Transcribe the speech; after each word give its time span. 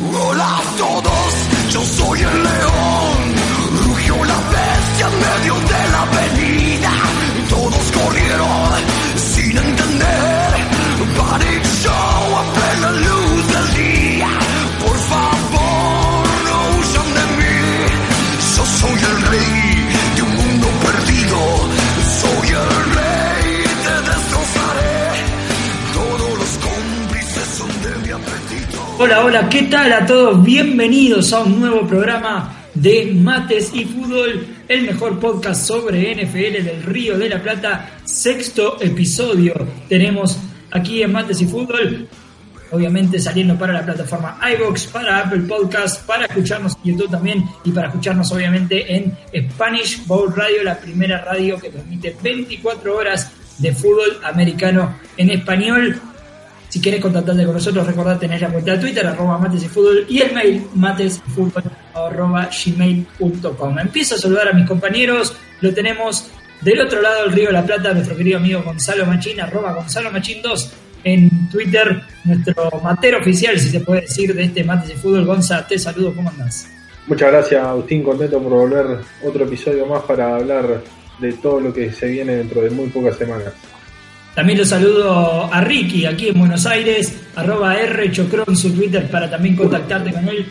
Hola 0.00 0.58
a 0.58 0.76
todos, 0.76 1.34
yo 1.70 1.80
soy 1.84 2.20
el 2.20 2.42
león. 2.42 3.34
Rugió 3.84 4.24
la 4.24 4.38
bestia 4.50 5.06
en 5.06 5.18
medio 5.20 5.54
de 5.54 5.88
la 5.92 6.02
avenida. 6.02 6.92
Todos 7.48 7.92
corrieron 7.92 8.70
sin 9.16 9.56
entender. 9.56 10.54
Panic 11.16 11.64
show 11.82 12.36
a 12.40 12.44
plena 12.54 12.90
luz 12.90 13.46
del 13.54 13.74
día. 13.74 14.28
Por 14.84 14.98
favor, 14.98 16.26
no 16.46 16.56
huyan 16.76 17.14
de 17.14 17.24
mí. 17.38 17.58
Yo 18.56 18.66
soy 18.66 19.00
el 19.10 19.22
rey 19.30 19.88
de 20.16 20.22
un 20.22 20.36
mundo 20.36 20.66
perdido. 20.82 21.38
Hola, 28.96 29.24
hola, 29.24 29.48
¿qué 29.48 29.62
tal 29.64 29.92
a 29.92 30.06
todos? 30.06 30.44
Bienvenidos 30.44 31.32
a 31.32 31.40
un 31.40 31.58
nuevo 31.58 31.84
programa 31.84 32.64
de 32.74 33.10
Mates 33.12 33.74
y 33.74 33.84
Fútbol, 33.84 34.46
el 34.68 34.82
mejor 34.82 35.18
podcast 35.18 35.66
sobre 35.66 36.14
NFL 36.14 36.62
del 36.62 36.82
Río 36.84 37.18
de 37.18 37.28
la 37.28 37.42
Plata, 37.42 37.90
sexto 38.04 38.80
episodio. 38.80 39.54
Tenemos 39.88 40.38
aquí 40.70 41.02
en 41.02 41.10
Mates 41.10 41.40
y 41.40 41.46
Fútbol, 41.46 42.08
obviamente 42.70 43.18
saliendo 43.18 43.58
para 43.58 43.72
la 43.72 43.84
plataforma 43.84 44.38
iBox, 44.56 44.86
para 44.86 45.18
Apple 45.18 45.42
Podcast, 45.42 46.06
para 46.06 46.26
escucharnos 46.26 46.76
en 46.84 46.92
YouTube 46.92 47.10
también 47.10 47.44
y 47.64 47.72
para 47.72 47.88
escucharnos 47.88 48.30
obviamente 48.30 48.94
en 48.94 49.18
Spanish 49.50 50.06
Bowl 50.06 50.32
Radio, 50.32 50.62
la 50.62 50.78
primera 50.78 51.20
radio 51.20 51.58
que 51.58 51.70
transmite 51.70 52.16
24 52.22 52.96
horas 52.96 53.32
de 53.58 53.72
fútbol 53.72 54.20
americano 54.22 54.94
en 55.16 55.30
español. 55.30 56.00
Si 56.74 56.80
querés 56.80 57.00
contactarte 57.00 57.44
con 57.44 57.54
nosotros, 57.54 57.86
recordad 57.86 58.18
tener 58.18 58.40
la 58.40 58.48
cuenta 58.48 58.72
de 58.72 58.78
Twitter, 58.78 59.06
arroba 59.06 59.38
mates 59.38 59.62
y 59.62 59.68
fútbol, 59.68 60.04
y 60.08 60.20
el 60.22 60.34
mail 60.34 60.66
matesfútbol. 60.74 61.62
Empiezo 63.80 64.16
a 64.16 64.18
saludar 64.18 64.48
a 64.48 64.52
mis 64.52 64.66
compañeros, 64.66 65.36
lo 65.60 65.72
tenemos 65.72 66.32
del 66.62 66.80
otro 66.80 67.00
lado 67.00 67.22
del 67.22 67.32
Río 67.32 67.46
de 67.46 67.52
la 67.52 67.64
Plata, 67.64 67.94
nuestro 67.94 68.16
querido 68.16 68.38
amigo 68.38 68.60
Gonzalo 68.64 69.06
Machín, 69.06 69.40
arroba 69.40 69.72
Gonzalo 69.72 70.10
Machín 70.10 70.42
2 70.42 70.72
en 71.04 71.48
Twitter, 71.48 72.02
nuestro 72.24 72.68
matero 72.82 73.20
oficial, 73.20 73.56
si 73.56 73.68
se 73.68 73.78
puede 73.78 74.00
decir, 74.00 74.34
de 74.34 74.42
este 74.42 74.64
Mates 74.64 74.90
y 74.90 74.96
Fútbol. 74.96 75.26
Gonza, 75.26 75.64
te 75.64 75.78
saludo, 75.78 76.12
¿cómo 76.12 76.28
andás? 76.28 76.68
Muchas 77.06 77.30
gracias, 77.30 77.64
Agustín. 77.64 78.02
Contento 78.02 78.42
por 78.42 78.50
volver 78.50 78.98
otro 79.24 79.44
episodio 79.44 79.86
más 79.86 80.02
para 80.02 80.34
hablar 80.34 80.82
de 81.20 81.32
todo 81.34 81.60
lo 81.60 81.72
que 81.72 81.92
se 81.92 82.08
viene 82.08 82.34
dentro 82.34 82.62
de 82.62 82.70
muy 82.70 82.88
pocas 82.88 83.16
semanas. 83.16 83.52
También 84.34 84.58
lo 84.58 84.64
saludo 84.64 85.48
a 85.52 85.60
Ricky, 85.60 86.06
aquí 86.06 86.28
en 86.28 86.38
Buenos 86.40 86.66
Aires, 86.66 87.16
arroba 87.36 87.76
R 87.76 88.10
Chocron 88.10 88.56
su 88.56 88.72
Twitter 88.72 89.08
para 89.08 89.30
también 89.30 89.54
contactarte 89.54 90.12
con 90.12 90.28
él. 90.28 90.46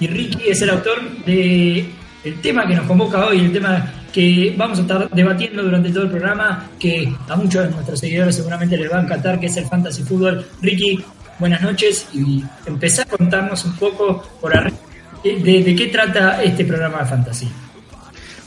Y 0.00 0.08
Ricky 0.08 0.48
es 0.48 0.60
el 0.62 0.70
autor 0.70 1.00
de 1.24 1.88
el 2.24 2.40
tema 2.40 2.66
que 2.66 2.74
nos 2.74 2.86
convoca 2.86 3.26
hoy, 3.26 3.40
el 3.40 3.52
tema 3.52 3.92
que 4.12 4.54
vamos 4.56 4.78
a 4.78 4.82
estar 4.82 5.08
debatiendo 5.10 5.62
durante 5.62 5.90
todo 5.90 6.04
el 6.04 6.10
programa, 6.10 6.68
que 6.78 7.12
a 7.28 7.36
muchos 7.36 7.64
de 7.64 7.70
nuestros 7.70 8.00
seguidores 8.00 8.34
seguramente 8.34 8.76
les 8.76 8.90
va 8.90 8.98
a 8.98 9.02
encantar, 9.02 9.38
que 9.38 9.46
es 9.46 9.56
el 9.56 9.66
Fantasy 9.66 10.02
Fútbol. 10.02 10.44
Ricky, 10.60 11.04
buenas 11.38 11.62
noches 11.62 12.08
y 12.12 12.42
empezá 12.66 13.02
a 13.02 13.04
contarnos 13.04 13.64
un 13.64 13.76
poco 13.76 14.22
por 14.40 14.56
arriba 14.56 14.76
de, 15.22 15.62
de 15.62 15.76
qué 15.76 15.86
trata 15.86 16.42
este 16.42 16.64
programa 16.64 16.98
de 16.98 17.06
Fantasy. 17.06 17.48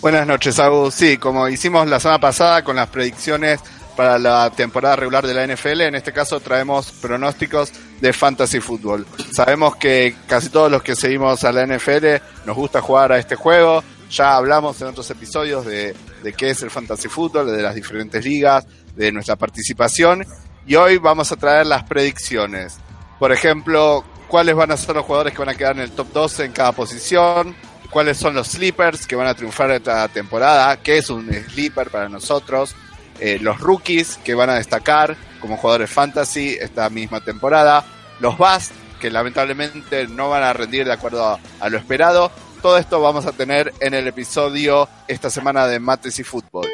Buenas 0.02 0.28
noches, 0.28 0.60
Agus. 0.60 0.94
Sí, 0.94 1.18
como 1.18 1.48
hicimos 1.50 1.88
la 1.88 2.00
semana 2.00 2.20
pasada 2.20 2.64
con 2.64 2.76
las 2.76 2.90
predicciones 2.90 3.60
para 3.96 4.20
la 4.20 4.50
temporada 4.52 4.96
regular 4.96 5.26
de 5.26 5.34
la 5.34 5.46
NFL, 5.48 5.82
en 5.82 5.96
este 5.96 6.12
caso 6.12 6.40
traemos 6.40 6.92
pronósticos 6.92 7.72
de 8.02 8.14
fantasy 8.14 8.60
fútbol. 8.60 9.06
Sabemos 9.32 9.76
que 9.76 10.16
casi 10.28 10.50
todos 10.50 10.70
los 10.70 10.84
que 10.84 10.96
seguimos 10.96 11.44
a 11.44 11.52
la 11.52 11.66
NFL 11.66 12.46
nos 12.46 12.56
gusta 12.56 12.82
jugar 12.82 13.12
a 13.12 13.18
este 13.18 13.36
juego. 13.36 13.84
Ya 14.10 14.36
hablamos 14.36 14.80
en 14.82 14.88
otros 14.88 15.10
episodios 15.10 15.66
de, 15.66 15.96
qué 16.38 16.50
es 16.50 16.62
el 16.62 16.70
fantasy 16.70 17.08
fútbol, 17.08 17.56
de 17.56 17.62
las 17.62 17.76
diferentes 17.76 18.24
ligas, 18.24 18.66
de 18.96 19.12
nuestra 19.12 19.36
participación. 19.36 20.26
Y 20.68 20.76
hoy 20.76 20.98
vamos 20.98 21.32
a 21.32 21.36
traer 21.36 21.66
las 21.66 21.84
predicciones. 21.84 22.78
Por 23.20 23.32
ejemplo, 23.32 24.04
cuáles 24.28 24.56
van 24.56 24.72
a 24.72 24.78
ser 24.78 24.96
los 24.96 25.06
jugadores 25.06 25.34
que 25.34 25.40
van 25.40 25.50
a 25.50 25.56
quedar 25.56 25.76
en 25.76 25.84
el 25.84 25.92
top 25.92 26.12
12 26.12 26.46
en 26.46 26.52
cada 26.52 26.72
posición, 26.72 27.56
cuáles 27.90 28.18
son 28.18 28.36
los 28.36 28.48
sleepers 28.50 29.08
que 29.08 29.16
van 29.16 29.28
a 29.28 29.34
triunfar 29.34 29.72
esta 29.72 30.08
temporada, 30.08 30.78
qué 30.78 30.98
es 30.98 31.10
un 31.10 31.32
sleeper 31.32 31.90
para 31.90 32.10
nosotros, 32.10 32.76
eh, 33.20 33.38
los 33.40 33.60
rookies 33.60 34.18
que 34.24 34.36
van 34.36 34.50
a 34.50 34.56
destacar 34.56 35.16
como 35.40 35.58
jugadores 35.58 35.90
fantasy 35.90 36.58
esta 36.60 36.90
misma 36.90 37.22
temporada, 37.22 37.86
los 38.20 38.38
bust 38.38 38.72
que 39.00 39.10
lamentablemente 39.12 40.08
no 40.08 40.30
van 40.30 40.44
a 40.44 40.54
rendir 40.54 40.86
de 40.86 40.94
acuerdo 40.94 41.26
a, 41.26 41.40
a 41.60 41.70
lo 41.70 41.78
esperado. 41.78 42.32
Todo 42.62 42.78
esto 42.78 43.00
vamos 43.00 43.26
a 43.26 43.32
tener 43.32 43.74
en 43.80 43.94
el 43.94 44.08
episodio 44.08 44.90
esta 45.08 45.30
semana 45.30 45.68
de 45.68 45.80
Mates 45.80 46.18
y 46.20 46.24
Fútbol. 46.24 46.68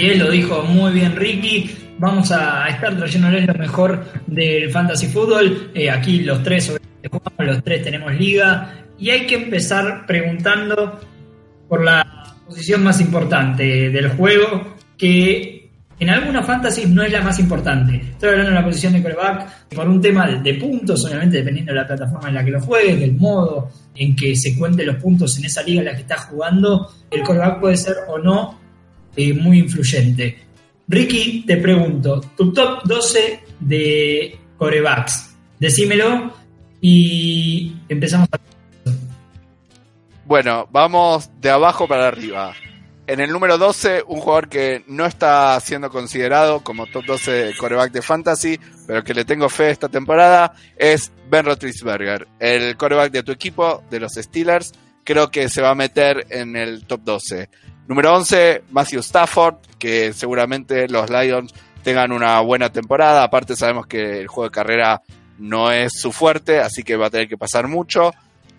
Así 0.00 0.12
es, 0.12 0.18
lo 0.18 0.30
dijo 0.30 0.62
muy 0.62 0.92
bien 0.92 1.14
Ricky. 1.14 1.70
Vamos 1.98 2.32
a 2.32 2.66
estar 2.70 2.96
trayéndoles 2.96 3.46
lo 3.46 3.52
mejor 3.52 4.02
del 4.26 4.70
fantasy 4.70 5.08
fútbol. 5.08 5.72
Eh, 5.74 5.90
aquí 5.90 6.20
los 6.20 6.42
tres, 6.42 6.74
jugamos, 7.04 7.54
los 7.54 7.62
tres 7.62 7.84
tenemos 7.84 8.14
liga. 8.14 8.86
Y 8.98 9.10
hay 9.10 9.26
que 9.26 9.34
empezar 9.34 10.06
preguntando 10.06 10.98
por 11.68 11.84
la 11.84 12.34
posición 12.46 12.82
más 12.82 12.98
importante 13.02 13.90
del 13.90 14.08
juego, 14.12 14.74
que 14.96 15.70
en 15.98 16.08
algunas 16.08 16.46
fantasies 16.46 16.88
no 16.88 17.02
es 17.02 17.12
la 17.12 17.20
más 17.20 17.38
importante. 17.38 17.96
Estoy 17.96 18.30
hablando 18.30 18.52
de 18.52 18.56
la 18.56 18.64
posición 18.64 18.94
de 18.94 19.02
coreback 19.02 19.68
por 19.68 19.86
un 19.86 20.00
tema 20.00 20.26
de 20.28 20.54
puntos, 20.54 21.04
obviamente 21.04 21.36
dependiendo 21.36 21.74
de 21.74 21.78
la 21.78 21.86
plataforma 21.86 22.30
en 22.30 22.36
la 22.36 22.42
que 22.42 22.52
lo 22.52 22.60
juegues, 22.62 23.00
del 23.00 23.16
modo 23.16 23.70
en 23.94 24.16
que 24.16 24.34
se 24.34 24.56
cuenten 24.56 24.86
los 24.86 24.96
puntos 24.96 25.36
en 25.36 25.44
esa 25.44 25.62
liga 25.62 25.80
en 25.80 25.86
la 25.88 25.94
que 25.94 26.00
estás 26.00 26.24
jugando. 26.24 26.90
El 27.10 27.20
coreback 27.20 27.60
puede 27.60 27.76
ser 27.76 27.96
o 28.08 28.16
no 28.16 28.59
eh, 29.16 29.32
muy 29.32 29.58
influyente. 29.58 30.38
Ricky, 30.88 31.44
te 31.46 31.56
pregunto, 31.56 32.20
tu 32.36 32.52
top 32.52 32.82
12 32.84 33.40
de 33.60 34.38
corebacks, 34.56 35.34
decímelo 35.58 36.32
y 36.80 37.76
empezamos 37.88 38.28
a... 38.32 38.38
Bueno, 40.24 40.68
vamos 40.70 41.30
de 41.40 41.50
abajo 41.50 41.86
para 41.86 42.08
arriba. 42.08 42.54
En 43.10 43.18
el 43.18 43.32
número 43.32 43.58
12, 43.58 44.04
un 44.06 44.20
jugador 44.20 44.48
que 44.48 44.84
no 44.86 45.04
está 45.04 45.58
siendo 45.58 45.90
considerado 45.90 46.60
como 46.60 46.86
top 46.86 47.04
12 47.06 47.30
de 47.32 47.56
coreback 47.56 47.90
de 47.90 48.02
fantasy, 48.02 48.60
pero 48.86 49.02
que 49.02 49.14
le 49.14 49.24
tengo 49.24 49.48
fe 49.48 49.70
esta 49.70 49.88
temporada, 49.88 50.54
es 50.76 51.10
Ben 51.28 51.44
Roethlisberger, 51.44 52.28
el 52.38 52.76
coreback 52.76 53.10
de 53.10 53.24
tu 53.24 53.32
equipo, 53.32 53.82
de 53.90 53.98
los 53.98 54.12
Steelers. 54.12 54.72
Creo 55.02 55.28
que 55.28 55.48
se 55.48 55.60
va 55.60 55.70
a 55.70 55.74
meter 55.74 56.24
en 56.30 56.54
el 56.54 56.84
top 56.84 57.00
12. 57.02 57.48
Número 57.88 58.14
11, 58.14 58.64
Matthew 58.70 59.00
Stafford, 59.00 59.56
que 59.78 60.12
seguramente 60.12 60.88
los 60.88 61.10
Lions 61.10 61.52
tengan 61.82 62.12
una 62.12 62.40
buena 62.40 62.70
temporada. 62.70 63.24
Aparte 63.24 63.56
sabemos 63.56 63.86
que 63.86 64.20
el 64.20 64.28
juego 64.28 64.48
de 64.48 64.54
carrera 64.54 65.02
no 65.38 65.72
es 65.72 65.92
su 65.94 66.12
fuerte, 66.12 66.60
así 66.60 66.82
que 66.82 66.96
va 66.96 67.06
a 67.06 67.10
tener 67.10 67.28
que 67.28 67.38
pasar 67.38 67.66
mucho. 67.66 68.12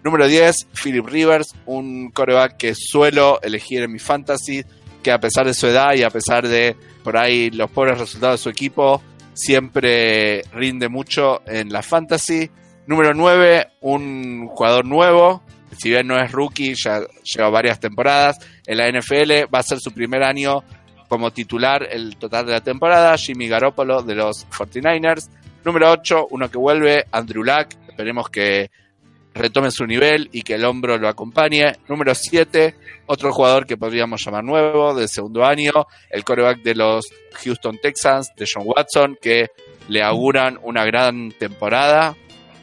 Número 0.04 0.28
10, 0.28 0.68
Philip 0.84 1.06
Rivers, 1.06 1.54
un 1.68 2.10
coreback 2.10 2.58
que 2.58 2.74
suelo 2.76 3.40
elegir 3.42 3.84
en 3.84 3.92
mi 3.92 4.00
fantasy, 4.00 4.66
que 5.04 5.12
a 5.12 5.20
pesar 5.20 5.46
de 5.46 5.54
su 5.54 5.68
edad 5.68 5.94
y 5.94 6.04
a 6.04 6.10
pesar 6.10 6.48
de 6.48 6.76
por 7.04 7.18
ahí 7.18 7.52
los 7.52 7.70
pobres 7.70 8.00
resultados 8.00 8.40
de 8.40 8.44
su 8.44 8.50
equipo, 8.50 9.02
siempre 9.34 10.42
rinde 10.54 10.90
mucho 10.90 11.42
en 11.46 11.72
la 11.72 11.84
fantasy. 11.84 12.50
Número 12.88 13.14
9, 13.14 13.68
un 13.82 14.48
jugador 14.48 14.86
nuevo, 14.86 15.44
si 15.78 15.90
bien 15.90 16.08
no 16.08 16.18
es 16.18 16.32
rookie, 16.32 16.74
ya 16.76 17.02
lleva 17.24 17.50
varias 17.50 17.80
temporadas 17.80 18.40
en 18.72 18.78
la 18.78 18.90
NFL, 18.90 19.54
va 19.54 19.60
a 19.60 19.64
ser 19.64 19.80
su 19.80 19.92
primer 19.92 20.24
año 20.24 20.64
como 21.10 21.32
titular 21.32 21.86
el 21.92 22.16
total 22.16 22.46
de 22.46 22.54
la 22.54 22.62
temporada, 22.62 23.18
Jimmy 23.18 23.50
Garoppolo 23.50 24.02
de 24.02 24.16
los 24.16 24.48
49ers. 24.48 25.28
Número 25.66 25.92
8, 25.92 26.28
uno 26.30 26.50
que 26.50 26.58
vuelve, 26.58 27.06
Andrew 27.12 27.44
Luck. 27.44 27.68
Esperemos 27.90 28.30
que 28.30 28.72
retome 29.34 29.72
su 29.72 29.86
nivel 29.86 30.30
y 30.32 30.42
que 30.44 30.54
el 30.54 30.64
hombro 30.64 30.98
lo 30.98 31.10
acompañe. 31.10 31.74
Número 31.90 32.16
7, 32.16 32.76
otro 33.08 33.34
jugador 33.34 33.66
que 33.66 33.76
podríamos 33.76 34.22
llamar 34.26 34.46
nuevo, 34.46 34.96
de 34.96 35.10
segundo 35.10 35.44
año, 35.44 35.74
el 36.10 36.24
coreback 36.24 36.62
de 36.62 36.76
los 36.76 37.10
Houston 37.44 37.78
Texans, 37.78 38.32
de 38.38 38.46
John 38.52 38.64
Watson, 38.66 39.18
que 39.22 39.48
le 39.90 40.02
auguran 40.02 40.58
una 40.64 40.86
gran 40.86 41.34
temporada. 41.34 42.16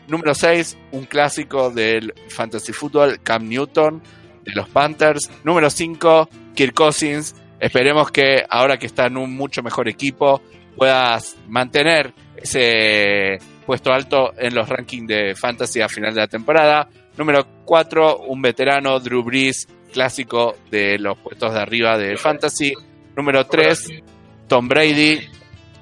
Número 0.06 0.34
6, 0.34 0.78
un 0.93 1.04
clásico 1.04 1.70
del 1.70 2.14
fantasy 2.28 2.72
football, 2.72 3.20
Cam 3.22 3.46
Newton, 3.46 4.02
de 4.49 4.55
los 4.55 4.69
Panthers. 4.69 5.31
Número 5.45 5.71
5, 5.71 6.29
Kirk 6.55 6.75
Cousins. 6.75 7.35
Esperemos 7.61 8.11
que 8.11 8.45
ahora 8.49 8.79
que 8.79 8.87
está 8.87 9.06
en 9.06 9.17
un 9.17 9.35
mucho 9.35 9.62
mejor 9.62 9.89
equipo, 9.89 10.41
puedas 10.77 11.37
mantener 11.49 12.12
ese 12.37 13.39
puesto 13.67 13.93
alto 13.93 14.33
en 14.39 14.55
los 14.55 14.69
rankings 14.69 15.09
de 15.09 15.35
fantasy 15.35 15.81
a 15.81 15.89
final 15.89 16.15
de 16.15 16.21
la 16.21 16.29
temporada. 16.29 16.89
Número 17.17 17.47
4, 17.65 18.21
un 18.21 18.41
veterano, 18.41 18.99
Drew 19.00 19.23
Brees, 19.25 19.69
clásico 19.93 20.56
de 20.71 20.99
los 20.99 21.19
puestos 21.19 21.53
de 21.53 21.61
arriba 21.61 21.99
de 21.99 22.17
fantasy. 22.17 22.73
Número 23.17 23.45
3, 23.45 23.89
Tom 24.47 24.69
Brady. 24.69 25.21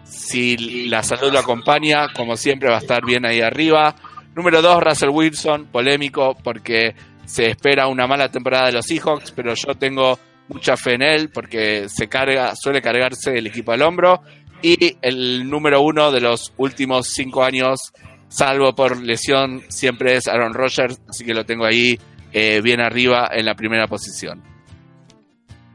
Si 0.04 0.86
la 0.88 1.02
salud 1.02 1.32
lo 1.32 1.40
acompaña, 1.40 2.12
como 2.14 2.36
siempre, 2.36 2.70
va 2.70 2.76
a 2.76 2.80
estar 2.80 3.04
bien 3.04 3.26
ahí 3.26 3.40
arriba. 3.40 3.94
Número 4.34 4.62
2, 4.62 4.82
Russell 4.82 5.10
Wilson, 5.10 5.66
polémico 5.66 6.36
porque 6.42 6.94
se 7.26 7.50
espera 7.50 7.88
una 7.88 8.06
mala 8.06 8.30
temporada 8.30 8.66
de 8.66 8.72
los 8.72 8.86
Seahawks, 8.86 9.32
pero 9.32 9.54
yo 9.54 9.74
tengo 9.74 10.18
mucha 10.48 10.76
fe 10.76 10.94
en 10.94 11.02
él 11.02 11.30
porque 11.32 11.88
se 11.88 12.08
carga, 12.08 12.54
suele 12.56 12.80
cargarse 12.80 13.36
el 13.36 13.46
equipo 13.46 13.72
al 13.72 13.82
hombro. 13.82 14.22
Y 14.62 14.96
el 15.02 15.48
número 15.48 15.82
uno 15.82 16.10
de 16.10 16.20
los 16.20 16.54
últimos 16.56 17.08
cinco 17.08 17.44
años, 17.44 17.92
salvo 18.28 18.74
por 18.74 19.02
lesión, 19.02 19.62
siempre 19.68 20.16
es 20.16 20.28
Aaron 20.28 20.54
Rodgers, 20.54 20.98
así 21.08 21.24
que 21.24 21.34
lo 21.34 21.44
tengo 21.44 21.66
ahí 21.66 21.98
eh, 22.32 22.60
bien 22.62 22.80
arriba 22.80 23.28
en 23.32 23.44
la 23.44 23.54
primera 23.54 23.86
posición. 23.86 24.42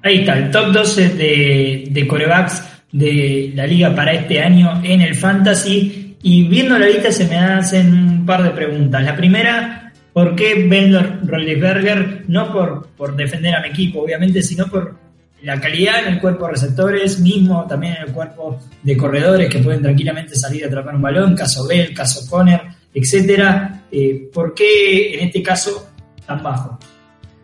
Ahí 0.03 0.19
está, 0.19 0.37
el 0.37 0.49
top 0.49 0.71
12 0.71 1.09
de, 1.09 1.83
de 1.91 2.07
corebacks 2.07 2.63
de 2.91 3.51
la 3.55 3.67
liga 3.67 3.93
para 3.93 4.13
este 4.13 4.41
año 4.41 4.81
en 4.83 5.01
el 5.01 5.15
Fantasy. 5.15 6.17
Y 6.23 6.47
viendo 6.47 6.77
la 6.77 6.87
lista 6.87 7.11
se 7.11 7.25
me 7.25 7.37
hacen 7.37 7.93
un 7.93 8.25
par 8.25 8.43
de 8.43 8.49
preguntas. 8.51 9.03
La 9.03 9.15
primera, 9.15 9.90
¿por 10.13 10.35
qué 10.35 10.67
Ben 10.67 10.93
Roethlisberger? 11.27 12.25
No 12.27 12.51
por, 12.51 12.87
por 12.97 13.15
defender 13.15 13.55
a 13.55 13.61
mi 13.61 13.69
equipo, 13.69 14.01
obviamente, 14.01 14.41
sino 14.41 14.67
por 14.67 14.95
la 15.41 15.59
calidad 15.59 16.05
en 16.05 16.13
el 16.13 16.21
cuerpo 16.21 16.45
de 16.45 16.53
receptores, 16.53 17.19
mismo 17.19 17.65
también 17.67 17.95
en 17.95 18.03
el 18.03 18.13
cuerpo 18.13 18.59
de 18.83 18.95
corredores 18.97 19.49
que 19.49 19.59
pueden 19.59 19.81
tranquilamente 19.81 20.35
salir 20.35 20.63
a 20.63 20.67
atrapar 20.67 20.95
un 20.95 21.01
balón, 21.01 21.35
caso 21.35 21.67
Bell, 21.67 21.93
caso 21.93 22.29
Conner, 22.29 22.61
etcétera. 22.93 23.85
Eh, 23.91 24.29
¿Por 24.33 24.53
qué 24.53 25.15
en 25.15 25.27
este 25.27 25.41
caso 25.41 25.89
tan 26.25 26.43
bajo? 26.43 26.77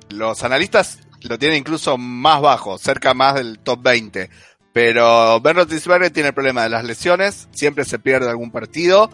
Los 0.09 0.43
analistas 0.43 0.99
lo 1.23 1.39
tienen 1.39 1.57
incluso 1.57 1.97
más 1.97 2.41
bajo, 2.41 2.77
cerca 2.77 3.13
más 3.13 3.35
del 3.35 3.59
top 3.59 3.81
20. 3.81 4.29
Pero 4.71 5.41
Ben 5.41 5.55
Roethlisberger 5.55 6.11
tiene 6.11 6.29
el 6.29 6.35
problema 6.35 6.63
de 6.63 6.69
las 6.69 6.83
lesiones, 6.83 7.47
siempre 7.51 7.83
se 7.83 7.97
pierde 7.97 8.29
algún 8.29 8.51
partido 8.51 9.09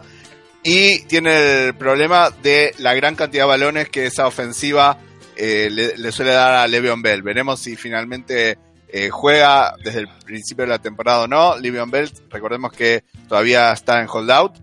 y 0.64 1.04
tiene 1.04 1.66
el 1.66 1.74
problema 1.74 2.30
de 2.42 2.74
la 2.78 2.94
gran 2.94 3.14
cantidad 3.14 3.44
de 3.44 3.48
balones 3.48 3.88
que 3.90 4.06
esa 4.06 4.26
ofensiva 4.26 4.98
eh, 5.36 5.68
le, 5.70 5.96
le, 5.96 6.12
suele 6.12 6.32
dar 6.32 6.54
a 6.54 6.66
Le'Veon 6.66 7.02
Bell. 7.02 7.22
Veremos 7.22 7.60
si 7.60 7.76
finalmente 7.76 8.58
eh, 8.96 9.10
juega 9.10 9.74
desde 9.82 9.98
el 9.98 10.08
principio 10.24 10.64
de 10.64 10.70
la 10.70 10.78
temporada 10.78 11.22
o 11.22 11.26
no. 11.26 11.58
Livion 11.58 11.90
Bell, 11.90 12.08
recordemos 12.30 12.70
que 12.70 13.02
todavía 13.28 13.72
está 13.72 14.00
en 14.00 14.06
holdout. 14.08 14.54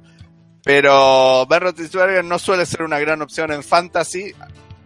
Pero 0.64 1.46
Ben 1.48 1.60
Roethlisberger 1.60 2.24
no 2.24 2.40
suele 2.40 2.66
ser 2.66 2.84
una 2.84 2.98
gran 2.98 3.22
opción 3.22 3.52
en 3.52 3.62
fantasy. 3.62 4.34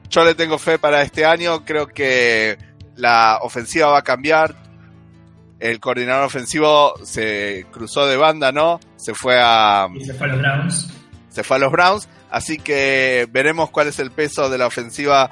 Yo 0.09 0.25
le 0.25 0.33
tengo 0.33 0.57
fe 0.57 0.79
para 0.79 1.03
este 1.03 1.25
año. 1.25 1.63
Creo 1.63 1.85
que 1.85 2.57
la 2.95 3.37
ofensiva 3.43 3.89
va 3.89 3.99
a 3.99 4.03
cambiar. 4.03 4.55
El 5.59 5.79
coordinador 5.79 6.23
ofensivo 6.25 6.95
se 7.03 7.67
cruzó 7.71 8.07
de 8.07 8.17
banda, 8.17 8.51
¿no? 8.51 8.79
Se 8.95 9.13
fue 9.13 9.39
a. 9.39 9.87
Y 9.93 10.05
se 10.05 10.15
fue 10.15 10.25
a 10.25 10.29
los 10.31 10.39
Browns. 10.39 10.89
Se 11.35 11.43
fue 11.43 11.57
a 11.57 11.59
los 11.59 11.71
Browns. 11.71 12.07
Así 12.31 12.57
que 12.57 13.27
veremos 13.29 13.69
cuál 13.69 13.87
es 13.87 13.99
el 13.99 14.11
peso 14.11 14.49
de 14.49 14.57
la 14.57 14.67
ofensiva 14.67 15.29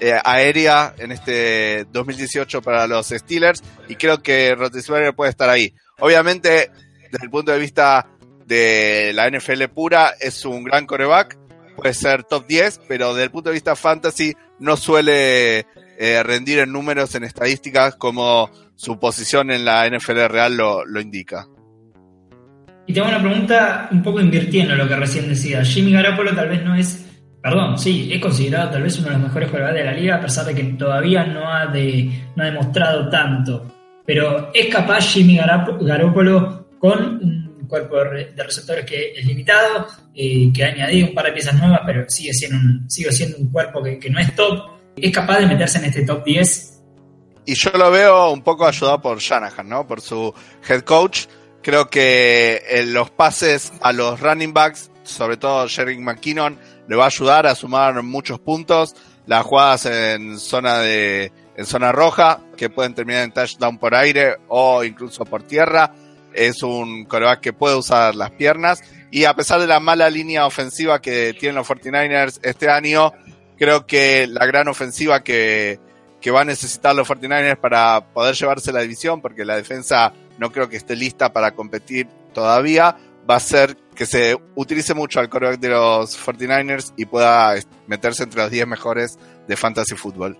eh, 0.00 0.12
aérea 0.24 0.92
en 0.98 1.12
este 1.12 1.86
2018 1.92 2.60
para 2.60 2.86
los 2.88 3.06
Steelers 3.08 3.62
y 3.88 3.94
creo 3.94 4.20
que 4.20 4.54
Roethlisberger 4.54 5.14
puede 5.14 5.30
estar 5.30 5.48
ahí. 5.48 5.72
Obviamente, 6.00 6.70
desde 7.12 7.24
el 7.24 7.30
punto 7.30 7.52
de 7.52 7.60
vista 7.60 8.08
de 8.44 9.12
la 9.14 9.30
NFL 9.30 9.64
pura, 9.72 10.14
es 10.20 10.44
un 10.44 10.64
gran 10.64 10.86
coreback, 10.86 11.38
puede 11.76 11.94
ser 11.94 12.24
top 12.24 12.46
10, 12.46 12.80
pero 12.88 13.14
desde 13.14 13.24
el 13.24 13.30
punto 13.30 13.50
de 13.50 13.54
vista 13.54 13.76
fantasy 13.76 14.34
no 14.58 14.76
suele 14.76 15.66
eh, 15.96 16.22
rendir 16.24 16.58
en 16.58 16.72
números, 16.72 17.14
en 17.14 17.22
estadísticas, 17.22 17.94
como 17.94 18.50
su 18.74 18.98
posición 18.98 19.52
en 19.52 19.64
la 19.64 19.88
NFL 19.88 20.26
real 20.26 20.56
lo, 20.56 20.84
lo 20.84 21.00
indica. 21.00 21.46
Y 22.86 22.92
tengo 22.92 23.08
una 23.08 23.20
pregunta 23.20 23.88
un 23.90 24.02
poco 24.02 24.20
invirtiendo 24.20 24.74
lo 24.74 24.86
que 24.86 24.96
recién 24.96 25.28
decía. 25.28 25.64
Jimmy 25.64 25.92
Garoppolo 25.92 26.34
tal 26.34 26.48
vez 26.48 26.64
no 26.64 26.74
es 26.74 27.04
Perdón, 27.44 27.78
sí, 27.78 28.08
es 28.10 28.22
considerado 28.22 28.70
tal 28.70 28.84
vez 28.84 28.98
uno 28.98 29.08
de 29.08 29.12
los 29.16 29.22
mejores 29.24 29.50
jugadores 29.50 29.78
de 29.78 29.84
la 29.84 29.92
liga, 29.92 30.16
a 30.16 30.20
pesar 30.22 30.46
de 30.46 30.54
que 30.54 30.64
todavía 30.64 31.26
no 31.26 31.46
ha, 31.46 31.66
de, 31.66 32.30
no 32.34 32.42
ha 32.42 32.46
demostrado 32.46 33.10
tanto. 33.10 33.70
Pero 34.06 34.50
es 34.54 34.68
capaz 34.68 35.12
Jimmy 35.12 35.36
Garoppolo 35.36 36.68
con 36.78 37.22
un 37.22 37.66
cuerpo 37.68 37.96
de 37.96 38.42
receptores 38.42 38.86
que 38.86 39.12
es 39.12 39.26
limitado, 39.26 39.86
eh, 40.14 40.50
que 40.54 40.64
ha 40.64 40.68
añadido 40.68 41.08
un 41.08 41.14
par 41.14 41.26
de 41.26 41.32
piezas 41.32 41.54
nuevas, 41.60 41.82
pero 41.84 42.08
sigue 42.08 42.32
siendo 42.32 42.56
un, 42.56 42.90
sigue 42.90 43.12
siendo 43.12 43.36
un 43.36 43.50
cuerpo 43.50 43.82
que, 43.82 43.98
que 43.98 44.08
no 44.08 44.18
es 44.20 44.34
top. 44.34 44.62
¿Es 44.96 45.12
capaz 45.12 45.40
de 45.40 45.46
meterse 45.46 45.76
en 45.76 45.84
este 45.84 46.06
top 46.06 46.24
10? 46.24 46.82
Y 47.44 47.54
yo 47.56 47.72
lo 47.76 47.90
veo 47.90 48.32
un 48.32 48.40
poco 48.42 48.66
ayudado 48.66 49.02
por 49.02 49.18
Shanahan, 49.18 49.68
¿no? 49.68 49.86
Por 49.86 50.00
su 50.00 50.32
head 50.66 50.80
coach. 50.80 51.26
Creo 51.64 51.88
que 51.88 52.62
en 52.68 52.92
los 52.92 53.10
pases 53.10 53.72
a 53.80 53.94
los 53.94 54.20
running 54.20 54.52
backs, 54.52 54.90
sobre 55.02 55.38
todo 55.38 55.66
Jerry 55.66 55.96
McKinnon, 55.96 56.58
le 56.86 56.94
va 56.94 57.04
a 57.04 57.06
ayudar 57.06 57.46
a 57.46 57.54
sumar 57.54 58.02
muchos 58.02 58.38
puntos. 58.38 58.94
Las 59.24 59.46
jugadas 59.46 59.86
en 59.86 60.38
zona 60.38 60.80
de 60.80 61.32
en 61.56 61.64
zona 61.64 61.90
roja, 61.90 62.40
que 62.58 62.68
pueden 62.68 62.94
terminar 62.94 63.22
en 63.22 63.32
touchdown 63.32 63.78
por 63.78 63.94
aire 63.94 64.36
o 64.48 64.84
incluso 64.84 65.24
por 65.24 65.44
tierra. 65.44 65.94
Es 66.34 66.62
un 66.62 67.06
coreback 67.06 67.40
que 67.40 67.52
puede 67.54 67.76
usar 67.76 68.14
las 68.14 68.32
piernas. 68.32 68.82
Y 69.10 69.24
a 69.24 69.32
pesar 69.32 69.58
de 69.58 69.66
la 69.66 69.80
mala 69.80 70.10
línea 70.10 70.44
ofensiva 70.44 71.00
que 71.00 71.34
tienen 71.40 71.56
los 71.56 71.66
49ers 71.66 72.40
este 72.42 72.68
año, 72.68 73.10
creo 73.56 73.86
que 73.86 74.26
la 74.26 74.44
gran 74.44 74.68
ofensiva 74.68 75.24
que, 75.24 75.80
que 76.20 76.30
va 76.30 76.42
a 76.42 76.44
necesitar 76.44 76.94
los 76.94 77.08
49ers 77.08 77.56
para 77.56 78.12
poder 78.12 78.34
llevarse 78.34 78.70
la 78.70 78.82
división, 78.82 79.22
porque 79.22 79.46
la 79.46 79.56
defensa 79.56 80.12
no 80.38 80.50
creo 80.50 80.68
que 80.68 80.76
esté 80.76 80.96
lista 80.96 81.32
para 81.32 81.52
competir 81.52 82.06
todavía, 82.32 82.96
va 83.28 83.36
a 83.36 83.40
ser 83.40 83.76
que 83.94 84.06
se 84.06 84.36
utilice 84.54 84.94
mucho 84.94 85.20
al 85.20 85.28
coreback 85.28 85.60
de 85.60 85.68
los 85.68 86.18
49ers 86.18 86.92
y 86.96 87.06
pueda 87.06 87.54
meterse 87.86 88.24
entre 88.24 88.42
los 88.42 88.50
10 88.50 88.66
mejores 88.66 89.18
de 89.46 89.56
fantasy 89.56 89.94
fútbol. 89.94 90.36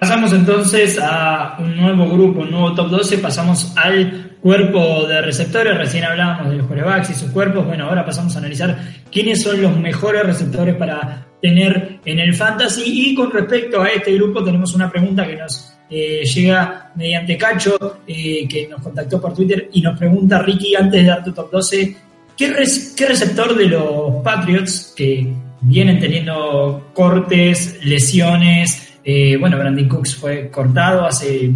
Pasamos 0.00 0.32
entonces 0.32 0.98
a 1.00 1.56
un 1.58 1.76
nuevo 1.76 2.08
grupo, 2.08 2.40
un 2.40 2.50
nuevo 2.50 2.74
top 2.74 2.88
12, 2.88 3.18
pasamos 3.18 3.72
al 3.76 4.36
cuerpo 4.40 5.06
de 5.06 5.22
receptores, 5.22 5.78
recién 5.78 6.04
hablábamos 6.04 6.50
de 6.50 6.56
los 6.56 6.66
corebacks 6.66 7.10
y 7.10 7.14
sus 7.14 7.30
cuerpos, 7.30 7.64
bueno, 7.64 7.88
ahora 7.88 8.04
pasamos 8.04 8.34
a 8.34 8.40
analizar 8.40 8.76
quiénes 9.10 9.42
son 9.42 9.62
los 9.62 9.76
mejores 9.78 10.24
receptores 10.24 10.74
para 10.74 11.28
tener 11.40 12.00
en 12.04 12.18
el 12.18 12.34
fantasy. 12.34 12.82
Y 12.86 13.14
con 13.14 13.30
respecto 13.30 13.82
a 13.82 13.88
este 13.88 14.12
grupo 14.14 14.42
tenemos 14.42 14.74
una 14.74 14.90
pregunta 14.90 15.26
que 15.26 15.36
nos 15.36 15.73
eh, 15.90 16.24
llega 16.24 16.90
mediante 16.94 17.36
Cacho, 17.36 18.00
eh, 18.06 18.48
que 18.48 18.66
nos 18.68 18.80
contactó 18.80 19.20
por 19.20 19.34
Twitter 19.34 19.68
y 19.72 19.82
nos 19.82 19.98
pregunta, 19.98 20.40
Ricky, 20.40 20.74
antes 20.74 21.02
de 21.02 21.08
dar 21.08 21.22
tu 21.22 21.32
top 21.32 21.50
12, 21.50 21.96
¿qué, 22.36 22.54
¿qué, 22.96 23.06
receptor 23.06 23.54
de 23.54 23.66
los 23.66 24.22
Patriots 24.22 24.94
que 24.96 25.32
vienen 25.60 26.00
teniendo 26.00 26.90
cortes, 26.94 27.84
lesiones? 27.84 28.94
Eh, 29.04 29.36
bueno, 29.38 29.58
Brandon 29.58 29.88
Cooks 29.88 30.16
fue 30.16 30.50
cortado 30.50 31.04
hace 31.04 31.52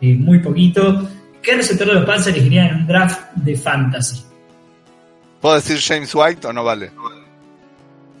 muy 0.00 0.40
poquito. 0.40 1.08
¿Qué 1.40 1.56
receptor 1.56 1.88
de 1.88 1.94
los 1.94 2.04
Pats 2.04 2.26
elegirían 2.26 2.66
en 2.68 2.74
un 2.76 2.86
draft 2.86 3.32
de 3.36 3.56
fantasy? 3.56 4.22
¿Puedo 5.40 5.54
decir 5.54 5.78
James 5.80 6.14
White 6.14 6.46
o 6.46 6.52
no 6.52 6.62
vale? 6.62 6.90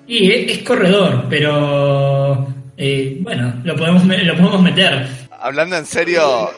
Y 0.06 0.30
es, 0.30 0.58
es 0.58 0.64
corredor, 0.64 1.26
pero 1.28 2.48
bueno, 3.20 3.54
lo 3.62 3.76
podemos, 3.76 4.04
lo 4.06 4.36
podemos 4.36 4.62
meter. 4.62 5.21
Hablando 5.42 5.76
en 5.76 5.86
serio, 5.86 6.50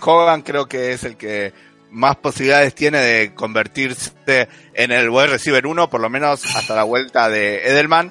Hogan 0.00 0.40
creo 0.40 0.66
que 0.66 0.92
es 0.92 1.04
el 1.04 1.16
que 1.16 1.52
más 1.90 2.16
posibilidades 2.16 2.74
tiene 2.74 2.98
de 2.98 3.34
convertirse 3.34 4.48
en 4.72 4.90
el 4.90 5.10
wide 5.10 5.26
receiver 5.26 5.66
1, 5.66 5.90
por 5.90 6.00
lo 6.00 6.08
menos 6.08 6.42
hasta 6.56 6.74
la 6.74 6.84
vuelta 6.84 7.28
de 7.28 7.68
Edelman. 7.68 8.10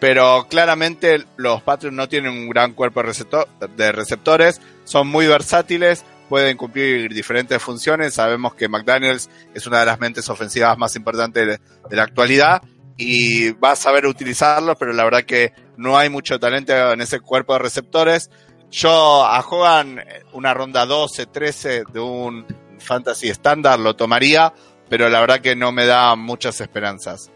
Pero 0.00 0.48
claramente 0.48 1.24
los 1.36 1.62
Patriots 1.62 1.94
no 1.94 2.08
tienen 2.08 2.32
un 2.32 2.48
gran 2.48 2.72
cuerpo 2.72 3.02
de 3.02 3.92
receptores, 3.92 4.60
son 4.84 5.06
muy 5.06 5.26
versátiles, 5.26 6.04
pueden 6.28 6.56
cumplir 6.56 7.12
diferentes 7.12 7.62
funciones. 7.62 8.14
Sabemos 8.14 8.54
que 8.54 8.68
McDaniels 8.68 9.30
es 9.54 9.66
una 9.66 9.80
de 9.80 9.86
las 9.86 10.00
mentes 10.00 10.28
ofensivas 10.30 10.76
más 10.78 10.96
importantes 10.96 11.60
de, 11.88 11.96
la 11.96 12.02
actualidad 12.02 12.62
y 12.96 13.50
va 13.50 13.72
a 13.72 13.76
saber 13.76 14.06
utilizarlos, 14.06 14.76
pero 14.78 14.92
la 14.92 15.04
verdad 15.04 15.24
que 15.24 15.52
no 15.76 15.98
hay 15.98 16.08
mucho 16.08 16.40
talento 16.40 16.72
en 16.92 17.00
ese 17.00 17.20
cuerpo 17.20 17.52
de 17.52 17.60
receptores. 17.60 18.30
Yo 18.70 19.24
a 19.24 19.40
Hogan 19.40 20.00
una 20.32 20.54
ronda 20.54 20.86
12, 20.86 21.26
13 21.26 21.84
de 21.92 22.00
un 22.00 22.46
fantasy 22.78 23.28
estándar 23.28 23.78
lo 23.78 23.94
tomaría, 23.96 24.52
pero 24.88 25.08
la 25.08 25.20
verdad 25.20 25.40
que 25.40 25.56
no 25.56 25.72
me 25.72 25.86
da 25.86 26.14
muchas 26.16 26.60
esperanzas. 26.60 27.30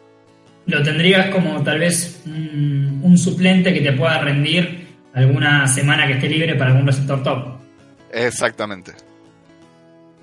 Lo 0.67 0.83
tendrías 0.83 1.31
como 1.31 1.63
tal 1.63 1.81
vez 1.81 2.23
un, 2.27 3.01
un 3.03 3.19
suplente 3.19 3.75
que 3.75 3.81
te 3.81 3.93
pueda 3.93 4.19
rendir 4.19 4.87
alguna 5.13 5.67
semana 5.67 6.07
que 6.07 6.15
esté 6.15 6.29
libre 6.29 6.55
para 6.55 6.71
algún 6.71 6.87
receptor 6.87 7.23
top. 7.23 7.59
Exactamente. 8.13 8.93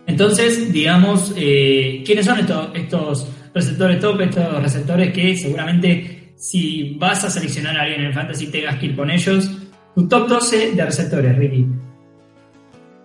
Entonces, 0.07 0.71
digamos, 0.71 1.33
eh, 1.37 2.03
¿quiénes 2.05 2.25
son 2.25 2.39
estos, 2.39 2.69
estos 2.75 3.27
receptores 3.53 3.99
top? 3.99 4.21
Estos 4.21 4.61
receptores 4.61 5.13
que 5.13 5.37
seguramente 5.37 6.33
si 6.37 6.95
vas 6.97 7.23
a 7.23 7.29
seleccionar 7.29 7.77
a 7.77 7.83
alguien 7.83 8.01
en 8.01 8.07
el 8.07 8.13
fantasy 8.13 8.47
tengas 8.47 8.77
que 8.77 8.87
ir 8.87 8.95
con 8.95 9.11
ellos. 9.11 9.49
Tu 9.95 10.07
top 10.07 10.27
12 10.27 10.71
de 10.71 10.85
receptores, 10.85 11.37
Ricky. 11.37 11.67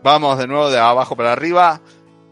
Vamos 0.02 0.38
de 0.38 0.46
nuevo 0.46 0.70
de 0.70 0.78
abajo 0.78 1.16
para 1.16 1.32
arriba. 1.32 1.80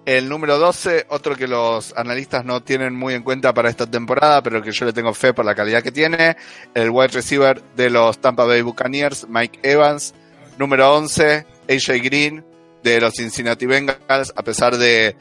El 0.06 0.28
número 0.28 0.58
12, 0.58 1.06
otro 1.08 1.34
que 1.34 1.48
los 1.48 1.96
analistas 1.96 2.44
no 2.44 2.62
tienen 2.62 2.94
muy 2.94 3.14
en 3.14 3.22
cuenta 3.22 3.54
para 3.54 3.70
esta 3.70 3.90
temporada, 3.90 4.42
pero 4.42 4.62
que 4.62 4.70
yo 4.70 4.84
le 4.84 4.92
tengo 4.92 5.14
fe 5.14 5.32
por 5.32 5.44
la 5.44 5.54
calidad 5.54 5.82
que 5.82 5.90
tiene. 5.90 6.36
El 6.74 6.90
wide 6.90 7.08
receiver 7.08 7.62
de 7.74 7.90
los 7.90 8.18
Tampa 8.18 8.44
Bay 8.44 8.62
Buccaneers, 8.62 9.26
Mike 9.28 9.60
Evans. 9.62 10.14
Número 10.58 10.94
11, 10.94 11.46
AJ 11.68 12.02
Green 12.02 12.44
de 12.84 13.00
los 13.00 13.14
Cincinnati 13.14 13.66
Bengals, 13.66 14.32
a 14.36 14.42
pesar 14.44 14.76
de, 14.76 15.16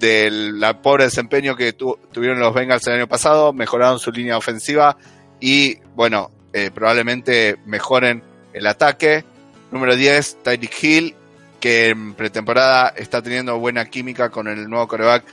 la 0.00 0.80
pobre 0.80 1.04
desempeño 1.04 1.54
que 1.54 1.74
tu, 1.74 1.98
tuvieron 2.12 2.38
los 2.38 2.54
Bengals 2.54 2.86
el 2.86 2.94
año 2.94 3.08
pasado, 3.08 3.52
mejoraron 3.52 3.98
su 3.98 4.10
línea 4.10 4.38
ofensiva 4.38 4.96
y, 5.40 5.76
bueno, 5.94 6.30
eh, 6.52 6.70
probablemente 6.72 7.58
mejoren 7.66 8.22
el 8.52 8.66
ataque. 8.66 9.24
Número 9.70 9.94
10, 9.94 10.42
Tyreek 10.42 10.82
Hill, 10.82 11.14
que 11.60 11.88
en 11.90 12.14
pretemporada 12.14 12.88
está 12.96 13.22
teniendo 13.22 13.58
buena 13.58 13.84
química 13.84 14.30
con 14.30 14.48
el 14.48 14.68
nuevo 14.68 14.88
coreback 14.88 15.24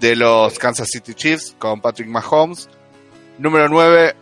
de 0.00 0.16
los 0.16 0.58
Kansas 0.58 0.88
City 0.88 1.14
Chiefs, 1.14 1.54
con 1.58 1.80
Patrick 1.80 2.08
Mahomes. 2.08 2.68
Número 3.38 3.68
9, 3.68 4.14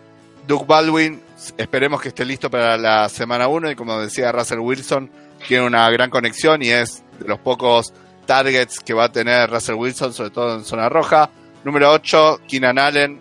Doug 0.47 0.65
Baldwin, 0.65 1.21
esperemos 1.57 2.01
que 2.01 2.09
esté 2.09 2.25
listo 2.25 2.49
para 2.49 2.77
la 2.77 3.07
semana 3.09 3.47
1 3.47 3.71
y 3.71 3.75
como 3.75 3.99
decía 3.99 4.31
Russell 4.31 4.59
Wilson, 4.59 5.09
tiene 5.47 5.65
una 5.65 5.89
gran 5.89 6.09
conexión 6.09 6.61
y 6.61 6.69
es 6.69 7.03
de 7.19 7.27
los 7.27 7.39
pocos 7.39 7.93
targets 8.25 8.79
que 8.79 8.93
va 8.93 9.05
a 9.05 9.11
tener 9.11 9.49
Russell 9.49 9.75
Wilson, 9.75 10.13
sobre 10.13 10.29
todo 10.29 10.55
en 10.55 10.65
zona 10.65 10.89
roja. 10.89 11.29
Número 11.63 11.91
8, 11.91 12.41
Keenan 12.47 12.79
Allen, 12.79 13.19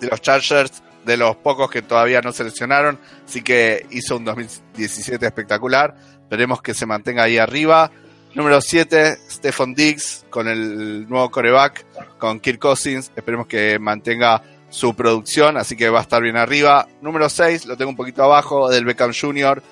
de 0.00 0.06
los 0.06 0.20
Chargers, 0.20 0.82
de 1.08 1.16
los 1.16 1.36
pocos 1.36 1.70
que 1.70 1.80
todavía 1.80 2.20
no 2.20 2.32
seleccionaron, 2.32 2.98
así 3.26 3.40
que 3.40 3.86
hizo 3.90 4.18
un 4.18 4.26
2017 4.26 5.24
espectacular. 5.24 5.96
Esperemos 6.20 6.60
que 6.60 6.74
se 6.74 6.84
mantenga 6.84 7.22
ahí 7.22 7.38
arriba. 7.38 7.90
Número 8.34 8.60
7, 8.60 9.16
Stephon 9.30 9.74
Diggs, 9.74 10.26
con 10.28 10.48
el 10.48 11.08
nuevo 11.08 11.30
coreback, 11.30 11.86
con 12.18 12.40
Kirk 12.40 12.58
Cousins. 12.58 13.10
Esperemos 13.16 13.46
que 13.46 13.78
mantenga 13.78 14.42
su 14.68 14.94
producción, 14.94 15.56
así 15.56 15.76
que 15.76 15.88
va 15.88 16.00
a 16.00 16.02
estar 16.02 16.22
bien 16.22 16.36
arriba. 16.36 16.86
Número 17.00 17.30
6, 17.30 17.64
lo 17.64 17.78
tengo 17.78 17.90
un 17.90 17.96
poquito 17.96 18.22
abajo, 18.22 18.68
del 18.68 18.84
Beckham 18.84 19.12
Jr. 19.18 19.62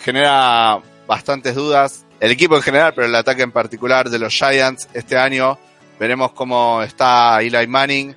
Genera 0.00 0.80
bastantes 1.06 1.54
dudas. 1.54 2.04
El 2.18 2.32
equipo 2.32 2.56
en 2.56 2.62
general, 2.62 2.92
pero 2.92 3.06
el 3.06 3.14
ataque 3.14 3.42
en 3.42 3.52
particular 3.52 4.10
de 4.10 4.18
los 4.18 4.34
Giants 4.34 4.88
este 4.94 5.16
año. 5.16 5.60
Veremos 6.00 6.32
cómo 6.32 6.82
está 6.82 7.40
Eli 7.40 7.68
Manning. 7.68 8.16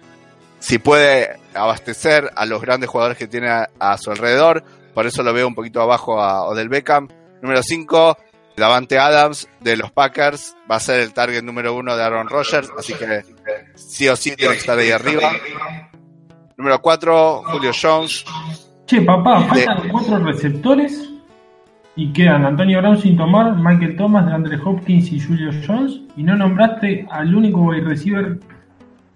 Si 0.59 0.79
puede 0.79 1.37
abastecer 1.55 2.31
a 2.35 2.45
los 2.45 2.61
grandes 2.61 2.89
jugadores 2.89 3.17
que 3.17 3.27
tiene 3.27 3.49
a, 3.49 3.69
a 3.79 3.97
su 3.97 4.11
alrededor. 4.11 4.63
Por 4.93 5.05
eso 5.05 5.23
lo 5.23 5.33
veo 5.33 5.47
un 5.47 5.55
poquito 5.55 5.81
abajo 5.81 6.21
a 6.21 6.43
Odell 6.43 6.69
Beckham. 6.69 7.07
Número 7.41 7.61
5, 7.61 8.17
Davante 8.55 8.97
Adams 8.97 9.47
de 9.59 9.77
los 9.77 9.91
Packers. 9.91 10.55
Va 10.69 10.77
a 10.77 10.79
ser 10.79 11.01
el 11.01 11.13
target 11.13 11.43
número 11.43 11.73
uno 11.75 11.95
de 11.95 12.03
Aaron 12.03 12.29
Rodgers. 12.29 12.71
Así 12.77 12.93
que 12.93 13.23
sí 13.75 14.07
o 14.07 14.15
sí 14.15 14.35
tiene 14.35 14.53
que 14.53 14.59
estar 14.59 14.77
ahí 14.77 14.91
arriba. 14.91 15.31
Número 16.57 16.81
4, 16.81 17.43
Julio 17.45 17.71
Jones. 17.79 18.25
Che, 18.85 19.01
papá, 19.01 19.41
faltan 19.47 19.89
cuatro 19.89 20.19
receptores 20.19 21.09
y 21.95 22.13
quedan 22.13 22.45
Antonio 22.45 22.79
Brown 22.79 23.01
sin 23.01 23.17
tomar, 23.17 23.55
Michael 23.55 23.95
Thomas, 23.97 24.31
Andre 24.31 24.59
Hopkins 24.63 25.11
y 25.11 25.19
Julio 25.19 25.51
Jones. 25.65 25.99
Y 26.15 26.23
no 26.23 26.35
nombraste 26.35 27.05
al 27.09 27.33
único 27.33 27.61
wide 27.61 27.83
receiver 27.83 28.39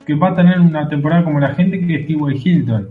que 0.09 0.15
va 0.15 0.29
a 0.29 0.35
tener 0.35 0.59
una 0.59 0.89
temporada 0.89 1.23
como 1.23 1.39
la 1.39 1.53
gente, 1.53 1.79
que 1.85 1.97
es 1.97 2.07
T.Y. 2.07 2.41
Hilton. 2.43 2.89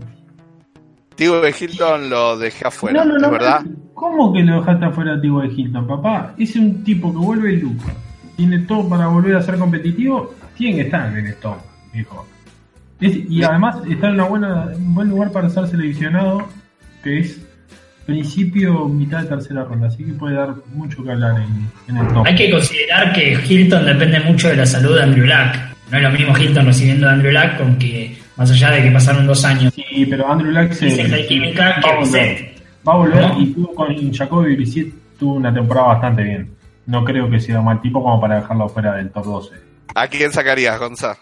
T.Y. 1.17 1.29
Hilton 1.59 2.09
lo 2.09 2.37
dejé 2.37 2.65
afuera, 2.65 3.03
no, 3.03 3.09
no, 3.11 3.15
¿es 3.17 3.21
no, 3.23 3.31
verdad? 3.31 3.61
¿Cómo 3.93 4.31
que 4.31 4.39
lo 4.41 4.61
dejaste 4.61 4.85
afuera 4.85 5.15
a 5.15 5.21
T.Y. 5.21 5.29
Hilton, 5.61 5.85
papá? 5.85 6.33
Es 6.37 6.55
un 6.55 6.81
tipo 6.81 7.11
que 7.11 7.17
vuelve 7.17 7.49
el 7.55 7.59
look. 7.59 7.77
Tiene 8.37 8.59
todo 8.59 8.87
para 8.87 9.07
volver 9.07 9.35
a 9.35 9.41
ser 9.41 9.57
competitivo. 9.57 10.33
Tiene 10.57 10.77
que 10.77 10.81
estar 10.83 11.17
en 11.17 11.27
esto, 11.27 11.57
viejo. 11.93 12.25
Es- 13.01 13.29
y 13.29 13.43
además 13.43 13.79
está 13.89 14.07
en 14.07 14.13
una 14.13 14.23
buena, 14.23 14.65
un 14.77 14.95
buen 14.95 15.09
lugar 15.09 15.31
para 15.33 15.49
ser 15.49 15.67
seleccionado, 15.67 16.47
que 17.03 17.19
es 17.19 17.45
principio, 18.05 18.85
mitad 18.87 19.23
de 19.23 19.27
tercera 19.27 19.65
ronda. 19.65 19.87
Así 19.87 20.05
que 20.05 20.13
puede 20.13 20.35
dar 20.35 20.55
mucho 20.73 21.03
que 21.03 21.11
hablar 21.11 21.35
en, 21.41 21.69
en 21.93 21.97
el 22.01 22.13
top. 22.13 22.25
Hay 22.25 22.35
que 22.35 22.49
considerar 22.49 23.11
que 23.11 23.33
Hilton 23.45 23.85
depende 23.85 24.21
mucho 24.21 24.47
de 24.47 24.55
la 24.55 24.65
salud 24.65 24.95
de 24.95 25.03
Andrew 25.03 25.25
Luck. 25.25 25.68
No 25.91 25.97
es 25.97 26.03
lo 26.03 26.11
mismo 26.11 26.37
Hilton 26.37 26.65
recibiendo 26.65 27.07
a 27.07 27.13
Andrew 27.13 27.31
Luck 27.31 27.57
con 27.57 27.77
que, 27.77 28.17
más 28.37 28.51
allá 28.51 28.71
de 28.71 28.83
que 28.83 28.91
pasaron 28.91 29.25
dos 29.25 29.43
años, 29.45 29.73
Sí, 29.73 30.05
pero 30.09 30.31
Andrew 30.31 30.51
Luck 30.51 30.71
se, 30.71 31.01
hay 31.01 31.27
química 31.27 31.69
va 31.69 31.81
que 31.81 31.89
a 31.89 31.95
volver. 31.95 32.55
Va 32.87 32.93
a 32.93 32.97
volver 32.97 33.21
¿No? 33.21 33.41
y 33.41 33.47
tuvo 33.53 33.73
con 33.73 34.13
Jacoby 34.13 34.55
Brissett 34.55 34.93
tuvo 35.17 35.33
una 35.35 35.53
temporada 35.53 35.87
bastante 35.87 36.23
bien. 36.23 36.49
No 36.85 37.03
creo 37.03 37.29
que 37.29 37.39
sea 37.39 37.59
un 37.59 37.65
mal 37.65 37.81
tipo 37.81 38.01
como 38.01 38.19
para 38.21 38.35
dejarlo 38.37 38.69
fuera 38.69 38.95
del 38.95 39.11
top 39.11 39.25
12. 39.25 39.55
¿A 39.95 40.07
quién 40.07 40.31
sacarías, 40.31 40.79
Gonza? 40.79 41.17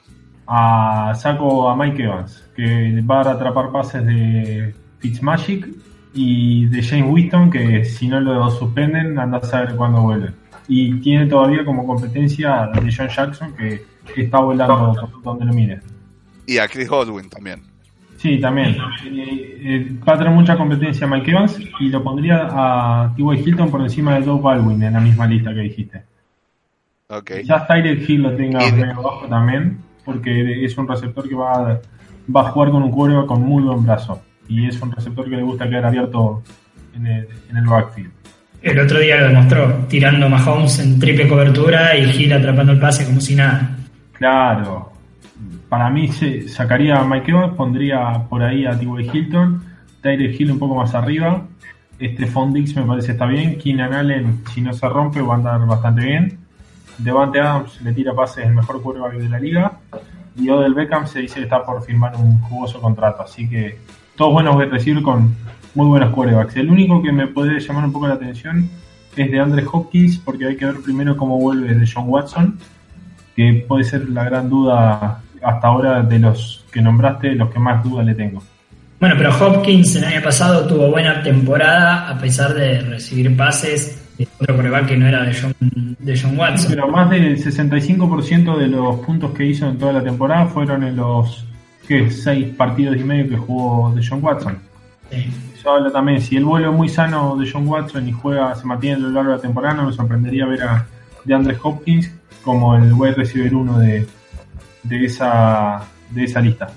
a, 0.47 1.13
saco 1.15 1.69
a 1.69 1.75
Mike 1.75 2.03
Evans, 2.03 2.43
que 2.55 3.01
va 3.01 3.21
a 3.21 3.31
atrapar 3.31 3.71
pases 3.71 4.05
de 4.05 4.73
Fitzmagic 4.99 5.67
y 6.13 6.65
de 6.67 6.81
James 6.81 7.11
Winston, 7.11 7.51
que 7.51 7.85
si 7.85 8.07
no 8.07 8.19
lo 8.19 8.49
suspenden, 8.49 9.19
anda 9.19 9.37
a 9.37 9.43
saber 9.43 9.75
cuándo 9.75 10.01
vuelve. 10.01 10.31
Y 10.67 10.99
tiene 10.99 11.27
todavía 11.27 11.63
como 11.63 11.85
competencia 11.85 12.63
a 12.63 12.71
John 12.75 13.07
Jackson, 13.07 13.55
que 13.55 13.85
está 14.15 14.39
volando 14.39 15.09
por 15.11 15.23
donde 15.23 15.45
lo 15.45 15.53
mire. 15.53 15.79
Y 16.45 16.57
a 16.57 16.67
Chris 16.67 16.89
Godwin 16.89 17.29
también. 17.29 17.61
Sí, 18.17 18.39
también. 18.39 18.75
Eh, 19.05 19.59
eh, 19.63 19.97
va 20.07 20.13
a 20.13 20.17
tener 20.17 20.33
mucha 20.33 20.57
competencia 20.57 21.05
Mike 21.05 21.31
Evans 21.31 21.59
y 21.79 21.89
lo 21.89 22.03
pondría 22.03 22.47
a 22.49 23.13
T.Y. 23.15 23.39
Hilton 23.45 23.69
por 23.69 23.81
encima 23.81 24.15
de 24.15 24.25
Doug 24.25 24.41
Baldwin 24.41 24.81
en 24.81 24.93
la 24.93 24.99
misma 24.99 25.27
lista 25.27 25.53
que 25.53 25.59
dijiste. 25.61 26.03
Ok. 27.09 27.31
Quizás 27.41 27.67
Tyler 27.67 27.97
Hill 27.97 28.23
lo 28.23 28.35
tenga 28.35 28.59
medio 28.71 29.01
bajo 29.01 29.27
también, 29.27 29.77
porque 30.03 30.65
es 30.65 30.77
un 30.77 30.87
receptor 30.87 31.29
que 31.29 31.35
va 31.35 31.53
a, 31.53 31.81
va 32.35 32.41
a 32.41 32.51
jugar 32.51 32.71
con 32.71 32.83
un 32.83 32.91
cuervo 32.91 33.27
con 33.27 33.41
muy 33.41 33.63
buen 33.63 33.85
brazo. 33.85 34.21
Y 34.47 34.65
es 34.65 34.81
un 34.81 34.91
receptor 34.91 35.29
que 35.29 35.35
le 35.35 35.43
gusta 35.43 35.69
quedar 35.69 35.85
abierto 35.85 36.41
en 36.95 37.05
el, 37.05 37.27
en 37.49 37.57
el 37.57 37.65
backfield. 37.65 38.11
El 38.61 38.79
otro 38.79 38.99
día 38.99 39.17
lo 39.17 39.27
demostró, 39.27 39.85
tirando 39.87 40.29
Mahomes 40.29 40.79
en 40.79 40.99
triple 40.99 41.27
cobertura 41.27 41.95
y 41.97 42.05
Gil 42.05 42.33
atrapando 42.33 42.71
el 42.73 42.79
pase 42.79 43.05
como 43.05 43.21
si 43.21 43.35
nada. 43.35 43.77
Claro, 44.13 44.91
para 45.69 45.89
mí 45.89 46.07
se 46.07 46.47
sacaría 46.47 46.95
a 46.95 47.05
Mike 47.05 47.31
Evans, 47.31 47.55
pondría 47.55 48.23
por 48.29 48.41
ahí 48.41 48.65
a 48.65 48.77
T.Y. 48.77 49.09
Hilton, 49.11 49.63
Tyler 50.01 50.31
Hill 50.31 50.51
un 50.51 50.59
poco 50.59 50.75
más 50.75 50.95
arriba. 50.95 51.43
Este 51.99 52.27
Fondix 52.27 52.75
me 52.75 52.83
parece 52.83 53.13
está 53.13 53.25
bien. 53.25 53.57
Keenan 53.57 53.93
Allen, 53.93 54.43
si 54.53 54.61
no 54.61 54.71
se 54.71 54.87
rompe, 54.87 55.21
va 55.21 55.33
a 55.33 55.37
andar 55.37 55.65
bastante 55.65 56.01
bien. 56.01 56.37
Devante 56.97 57.39
Adams 57.39 57.81
le 57.81 57.91
tira 57.93 58.13
pases 58.13 58.45
el 58.45 58.53
mejor 58.53 58.81
quarterback 58.81 59.13
de 59.13 59.29
la 59.29 59.39
liga. 59.39 59.71
Y 60.35 60.49
Odell 60.49 60.73
Beckham 60.73 61.07
se 61.07 61.19
dice 61.19 61.35
que 61.35 61.43
está 61.43 61.65
por 61.65 61.83
firmar 61.83 62.15
un 62.15 62.39
jugoso 62.41 62.79
contrato. 62.79 63.23
Así 63.23 63.49
que 63.49 63.79
todos 64.15 64.33
buenos 64.33 64.55
recibir 64.69 65.01
con 65.01 65.35
muy 65.75 65.87
buenos 65.87 66.13
quarterbacks. 66.13 66.55
El 66.55 66.69
único 66.69 67.01
que 67.01 67.11
me 67.11 67.27
puede 67.27 67.59
llamar 67.59 67.85
un 67.85 67.93
poco 67.93 68.07
la 68.07 68.15
atención 68.15 68.69
es 69.15 69.31
de 69.31 69.39
Andre 69.39 69.65
Hopkins, 69.71 70.17
porque 70.17 70.47
hay 70.47 70.55
que 70.55 70.65
ver 70.65 70.75
primero 70.83 71.17
cómo 71.17 71.37
vuelve 71.37 71.73
de 71.73 71.89
John 71.91 72.05
Watson, 72.07 72.57
que 73.35 73.65
puede 73.67 73.83
ser 73.83 74.09
la 74.09 74.23
gran 74.23 74.49
duda 74.49 75.21
hasta 75.41 75.67
ahora 75.67 76.01
de 76.03 76.19
los 76.19 76.65
que 76.71 76.81
nombraste, 76.81 77.35
los 77.35 77.49
que 77.49 77.59
más 77.59 77.83
duda 77.83 78.03
le 78.03 78.15
tengo. 78.15 78.43
Bueno, 78.99 79.15
pero 79.17 79.29
Hopkins 79.37 79.95
el 79.95 80.05
año 80.05 80.23
pasado 80.23 80.67
tuvo 80.67 80.89
buena 80.89 81.21
temporada 81.21 82.09
a 82.09 82.17
pesar 82.17 82.53
de 82.55 82.81
recibir 82.81 83.35
pases 83.37 84.03
de 84.17 84.27
otro 84.39 84.55
coreback 84.55 84.87
que 84.87 84.97
no 84.97 85.07
era 85.07 85.23
de 85.23 85.35
John, 85.39 85.53
de 85.59 86.19
John 86.19 86.37
Watson. 86.37 86.71
Pero 86.71 86.87
más 86.87 87.09
del 87.09 87.37
65% 87.37 88.57
de 88.57 88.67
los 88.67 88.99
puntos 89.01 89.31
que 89.31 89.45
hizo 89.45 89.69
en 89.69 89.77
toda 89.77 89.93
la 89.93 90.03
temporada 90.03 90.47
fueron 90.47 90.83
en 90.83 90.95
los 90.95 91.45
¿qué? 91.87 92.09
seis 92.09 92.47
partidos 92.57 92.97
y 92.97 93.03
medio 93.03 93.29
que 93.29 93.37
jugó 93.37 93.93
de 93.93 94.03
John 94.03 94.19
Watson. 94.23 94.57
Sí. 95.11 95.27
Habla 95.67 95.91
también, 95.91 96.21
si 96.21 96.37
él 96.37 96.45
vuelve 96.45 96.69
muy 96.69 96.89
sano 96.89 97.35
de 97.35 97.49
John 97.49 97.67
Watson 97.67 98.07
y 98.07 98.11
juega, 98.11 98.55
se 98.55 98.65
mantiene 98.65 98.95
a 98.95 98.99
lo 98.99 99.09
largo 99.09 99.31
de 99.31 99.35
la 99.37 99.41
temporada, 99.41 99.75
no 99.75 99.87
me 99.87 99.93
sorprendería 99.93 100.45
ver 100.45 100.63
a 100.63 100.87
de 101.23 101.33
Andres 101.33 101.57
Hopkins 101.61 102.09
como 102.41 102.75
el 102.75 102.93
wide 102.93 103.15
receiver 103.15 103.53
1 103.53 103.79
de, 103.79 104.07
de, 104.83 105.05
esa, 105.05 105.81
de 106.11 106.23
esa 106.23 106.39
lista. 106.39 106.67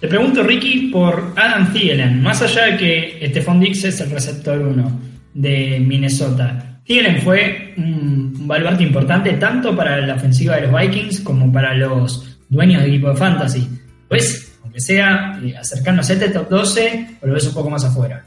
Te 0.00 0.08
pregunto, 0.08 0.42
Ricky, 0.42 0.90
por 0.92 1.32
Adam 1.36 1.72
Thielen. 1.72 2.22
Más 2.22 2.42
allá 2.42 2.66
de 2.66 2.76
que 2.76 3.28
Stephon 3.30 3.60
Dix 3.60 3.84
es 3.84 4.00
el 4.00 4.10
receptor 4.10 4.58
1 4.58 5.00
de 5.34 5.80
Minnesota, 5.80 6.80
Thielen 6.84 7.22
fue 7.22 7.74
un, 7.76 8.36
un 8.38 8.48
baluarte 8.48 8.82
importante 8.82 9.32
tanto 9.34 9.74
para 9.74 9.98
la 10.04 10.14
ofensiva 10.14 10.56
de 10.56 10.66
los 10.66 10.80
Vikings 10.80 11.20
como 11.20 11.50
para 11.52 11.74
los 11.74 12.38
dueños 12.48 12.82
de 12.82 12.88
equipo 12.88 13.10
de 13.10 13.16
fantasy. 13.16 13.68
Pues, 14.08 14.41
aunque 14.72 14.80
sea 14.80 15.38
eh, 15.42 15.54
acercándose 15.54 16.14
a 16.14 16.16
este 16.16 16.28
top 16.30 16.48
12, 16.48 17.18
o 17.20 17.26
lo 17.26 17.34
ves 17.34 17.46
un 17.46 17.54
poco 17.54 17.68
más 17.68 17.84
afuera. 17.84 18.24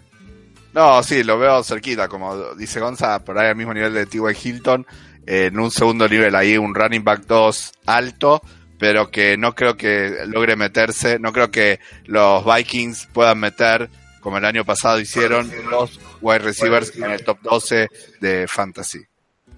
No, 0.74 1.02
sí, 1.02 1.24
lo 1.24 1.40
veo 1.40 1.64
cerquita, 1.64 2.08
como 2.08 2.54
dice 2.54 2.80
Gonza, 2.80 3.24
por 3.24 3.40
ahí 3.40 3.48
al 3.48 3.56
mismo 3.56 3.74
nivel 3.74 3.94
de 3.94 4.06
T.Y. 4.06 4.22
Hilton, 4.44 4.86
eh, 5.26 5.46
en 5.48 5.60
un 5.60 5.72
segundo 5.72 6.08
nivel 6.08 6.36
ahí, 6.36 6.56
un 6.58 6.76
running 6.76 7.04
back 7.04 7.26
2 7.26 7.72
alto, 7.88 8.42
pero 8.78 9.10
que 9.10 9.38
no 9.38 9.56
creo 9.56 9.76
que 9.76 10.18
logre 10.28 10.56
meterse, 10.56 11.18
no 11.18 11.34
creo 11.34 11.50
que 11.50 11.80
los 12.06 12.46
Vikings 12.46 13.08
puedan 13.12 13.40
meter, 13.40 13.90
como 14.20 14.38
el 14.38 14.46
año 14.46 14.66
pasado 14.66 15.00
hicieron, 15.00 15.50
los 15.72 16.00
wide 16.22 16.40
receivers 16.40 16.96
en 16.96 17.10
el 17.10 17.24
top 17.24 17.40
12 17.42 17.88
de 18.22 18.46
Fantasy. 18.48 19.00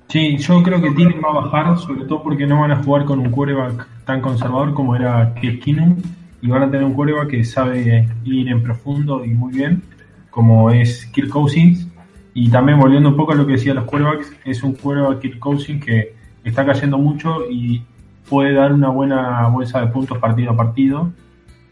Sí, 0.08 0.38
yo 0.38 0.63
creo 0.63 0.82
que 0.82 0.91
Thielen 0.91 1.20
va 1.20 1.32
a 1.32 1.46
bajar, 1.46 1.77
sobre 1.79 2.06
todo 2.06 2.24
porque 2.24 2.46
no 2.46 2.62
van 2.62 2.72
a 2.72 2.82
jugar 2.82 3.03
con 3.03 3.20
un 3.20 3.29
quarterback 3.29 4.06
tan 4.06 4.22
conservador 4.22 4.74
como 4.74 4.96
era 4.96 5.34
Kirk 5.41 5.62
Keenum, 5.63 5.98
y 6.41 6.48
van 6.48 6.63
a 6.63 6.72
tener 6.72 6.86
un 6.86 6.94
quarterback 6.94 7.29
que 7.29 7.44
sabe 7.44 8.08
ir 8.24 8.50
en 8.50 8.63
profundo 8.63 9.25
y 9.25 9.29
muy 9.29 9.53
bien, 9.53 9.82
como 10.29 10.70
es 10.72 11.06
Kirk 11.08 11.29
Cousins. 11.29 11.88
Y 12.34 12.50
también 12.50 12.79
volviendo 12.79 13.10
un 13.10 13.17
poco 13.17 13.32
a 13.32 13.36
lo 13.36 13.48
que 13.48 13.53
decía 13.53 13.74
los 13.74 13.86
quarterbacks, 13.86 14.32
es 14.46 14.62
un 14.62 14.74
quarterback 14.74 15.20
Kirk 15.20 15.39
Cousins 15.39 15.84
que 15.84 16.13
está 16.44 16.65
cayendo 16.65 16.98
mucho 16.98 17.50
y 17.50 17.84
puede 18.29 18.53
dar 18.53 18.74
una 18.74 18.89
buena 18.89 19.48
bolsa 19.48 19.82
de 19.82 19.88
puntos 19.88 20.17
partido 20.20 20.51
a 20.51 20.56
partido, 20.56 21.12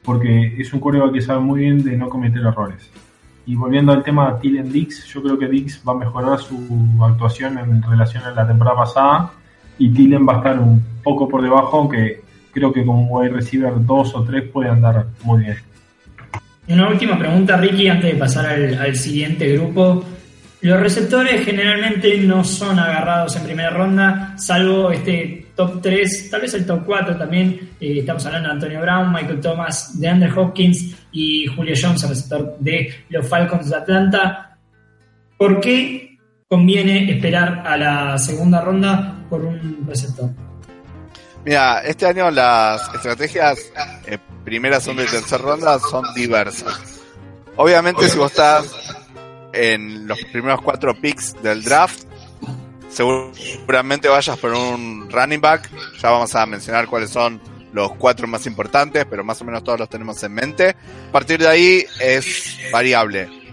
porque 0.03 0.60
es 0.60 0.74
un 0.74 0.79
quarterback 0.79 1.13
que 1.13 1.22
sabe 1.22 1.41
muy 1.41 1.62
bien 1.62 1.84
de 1.84 1.95
no 1.98 2.10
cometer 2.10 2.41
errores. 2.41 2.89
Y 3.45 3.53
volviendo 3.53 3.91
al 3.91 4.03
tema 4.03 4.31
de 4.31 4.39
Tillen 4.39 4.72
Dix, 4.72 5.05
yo 5.05 5.22
creo 5.22 5.38
que 5.38 5.48
Dix 5.48 5.84
va 5.88 5.91
a 5.91 5.98
mejorar 5.98 6.39
su 6.39 6.57
actuación 7.03 7.60
en 7.60 7.84
relación 7.84 8.24
a 8.24 8.31
la 8.31 8.48
temporada 8.48 8.77
pasada 8.77 9.31
y 9.77 9.89
Tillen 9.89 10.27
va 10.27 10.34
a 10.34 10.38
estar 10.38 10.60
un 10.60 10.84
poco 11.03 11.27
por 11.27 11.43
debajo, 11.43 11.77
aunque 11.77 12.25
creo 12.55 12.71
que 12.71 12.85
como 12.85 13.19
wide 13.19 13.33
receiver 13.33 13.74
2 13.77 14.15
o 14.15 14.24
3 14.24 14.50
puede 14.50 14.69
andar 14.69 15.07
muy 15.24 15.43
bien. 15.43 15.57
Una 16.69 16.88
última 16.88 17.19
pregunta, 17.19 17.57
Ricky, 17.57 17.89
antes 17.89 18.13
de 18.13 18.17
pasar 18.17 18.45
al, 18.45 18.95
siguiente 18.95 19.53
grupo. 19.53 20.03
Los 20.62 20.79
receptores 20.79 21.45
generalmente 21.45 22.17
no 22.17 22.43
son 22.43 22.79
agarrados 22.79 23.35
en 23.35 23.43
primera 23.43 23.69
ronda, 23.69 24.33
salvo 24.38 24.89
este 24.89 25.47
top 25.55 25.79
3, 25.81 26.29
tal 26.31 26.41
vez 26.41 26.53
el 26.55 26.65
top 26.65 26.83
4 26.85 27.17
también. 27.17 27.69
Eh, 27.79 28.00
estamos 28.00 28.25
hablando 28.25 28.47
de 28.47 28.53
Antonio 28.55 28.81
Brown, 28.81 29.13
Michael 29.13 29.41
Thomas, 29.41 30.00
de 30.00 30.07
Andrew 30.07 30.39
Hopkins 30.39 30.95
y 31.12 31.45
Julio 31.47 31.75
Jones, 31.79 32.01
el 32.03 32.09
receptor 32.09 32.55
de 32.59 32.89
los 33.09 33.27
Falcons 33.27 33.69
de 33.69 33.75
Atlanta. 33.75 34.57
¿Por 35.38 35.59
qué 35.59 36.17
conviene 36.47 37.12
esperar 37.12 37.63
a 37.65 37.77
la 37.77 38.17
segunda 38.17 38.62
ronda 38.62 39.24
por 39.29 39.45
un 39.45 39.85
receptor? 39.85 40.44
Mira, 41.45 41.81
este 41.81 42.07
año 42.07 42.31
las 42.31 42.81
estrategias 42.95 43.59
eh, 44.07 44.17
primeras 44.43 44.83
son 44.83 44.97
de 44.97 45.05
tercera 45.05 45.43
ronda 45.43 45.79
son 45.79 46.03
diversas. 46.15 47.01
Obviamente 47.55 48.09
si 48.09 48.17
vos 48.17 48.31
estás 48.31 48.65
en 49.53 50.07
los 50.07 50.19
primeros 50.31 50.61
cuatro 50.61 50.99
picks 50.99 51.39
del 51.43 51.63
draft, 51.63 52.01
seguramente 52.89 54.07
vayas 54.07 54.37
por 54.39 54.53
un 54.53 55.07
running 55.11 55.39
back. 55.39 55.69
Ya 56.01 56.09
vamos 56.09 56.33
a 56.33 56.47
mencionar 56.47 56.87
cuáles 56.87 57.11
son 57.11 57.39
los 57.73 57.93
cuatro 57.93 58.27
más 58.27 58.47
importantes, 58.47 59.05
pero 59.07 59.23
más 59.23 59.39
o 59.41 59.45
menos 59.45 59.63
todos 59.63 59.79
los 59.79 59.89
tenemos 59.89 60.24
en 60.24 60.33
mente. 60.33 60.75
A 61.09 61.11
partir 61.11 61.39
de 61.39 61.48
ahí 61.48 61.85
es 62.00 62.57
variable. 62.72 63.45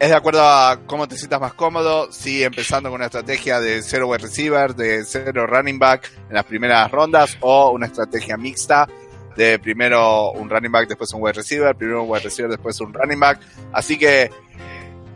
Es 0.00 0.08
de 0.08 0.14
acuerdo 0.16 0.42
a 0.42 0.80
cómo 0.86 1.06
te 1.06 1.18
sientas 1.18 1.42
más 1.42 1.52
cómodo, 1.52 2.10
si 2.10 2.42
empezando 2.42 2.88
con 2.88 2.96
una 2.96 3.04
estrategia 3.04 3.60
de 3.60 3.82
cero 3.82 4.08
wide 4.08 4.22
receiver, 4.22 4.74
de 4.74 5.04
cero 5.04 5.46
running 5.46 5.78
back 5.78 6.10
en 6.26 6.36
las 6.36 6.46
primeras 6.46 6.90
rondas, 6.90 7.36
o 7.40 7.70
una 7.72 7.84
estrategia 7.84 8.38
mixta 8.38 8.88
de 9.36 9.58
primero 9.58 10.30
un 10.30 10.48
running 10.48 10.72
back, 10.72 10.88
después 10.88 11.12
un 11.12 11.20
wide 11.22 11.34
receiver, 11.34 11.76
primero 11.76 12.02
un 12.02 12.10
wide 12.10 12.22
receiver, 12.22 12.50
después 12.50 12.80
un 12.80 12.94
running 12.94 13.20
back. 13.20 13.40
Así 13.74 13.98
que 13.98 14.30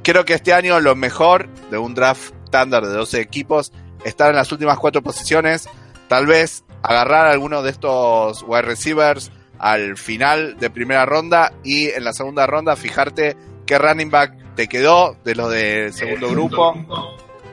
creo 0.02 0.26
que 0.26 0.34
este 0.34 0.52
año 0.52 0.78
lo 0.80 0.94
mejor 0.94 1.48
de 1.70 1.78
un 1.78 1.94
draft 1.94 2.34
estándar 2.44 2.84
de 2.84 2.92
12 2.92 3.22
equipos 3.22 3.72
estar 4.04 4.28
en 4.28 4.36
las 4.36 4.52
últimas 4.52 4.78
cuatro 4.78 5.00
posiciones, 5.00 5.66
tal 6.08 6.26
vez 6.26 6.62
agarrar 6.82 7.26
alguno 7.26 7.62
de 7.62 7.70
estos 7.70 8.44
wide 8.46 8.60
receivers 8.60 9.32
al 9.58 9.96
final 9.96 10.58
de 10.58 10.68
primera 10.68 11.06
ronda 11.06 11.54
y 11.64 11.88
en 11.88 12.04
la 12.04 12.12
segunda 12.12 12.46
ronda 12.46 12.76
fijarte 12.76 13.34
qué 13.66 13.78
running 13.78 14.10
back 14.10 14.54
te 14.54 14.68
quedó 14.68 15.16
de 15.24 15.34
los 15.34 15.50
del 15.50 15.92
segundo 15.92 16.28
grupo 16.30 16.74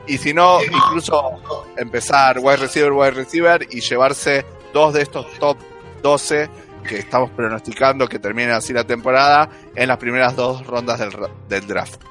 y 0.06 0.18
si 0.18 0.34
no 0.34 0.58
incluso 0.62 1.40
empezar 1.76 2.38
wide 2.38 2.56
receiver 2.56 2.92
wide 2.92 3.12
receiver 3.12 3.66
y 3.70 3.80
llevarse 3.80 4.44
dos 4.72 4.94
de 4.94 5.02
estos 5.02 5.26
top 5.38 5.56
12 6.02 6.48
que 6.86 6.98
estamos 6.98 7.30
pronosticando 7.30 8.08
que 8.08 8.18
terminen 8.18 8.52
así 8.52 8.72
la 8.72 8.84
temporada 8.84 9.48
en 9.74 9.88
las 9.88 9.98
primeras 9.98 10.34
dos 10.34 10.66
rondas 10.66 10.98
del, 10.98 11.10
del 11.48 11.66
draft. 11.66 12.02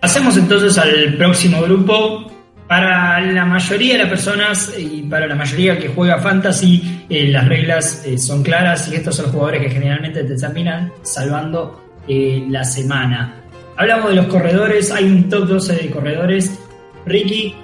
Pasemos 0.00 0.36
entonces 0.36 0.78
al 0.78 1.16
próximo 1.16 1.62
grupo. 1.62 2.32
Para 2.66 3.18
la 3.22 3.46
mayoría 3.46 3.94
de 3.94 4.00
las 4.00 4.10
personas 4.10 4.74
y 4.76 5.00
para 5.04 5.26
la 5.26 5.34
mayoría 5.34 5.78
que 5.78 5.88
juega 5.88 6.18
fantasy, 6.18 7.06
eh, 7.08 7.28
las 7.28 7.48
reglas 7.48 8.02
eh, 8.04 8.18
son 8.18 8.42
claras 8.42 8.88
y 8.88 8.94
estos 8.94 9.16
son 9.16 9.24
los 9.24 9.34
jugadores 9.34 9.62
que 9.62 9.70
generalmente 9.70 10.22
te 10.24 10.36
terminan 10.36 10.92
salvando 11.00 11.87
eh, 12.08 12.46
la 12.48 12.64
semana. 12.64 13.42
Hablamos 13.76 14.10
de 14.10 14.16
los 14.16 14.26
corredores, 14.26 14.90
hay 14.90 15.04
un 15.04 15.28
top 15.28 15.46
12 15.46 15.74
de 15.74 15.90
corredores. 15.90 16.58
Ricky, 17.06 17.54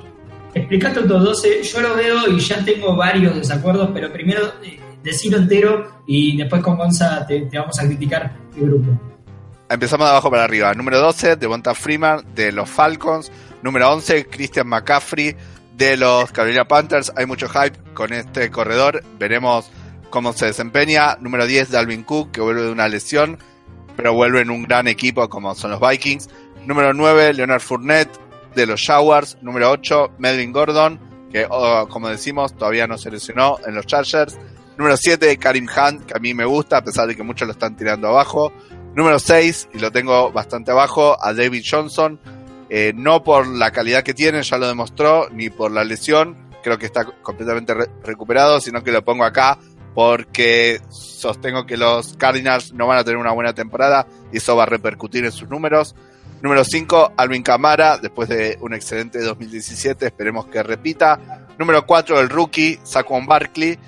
explicate 0.54 1.00
el 1.00 1.08
top 1.08 1.20
12. 1.20 1.62
Yo 1.62 1.80
lo 1.80 1.94
veo 1.96 2.28
y 2.28 2.38
ya 2.38 2.64
tengo 2.64 2.94
varios 2.94 3.34
desacuerdos, 3.34 3.90
pero 3.92 4.12
primero 4.12 4.52
eh, 4.62 4.78
entero 5.04 6.02
y 6.06 6.36
después 6.36 6.62
con 6.62 6.76
Gonza 6.76 7.26
te, 7.26 7.42
te 7.42 7.58
vamos 7.58 7.78
a 7.78 7.86
criticar 7.86 8.36
el 8.56 8.64
grupo. 8.64 9.00
Empezamos 9.68 10.06
de 10.06 10.10
abajo 10.10 10.30
para 10.30 10.44
arriba. 10.44 10.72
Número 10.74 11.00
12, 11.00 11.36
Devonta 11.36 11.74
Freeman 11.74 12.24
de 12.34 12.52
los 12.52 12.68
Falcons. 12.68 13.32
Número 13.62 13.90
11, 13.92 14.26
Christian 14.26 14.68
McCaffrey 14.68 15.34
de 15.76 15.96
los 15.96 16.30
Carolina 16.32 16.66
Panthers. 16.66 17.12
Hay 17.16 17.26
mucho 17.26 17.48
hype 17.48 17.78
con 17.94 18.12
este 18.12 18.50
corredor. 18.50 19.02
Veremos 19.18 19.70
cómo 20.10 20.32
se 20.32 20.46
desempeña. 20.46 21.16
Número 21.20 21.46
10, 21.46 21.70
Dalvin 21.70 22.04
Cook, 22.04 22.30
que 22.30 22.40
vuelve 22.40 22.62
de 22.62 22.70
una 22.70 22.88
lesión, 22.88 23.38
pero 23.96 24.14
vuelve 24.14 24.40
en 24.40 24.50
un 24.50 24.64
gran 24.64 24.88
equipo 24.88 25.28
como 25.28 25.54
son 25.54 25.70
los 25.70 25.80
Vikings. 25.80 26.28
Número 26.66 26.92
9, 26.92 27.34
Leonard 27.34 27.60
Fournette 27.60 28.18
de 28.54 28.66
los 28.66 28.82
Jaguars. 28.82 29.38
Número 29.42 29.70
8, 29.70 30.12
Melvin 30.18 30.52
Gordon, 30.52 31.00
que 31.30 31.46
oh, 31.48 31.86
como 31.88 32.08
decimos 32.08 32.56
todavía 32.56 32.86
no 32.86 32.98
se 32.98 33.10
lesionó 33.10 33.58
en 33.66 33.74
los 33.74 33.86
Chargers. 33.86 34.38
Número 34.76 34.96
7, 34.96 35.36
Karim 35.36 35.68
Hunt, 35.68 36.06
que 36.06 36.14
a 36.16 36.20
mí 36.20 36.34
me 36.34 36.44
gusta, 36.44 36.78
a 36.78 36.84
pesar 36.84 37.06
de 37.06 37.14
que 37.14 37.22
muchos 37.22 37.46
lo 37.46 37.52
están 37.52 37.76
tirando 37.76 38.08
abajo. 38.08 38.52
Número 38.94 39.18
6, 39.18 39.68
y 39.74 39.78
lo 39.78 39.92
tengo 39.92 40.32
bastante 40.32 40.70
abajo, 40.70 41.16
a 41.20 41.32
David 41.32 41.64
Johnson. 41.68 42.18
Eh, 42.70 42.92
no 42.94 43.22
por 43.22 43.46
la 43.46 43.70
calidad 43.70 44.02
que 44.02 44.14
tiene, 44.14 44.42
ya 44.42 44.58
lo 44.58 44.66
demostró, 44.66 45.28
ni 45.30 45.50
por 45.50 45.70
la 45.70 45.84
lesión, 45.84 46.36
creo 46.64 46.78
que 46.78 46.86
está 46.86 47.04
completamente 47.04 47.74
re 47.74 47.88
recuperado, 48.02 48.60
sino 48.60 48.82
que 48.82 48.90
lo 48.90 49.04
pongo 49.04 49.24
acá 49.24 49.58
porque 49.94 50.80
sostengo 50.90 51.66
que 51.66 51.76
los 51.76 52.14
Cardinals 52.14 52.72
no 52.72 52.86
van 52.86 52.98
a 52.98 53.04
tener 53.04 53.16
una 53.16 53.32
buena 53.32 53.54
temporada 53.54 54.06
y 54.32 54.38
eso 54.38 54.56
va 54.56 54.64
a 54.64 54.66
repercutir 54.66 55.24
en 55.24 55.32
sus 55.32 55.48
números. 55.48 55.94
Número 56.42 56.64
5, 56.64 57.12
Alvin 57.16 57.42
Camara, 57.42 57.96
después 57.96 58.28
de 58.28 58.58
un 58.60 58.74
excelente 58.74 59.18
2017, 59.20 60.06
esperemos 60.06 60.46
que 60.46 60.62
repita. 60.62 61.46
Número 61.58 61.86
4, 61.86 62.20
el 62.20 62.28
rookie, 62.28 62.78
Saquon 62.82 63.26
Barkley, 63.26 63.78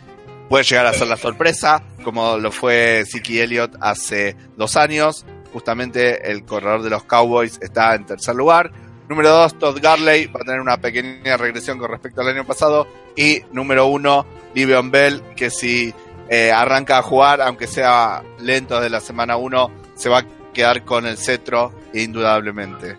puede 0.49 0.65
llegar 0.65 0.87
a 0.87 0.95
ser 0.95 1.09
la 1.09 1.17
sorpresa, 1.17 1.83
como 2.03 2.39
lo 2.39 2.51
fue 2.53 3.05
Siki 3.05 3.41
Elliott 3.41 3.77
hace 3.81 4.37
dos 4.57 4.77
años. 4.77 5.27
Justamente 5.53 6.31
el 6.31 6.45
corredor 6.45 6.83
de 6.83 6.91
los 6.91 7.03
Cowboys 7.05 7.59
está 7.61 7.95
en 7.95 8.07
tercer 8.07 8.35
lugar. 8.35 8.73
Número 9.09 9.31
2, 9.31 9.59
Todd 9.59 9.79
Garley 9.81 10.27
va 10.27 10.41
a 10.41 10.45
tener 10.45 10.61
una 10.61 10.79
pequeña 10.79 11.37
regresión 11.37 11.79
con 11.79 11.91
respecto 11.91 12.21
al 12.21 12.29
año 12.29 12.45
pasado. 12.45 12.87
Y 13.17 13.41
número 13.53 13.87
1, 13.87 14.27
Livion 14.55 14.91
Bell, 14.91 15.23
que 15.37 15.51
si 15.51 15.95
eh, 16.29 16.51
arranca 16.51 16.99
a 16.99 17.03
jugar, 17.03 17.41
aunque 17.41 17.67
sea 17.67 18.23
lento 18.41 18.81
de 18.81 18.91
la 18.91 19.01
semana 19.01 19.37
1, 19.37 19.71
se 19.95 20.09
va 20.09 20.19
a 20.19 20.27
quedar 20.53 20.85
con 20.85 21.07
el 21.07 21.17
cetro 21.17 21.73
indudablemente. 21.95 22.97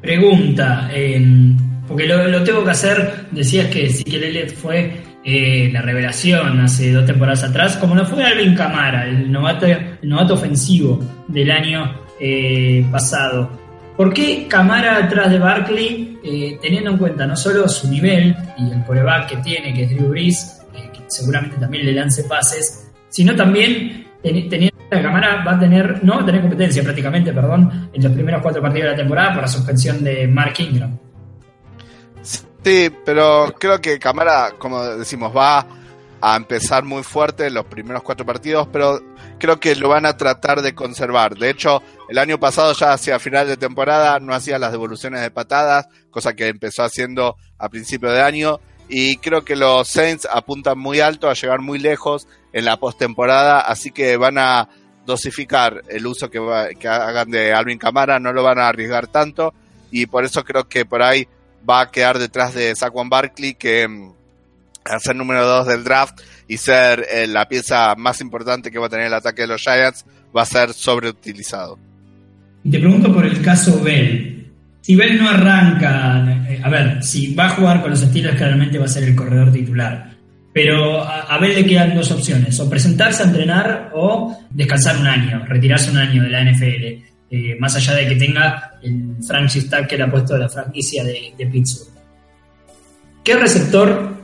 Pregunta, 0.00 0.88
eh, 0.92 1.20
porque 1.88 2.06
lo, 2.06 2.28
lo, 2.28 2.44
tengo 2.44 2.64
que 2.64 2.70
hacer, 2.70 3.26
decías 3.32 3.66
que 3.66 3.86
Ezequiel 3.86 4.24
Elliott 4.24 4.54
fue 4.54 5.08
eh, 5.24 5.68
la 5.72 5.82
revelación 5.82 6.60
hace 6.60 6.92
dos 6.92 7.04
temporadas 7.04 7.42
atrás, 7.44 7.76
como 7.76 7.94
no 7.94 8.06
fue 8.06 8.24
Alvin 8.24 8.54
Camara, 8.54 9.06
el 9.06 9.30
novato, 9.30 9.66
el 9.66 9.98
novato 10.02 10.34
ofensivo 10.34 11.00
del 11.26 11.50
año 11.50 12.00
eh, 12.20 12.86
pasado. 12.90 13.67
¿Por 13.98 14.14
qué 14.14 14.46
Camara 14.46 14.96
atrás 14.96 15.28
de 15.28 15.40
Barkley, 15.40 16.20
eh, 16.22 16.56
teniendo 16.62 16.90
en 16.90 16.98
cuenta 16.98 17.26
no 17.26 17.34
solo 17.34 17.68
su 17.68 17.90
nivel 17.90 18.32
y 18.56 18.70
el 18.70 18.84
coreback 18.84 19.28
que 19.28 19.36
tiene, 19.38 19.74
que 19.74 19.82
es 19.82 19.90
Drew 19.90 20.10
Brees, 20.10 20.60
eh, 20.72 20.88
que 20.92 21.00
seguramente 21.08 21.56
también 21.56 21.84
le 21.84 21.92
lance 21.92 22.22
pases, 22.22 22.92
sino 23.08 23.34
también 23.34 24.06
teniendo 24.22 24.78
la 24.88 25.02
Camara 25.02 25.44
va 25.44 25.56
a 25.56 25.58
tener, 25.58 26.04
no 26.04 26.14
va 26.14 26.22
a 26.22 26.26
tener 26.26 26.42
competencia 26.42 26.80
prácticamente, 26.84 27.32
perdón, 27.32 27.90
en 27.92 28.00
los 28.00 28.12
primeros 28.12 28.40
cuatro 28.40 28.62
partidos 28.62 28.84
de 28.84 28.90
la 28.92 28.96
temporada 28.98 29.32
por 29.32 29.42
la 29.42 29.48
suspensión 29.48 30.04
de 30.04 30.28
Mark 30.28 30.54
Ingram. 30.58 30.96
Sí, 32.22 32.90
pero 33.04 33.52
creo 33.58 33.80
que 33.80 33.98
Camara, 33.98 34.52
como 34.56 34.80
decimos, 34.84 35.36
va 35.36 35.66
a 36.20 36.36
empezar 36.36 36.84
muy 36.84 37.02
fuerte 37.02 37.48
en 37.48 37.54
los 37.54 37.64
primeros 37.64 38.04
cuatro 38.04 38.24
partidos, 38.24 38.68
pero 38.72 39.00
creo 39.40 39.58
que 39.58 39.74
lo 39.74 39.88
van 39.88 40.06
a 40.06 40.16
tratar 40.16 40.62
de 40.62 40.72
conservar. 40.72 41.36
De 41.36 41.50
hecho, 41.50 41.82
el 42.08 42.18
año 42.18 42.40
pasado 42.40 42.72
ya 42.72 42.92
hacia 42.92 43.18
final 43.18 43.46
de 43.46 43.56
temporada 43.56 44.18
no 44.18 44.34
hacía 44.34 44.58
las 44.58 44.72
devoluciones 44.72 45.20
de 45.20 45.30
patadas, 45.30 45.88
cosa 46.10 46.34
que 46.34 46.48
empezó 46.48 46.82
haciendo 46.82 47.36
a 47.58 47.68
principio 47.68 48.10
de 48.10 48.22
año. 48.22 48.60
Y 48.88 49.18
creo 49.18 49.44
que 49.44 49.56
los 49.56 49.88
Saints 49.88 50.26
apuntan 50.30 50.78
muy 50.78 51.00
alto 51.00 51.28
a 51.28 51.34
llegar 51.34 51.60
muy 51.60 51.78
lejos 51.78 52.26
en 52.54 52.64
la 52.64 52.78
postemporada, 52.78 53.60
así 53.60 53.90
que 53.90 54.16
van 54.16 54.38
a 54.38 54.68
dosificar 55.04 55.82
el 55.88 56.06
uso 56.06 56.30
que, 56.30 56.40
que 56.78 56.88
hagan 56.88 57.30
de 57.30 57.52
Alvin 57.52 57.78
Camara, 57.78 58.18
no 58.18 58.32
lo 58.32 58.42
van 58.42 58.58
a 58.58 58.68
arriesgar 58.68 59.06
tanto 59.06 59.54
y 59.90 60.06
por 60.06 60.24
eso 60.24 60.44
creo 60.44 60.68
que 60.68 60.84
por 60.84 61.02
ahí 61.02 61.26
va 61.68 61.80
a 61.80 61.90
quedar 61.90 62.18
detrás 62.18 62.54
de 62.54 62.74
Saquon 62.74 63.08
Barkley 63.08 63.54
que 63.54 63.88
mm, 63.88 64.12
a 64.84 64.98
ser 64.98 65.16
número 65.16 65.46
2 65.46 65.66
del 65.66 65.84
draft 65.84 66.20
y 66.46 66.56
ser 66.56 67.06
eh, 67.10 67.26
la 67.26 67.48
pieza 67.48 67.94
más 67.96 68.20
importante 68.20 68.70
que 68.70 68.78
va 68.78 68.86
a 68.86 68.90
tener 68.90 69.06
el 69.06 69.14
ataque 69.14 69.42
de 69.42 69.48
los 69.48 69.62
Giants 69.62 70.04
va 70.34 70.42
a 70.42 70.46
ser 70.46 70.72
sobreutilizado. 70.72 71.78
Te 72.70 72.78
pregunto 72.78 73.12
por 73.12 73.24
el 73.24 73.40
caso 73.40 73.82
Bell. 73.82 74.52
Si 74.80 74.94
Bell 74.94 75.18
no 75.18 75.28
arranca, 75.28 76.44
eh, 76.48 76.60
a 76.62 76.68
ver, 76.68 77.02
si 77.02 77.34
va 77.34 77.46
a 77.46 77.50
jugar 77.50 77.80
con 77.80 77.90
los 77.90 78.02
estilos 78.02 78.34
claramente 78.34 78.78
va 78.78 78.84
a 78.84 78.88
ser 78.88 79.04
el 79.04 79.14
corredor 79.14 79.52
titular. 79.52 80.10
Pero 80.52 81.02
a, 81.02 81.38
Bell 81.38 81.54
le 81.54 81.66
quedan 81.66 81.94
dos 81.94 82.10
opciones, 82.10 82.58
o 82.58 82.68
presentarse 82.68 83.22
a 83.22 83.26
entrenar 83.26 83.90
o 83.94 84.36
descansar 84.50 84.96
un 84.98 85.06
año, 85.06 85.44
retirarse 85.46 85.90
un 85.90 85.98
año 85.98 86.22
de 86.22 86.30
la 86.30 86.42
NFL, 86.42 86.84
eh, 87.30 87.56
más 87.60 87.76
allá 87.76 87.94
de 87.94 88.08
que 88.08 88.16
tenga 88.16 88.72
el 88.82 89.16
franchise 89.24 89.68
tag 89.68 89.86
que 89.86 89.96
le 89.96 90.04
ha 90.04 90.10
puesto 90.10 90.34
de 90.34 90.40
la 90.40 90.48
franquicia 90.48 91.04
de, 91.04 91.46
Pittsburgh. 91.52 91.92
¿Qué 93.22 93.36
receptor 93.36 94.16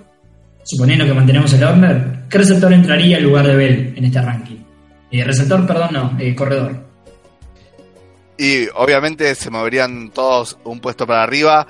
suponiendo 0.64 1.04
que 1.04 1.12
mantenemos 1.12 1.52
el 1.52 1.62
owner, 1.62 2.24
¿qué 2.28 2.38
receptor 2.38 2.72
entraría 2.72 3.18
en 3.18 3.24
lugar 3.24 3.46
de 3.46 3.54
Bell 3.54 3.94
en 3.96 4.04
este 4.04 4.20
ranking? 4.20 4.56
Eh, 5.10 5.22
receptor, 5.22 5.66
perdón, 5.66 5.90
no, 5.92 6.16
eh, 6.18 6.34
corredor. 6.34 6.84
Y 8.36 8.68
obviamente 8.74 9.34
se 9.34 9.50
moverían 9.50 10.10
todos 10.10 10.58
un 10.64 10.80
puesto 10.80 11.06
para 11.06 11.22
arriba. 11.22 11.66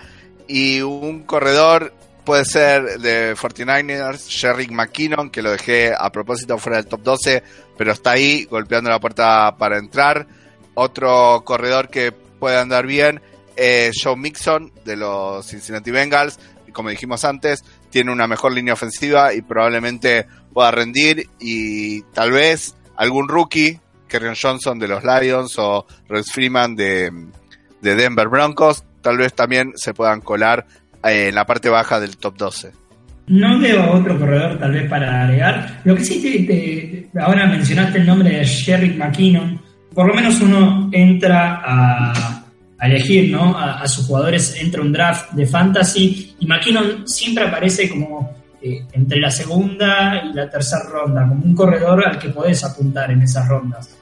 Y 0.46 0.80
un 0.80 1.22
corredor 1.22 1.92
puede 2.24 2.44
ser 2.44 2.98
de 3.00 3.36
49ers, 3.36 4.28
Sherrick 4.28 4.70
McKinnon, 4.70 5.30
que 5.30 5.42
lo 5.42 5.50
dejé 5.50 5.92
a 5.96 6.10
propósito 6.10 6.58
fuera 6.58 6.78
del 6.78 6.86
top 6.86 7.02
12, 7.02 7.42
pero 7.76 7.92
está 7.92 8.12
ahí 8.12 8.44
golpeando 8.44 8.90
la 8.90 9.00
puerta 9.00 9.56
para 9.58 9.78
entrar. 9.78 10.26
Otro 10.74 11.42
corredor 11.44 11.88
que 11.88 12.12
puede 12.12 12.58
andar 12.58 12.86
bien 12.86 13.20
es 13.56 13.94
Joe 14.02 14.16
Mixon 14.16 14.72
de 14.84 14.96
los 14.96 15.46
Cincinnati 15.46 15.90
Bengals, 15.90 16.38
como 16.74 16.90
dijimos 16.90 17.24
antes, 17.24 17.64
tiene 17.88 18.12
una 18.12 18.26
mejor 18.26 18.52
línea 18.52 18.74
ofensiva 18.74 19.32
y 19.32 19.40
probablemente 19.40 20.26
pueda 20.52 20.70
rendir. 20.70 21.30
Y 21.38 22.02
tal 22.12 22.32
vez 22.32 22.74
algún 22.96 23.28
rookie, 23.28 23.80
Kerryon 24.08 24.34
Johnson 24.40 24.78
de 24.78 24.88
los 24.88 25.02
Lions 25.04 25.58
o 25.58 25.86
Rex 26.08 26.32
Freeman 26.32 26.76
de, 26.76 27.10
Denver 27.80 28.28
Broncos, 28.28 28.84
tal 29.02 29.18
vez 29.18 29.34
también 29.34 29.72
se 29.76 29.94
puedan 29.94 30.20
colar 30.20 30.66
eh, 31.04 31.28
en 31.28 31.34
la 31.34 31.44
parte 31.44 31.68
baja 31.68 32.00
del 32.00 32.16
top 32.16 32.36
12. 32.36 32.72
No 33.26 33.58
veo 33.58 33.92
otro 33.92 34.18
corredor 34.18 34.58
tal 34.58 34.72
vez 34.72 34.88
para 34.88 35.24
agregar. 35.24 35.80
Lo 35.84 35.94
que 35.94 36.04
sí 36.04 36.46
te, 36.46 37.08
ahora 37.18 37.46
mencionaste 37.46 37.98
el 37.98 38.06
nombre 38.06 38.30
de 38.30 38.44
Sherrick 38.44 38.96
McKinnon. 38.96 39.60
Por 39.94 40.08
lo 40.08 40.14
menos 40.14 40.40
uno 40.40 40.90
entra 40.92 41.62
a, 41.64 42.44
elegir 42.82 43.30
¿no? 43.30 43.56
a, 43.56 43.86
sus 43.88 44.06
jugadores 44.06 44.60
entre 44.60 44.82
un 44.82 44.92
draft 44.92 45.32
de 45.32 45.46
fantasy 45.46 46.36
y 46.38 46.46
McKinnon 46.46 47.08
siempre 47.08 47.44
aparece 47.44 47.88
como 47.88 48.43
eh, 48.66 48.82
entre 48.92 49.20
la 49.20 49.30
segunda 49.30 50.22
y 50.24 50.32
la 50.32 50.48
tercera 50.48 50.84
ronda, 50.84 51.28
como 51.28 51.44
un 51.44 51.54
corredor 51.54 52.02
al 52.08 52.18
que 52.18 52.30
podés 52.30 52.64
apuntar 52.64 53.10
en 53.10 53.20
esas 53.20 53.46
rondas. 53.46 53.94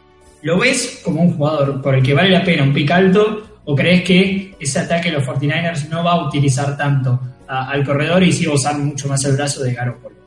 ¿Lo 0.42 0.56
ves 0.56 1.00
como 1.04 1.20
un 1.20 1.36
jugador 1.36 1.82
por 1.82 1.96
el 1.96 2.02
que 2.02 2.14
vale 2.14 2.30
la 2.30 2.44
pena 2.44 2.62
un 2.62 2.72
pick 2.72 2.88
alto 2.92 3.58
o 3.64 3.74
crees 3.74 4.04
que 4.04 4.54
ese 4.60 4.78
ataque 4.78 5.10
de 5.10 5.16
los 5.16 5.26
49ers 5.26 5.88
no 5.88 6.04
va 6.04 6.12
a 6.12 6.28
utilizar 6.28 6.76
tanto 6.76 7.20
al 7.48 7.84
corredor 7.84 8.22
y 8.22 8.32
sí 8.32 8.46
va 8.46 8.52
a 8.52 8.54
usar 8.54 8.78
mucho 8.78 9.08
más 9.08 9.24
el 9.24 9.34
brazo 9.34 9.64
de 9.64 9.74
Garoppolo? 9.74 10.21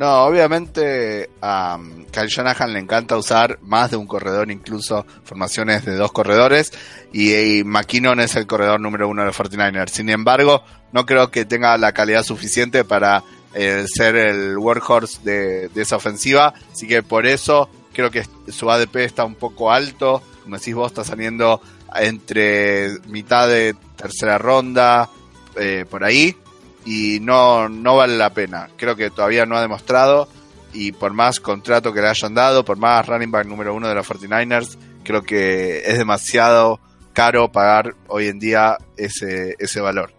No, 0.00 0.24
obviamente 0.24 1.28
a 1.42 1.78
Kyle 2.10 2.26
Shanahan 2.26 2.72
le 2.72 2.78
encanta 2.78 3.18
usar 3.18 3.58
más 3.60 3.90
de 3.90 3.98
un 3.98 4.06
corredor, 4.06 4.50
incluso 4.50 5.04
formaciones 5.24 5.84
de 5.84 5.94
dos 5.94 6.10
corredores, 6.10 6.72
y, 7.12 7.62
McKinnon 7.64 8.18
es 8.20 8.34
el 8.34 8.46
corredor 8.46 8.80
número 8.80 9.10
uno 9.10 9.20
de 9.20 9.26
los 9.26 9.36
49ers. 9.36 9.90
Sin 9.90 10.08
embargo, 10.08 10.64
no 10.92 11.04
creo 11.04 11.30
que 11.30 11.44
tenga 11.44 11.76
la 11.76 11.92
calidad 11.92 12.22
suficiente 12.22 12.82
para 12.82 13.22
eh, 13.52 13.84
ser 13.94 14.16
el 14.16 14.56
workhorse 14.56 15.18
de, 15.22 15.68
de, 15.68 15.82
esa 15.82 15.96
ofensiva, 15.96 16.54
así 16.72 16.88
que 16.88 17.02
por 17.02 17.26
eso 17.26 17.68
creo 17.92 18.10
que 18.10 18.24
su 18.48 18.70
ADP 18.70 18.96
está 19.04 19.26
un 19.26 19.34
poco 19.34 19.70
alto, 19.70 20.22
como 20.44 20.56
decís 20.56 20.74
vos, 20.74 20.92
está 20.92 21.04
saliendo 21.04 21.60
entre 21.94 23.00
mitad 23.08 23.48
de 23.48 23.76
tercera 23.96 24.38
ronda, 24.38 25.10
eh, 25.56 25.84
por 25.90 26.04
ahí, 26.04 26.34
y 26.84 27.18
no, 27.20 27.68
no 27.68 27.96
vale 27.96 28.16
la 28.16 28.30
pena. 28.30 28.68
Creo 28.76 28.96
que 28.96 29.10
todavía 29.10 29.46
no 29.46 29.56
ha 29.56 29.60
demostrado 29.60 30.28
y 30.72 30.92
por 30.92 31.12
más 31.12 31.40
contrato 31.40 31.92
que 31.92 32.00
le 32.00 32.08
hayan 32.08 32.34
dado, 32.34 32.64
por 32.64 32.78
más 32.78 33.06
running 33.06 33.30
back 33.30 33.46
número 33.46 33.74
uno 33.74 33.88
de 33.88 33.94
los 33.94 34.08
49ers, 34.08 34.78
creo 35.04 35.22
que 35.22 35.78
es 35.78 35.98
demasiado 35.98 36.80
caro 37.12 37.50
pagar 37.50 37.94
hoy 38.08 38.26
en 38.26 38.38
día 38.38 38.76
ese, 38.96 39.56
ese 39.58 39.80
valor. 39.80 40.12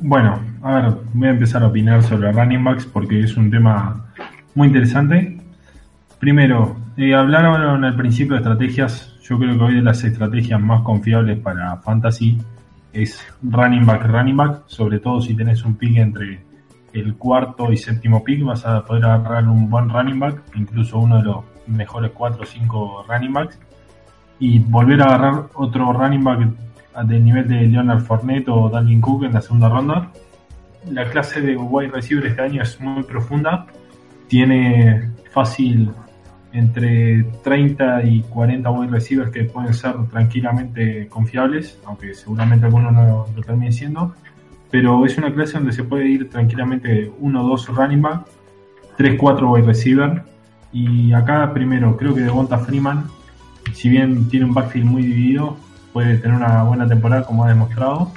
Bueno, 0.00 0.40
a 0.62 0.74
ver, 0.74 0.94
voy 1.12 1.28
a 1.28 1.32
empezar 1.32 1.62
a 1.62 1.68
opinar 1.68 2.02
sobre 2.02 2.30
running 2.30 2.62
backs 2.62 2.86
porque 2.86 3.20
es 3.20 3.36
un 3.36 3.50
tema 3.50 4.06
muy 4.54 4.68
interesante. 4.68 5.40
Primero, 6.18 6.76
eh, 6.96 7.14
hablaron 7.14 7.84
al 7.84 7.96
principio 7.96 8.34
de 8.34 8.40
estrategias. 8.40 9.16
Yo 9.22 9.38
creo 9.38 9.56
que 9.56 9.64
hoy 9.64 9.74
de 9.76 9.82
las 9.82 10.02
estrategias 10.04 10.60
más 10.60 10.82
confiables 10.82 11.38
para 11.38 11.76
fantasy 11.78 12.38
es 13.02 13.20
running 13.42 13.86
back, 13.86 14.04
running 14.06 14.36
back, 14.36 14.62
sobre 14.66 14.98
todo 15.00 15.20
si 15.20 15.34
tenés 15.34 15.64
un 15.64 15.76
pick 15.76 15.96
entre 15.96 16.40
el 16.92 17.16
cuarto 17.16 17.70
y 17.70 17.76
séptimo 17.76 18.24
pick, 18.24 18.42
vas 18.44 18.64
a 18.66 18.84
poder 18.84 19.04
agarrar 19.04 19.48
un 19.48 19.68
buen 19.68 19.88
running 19.88 20.18
back, 20.18 20.42
incluso 20.54 20.98
uno 20.98 21.18
de 21.18 21.24
los 21.24 21.44
mejores 21.66 22.12
cuatro 22.12 22.42
o 22.42 22.46
cinco 22.46 23.04
running 23.08 23.32
backs, 23.32 23.58
y 24.38 24.58
volver 24.58 25.02
a 25.02 25.06
agarrar 25.06 25.46
otro 25.54 25.92
running 25.92 26.24
back 26.24 26.48
del 27.04 27.24
nivel 27.24 27.46
de 27.46 27.62
Leonard 27.66 28.00
Fournette 28.00 28.48
o 28.48 28.68
Dalvin 28.68 29.00
Cook 29.00 29.24
en 29.24 29.34
la 29.34 29.40
segunda 29.40 29.68
ronda. 29.68 30.10
La 30.90 31.08
clase 31.10 31.40
de 31.40 31.56
wide 31.56 31.90
receiver 31.90 32.26
este 32.26 32.42
año 32.42 32.62
es 32.62 32.80
muy 32.80 33.02
profunda, 33.02 33.66
tiene 34.28 35.10
fácil 35.32 35.90
entre 36.52 37.24
30 37.44 38.04
y 38.04 38.22
40 38.22 38.70
wide 38.70 38.90
receivers 38.90 39.30
que 39.30 39.44
pueden 39.44 39.74
ser 39.74 39.94
tranquilamente 40.10 41.06
confiables, 41.08 41.78
aunque 41.84 42.14
seguramente 42.14 42.66
algunos 42.66 42.92
no 42.92 43.26
lo 43.34 43.42
terminen 43.42 43.72
siendo. 43.72 44.14
Pero 44.70 45.04
es 45.06 45.16
una 45.18 45.32
clase 45.32 45.54
donde 45.54 45.72
se 45.72 45.84
puede 45.84 46.06
ir 46.08 46.30
tranquilamente 46.30 47.10
1 47.18 47.42
2 47.42 47.68
running 47.68 48.02
back, 48.02 48.26
3 48.96 49.16
4 49.18 49.50
wide 49.52 49.66
receiver. 49.66 50.22
Y 50.72 51.12
acá 51.12 51.52
primero 51.52 51.96
creo 51.96 52.14
que 52.14 52.20
Devonta 52.20 52.58
Freeman, 52.58 53.06
si 53.72 53.88
bien 53.88 54.28
tiene 54.28 54.46
un 54.46 54.54
backfield 54.54 54.86
muy 54.86 55.02
dividido, 55.02 55.56
puede 55.92 56.18
tener 56.18 56.36
una 56.36 56.62
buena 56.64 56.86
temporada 56.86 57.24
como 57.24 57.44
ha 57.44 57.48
demostrado. 57.48 58.12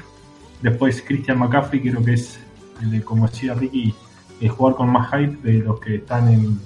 Después 0.61 1.01
Christian 1.05 1.39
McCaffrey 1.39 1.81
creo 1.81 2.03
que 2.03 2.13
es, 2.13 2.39
como 3.05 3.27
decía 3.27 3.53
Ricky, 3.53 3.93
el 4.41 4.49
jugador 4.49 4.77
con 4.77 4.89
más 4.89 5.09
hype 5.11 5.37
de 5.49 5.59
los 5.59 5.79
que 5.79 5.95
están 5.95 6.27
en, 6.27 6.59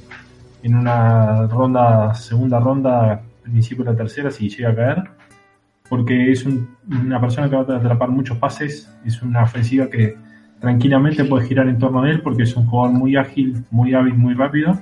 en 0.65 0.75
una 0.75 1.45
ronda, 1.47 2.13
segunda 2.15 2.59
ronda, 2.59 3.21
principio 3.43 3.85
de 3.85 3.91
la 3.91 3.97
tercera, 3.97 4.31
si 4.31 4.49
llega 4.49 4.71
a 4.71 4.75
caer, 4.75 5.03
porque 5.87 6.31
es 6.31 6.45
una 6.89 7.21
persona 7.21 7.49
que 7.49 7.55
va 7.55 7.75
a 7.75 7.77
atrapar 7.77 8.09
muchos 8.09 8.37
pases, 8.39 8.91
es 9.05 9.21
una 9.21 9.43
ofensiva 9.43 9.87
que 9.87 10.17
tranquilamente 10.59 11.23
puede 11.25 11.45
girar 11.45 11.67
en 11.67 11.77
torno 11.77 12.01
a 12.01 12.09
él, 12.09 12.21
porque 12.21 12.43
es 12.43 12.55
un 12.55 12.65
jugador 12.65 12.97
muy 12.97 13.15
ágil, 13.15 13.63
muy 13.69 13.93
hábil, 13.93 14.15
muy 14.15 14.33
rápido. 14.33 14.79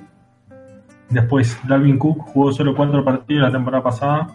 Después, 1.10 1.58
Dalvin 1.68 1.98
Cook 1.98 2.18
jugó 2.28 2.52
solo 2.52 2.74
cuatro 2.74 3.04
partidos 3.04 3.42
la 3.42 3.52
temporada 3.52 3.82
pasada, 3.82 4.28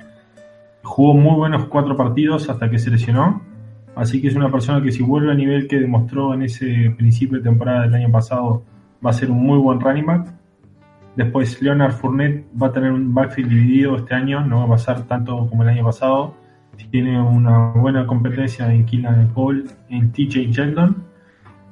jugó 0.84 1.16
muy 1.16 1.36
buenos 1.36 1.66
cuatro 1.66 1.98
partidos 1.98 2.48
hasta 2.48 2.70
que 2.70 2.78
se 2.78 2.92
lesionó. 2.92 3.42
Así 3.96 4.22
que 4.22 4.28
es 4.28 4.36
una 4.36 4.52
persona 4.52 4.84
que 4.84 4.92
si 4.92 5.02
vuelve 5.02 5.32
al 5.32 5.38
nivel 5.38 5.68
que 5.68 5.80
demostró 5.80 6.36
en 6.36 6.44
ese 6.44 6.94
principio 6.96 7.40
de 7.40 7.44
temporada 7.44 7.82
del 7.82 7.96
año 7.96 8.12
pasado, 8.12 8.64
va 9.04 9.10
a 9.10 9.14
ser 9.14 9.32
un 9.32 9.42
muy 9.42 9.58
buen 9.58 9.80
running 9.80 10.06
back. 10.06 10.39
Después 11.20 11.62
Leonard 11.62 11.92
Fournette 11.92 12.46
va 12.56 12.68
a 12.68 12.72
tener 12.72 12.94
un 12.94 13.14
backfield 13.14 13.50
dividido 13.50 13.98
este 13.98 14.16
año, 14.16 14.40
no 14.40 14.60
va 14.60 14.64
a 14.64 14.70
pasar 14.70 15.02
tanto 15.02 15.50
como 15.50 15.64
el 15.64 15.70
año 15.70 15.84
pasado. 15.84 16.34
tiene 16.92 17.22
una 17.22 17.72
buena 17.72 18.08
competencia 18.08 18.74
en 18.74 18.86
Killan 18.86 19.30
Paul, 19.36 19.70
en 19.90 20.14
TJ 20.14 20.50
Sheldon. 20.50 21.04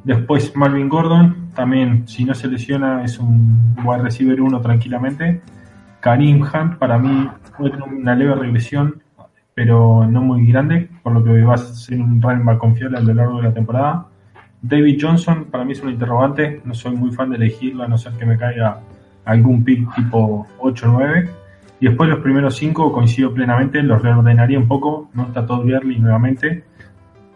Después 0.04 0.54
Marvin 0.54 0.90
Gordon, 0.90 1.52
también 1.56 2.06
si 2.10 2.26
no 2.26 2.36
se 2.36 2.50
lesiona 2.50 3.06
es 3.06 3.20
un 3.20 3.74
wide 3.86 4.04
receiver 4.04 4.42
uno 4.42 4.60
tranquilamente. 4.60 5.40
Karim 6.02 6.42
Hunt 6.42 6.78
para 6.78 6.98
mí 6.98 7.30
tener 7.58 7.84
una 7.84 8.16
leve 8.16 8.36
regresión, 8.36 9.02
pero 9.54 10.06
no 10.06 10.20
muy 10.20 10.46
grande, 10.46 10.90
por 11.02 11.14
lo 11.14 11.24
que 11.24 11.42
va 11.42 11.54
a 11.54 11.58
ser 11.58 12.02
un 12.02 12.22
running 12.22 12.44
back 12.44 12.58
confiable 12.58 12.98
a 12.98 13.02
lo 13.02 13.14
largo 13.14 13.38
de 13.38 13.44
la 13.44 13.54
temporada. 13.54 14.08
David 14.62 14.98
Johnson 15.00 15.46
para 15.46 15.64
mí 15.64 15.72
es 15.72 15.82
un 15.82 15.92
interrogante, 15.92 16.62
no 16.66 16.74
soy 16.74 16.98
muy 16.98 17.12
fan 17.12 17.30
de 17.30 17.38
elegirlo 17.38 17.86
a 17.86 17.88
no 17.88 17.98
ser 17.98 18.12
que 18.12 18.26
me 18.26 18.38
caiga 18.38 18.82
algún 19.28 19.64
pick 19.64 19.94
tipo 19.94 20.48
8 20.60 20.88
o 20.88 20.92
9. 20.94 21.30
Y 21.80 21.88
después 21.88 22.10
los 22.10 22.20
primeros 22.20 22.56
5 22.56 22.92
coincido 22.92 23.34
plenamente, 23.34 23.84
los 23.84 24.02
reordenaría 24.02 24.58
un 24.58 24.68
poco, 24.68 25.10
no 25.14 25.24
está 25.28 25.46
todo 25.46 25.62
Gurley 25.62 26.00
nuevamente. 26.00 26.64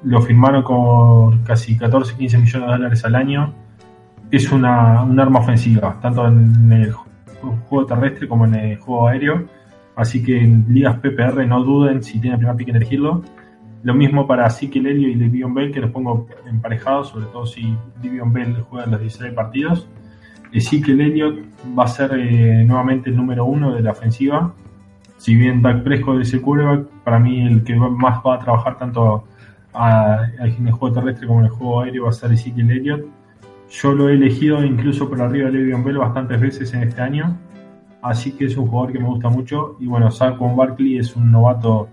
Lo 0.03 0.21
firmaron 0.21 0.63
con 0.63 1.43
casi 1.43 1.77
14, 1.77 2.15
15 2.15 2.37
millones 2.39 2.67
de 2.67 2.73
dólares 2.73 3.05
al 3.05 3.15
año. 3.15 3.53
Es 4.31 4.51
una, 4.51 5.03
un 5.03 5.19
arma 5.19 5.39
ofensiva, 5.39 5.99
tanto 6.01 6.25
en 6.27 6.71
el 6.71 6.91
juego 6.91 7.85
terrestre 7.85 8.27
como 8.27 8.45
en 8.45 8.55
el 8.55 8.79
juego 8.79 9.09
aéreo. 9.09 9.45
Así 9.95 10.23
que 10.23 10.39
en 10.39 10.65
ligas 10.69 10.97
PPR 10.97 11.45
no 11.45 11.63
duden 11.63 12.01
si 12.01 12.19
tienen 12.19 12.39
primer 12.39 12.55
pick 12.55 12.69
en 12.69 12.77
elegirlo. 12.77 13.23
Lo 13.83 13.93
mismo 13.93 14.25
para 14.25 14.47
Ezekiel 14.47 14.87
Helio 14.87 15.09
y 15.09 15.15
Livion 15.15 15.53
Bell, 15.53 15.71
que 15.71 15.81
los 15.81 15.91
pongo 15.91 16.27
emparejados, 16.47 17.09
sobre 17.09 17.25
todo 17.25 17.45
si 17.45 17.75
Livion 18.01 18.31
Bell 18.31 18.55
juega 18.69 18.87
los 18.87 19.01
16 19.01 19.33
partidos. 19.33 19.87
Ezekiel 20.51 21.01
Elliott 21.01 21.39
va 21.77 21.85
a 21.85 21.87
ser 21.87 22.11
eh, 22.15 22.63
nuevamente 22.63 23.09
el 23.09 23.15
número 23.15 23.45
uno 23.45 23.73
de 23.73 23.81
la 23.81 23.91
ofensiva. 23.91 24.53
Si 25.17 25.35
bien 25.35 25.61
Dak 25.61 25.83
Prescott 25.83 26.21
es 26.21 26.33
el 26.33 26.41
quarterback, 26.41 26.87
para 27.03 27.19
mí 27.19 27.45
el 27.45 27.63
que 27.63 27.75
más 27.75 28.21
va 28.25 28.35
a 28.35 28.39
trabajar 28.39 28.77
tanto 28.77 29.25
en 29.73 30.67
el 30.67 30.73
juego 30.73 30.93
terrestre 30.93 31.27
como 31.27 31.39
en 31.39 31.45
el 31.45 31.51
juego 31.51 31.81
aéreo 31.81 32.03
va 32.03 32.09
a 32.09 32.13
ser 32.13 32.31
Ezekiel 32.31 32.71
Elliott. 32.71 33.05
Yo 33.69 33.93
lo 33.93 34.09
he 34.09 34.13
elegido 34.13 34.63
incluso 34.65 35.09
por 35.09 35.21
arriba 35.21 35.49
de 35.49 35.59
Le'Veon 35.59 35.83
Bell 35.83 35.97
bastantes 35.97 36.41
veces 36.41 36.73
en 36.73 36.83
este 36.83 37.01
año, 37.01 37.37
así 38.01 38.33
que 38.33 38.45
es 38.45 38.57
un 38.57 38.67
jugador 38.67 38.91
que 38.91 38.99
me 38.99 39.05
gusta 39.05 39.29
mucho. 39.29 39.77
Y 39.79 39.87
bueno, 39.87 40.11
Saquon 40.11 40.57
Barkley 40.57 40.97
es 40.97 41.15
un 41.15 41.31
novato 41.31 41.87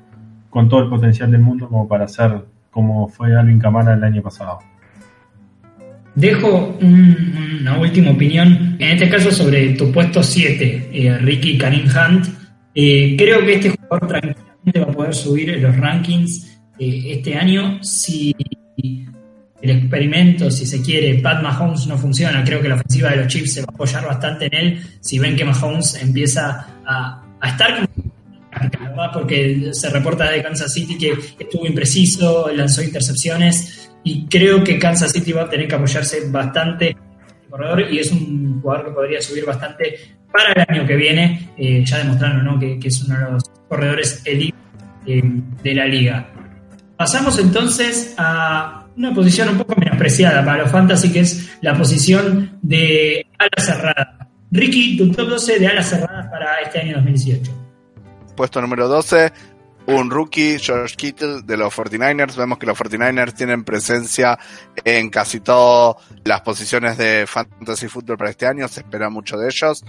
con 0.51 0.69
todo 0.69 0.81
el 0.81 0.89
potencial 0.89 1.31
del 1.31 1.43
mundo 1.43 1.69
como 1.69 1.87
para 1.87 2.09
ser 2.09 2.45
como 2.71 3.09
fue 3.09 3.37
Alvin 3.37 3.59
Kamara 3.59 3.95
el 3.95 4.03
año 4.03 4.23
pasado. 4.23 4.59
Dejo 6.15 6.77
una 6.81 7.79
última 7.79 8.11
opinión, 8.11 8.77
en 8.79 8.91
este 8.91 9.09
caso 9.09 9.31
sobre 9.31 9.71
tu 9.75 9.93
puesto 9.93 10.23
7, 10.23 10.91
eh, 10.93 11.19
Ricky 11.19 11.57
Karim 11.57 11.87
Hunt. 11.87 12.27
Eh, 12.75 13.15
creo 13.17 13.45
que 13.45 13.55
este 13.55 13.71
jugador 13.71 14.09
tranquilamente 14.09 14.81
va 14.81 14.87
a 14.87 14.93
poder 14.93 15.15
subir 15.15 15.59
los 15.59 15.77
rankings 15.77 16.61
eh, 16.79 17.03
este 17.07 17.35
año 17.35 17.83
si 17.83 18.35
el 19.61 19.71
experimento, 19.71 20.51
si 20.51 20.67
se 20.67 20.81
quiere, 20.81 21.17
Pat 21.17 21.43
Mahomes 21.43 21.87
no 21.87 21.99
funciona. 21.99 22.45
Creo 22.45 22.61
que 22.63 22.69
la 22.69 22.77
ofensiva 22.77 23.11
de 23.11 23.17
los 23.17 23.27
Chiefs 23.27 23.55
se 23.55 23.61
va 23.61 23.67
a 23.71 23.75
apoyar 23.75 24.07
bastante 24.07 24.47
en 24.47 24.55
él. 24.55 24.83
Si 25.01 25.19
ven 25.19 25.37
que 25.37 25.45
Mahomes 25.45 26.01
empieza 26.01 26.67
a, 26.87 27.25
estar 27.45 27.89
porque 29.13 29.71
se 29.73 29.91
reporta 29.91 30.31
de 30.31 30.43
Kansas 30.43 30.73
City 30.73 30.99
que 30.99 31.13
estuvo 31.39 31.67
impreciso, 31.67 32.51
lanzó 32.55 32.83
intercepciones 32.83 33.91
y 34.09 34.27
creo 34.27 34.65
que 34.65 34.79
Kansas 34.79 35.13
City 35.13 35.33
va 35.33 35.43
a 35.43 35.51
tener 35.51 35.69
que 35.69 35.75
apoyarse 35.75 36.31
bastante 36.31 36.97
corredor 37.51 37.93
y 37.93 37.99
es 37.99 38.11
un 38.11 38.59
jugador 38.63 38.87
que 38.87 38.93
podría 38.93 39.21
subir 39.21 39.45
bastante 39.45 40.17
para 40.33 40.53
el 40.55 40.67
año 40.67 40.87
que 40.87 40.97
viene, 40.97 41.51
eh, 41.59 41.85
ya 41.85 41.99
demostrando 41.99 42.43
¿no? 42.43 42.59
que, 42.59 42.79
es 42.83 43.03
uno 43.05 43.19
de 43.19 43.33
los 43.33 43.43
corredores 43.69 44.23
elite 44.25 44.57
eh, 45.07 45.23
de 45.63 45.75
la 45.75 45.85
liga. 45.85 46.27
Pasamos 46.97 47.39
entonces 47.39 48.15
a 48.17 48.87
una 48.97 49.13
posición 49.13 49.51
un 49.51 49.59
poco 49.59 49.75
menospreciada 49.77 50.43
para 50.43 50.63
los 50.63 50.73
fantasy, 50.73 51.13
que 51.13 51.21
es 51.21 51.59
la 51.61 51.77
posición 51.77 52.59
de 52.63 53.27
ala 53.39 53.63
cerrada. 53.63 54.29
Ricky, 54.51 54.97
tu 54.97 55.13
top 55.13 55.29
12 55.29 55.59
de 55.59 55.67
alas 55.67 55.91
cerradas 55.91 56.29
para 56.29 56.61
este 56.65 56.81
año 56.81 56.95
2018. 56.95 57.53
Puesto 58.35 58.63
número 58.63 58.89
12, 58.89 59.33
un 59.89 60.11
rookie, 60.11 60.59
George 60.59 60.97
Kittle, 60.97 61.43
de 61.43 61.57
los 61.57 61.75
49ers. 61.75 62.37
Vemos 62.37 62.59
que 62.59 62.67
los 62.67 62.79
49ers 62.79 63.35
tienen 63.35 63.65
presencia 63.65 64.39
en 64.85 65.09
casi 65.09 65.41
todas 65.41 65.97
las 66.25 66.43
posiciones 66.43 66.99
de 66.99 67.25
fantasy 67.27 67.89
football 67.89 68.19
para 68.19 68.31
este 68.31 68.47
año. 68.47 68.69
Se 68.69 68.81
espera 68.81 69.09
mucho 69.09 69.39
de 69.39 69.49
ellos. 69.49 69.83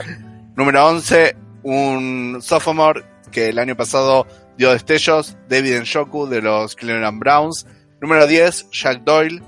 Número 0.55 0.87
11, 0.87 1.35
un 1.63 2.39
sophomore 2.41 3.03
que 3.29 3.49
el 3.49 3.59
año 3.59 3.75
pasado 3.75 4.25
dio 4.57 4.71
destellos, 4.71 5.37
David 5.49 5.81
Nshoku, 5.81 6.27
de 6.27 6.41
los 6.41 6.75
Cleveland 6.75 7.19
Browns. 7.19 7.67
Número 7.99 8.25
10, 8.25 8.69
Jack 8.71 9.03
Doyle. 9.03 9.41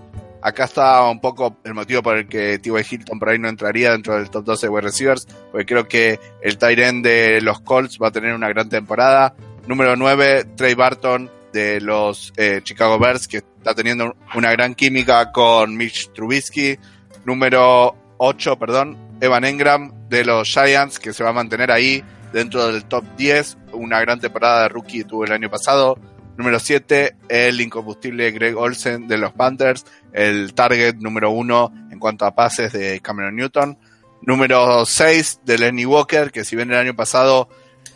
Acá 0.44 0.66
está 0.66 1.08
un 1.10 1.22
poco 1.22 1.60
el 1.64 1.76
motivo 1.76 2.02
por 2.02 2.18
el 2.18 2.28
que 2.28 2.60
T.Y. 2.60 2.74
Hilton 2.90 3.20
por 3.20 3.30
ahí 3.30 3.40
no 3.40 3.48
entraría 3.48 3.92
dentro 3.92 4.16
del 4.16 4.30
top 4.30 4.44
12 4.44 4.66
de 4.66 4.70
wide 4.70 4.82
receivers, 4.82 5.28
porque 5.52 5.66
creo 5.66 5.88
que 5.88 6.20
el 6.42 6.58
tight 6.58 6.80
de 7.04 7.40
los 7.42 7.62
Colts 7.62 8.00
va 8.02 8.08
a 8.08 8.12
tener 8.12 8.34
una 8.34 8.50
gran 8.50 8.68
temporada. 8.68 9.36
Número 9.68 9.96
9, 9.96 10.46
Trey 10.56 10.74
Barton 10.74 11.30
de 11.54 11.82
los 11.82 12.34
eh, 12.38 12.62
Chicago 12.64 12.98
Bears, 12.98 13.28
que 13.28 13.38
está 13.38 13.76
teniendo 13.76 14.16
una 14.36 14.52
gran 14.52 14.74
química 14.74 15.32
con 15.32 15.76
Mitch 15.76 16.12
Trubisky. 16.14 16.78
Número 17.26 17.96
8, 18.18 18.58
perdón, 18.58 18.98
Evan 19.22 19.46
Engram 19.46 20.10
de 20.10 20.26
los 20.26 20.48
Giants, 20.48 21.00
que 21.00 21.14
se 21.14 21.24
va 21.24 21.30
a 21.30 21.34
mantener 21.34 21.72
ahí 21.72 22.04
dentro 22.34 22.72
del 22.72 22.86
top 22.86 23.04
10. 23.18 23.58
Una 23.74 24.00
gran 24.00 24.20
temporada 24.20 24.64
de 24.64 24.70
rookie 24.70 25.04
tuvo 25.04 25.26
el 25.26 25.32
año 25.32 25.50
pasado. 25.50 25.98
Número 26.38 26.60
7, 26.60 27.18
el 27.30 27.62
incombustible 27.62 28.32
Greg 28.32 28.58
Olsen 28.58 29.08
de 29.08 29.18
los 29.18 29.32
Panthers, 29.34 29.86
el 30.12 30.54
target 30.54 30.96
número 30.96 31.30
1 31.30 31.90
en 31.92 32.00
cuanto 32.00 32.26
a 32.26 32.34
pases 32.34 32.74
de 32.74 33.00
Cameron 33.02 33.36
Newton. 33.36 33.78
Número 34.24 34.86
6, 34.86 35.42
de 35.46 35.58
Lenny 35.58 35.86
Walker, 35.86 36.32
que 36.32 36.44
si 36.44 36.56
bien 36.56 36.72
el 36.72 36.78
año 36.78 36.96
pasado 36.96 37.50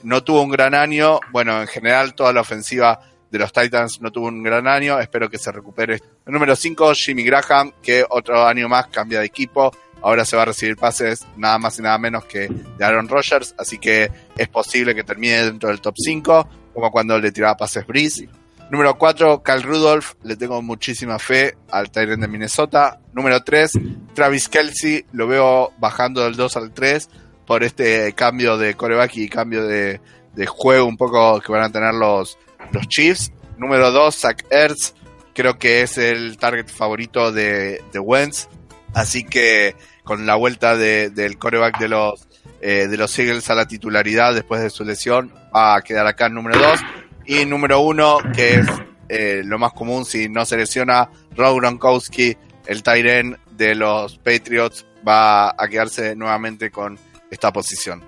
no 0.06 0.24
tuvo 0.24 0.44
un 0.44 0.52
gran 0.52 0.74
año. 0.74 1.20
Bueno, 1.32 1.60
en 1.60 1.68
general 1.68 2.14
toda 2.14 2.32
la 2.32 2.42
ofensiva 2.42 3.00
de 3.30 3.40
los 3.40 3.52
Titans 3.52 4.00
no 4.02 4.12
tuvo 4.12 4.28
un 4.28 4.44
gran 4.44 4.68
año. 4.68 5.00
Espero 5.00 5.30
que 5.30 5.40
se 5.40 5.52
recupere. 5.52 6.00
Número 6.28 6.56
5, 6.56 6.94
Jimmy 6.94 7.24
Graham, 7.24 7.74
que 7.82 8.06
otro 8.08 8.46
año 8.46 8.70
más 8.70 8.88
cambia 8.88 9.20
de 9.20 9.26
equipo. 9.26 9.76
Ahora 10.04 10.24
se 10.24 10.36
va 10.36 10.44
a 10.44 10.46
recibir 10.46 10.78
pases 10.78 11.26
nada 11.36 11.58
más 11.58 11.80
y 11.80 11.82
nada 11.82 11.98
menos 11.98 12.26
que 12.26 12.48
de 12.48 12.86
Aaron 12.86 13.10
Rodgers. 13.10 13.56
Así 13.58 13.80
que 13.80 14.12
es 14.38 14.48
posible 14.48 14.94
que 14.94 15.04
termine 15.04 15.44
dentro 15.44 15.70
del 15.70 15.82
top 15.82 15.96
5, 15.98 16.50
como 16.74 16.92
cuando 16.92 17.18
le 17.18 17.32
tiraba 17.32 17.58
pases 17.58 17.88
Breeze. 17.88 18.30
Número 18.70 18.96
4, 19.00 19.42
Cal 19.42 19.64
Rudolph. 19.64 20.14
Le 20.24 20.36
tengo 20.36 20.62
muchísima 20.62 21.18
fe 21.18 21.58
al 21.72 21.90
Tyrant 21.90 22.22
de 22.22 22.28
Minnesota. 22.28 23.00
Número 23.14 23.44
3, 23.44 23.72
Travis 24.14 24.50
Kelsey. 24.50 25.06
Lo 25.14 25.26
veo 25.26 25.74
bajando 25.80 26.24
del 26.24 26.36
2 26.36 26.58
al 26.58 26.72
3 26.74 27.10
por 27.46 27.64
este 27.64 28.14
cambio 28.14 28.58
de 28.58 28.76
coreback 28.76 29.18
y 29.18 29.30
cambio 29.30 29.66
de, 29.66 30.00
juego 30.48 30.86
un 30.86 30.98
poco 30.98 31.40
que 31.40 31.52
van 31.52 31.64
a 31.64 31.72
tener 31.72 31.94
los, 31.94 32.38
los 32.72 32.88
Chiefs. 32.88 33.32
Número 33.58 33.92
2, 33.92 34.16
Zach 34.16 34.44
Ertz. 34.50 34.94
Creo 35.34 35.58
que 35.58 35.82
es 35.82 35.98
el 35.98 36.38
target 36.38 36.68
favorito 36.68 37.32
de, 37.32 37.82
de 37.92 38.00
Wentz. 38.00 38.48
Así 38.94 39.24
que 39.24 39.76
con 40.06 40.26
la 40.26 40.36
vuelta 40.36 40.78
del 40.78 41.38
coreback 41.38 41.80
de 41.80 41.90
los, 41.90 42.28
eh, 42.62 42.88
de 42.88 42.96
los 42.98 43.18
Eagles 43.20 43.50
a 43.50 43.56
la 43.56 43.68
titularidad 43.68 44.34
después 44.34 44.62
de 44.62 44.70
su 44.70 44.86
lesión, 44.86 45.34
va 45.54 45.76
a 45.76 45.82
quedar 45.82 46.08
acá 46.08 46.28
en 46.28 46.36
número 46.36 46.60
2. 46.60 46.80
Y 47.26 47.46
número 47.46 47.82
1, 47.82 48.18
que 48.34 48.56
es 48.56 48.68
eh, 49.10 49.42
lo 49.44 49.58
más 49.58 49.74
común 49.74 50.06
si 50.06 50.30
no 50.30 50.46
se 50.46 50.58
lesiona, 50.58 51.10
Rob 51.36 51.58
Gronkowski, 51.58 52.38
el 52.68 52.84
Tyren 52.84 53.38
de 53.52 53.76
los 53.76 54.18
Patriots, 54.20 54.86
va 55.06 55.50
a 55.50 55.68
quedarse 55.68 56.16
nuevamente 56.16 56.72
con 56.72 56.98
esta 57.36 57.54
posición. 57.54 58.02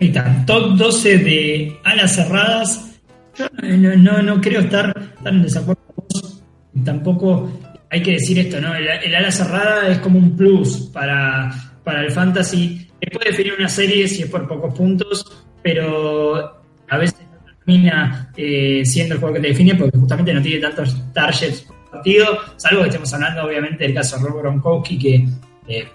Ahí 0.00 0.08
está, 0.08 0.44
top 0.46 0.76
12 0.76 1.18
de 1.18 1.80
alas 1.84 2.14
cerradas. 2.14 3.00
Yo 3.38 3.48
no, 3.96 4.22
no, 4.22 4.40
creo 4.40 4.60
estar 4.60 4.92
tan 5.22 5.36
en 5.36 5.42
desacuerdo 5.42 5.82
con 5.94 6.04
vos. 6.08 6.42
Tampoco 6.84 7.50
hay 7.90 8.02
que 8.02 8.12
decir 8.12 8.38
esto, 8.38 8.60
¿no? 8.60 8.74
El, 8.74 9.14
ala 9.14 9.30
cerrada 9.30 9.88
es 9.88 9.98
como 9.98 10.18
un 10.18 10.36
plus 10.36 10.90
para, 10.92 11.50
para 11.82 12.02
el 12.02 12.10
fantasy. 12.10 12.88
Se 13.00 13.10
puede 13.10 13.30
definir 13.30 13.54
una 13.58 13.68
serie 13.68 14.08
si 14.08 14.22
es 14.22 14.28
por 14.28 14.46
pocos 14.48 14.74
puntos, 14.74 15.46
pero 15.62 16.62
a 16.88 16.98
veces 16.98 17.20
no 17.20 17.52
termina 17.54 18.32
eh, 18.36 18.82
siendo 18.84 19.14
el 19.14 19.20
juego 19.20 19.34
que 19.36 19.40
te 19.40 19.48
define 19.48 19.74
porque 19.74 19.98
justamente 19.98 20.34
no 20.34 20.42
tiene 20.42 20.60
tantos 20.60 21.12
targets 21.12 21.62
por 21.62 21.76
partido, 21.90 22.38
salvo 22.56 22.82
que 22.82 22.88
estemos 22.88 23.12
hablando 23.14 23.44
obviamente 23.44 23.84
del 23.84 23.94
caso 23.94 24.16
de 24.16 24.24
Rob 24.24 24.40
Gronkowski 24.40 24.98
que 24.98 25.26
eh, 25.68 25.88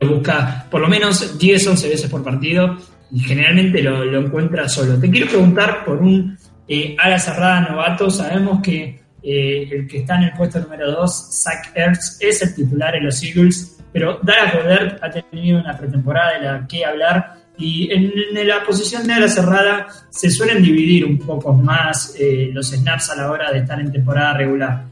lo 0.00 0.16
busca 0.16 0.66
por 0.70 0.80
lo 0.80 0.88
menos 0.88 1.38
10, 1.38 1.66
11 1.66 1.88
veces 1.88 2.10
por 2.10 2.22
partido 2.22 2.76
y 3.10 3.20
generalmente 3.20 3.82
lo, 3.82 4.20
encuentra 4.20 4.68
solo. 4.68 4.98
Te 4.98 5.10
quiero 5.10 5.28
preguntar 5.28 5.84
por 5.84 5.98
un 5.98 6.36
eh, 6.66 6.94
ala 6.98 7.18
cerrada 7.18 7.60
novato. 7.60 8.10
Sabemos 8.10 8.60
que 8.62 9.00
eh, 9.22 9.68
el 9.70 9.86
que 9.86 9.98
está 9.98 10.16
en 10.16 10.24
el 10.24 10.32
puesto 10.32 10.60
número 10.60 10.90
2, 10.92 11.28
Zach 11.42 11.72
Ertz, 11.74 12.18
es 12.20 12.42
el 12.42 12.54
titular 12.54 12.94
en 12.94 13.06
los 13.06 13.22
Eagles, 13.22 13.78
pero 13.92 14.20
Dallas 14.22 14.54
Goddard 14.54 14.98
ha 15.02 15.10
tenido 15.10 15.58
una 15.58 15.76
pretemporada 15.76 16.34
de 16.34 16.40
la 16.40 16.66
que 16.66 16.84
hablar 16.84 17.34
Y 17.56 17.90
en, 17.92 18.12
la 18.46 18.62
posición 18.62 19.04
de 19.06 19.14
ala 19.14 19.26
cerrada 19.26 19.88
se 20.10 20.30
suelen 20.30 20.62
dividir 20.62 21.04
un 21.04 21.18
poco 21.18 21.52
más 21.52 22.14
eh, 22.16 22.50
los 22.52 22.70
snaps 22.70 23.10
a 23.10 23.16
la 23.16 23.32
hora 23.32 23.50
de 23.50 23.58
estar 23.58 23.80
en 23.80 23.90
temporada 23.90 24.34
regular. 24.34 24.84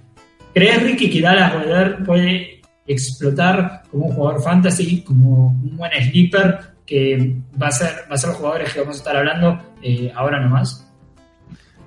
¿Crees, 0.52 0.82
Ricky, 0.82 1.08
que 1.10 1.20
Dallas 1.20 1.52
Goddard 1.52 2.04
puede 2.04 2.55
explotar 2.86 3.82
como 3.90 4.06
un 4.06 4.14
jugador 4.14 4.42
fantasy, 4.42 5.02
como 5.02 5.48
un 5.48 5.76
buen 5.76 5.92
sleeper 5.92 6.76
que 6.86 7.36
va 7.60 7.68
a 7.68 7.72
ser, 7.72 8.06
va 8.10 8.14
a 8.14 8.18
ser 8.18 8.30
los 8.30 8.38
jugadores 8.38 8.72
que 8.72 8.80
vamos 8.80 8.96
a 8.96 8.98
estar 8.98 9.16
hablando 9.16 9.60
eh, 9.82 10.12
ahora 10.14 10.40
nomás? 10.40 10.86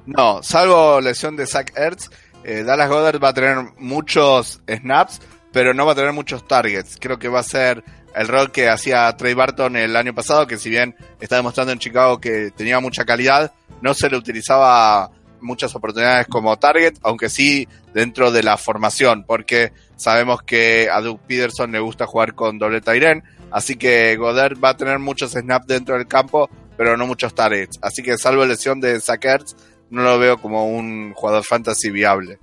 No, 0.05 0.41
salvo 0.43 0.99
lesión 0.99 1.35
de 1.35 1.47
Zach 1.47 1.71
Ertz, 1.77 2.09
eh, 2.43 2.63
Dallas 2.63 2.89
Goddard 2.89 3.23
va 3.23 3.29
a 3.29 3.33
tener 3.33 3.57
muchos 3.77 4.62
snaps, 4.67 5.21
pero 5.51 5.73
no 5.73 5.85
va 5.85 5.93
a 5.93 5.95
tener 5.95 6.13
muchos 6.13 6.47
targets. 6.47 6.97
Creo 6.99 7.19
que 7.19 7.27
va 7.27 7.39
a 7.39 7.43
ser 7.43 7.83
el 8.15 8.27
rol 8.27 8.51
que 8.51 8.69
hacía 8.69 9.15
Trey 9.17 9.33
Barton 9.33 9.75
el 9.75 9.95
año 9.95 10.13
pasado, 10.13 10.47
que 10.47 10.57
si 10.57 10.69
bien 10.69 10.95
está 11.19 11.35
demostrando 11.35 11.71
en 11.71 11.79
Chicago 11.79 12.19
que 12.19 12.51
tenía 12.55 12.79
mucha 12.79 13.05
calidad, 13.05 13.53
no 13.81 13.93
se 13.93 14.09
le 14.09 14.17
utilizaba 14.17 15.12
muchas 15.41 15.73
oportunidades 15.75 16.27
como 16.27 16.57
target, 16.57 16.95
aunque 17.03 17.29
sí 17.29 17.67
dentro 17.93 18.31
de 18.31 18.43
la 18.43 18.57
formación, 18.57 19.23
porque 19.25 19.71
sabemos 19.99 20.41
que 20.41 20.88
a 20.91 21.01
Doug 21.01 21.19
Peterson 21.27 21.71
le 21.71 21.79
gusta 21.79 22.07
jugar 22.07 22.33
con 22.33 22.57
doble 22.57 22.81
Tyren, 22.81 23.23
así 23.51 23.75
que 23.75 24.15
Goddard 24.15 24.57
va 24.63 24.69
a 24.69 24.77
tener 24.77 24.97
muchos 24.97 25.31
snaps 25.31 25.67
dentro 25.67 25.95
del 25.95 26.07
campo, 26.07 26.49
pero 26.77 26.95
no 26.95 27.05
muchos 27.05 27.35
targets. 27.35 27.77
Así 27.81 28.01
que 28.01 28.17
salvo 28.17 28.45
lesión 28.45 28.79
de 28.79 28.99
Sackers, 28.99 29.55
no 29.89 30.01
lo 30.03 30.17
veo 30.17 30.38
como 30.38 30.67
un 30.67 31.13
jugador 31.13 31.43
fantasy 31.43 31.91
viable. 31.91 32.39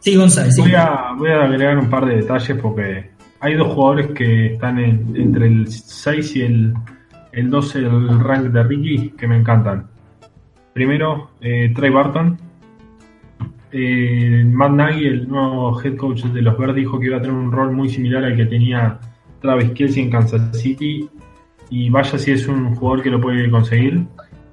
Sí, 0.00 0.16
González. 0.16 0.54
Voy, 0.58 0.74
a, 0.74 1.12
voy 1.16 1.30
a 1.30 1.44
agregar 1.44 1.78
un 1.78 1.88
par 1.88 2.04
de 2.04 2.16
detalles 2.16 2.58
porque 2.60 3.10
hay 3.40 3.54
dos 3.54 3.72
jugadores 3.72 4.10
que 4.14 4.54
están 4.54 4.78
entre 4.78 5.46
el 5.46 5.72
6 5.72 6.36
y 6.36 6.42
el, 6.42 6.74
el 7.32 7.50
12 7.50 7.80
del 7.80 8.20
rank 8.20 8.44
de 8.52 8.62
Ricky 8.62 9.10
que 9.10 9.26
me 9.26 9.38
encantan. 9.38 9.88
Primero, 10.74 11.30
eh, 11.40 11.72
Trey 11.74 11.90
Barton. 11.90 12.38
Eh, 13.76 14.44
Matt 14.46 14.70
Nagy, 14.70 15.04
el 15.04 15.28
nuevo 15.28 15.82
head 15.82 15.96
coach 15.96 16.22
de 16.26 16.42
los 16.42 16.56
Verdes, 16.56 16.76
dijo 16.76 17.00
que 17.00 17.06
iba 17.06 17.16
a 17.16 17.20
tener 17.20 17.36
un 17.36 17.50
rol 17.50 17.72
muy 17.72 17.88
similar 17.88 18.22
al 18.22 18.36
que 18.36 18.46
tenía 18.46 19.00
Travis 19.40 19.72
Kelsey 19.72 20.04
en 20.04 20.10
Kansas 20.10 20.56
City. 20.56 21.08
Y 21.70 21.90
vaya 21.90 22.16
si 22.16 22.30
es 22.30 22.46
un 22.46 22.76
jugador 22.76 23.02
que 23.02 23.10
lo 23.10 23.20
puede 23.20 23.50
conseguir. 23.50 24.06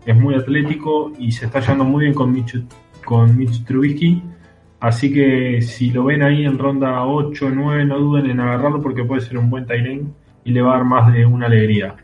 Es 0.07 0.15
muy 0.15 0.33
atlético 0.33 1.13
y 1.19 1.31
se 1.31 1.45
está 1.45 1.59
llevando 1.59 1.83
muy 1.83 2.05
bien 2.05 2.15
con 2.15 2.31
Mitch, 2.31 2.63
con 3.05 3.37
Mitch 3.37 3.63
Trubisky. 3.63 4.23
Así 4.79 5.13
que 5.13 5.61
si 5.61 5.91
lo 5.91 6.05
ven 6.05 6.23
ahí 6.23 6.43
en 6.43 6.57
ronda 6.57 7.05
8 7.05 7.45
o 7.45 7.49
9, 7.51 7.85
no 7.85 7.99
duden 7.99 8.27
en 8.31 8.39
agarrarlo 8.39 8.81
porque 8.81 9.03
puede 9.03 9.21
ser 9.21 9.37
un 9.37 9.51
buen 9.51 9.67
Tyrion 9.67 10.15
y 10.43 10.51
le 10.51 10.63
va 10.63 10.73
a 10.73 10.77
dar 10.77 10.85
más 10.85 11.13
de 11.13 11.27
una 11.27 11.45
alegría. 11.45 11.95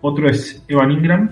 Otro 0.00 0.28
es 0.28 0.64
Evan 0.66 0.90
Ingram. 0.90 1.30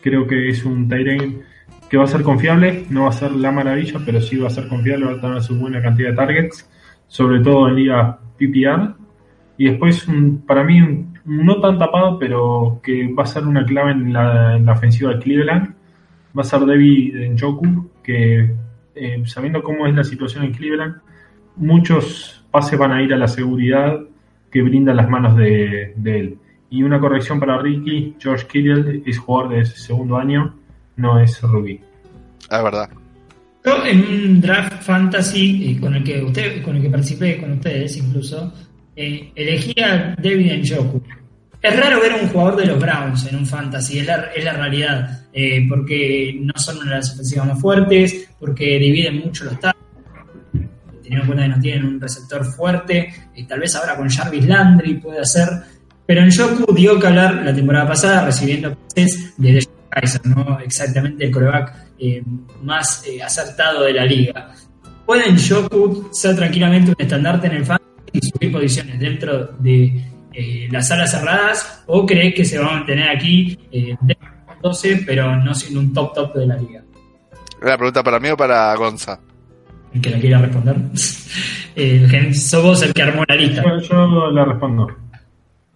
Creo 0.00 0.26
que 0.26 0.48
es 0.48 0.64
un 0.64 0.88
Tyrion 0.88 1.42
que 1.90 1.96
va 1.96 2.04
a 2.04 2.06
ser 2.06 2.22
confiable, 2.22 2.86
no 2.88 3.02
va 3.02 3.08
a 3.08 3.12
ser 3.12 3.32
la 3.32 3.50
maravilla, 3.50 4.00
pero 4.06 4.20
sí 4.20 4.36
va 4.36 4.46
a 4.46 4.50
ser 4.50 4.68
confiable, 4.68 5.06
va 5.06 5.12
a 5.14 5.20
tener 5.20 5.42
su 5.42 5.58
buena 5.58 5.82
cantidad 5.82 6.10
de 6.10 6.16
targets, 6.16 6.70
sobre 7.08 7.40
todo 7.40 7.68
en 7.68 7.74
liga 7.74 8.16
PPR. 8.38 8.94
Y 9.58 9.64
después, 9.70 10.06
para 10.46 10.62
mí, 10.62 11.04
no 11.24 11.60
tan 11.60 11.80
tapado, 11.80 12.16
pero 12.16 12.80
que 12.80 13.12
va 13.12 13.24
a 13.24 13.26
ser 13.26 13.44
una 13.44 13.64
clave 13.64 13.90
en 13.90 14.12
la, 14.12 14.72
ofensiva 14.72 15.12
de 15.12 15.18
Cleveland, 15.18 15.74
va 16.38 16.42
a 16.42 16.44
ser 16.44 16.64
David 16.64 17.32
Njoku, 17.32 17.90
que 18.04 18.54
eh, 18.94 19.22
sabiendo 19.26 19.60
cómo 19.60 19.88
es 19.88 19.94
la 19.94 20.04
situación 20.04 20.44
en 20.44 20.52
Cleveland, 20.52 20.94
muchos 21.56 22.46
pases 22.52 22.78
van 22.78 22.92
a 22.92 23.02
ir 23.02 23.12
a 23.12 23.16
la 23.18 23.26
seguridad 23.26 23.98
que 24.52 24.62
brindan 24.62 24.96
las 24.96 25.10
manos 25.10 25.36
de, 25.36 25.92
de 25.96 26.20
él. 26.20 26.38
Y 26.70 26.84
una 26.84 27.00
corrección 27.00 27.40
para 27.40 27.58
Ricky, 27.58 28.14
George 28.20 28.46
Kittle 28.46 29.02
es 29.04 29.18
jugador 29.18 29.56
de 29.56 29.64
segundo 29.64 30.16
año 30.16 30.59
no 31.00 31.18
es 31.20 31.40
rookie. 31.42 31.80
Es 32.50 32.62
verdad. 32.62 32.88
Yo 33.64 33.84
en 33.84 34.00
un 34.00 34.40
draft 34.40 34.82
fantasy 34.82 35.70
eh, 35.70 35.80
con 35.80 35.94
el 35.94 36.02
que 36.02 36.22
usted, 36.22 36.62
con 36.62 36.76
el 36.76 36.82
que 36.82 36.90
participé 36.90 37.38
con 37.38 37.52
ustedes 37.52 37.96
incluso, 37.96 38.52
eh, 38.96 39.32
elegí 39.34 39.74
a 39.80 40.14
David 40.16 40.62
Njoku. 40.62 41.02
Es 41.60 41.78
raro 41.78 42.00
ver 42.00 42.12
a 42.12 42.16
un 42.16 42.28
jugador 42.28 42.56
de 42.56 42.66
los 42.66 42.80
Browns 42.80 43.26
en 43.26 43.36
un 43.36 43.46
fantasy, 43.46 43.98
es 43.98 44.06
la, 44.06 44.30
es 44.34 44.42
la 44.42 44.54
realidad, 44.54 45.26
eh, 45.30 45.66
porque 45.68 46.38
no 46.40 46.54
son 46.56 46.78
una 46.78 46.92
de 46.92 46.96
las 46.96 47.12
ofensivas 47.12 47.48
más 47.48 47.60
fuertes, 47.60 48.30
porque 48.38 48.78
dividen 48.78 49.20
mucho 49.20 49.44
los 49.44 49.60
targets, 49.60 49.84
teniendo 51.02 51.20
en 51.20 51.26
cuenta 51.26 51.42
que 51.42 51.48
no 51.50 51.60
tienen 51.60 51.84
un 51.84 52.00
receptor 52.00 52.46
fuerte, 52.46 53.12
y 53.36 53.44
tal 53.44 53.60
vez 53.60 53.76
ahora 53.76 53.94
con 53.94 54.08
Jarvis 54.08 54.46
Landry 54.46 54.94
puede 54.94 55.20
hacer, 55.20 55.48
pero 56.06 56.24
Njoku 56.24 56.74
dio 56.74 56.98
que 56.98 57.06
hablar 57.08 57.42
la 57.44 57.54
temporada 57.54 57.88
pasada 57.88 58.24
recibiendo 58.24 58.74
pases 58.74 59.34
de 59.36 59.52
Kaiser, 59.90 60.26
¿no? 60.26 60.58
Exactamente 60.60 61.24
el 61.26 61.30
coreback 61.30 61.74
eh, 61.98 62.22
más 62.62 63.04
eh, 63.06 63.22
acertado 63.22 63.84
de 63.84 63.92
la 63.92 64.04
liga. 64.04 64.54
¿Pueden 65.04 65.36
Shoku 65.36 66.08
ser 66.12 66.36
tranquilamente 66.36 66.92
un 66.92 66.96
estandarte 66.98 67.48
en 67.48 67.54
el 67.54 67.66
fan 67.66 67.80
y 68.12 68.20
subir 68.20 68.52
posiciones 68.52 68.98
dentro 68.98 69.46
de 69.58 70.04
eh, 70.32 70.68
las 70.70 70.88
salas 70.88 71.10
cerradas? 71.10 71.82
¿O 71.86 72.06
crees 72.06 72.34
que 72.34 72.44
se 72.44 72.58
va 72.58 72.68
a 72.68 72.72
mantener 72.76 73.08
aquí 73.08 73.58
eh, 73.72 73.96
12, 74.62 75.02
pero 75.06 75.36
no 75.36 75.54
siendo 75.54 75.80
un 75.80 75.92
top 75.92 76.14
top 76.14 76.34
de 76.36 76.46
la 76.46 76.56
liga? 76.56 76.82
¿La 77.62 77.76
pregunta 77.76 78.02
para 78.02 78.20
mí 78.20 78.28
o 78.30 78.36
para 78.36 78.74
Gonza? 78.76 79.18
El 79.92 80.00
que 80.00 80.10
la 80.10 80.20
quiera 80.20 80.38
responder. 80.38 80.76
eh, 81.76 82.32
sos 82.34 82.62
vos 82.62 82.82
el 82.82 82.94
que 82.94 83.02
armó 83.02 83.24
la 83.26 83.34
lista. 83.34 83.62
Yo, 83.64 83.80
yo 83.80 84.30
la 84.30 84.44
respondo. 84.44 84.88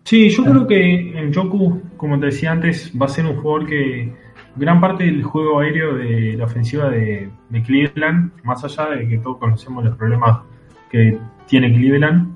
Sí, 0.05 0.29
yo 0.29 0.45
creo 0.45 0.67
que 0.67 1.19
en 1.19 1.33
Joku, 1.33 1.83
como 2.05 2.21
te 2.21 2.27
decía 2.27 2.53
antes, 2.53 2.93
va 3.01 3.07
a 3.07 3.09
ser 3.09 3.25
un 3.25 3.37
jugador 3.37 3.67
que 3.67 4.13
gran 4.57 4.79
parte 4.79 5.05
del 5.05 5.23
juego 5.23 5.61
aéreo 5.61 5.95
de 5.95 6.37
la 6.37 6.45
ofensiva 6.45 6.91
de, 6.91 7.31
Cleveland, 7.65 8.31
más 8.43 8.63
allá 8.63 8.91
de 8.91 9.09
que 9.09 9.17
todos 9.17 9.39
conocemos 9.39 9.83
los 9.83 9.97
problemas 9.97 10.41
que 10.91 11.19
tiene 11.47 11.73
Cleveland, 11.73 12.29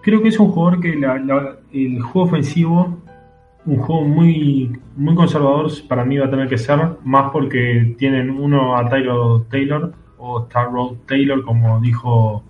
creo 0.00 0.22
que 0.22 0.28
es 0.28 0.40
un 0.40 0.50
jugador 0.52 0.80
que 0.80 0.92
el 0.94 2.00
juego 2.00 2.28
ofensivo, 2.28 2.98
un 3.66 3.76
juego 3.76 4.04
muy, 4.08 4.80
muy 4.96 5.14
conservador, 5.14 5.70
para 5.86 6.02
mí 6.06 6.16
va 6.16 6.24
a 6.24 6.30
tener 6.30 6.48
que 6.48 6.56
ser, 6.56 6.78
más 7.04 7.30
porque 7.30 7.94
tienen 7.98 8.30
uno 8.30 8.74
a 8.74 8.88
Tyler 8.88 9.12
Taylor, 9.50 9.92
o 10.16 10.44
Tyrod 10.44 10.96
Taylor, 11.06 11.44
como 11.44 11.78
dijo 11.78 12.42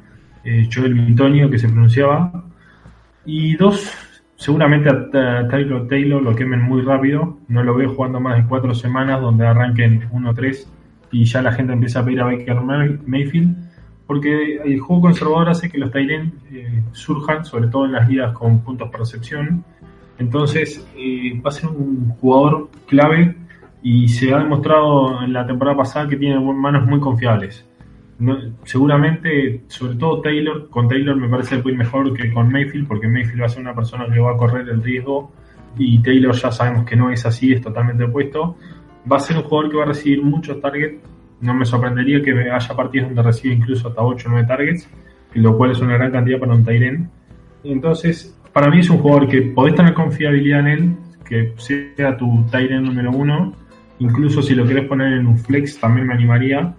eh, 0.44 0.68
Joel 0.72 0.94
Mintonio, 0.94 1.50
que 1.50 1.58
se 1.58 1.68
pronunciaba, 1.68 2.44
y 3.26 3.56
dos, 3.56 3.92
Seguramente 4.40 4.88
a 4.88 5.46
Tyler 5.48 5.86
Taylor 5.86 6.22
lo 6.22 6.34
quemen 6.34 6.62
muy 6.62 6.80
rápido. 6.80 7.36
No 7.48 7.62
lo 7.62 7.74
veo 7.74 7.94
jugando 7.94 8.20
más 8.20 8.38
de 8.38 8.48
cuatro 8.48 8.74
semanas 8.74 9.20
donde 9.20 9.46
arranquen 9.46 10.08
1-3 10.10 10.66
y 11.12 11.26
ya 11.26 11.42
la 11.42 11.52
gente 11.52 11.74
empieza 11.74 12.00
a 12.00 12.04
pedir 12.06 12.22
a 12.22 12.24
Baker 12.24 12.58
Mayfield. 13.06 13.54
Porque 14.06 14.56
el 14.64 14.80
juego 14.80 15.02
conservador 15.02 15.50
hace 15.50 15.68
que 15.68 15.76
los 15.76 15.90
Tyren 15.90 16.32
eh, 16.50 16.82
surjan, 16.92 17.44
sobre 17.44 17.68
todo 17.68 17.84
en 17.84 17.92
las 17.92 18.08
ligas 18.08 18.32
con 18.32 18.60
puntos 18.60 18.88
por 18.88 19.00
recepción. 19.00 19.62
Entonces 20.18 20.88
eh, 20.96 21.38
va 21.44 21.50
a 21.50 21.52
ser 21.52 21.68
un 21.68 22.08
jugador 22.18 22.70
clave 22.86 23.36
y 23.82 24.08
se 24.08 24.32
ha 24.32 24.38
demostrado 24.38 25.22
en 25.22 25.34
la 25.34 25.46
temporada 25.46 25.76
pasada 25.76 26.08
que 26.08 26.16
tiene 26.16 26.40
manos 26.40 26.86
muy 26.86 26.98
confiables 26.98 27.69
seguramente, 28.64 29.62
sobre 29.68 29.94
todo 29.94 30.20
Taylor, 30.20 30.68
con 30.68 30.88
Taylor 30.88 31.16
me 31.16 31.28
parece 31.28 31.62
que 31.62 31.72
mejor 31.72 32.12
que 32.14 32.32
con 32.32 32.50
Mayfield, 32.50 32.86
porque 32.86 33.08
Mayfield 33.08 33.42
va 33.42 33.46
a 33.46 33.48
ser 33.48 33.62
una 33.62 33.74
persona 33.74 34.06
que 34.12 34.20
va 34.20 34.32
a 34.32 34.36
correr 34.36 34.68
el 34.68 34.82
riesgo 34.82 35.32
y 35.78 36.02
Taylor 36.02 36.34
ya 36.34 36.52
sabemos 36.52 36.84
que 36.84 36.96
no 36.96 37.10
es 37.10 37.24
así, 37.24 37.52
es 37.52 37.62
totalmente 37.62 38.04
opuesto. 38.04 38.56
Va 39.10 39.16
a 39.16 39.20
ser 39.20 39.38
un 39.38 39.44
jugador 39.44 39.70
que 39.70 39.76
va 39.76 39.82
a 39.84 39.86
recibir 39.86 40.22
muchos 40.22 40.60
targets, 40.60 41.02
no 41.40 41.54
me 41.54 41.64
sorprendería 41.64 42.20
que 42.20 42.32
haya 42.32 42.76
partidos 42.76 43.08
donde 43.08 43.22
recibe 43.22 43.54
incluso 43.54 43.88
hasta 43.88 44.02
8 44.02 44.28
o 44.28 44.32
9 44.32 44.46
targets, 44.46 44.88
lo 45.34 45.56
cual 45.56 45.70
es 45.70 45.80
una 45.80 45.94
gran 45.94 46.12
cantidad 46.12 46.38
para 46.38 46.54
un 46.54 46.64
Tyren. 46.64 47.08
Entonces, 47.64 48.36
para 48.52 48.68
mí 48.68 48.80
es 48.80 48.90
un 48.90 48.98
jugador 48.98 49.28
que 49.28 49.42
podés 49.42 49.74
tener 49.74 49.94
confiabilidad 49.94 50.60
en 50.60 50.66
él, 50.66 50.96
que 51.26 51.54
sea 51.56 52.16
tu 52.18 52.44
Tyren 52.50 52.84
número 52.84 53.10
uno, 53.12 53.54
incluso 53.98 54.42
si 54.42 54.54
lo 54.54 54.66
querés 54.66 54.86
poner 54.86 55.14
en 55.14 55.26
un 55.26 55.38
flex 55.38 55.78
también 55.78 56.06
me 56.06 56.14
animaría 56.14 56.74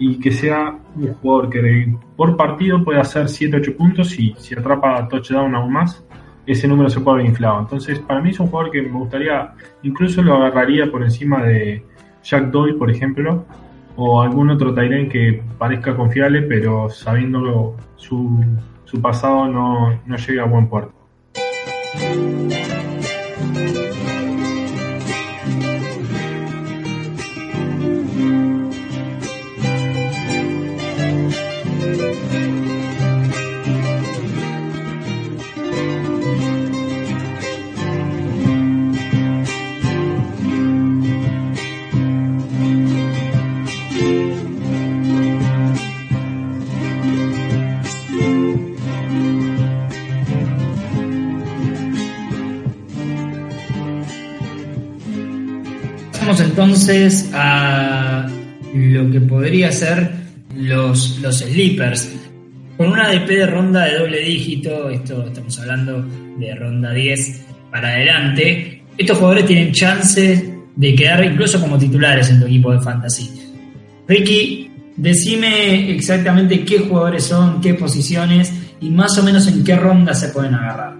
y 0.00 0.18
que 0.18 0.32
sea 0.32 0.78
un 0.96 1.12
jugador 1.14 1.50
que 1.50 1.94
por 2.16 2.34
partido 2.34 2.82
puede 2.82 2.98
hacer 2.98 3.26
7-8 3.26 3.76
puntos 3.76 4.18
y 4.18 4.34
si 4.38 4.54
atrapa 4.54 5.06
touchdown 5.06 5.54
aún 5.54 5.74
más, 5.74 6.02
ese 6.46 6.66
número 6.66 6.88
se 6.88 7.00
puede 7.00 7.18
haber 7.18 7.26
inflado. 7.26 7.60
Entonces, 7.60 7.98
para 7.98 8.22
mí 8.22 8.30
es 8.30 8.40
un 8.40 8.46
jugador 8.46 8.72
que 8.72 8.80
me 8.80 8.98
gustaría, 8.98 9.52
incluso 9.82 10.22
lo 10.22 10.36
agarraría 10.36 10.90
por 10.90 11.02
encima 11.02 11.44
de 11.44 11.84
Jack 12.24 12.50
Doyle, 12.50 12.78
por 12.78 12.90
ejemplo, 12.90 13.44
o 13.96 14.22
algún 14.22 14.48
otro 14.48 14.74
Tyrant 14.74 15.12
que 15.12 15.42
parezca 15.58 15.94
confiable, 15.94 16.42
pero 16.42 16.88
sabiendo 16.88 17.76
su, 17.96 18.42
su 18.84 19.02
pasado 19.02 19.48
no, 19.48 20.00
no 20.06 20.16
llega 20.16 20.44
a 20.44 20.46
buen 20.46 20.66
puerto. 20.66 20.94
Entonces 56.50 57.30
a 57.32 58.28
lo 58.74 59.10
que 59.10 59.20
podría 59.20 59.70
ser 59.70 60.10
los, 60.56 61.18
los 61.20 61.38
sleepers. 61.38 62.10
Con 62.76 62.88
una 62.88 63.06
ADP 63.06 63.28
de 63.28 63.46
ronda 63.46 63.84
de 63.84 63.98
doble 63.98 64.18
dígito, 64.20 64.90
esto 64.90 65.26
estamos 65.26 65.58
hablando 65.60 66.04
de 66.38 66.54
ronda 66.54 66.92
10 66.92 67.46
para 67.70 67.88
adelante, 67.88 68.82
estos 68.98 69.18
jugadores 69.18 69.46
tienen 69.46 69.72
chances 69.72 70.44
de 70.74 70.94
quedar 70.94 71.24
incluso 71.24 71.60
como 71.60 71.78
titulares 71.78 72.30
en 72.30 72.40
tu 72.40 72.46
equipo 72.46 72.72
de 72.72 72.80
fantasy. 72.80 73.30
Ricky, 74.08 74.70
decime 74.96 75.92
exactamente 75.92 76.64
qué 76.64 76.80
jugadores 76.80 77.24
son, 77.24 77.60
qué 77.60 77.74
posiciones 77.74 78.52
y 78.80 78.90
más 78.90 79.16
o 79.18 79.22
menos 79.22 79.46
en 79.46 79.62
qué 79.62 79.76
ronda 79.76 80.14
se 80.14 80.30
pueden 80.30 80.54
agarrar. 80.54 80.96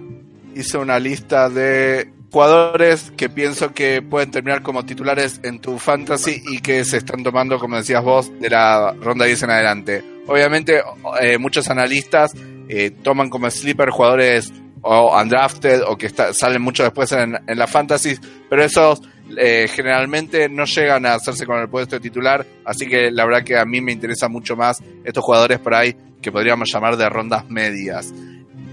Hice 0.55 0.77
una 0.77 0.97
lista 0.97 1.49
de 1.49 2.07
jugadores 2.31 3.11
que 3.17 3.29
pienso 3.29 3.73
que 3.73 4.01
pueden 4.01 4.31
terminar 4.31 4.61
como 4.61 4.85
titulares 4.85 5.41
en 5.43 5.59
tu 5.59 5.77
fantasy 5.77 6.41
y 6.49 6.59
que 6.59 6.85
se 6.85 6.97
están 6.97 7.23
tomando, 7.23 7.59
como 7.59 7.75
decías 7.75 8.03
vos, 8.03 8.31
de 8.39 8.49
la 8.49 8.93
ronda 8.93 9.25
10 9.25 9.43
en 9.43 9.49
adelante. 9.49 10.03
Obviamente, 10.27 10.81
eh, 11.19 11.37
muchos 11.37 11.69
analistas 11.69 12.31
eh, 12.69 12.91
toman 13.03 13.29
como 13.29 13.51
sleeper 13.51 13.89
jugadores 13.89 14.53
o 14.81 15.19
undrafted 15.19 15.81
o 15.85 15.97
que 15.97 16.09
salen 16.09 16.61
mucho 16.61 16.83
después 16.83 17.11
en, 17.11 17.37
la 17.45 17.67
fantasy, 17.67 18.17
pero 18.49 18.63
esos 18.63 19.01
eh, 19.37 19.67
generalmente 19.69 20.47
no 20.47 20.65
llegan 20.65 21.05
a 21.05 21.15
hacerse 21.15 21.45
con 21.45 21.59
el 21.59 21.69
puesto 21.69 21.97
de 21.97 21.99
titular, 21.99 22.45
así 22.65 22.87
que 22.87 23.11
la 23.11 23.25
verdad 23.25 23.43
que 23.43 23.57
a 23.57 23.65
mí 23.65 23.81
me 23.81 23.91
interesa 23.91 24.29
mucho 24.29 24.55
más 24.55 24.81
estos 25.03 25.23
jugadores 25.23 25.59
por 25.59 25.75
ahí 25.75 25.95
que 26.21 26.31
podríamos 26.31 26.71
llamar 26.71 26.95
de 26.95 27.09
rondas 27.09 27.49
medias. 27.49 28.13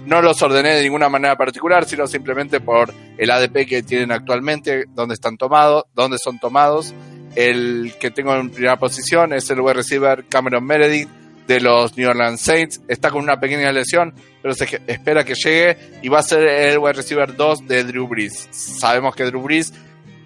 No 0.06 0.22
los 0.22 0.40
ordené 0.42 0.74
de 0.74 0.82
ninguna 0.82 1.08
manera 1.08 1.36
particular, 1.36 1.84
sino 1.84 2.06
simplemente 2.06 2.60
por 2.60 2.92
el 3.16 3.30
ADP 3.30 3.66
que 3.66 3.82
tienen 3.82 4.12
actualmente, 4.12 4.84
dónde 4.94 5.14
están 5.14 5.36
tomados, 5.36 5.84
dónde 5.94 6.16
son 6.22 6.38
tomados. 6.38 6.94
El 7.34 7.94
que 8.00 8.10
tengo 8.10 8.34
en 8.34 8.50
primera 8.50 8.78
posición 8.78 9.32
es 9.32 9.48
el 9.50 9.60
wide 9.60 9.74
receiver 9.74 10.24
Cameron 10.28 10.64
Meredith 10.64 11.08
de 11.46 11.60
los 11.60 11.96
New 11.96 12.08
Orleans 12.08 12.40
Saints. 12.40 12.80
Está 12.88 13.10
con 13.10 13.22
una 13.22 13.40
pequeña 13.40 13.70
lesión, 13.72 14.14
pero 14.40 14.54
se 14.54 14.80
espera 14.86 15.24
que 15.24 15.34
llegue 15.34 15.76
y 16.02 16.08
va 16.08 16.20
a 16.20 16.22
ser 16.22 16.42
el 16.46 16.78
wide 16.78 16.94
receiver 16.94 17.36
2 17.36 17.66
de 17.66 17.84
Drew 17.84 18.06
Brees. 18.06 18.48
Sabemos 18.50 19.14
que 19.14 19.24
Drew 19.24 19.42
Brees 19.42 19.72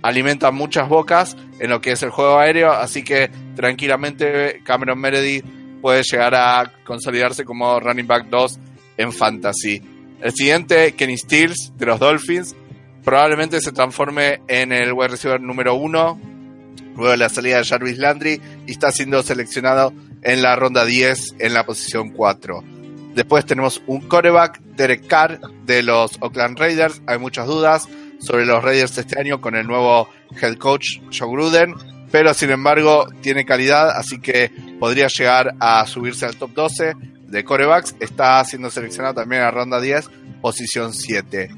alimenta 0.02 0.50
muchas 0.50 0.88
bocas 0.88 1.36
en 1.58 1.70
lo 1.70 1.80
que 1.80 1.92
es 1.92 2.02
el 2.02 2.10
juego 2.10 2.38
aéreo, 2.38 2.72
así 2.72 3.02
que 3.02 3.30
tranquilamente 3.54 4.60
Cameron 4.64 5.00
Meredith 5.00 5.44
puede 5.80 6.02
llegar 6.02 6.34
a 6.34 6.72
consolidarse 6.84 7.44
como 7.44 7.78
running 7.80 8.06
back 8.06 8.26
2 8.28 8.58
en 8.96 9.12
fantasy. 9.12 9.82
El 10.20 10.32
siguiente, 10.32 10.92
Kenny 10.92 11.18
Stills, 11.18 11.72
de 11.76 11.86
los 11.86 11.98
Dolphins, 11.98 12.54
probablemente 13.04 13.60
se 13.60 13.72
transforme 13.72 14.40
en 14.48 14.72
el 14.72 14.92
wide 14.92 15.08
receiver 15.08 15.40
número 15.40 15.74
uno, 15.74 16.20
luego 16.94 17.10
de 17.10 17.16
la 17.16 17.28
salida 17.28 17.58
de 17.58 17.64
Jarvis 17.64 17.98
Landry, 17.98 18.40
y 18.66 18.70
está 18.70 18.92
siendo 18.92 19.22
seleccionado 19.22 19.92
en 20.22 20.42
la 20.42 20.54
ronda 20.56 20.84
10 20.84 21.36
en 21.38 21.54
la 21.54 21.66
posición 21.66 22.10
4. 22.10 22.62
Después 23.14 23.44
tenemos 23.44 23.82
un 23.86 24.00
coreback, 24.02 24.60
Derek 24.76 25.06
Carr, 25.06 25.40
de 25.66 25.82
los 25.82 26.16
Oakland 26.20 26.58
Raiders. 26.58 27.02
Hay 27.06 27.18
muchas 27.18 27.46
dudas 27.46 27.88
sobre 28.18 28.46
los 28.46 28.62
Raiders 28.62 28.96
este 28.96 29.18
año 29.18 29.40
con 29.40 29.54
el 29.56 29.66
nuevo 29.66 30.08
head 30.40 30.56
coach 30.56 31.00
Joe 31.16 31.28
Gruden, 31.28 31.74
pero 32.10 32.32
sin 32.32 32.50
embargo 32.50 33.08
tiene 33.20 33.44
calidad, 33.44 33.90
así 33.90 34.20
que 34.20 34.50
podría 34.78 35.08
llegar 35.08 35.54
a 35.60 35.86
subirse 35.86 36.24
al 36.24 36.36
top 36.36 36.52
12 36.54 36.94
de 37.32 37.44
corebacks, 37.44 37.96
está 37.98 38.44
siendo 38.44 38.70
seleccionado 38.70 39.14
también 39.14 39.40
a 39.40 39.50
ronda 39.50 39.80
10, 39.80 40.10
posición 40.42 40.92
7. 40.92 41.48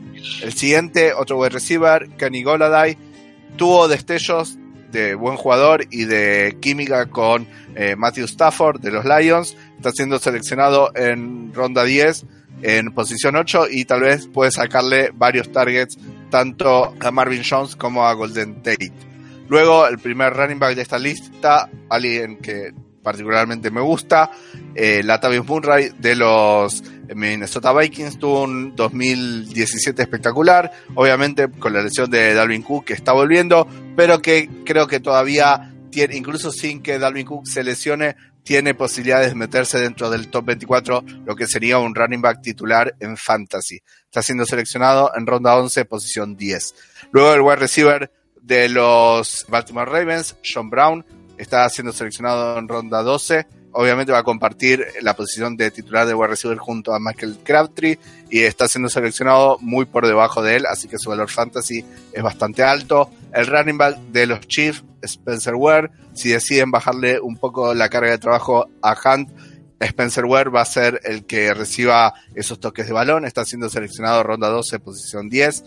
El 0.42 0.52
siguiente, 0.52 1.12
otro 1.12 1.36
wide 1.36 1.50
receiver, 1.50 2.08
Kenny 2.16 2.44
Goladay, 2.44 2.96
tuvo 3.56 3.88
destellos 3.88 4.56
de 4.92 5.16
buen 5.16 5.36
jugador 5.36 5.84
y 5.90 6.04
de 6.04 6.58
química 6.60 7.06
con 7.06 7.48
eh, 7.74 7.96
Matthew 7.96 8.26
Stafford 8.26 8.80
de 8.80 8.92
los 8.92 9.04
Lions. 9.04 9.56
Está 9.76 9.90
siendo 9.90 10.20
seleccionado 10.20 10.92
en 10.94 11.52
ronda 11.52 11.82
10, 11.82 12.24
en 12.62 12.94
posición 12.94 13.34
8 13.34 13.66
y 13.68 13.84
tal 13.84 14.02
vez 14.02 14.28
puede 14.28 14.52
sacarle 14.52 15.10
varios 15.12 15.50
targets 15.50 15.98
tanto 16.30 16.94
a 17.00 17.10
Marvin 17.10 17.42
Jones 17.48 17.74
como 17.74 18.06
a 18.06 18.12
Golden 18.12 18.62
Tate. 18.62 18.92
Luego, 19.48 19.88
el 19.88 19.98
primer 19.98 20.32
running 20.32 20.60
back 20.60 20.76
de 20.76 20.82
esta 20.82 21.00
lista, 21.00 21.68
alguien 21.88 22.36
que 22.36 22.72
particularmente 23.04 23.70
me 23.70 23.82
gusta. 23.82 24.32
Eh, 24.74 25.02
Latavius 25.04 25.46
Murray 25.46 25.90
de 25.96 26.16
los 26.16 26.82
Minnesota 27.14 27.72
Vikings 27.72 28.18
tuvo 28.18 28.42
un 28.42 28.74
2017 28.74 30.02
espectacular, 30.02 30.72
obviamente 30.96 31.48
con 31.48 31.72
la 31.72 31.82
lesión 31.82 32.10
de 32.10 32.34
Dalvin 32.34 32.62
Cook 32.62 32.86
que 32.86 32.94
está 32.94 33.12
volviendo, 33.12 33.68
pero 33.94 34.20
que 34.20 34.48
creo 34.64 34.88
que 34.88 34.98
todavía 34.98 35.72
tiene, 35.90 36.16
incluso 36.16 36.50
sin 36.50 36.82
que 36.82 36.98
Dalvin 36.98 37.26
Cook 37.26 37.46
se 37.46 37.62
lesione, 37.62 38.16
tiene 38.42 38.74
posibilidades 38.74 39.28
de 39.28 39.36
meterse 39.36 39.78
dentro 39.78 40.10
del 40.10 40.28
top 40.28 40.46
24, 40.46 41.04
lo 41.24 41.36
que 41.36 41.46
sería 41.46 41.78
un 41.78 41.94
running 41.94 42.20
back 42.20 42.42
titular 42.42 42.94
en 43.00 43.16
fantasy. 43.16 43.80
Está 44.04 44.22
siendo 44.22 44.44
seleccionado 44.44 45.12
en 45.16 45.26
ronda 45.26 45.56
11, 45.56 45.84
posición 45.84 46.36
10. 46.36 46.74
Luego 47.12 47.34
el 47.34 47.40
wide 47.40 47.56
receiver 47.56 48.10
de 48.42 48.68
los 48.68 49.46
Baltimore 49.48 49.90
Ravens, 49.90 50.36
John 50.44 50.68
Brown, 50.68 51.04
está 51.38 51.68
siendo 51.68 51.92
seleccionado 51.92 52.58
en 52.58 52.68
ronda 52.68 53.02
12. 53.02 53.46
Obviamente 53.72 54.12
va 54.12 54.20
a 54.20 54.24
compartir 54.24 54.86
la 55.00 55.16
posición 55.16 55.56
de 55.56 55.70
titular 55.70 56.06
de 56.06 56.14
wide 56.14 56.28
receiver 56.28 56.58
junto 56.58 56.94
a 56.94 57.00
Michael 57.00 57.38
Crabtree 57.42 57.98
y 58.30 58.40
está 58.40 58.68
siendo 58.68 58.88
seleccionado 58.88 59.58
muy 59.60 59.84
por 59.84 60.06
debajo 60.06 60.42
de 60.42 60.56
él, 60.56 60.66
así 60.66 60.86
que 60.86 60.98
su 60.98 61.10
valor 61.10 61.28
fantasy 61.28 61.84
es 62.12 62.22
bastante 62.22 62.62
alto. 62.62 63.10
El 63.32 63.48
running 63.48 63.76
back 63.76 63.98
de 64.12 64.26
los 64.26 64.40
Chiefs, 64.46 64.84
Spencer 65.02 65.56
Ware, 65.56 65.90
si 66.14 66.28
deciden 66.28 66.70
bajarle 66.70 67.18
un 67.20 67.36
poco 67.36 67.74
la 67.74 67.88
carga 67.88 68.12
de 68.12 68.18
trabajo 68.18 68.68
a 68.80 68.94
Hunt, 68.94 69.30
Spencer 69.80 70.24
Ware 70.24 70.50
va 70.50 70.62
a 70.62 70.66
ser 70.66 71.00
el 71.04 71.26
que 71.26 71.52
reciba 71.52 72.14
esos 72.34 72.60
toques 72.60 72.86
de 72.86 72.92
balón, 72.92 73.24
está 73.24 73.44
siendo 73.44 73.68
seleccionado 73.68 74.22
ronda 74.22 74.48
12, 74.48 74.78
posición 74.78 75.28
10. 75.28 75.64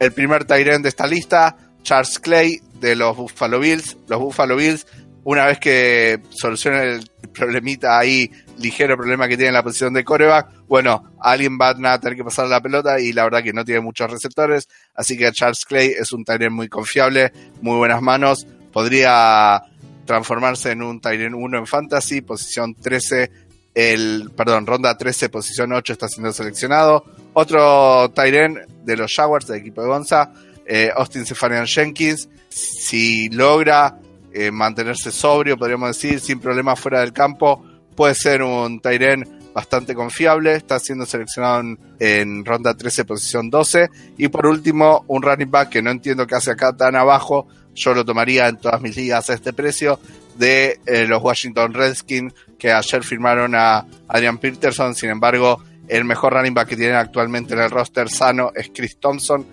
El 0.00 0.12
primer 0.12 0.44
Tyrant 0.44 0.82
de 0.82 0.88
esta 0.88 1.06
lista, 1.06 1.56
Charles 1.82 2.18
Clay 2.18 2.60
de 2.80 2.96
los 2.96 3.16
Buffalo 3.16 3.60
Bills. 3.60 3.96
Los 4.08 4.20
Buffalo 4.20 4.56
Bills, 4.56 4.86
una 5.24 5.46
vez 5.46 5.58
que 5.58 6.20
solucionen 6.30 6.82
el 6.82 7.10
problemita 7.32 7.98
ahí, 7.98 8.30
ligero 8.58 8.96
problema 8.96 9.28
que 9.28 9.36
tiene 9.36 9.48
en 9.48 9.54
la 9.54 9.62
posición 9.62 9.94
de 9.94 10.04
coreback, 10.04 10.66
bueno, 10.66 11.12
alguien 11.20 11.58
va 11.60 11.70
a 11.70 12.00
tener 12.00 12.16
que 12.16 12.24
pasar 12.24 12.48
la 12.48 12.60
pelota 12.60 13.00
y 13.00 13.12
la 13.12 13.24
verdad 13.24 13.42
que 13.42 13.52
no 13.52 13.64
tiene 13.64 13.80
muchos 13.80 14.10
receptores, 14.10 14.68
así 14.94 15.16
que 15.16 15.30
Charles 15.32 15.64
Clay 15.64 15.88
es 15.88 16.12
un 16.12 16.24
Tyrant 16.24 16.54
muy 16.54 16.68
confiable, 16.68 17.32
muy 17.60 17.76
buenas 17.76 18.02
manos, 18.02 18.46
podría 18.72 19.62
transformarse 20.04 20.72
en 20.72 20.82
un 20.82 21.00
Tyrant 21.00 21.34
1 21.36 21.58
en 21.58 21.66
Fantasy, 21.66 22.22
posición 22.22 22.74
13, 22.74 23.30
el, 23.74 24.30
perdón, 24.36 24.66
ronda 24.66 24.96
13, 24.96 25.28
posición 25.28 25.72
8 25.72 25.92
está 25.92 26.08
siendo 26.08 26.32
seleccionado. 26.32 27.04
Otro 27.34 28.10
Tyrant 28.10 28.58
de 28.84 28.96
los 28.96 29.12
Jaguars, 29.14 29.46
del 29.46 29.60
equipo 29.60 29.82
de 29.82 29.88
Gonza, 29.88 30.32
eh, 30.68 30.90
Austin 30.94 31.24
Sefarian 31.24 31.66
Jenkins, 31.66 32.28
si 32.50 33.30
logra 33.30 33.98
eh, 34.32 34.50
mantenerse 34.50 35.10
sobrio, 35.10 35.56
podríamos 35.56 35.88
decir, 35.88 36.20
sin 36.20 36.40
problemas 36.40 36.78
fuera 36.78 37.00
del 37.00 37.14
campo, 37.14 37.64
puede 37.96 38.14
ser 38.14 38.42
un 38.42 38.78
Tyren 38.78 39.50
bastante 39.54 39.94
confiable, 39.94 40.54
está 40.54 40.78
siendo 40.78 41.06
seleccionado 41.06 41.62
en, 41.98 42.44
ronda 42.44 42.76
13, 42.76 43.06
posición 43.06 43.48
12. 43.48 43.88
Y 44.18 44.28
por 44.28 44.46
último, 44.46 45.04
un 45.08 45.22
running 45.22 45.50
back 45.50 45.70
que 45.70 45.82
no 45.82 45.90
entiendo 45.90 46.26
qué 46.26 46.34
hace 46.34 46.50
acá 46.50 46.76
tan 46.76 46.94
abajo, 46.94 47.48
yo 47.74 47.94
lo 47.94 48.04
tomaría 48.04 48.46
en 48.48 48.58
todas 48.58 48.82
mis 48.82 48.94
ligas 48.94 49.30
a 49.30 49.34
este 49.34 49.54
precio, 49.54 49.98
de 50.36 50.78
eh, 50.86 51.06
los 51.06 51.22
Washington 51.22 51.72
Redskins, 51.72 52.34
que 52.58 52.70
ayer 52.70 53.02
firmaron 53.02 53.54
a 53.54 53.86
Adrian 54.06 54.38
Peterson, 54.38 54.94
sin 54.94 55.10
embargo, 55.10 55.62
el 55.88 56.04
mejor 56.04 56.34
running 56.34 56.54
back 56.54 56.68
que 56.68 56.76
tienen 56.76 56.96
actualmente 56.96 57.54
en 57.54 57.60
el 57.60 57.70
roster 57.70 58.10
sano 58.10 58.52
es 58.54 58.70
Chris 58.74 58.98
Thompson 59.00 59.46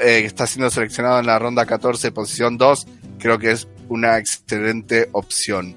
eh, 0.00 0.24
está 0.24 0.46
siendo 0.46 0.70
seleccionado 0.70 1.20
en 1.20 1.26
la 1.26 1.38
ronda 1.38 1.66
14, 1.66 2.12
posición 2.12 2.56
2, 2.56 2.86
creo 3.18 3.38
que 3.38 3.52
es 3.52 3.68
una 3.88 4.18
excelente 4.18 5.08
opción. 5.12 5.74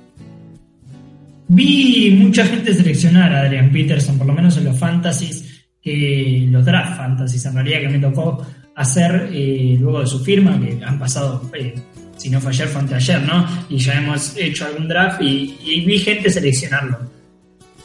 Vi 1.50 2.18
mucha 2.20 2.46
gente 2.46 2.74
seleccionar 2.74 3.34
a 3.34 3.42
Adrian 3.42 3.72
Peterson, 3.72 4.18
por 4.18 4.28
lo 4.28 4.34
menos 4.34 4.58
en 4.58 4.66
los 4.66 4.78
fantasies, 4.78 5.66
que 5.82 6.46
los 6.50 6.66
draft 6.66 6.98
fantasies 6.98 7.46
en 7.46 7.54
realidad 7.54 7.80
que 7.82 7.90
me 7.90 8.00
tocó 8.00 8.46
hacer 8.76 9.30
eh, 9.32 9.78
luego 9.80 10.02
de 10.02 10.08
su 10.08 10.20
firma, 10.20 10.60
que 10.60 10.84
han 10.84 11.00
pasado, 11.00 11.50
eh, 11.58 11.74
si 12.18 12.30
no 12.30 12.42
fue 12.42 12.52
ayer, 12.52 12.68
fue 12.68 12.82
anteayer, 12.82 13.22
¿no? 13.22 13.48
Y 13.70 13.78
ya 13.78 13.94
hemos 13.94 14.36
hecho 14.36 14.66
algún 14.66 14.88
draft 14.88 15.22
y, 15.22 15.58
y 15.64 15.86
vi 15.86 16.00
gente 16.00 16.30
seleccionarlo. 16.30 17.00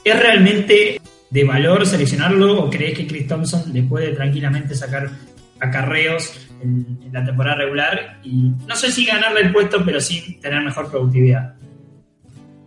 ¿Es 0.04 0.18
realmente 0.18 1.00
de 1.30 1.44
valor 1.44 1.86
seleccionarlo 1.86 2.64
o 2.64 2.70
crees 2.70 2.98
que 2.98 3.06
Chris 3.06 3.26
Thompson 3.26 3.72
le 3.72 3.82
puede 3.84 4.12
tranquilamente 4.12 4.74
sacar 4.74 5.10
acarreos 5.62 6.48
en, 6.60 6.98
la 7.12 7.24
temporada 7.24 7.56
regular 7.56 8.18
y 8.22 8.52
no 8.66 8.74
sé 8.74 8.90
si 8.90 9.06
ganarle 9.06 9.42
el 9.42 9.52
puesto, 9.52 9.84
pero 9.84 10.00
sí 10.00 10.38
tener 10.40 10.62
mejor 10.62 10.90
productividad. 10.90 11.54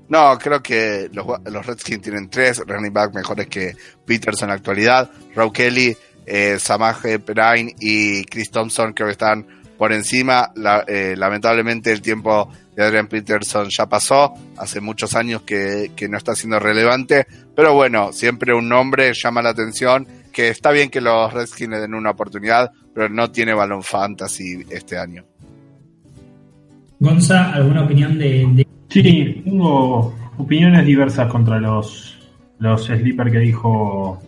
No, 0.07 0.37
creo 0.37 0.61
que 0.61 1.09
los, 1.11 1.25
los 1.45 1.65
Redskins 1.65 2.01
tienen 2.01 2.29
tres 2.29 2.61
running 2.65 2.93
back 2.93 3.13
mejores 3.13 3.47
que 3.47 3.75
Peters 4.05 4.41
en 4.43 4.49
la 4.49 4.53
actualidad. 4.53 5.09
Row 5.35 5.51
Kelly, 5.51 5.97
eh, 6.25 6.57
Samaje 6.59 7.19
Perrine 7.19 7.75
y 7.79 8.23
Chris 8.25 8.51
Thompson 8.51 8.93
creo 8.93 9.07
que 9.07 9.13
están 9.13 9.47
por 9.77 9.91
encima. 9.91 10.51
Eh, 10.87 11.15
lamentablemente 11.17 11.91
el 11.91 12.01
tiempo 12.01 12.51
de 12.75 12.83
Adrian 12.83 13.07
Peterson 13.07 13.67
ya 13.75 13.87
pasó, 13.87 14.33
hace 14.57 14.79
muchos 14.79 15.15
años 15.15 15.41
que, 15.41 15.91
que 15.95 16.07
no 16.07 16.17
está 16.17 16.35
siendo 16.35 16.59
relevante, 16.59 17.25
pero 17.55 17.73
bueno, 17.73 18.11
siempre 18.13 18.53
un 18.53 18.69
nombre 18.69 19.13
llama 19.13 19.41
la 19.41 19.49
atención, 19.49 20.07
que 20.35 20.49
está 20.49 20.71
bien 20.71 20.89
que 20.89 20.99
los 20.99 21.31
Redskins 21.31 21.69
le 21.69 21.79
den 21.79 21.93
una 21.93 22.11
oportunidad, 22.11 22.69
pero 22.93 23.07
no 23.07 23.31
tiene 23.31 23.53
balón 23.53 23.81
fantasy 23.81 24.65
este 24.69 24.97
año. 24.97 25.23
Gonza, 26.99 27.53
¿alguna 27.53 27.83
opinión 27.83 28.17
de, 28.17 28.67
Sí, 28.89 29.41
tengo 29.45 30.13
opiniones 30.37 30.85
diversas 30.85 31.31
contra 31.31 31.57
los, 31.59 32.17
los 32.59 32.85
sleeper 32.85 33.31
que 33.31 33.39
dijo 33.39 34.19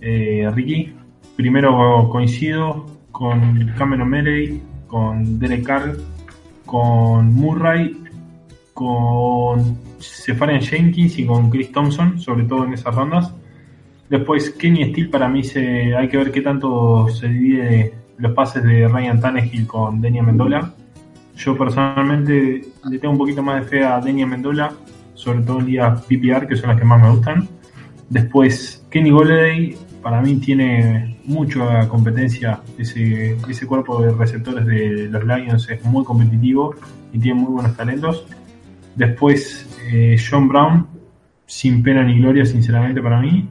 eh, 0.00 0.50
Ricky. 0.54 0.94
Primero 1.36 2.08
coincido 2.10 2.86
con 3.10 3.72
Cameron 3.76 4.08
Merey, 4.08 4.62
con 4.86 5.38
Derek 5.38 5.64
Carr, 5.64 5.96
con 6.64 7.34
Murray, 7.34 7.94
con 8.72 9.78
Sefarian 9.98 10.62
Jenkins 10.62 11.18
y 11.18 11.26
con 11.26 11.50
Chris 11.50 11.70
Thompson, 11.72 12.18
sobre 12.18 12.44
todo 12.44 12.64
en 12.64 12.72
esas 12.72 12.94
rondas. 12.94 13.34
Después 14.12 14.50
Kenny 14.50 14.90
Steele 14.90 15.08
para 15.08 15.26
mí 15.26 15.42
se, 15.42 15.96
hay 15.96 16.06
que 16.06 16.18
ver 16.18 16.30
qué 16.30 16.42
tanto 16.42 17.08
se 17.08 17.28
divide 17.28 17.94
los 18.18 18.32
pases 18.32 18.62
de 18.62 18.86
Ryan 18.86 19.18
Tannehill 19.18 19.66
con 19.66 20.02
Denia 20.02 20.22
Mendola. 20.22 20.70
Yo 21.34 21.56
personalmente 21.56 22.62
le 22.90 22.98
tengo 22.98 23.12
un 23.12 23.18
poquito 23.18 23.42
más 23.42 23.62
de 23.62 23.68
fe 23.70 23.82
a 23.82 24.02
Denia 24.02 24.26
Mendola, 24.26 24.70
sobre 25.14 25.40
todo 25.40 25.60
en 25.60 25.64
días 25.64 26.02
PPR, 26.02 26.46
que 26.46 26.56
son 26.56 26.68
las 26.68 26.78
que 26.78 26.84
más 26.84 27.00
me 27.00 27.08
gustan. 27.08 27.48
Después 28.10 28.86
Kenny 28.90 29.10
Golladay 29.10 29.78
para 30.02 30.20
mí 30.20 30.36
tiene 30.36 31.16
mucha 31.24 31.88
competencia. 31.88 32.60
Ese, 32.76 33.38
ese 33.48 33.66
cuerpo 33.66 34.02
de 34.02 34.12
receptores 34.12 34.66
de 34.66 35.08
los 35.08 35.24
Lions 35.24 35.70
es 35.70 35.82
muy 35.86 36.04
competitivo 36.04 36.74
y 37.14 37.18
tiene 37.18 37.40
muy 37.40 37.50
buenos 37.50 37.74
talentos. 37.78 38.26
Después 38.94 39.66
eh, 39.90 40.18
John 40.20 40.48
Brown, 40.48 40.86
sin 41.46 41.82
pena 41.82 42.04
ni 42.04 42.18
gloria, 42.18 42.44
sinceramente, 42.44 43.00
para 43.00 43.18
mí. 43.18 43.48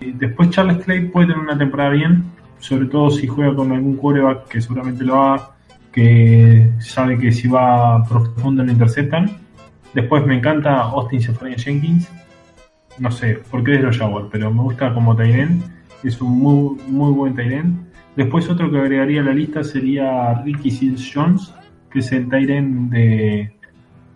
Después 0.00 0.50
Charles 0.50 0.84
Clay 0.84 1.06
puede 1.08 1.28
tener 1.28 1.42
una 1.42 1.58
temporada 1.58 1.90
bien, 1.90 2.24
sobre 2.58 2.86
todo 2.86 3.10
si 3.10 3.26
juega 3.26 3.54
con 3.54 3.70
algún 3.72 3.96
quarterback 3.96 4.48
que 4.48 4.60
seguramente 4.60 5.04
lo 5.04 5.22
haga, 5.22 5.50
que 5.92 6.70
sabe 6.78 7.18
que 7.18 7.32
si 7.32 7.48
va 7.48 8.02
profundo 8.04 8.64
lo 8.64 8.72
interceptan. 8.72 9.30
Después 9.92 10.24
me 10.24 10.36
encanta 10.36 10.80
Austin 10.80 11.20
Sefarian 11.20 11.58
Jenkins, 11.58 12.08
no 12.98 13.10
sé 13.10 13.40
por 13.50 13.62
qué 13.62 13.74
es 13.74 13.80
los 13.82 13.98
Jaguars, 13.98 14.28
pero 14.30 14.52
me 14.52 14.62
gusta 14.62 14.94
como 14.94 15.16
Tyren, 15.16 15.62
es 16.02 16.20
un 16.20 16.38
muy, 16.38 16.78
muy 16.86 17.12
buen 17.12 17.34
Tyren. 17.34 17.90
Después 18.16 18.48
otro 18.48 18.70
que 18.70 18.78
agregaría 18.78 19.20
a 19.20 19.24
la 19.24 19.34
lista 19.34 19.62
sería 19.64 20.34
Ricky 20.42 20.70
Seals 20.70 21.10
Jones, 21.12 21.54
que 21.90 21.98
es 21.98 22.12
el 22.12 22.28
Tyren 22.28 22.88
de, 22.88 23.52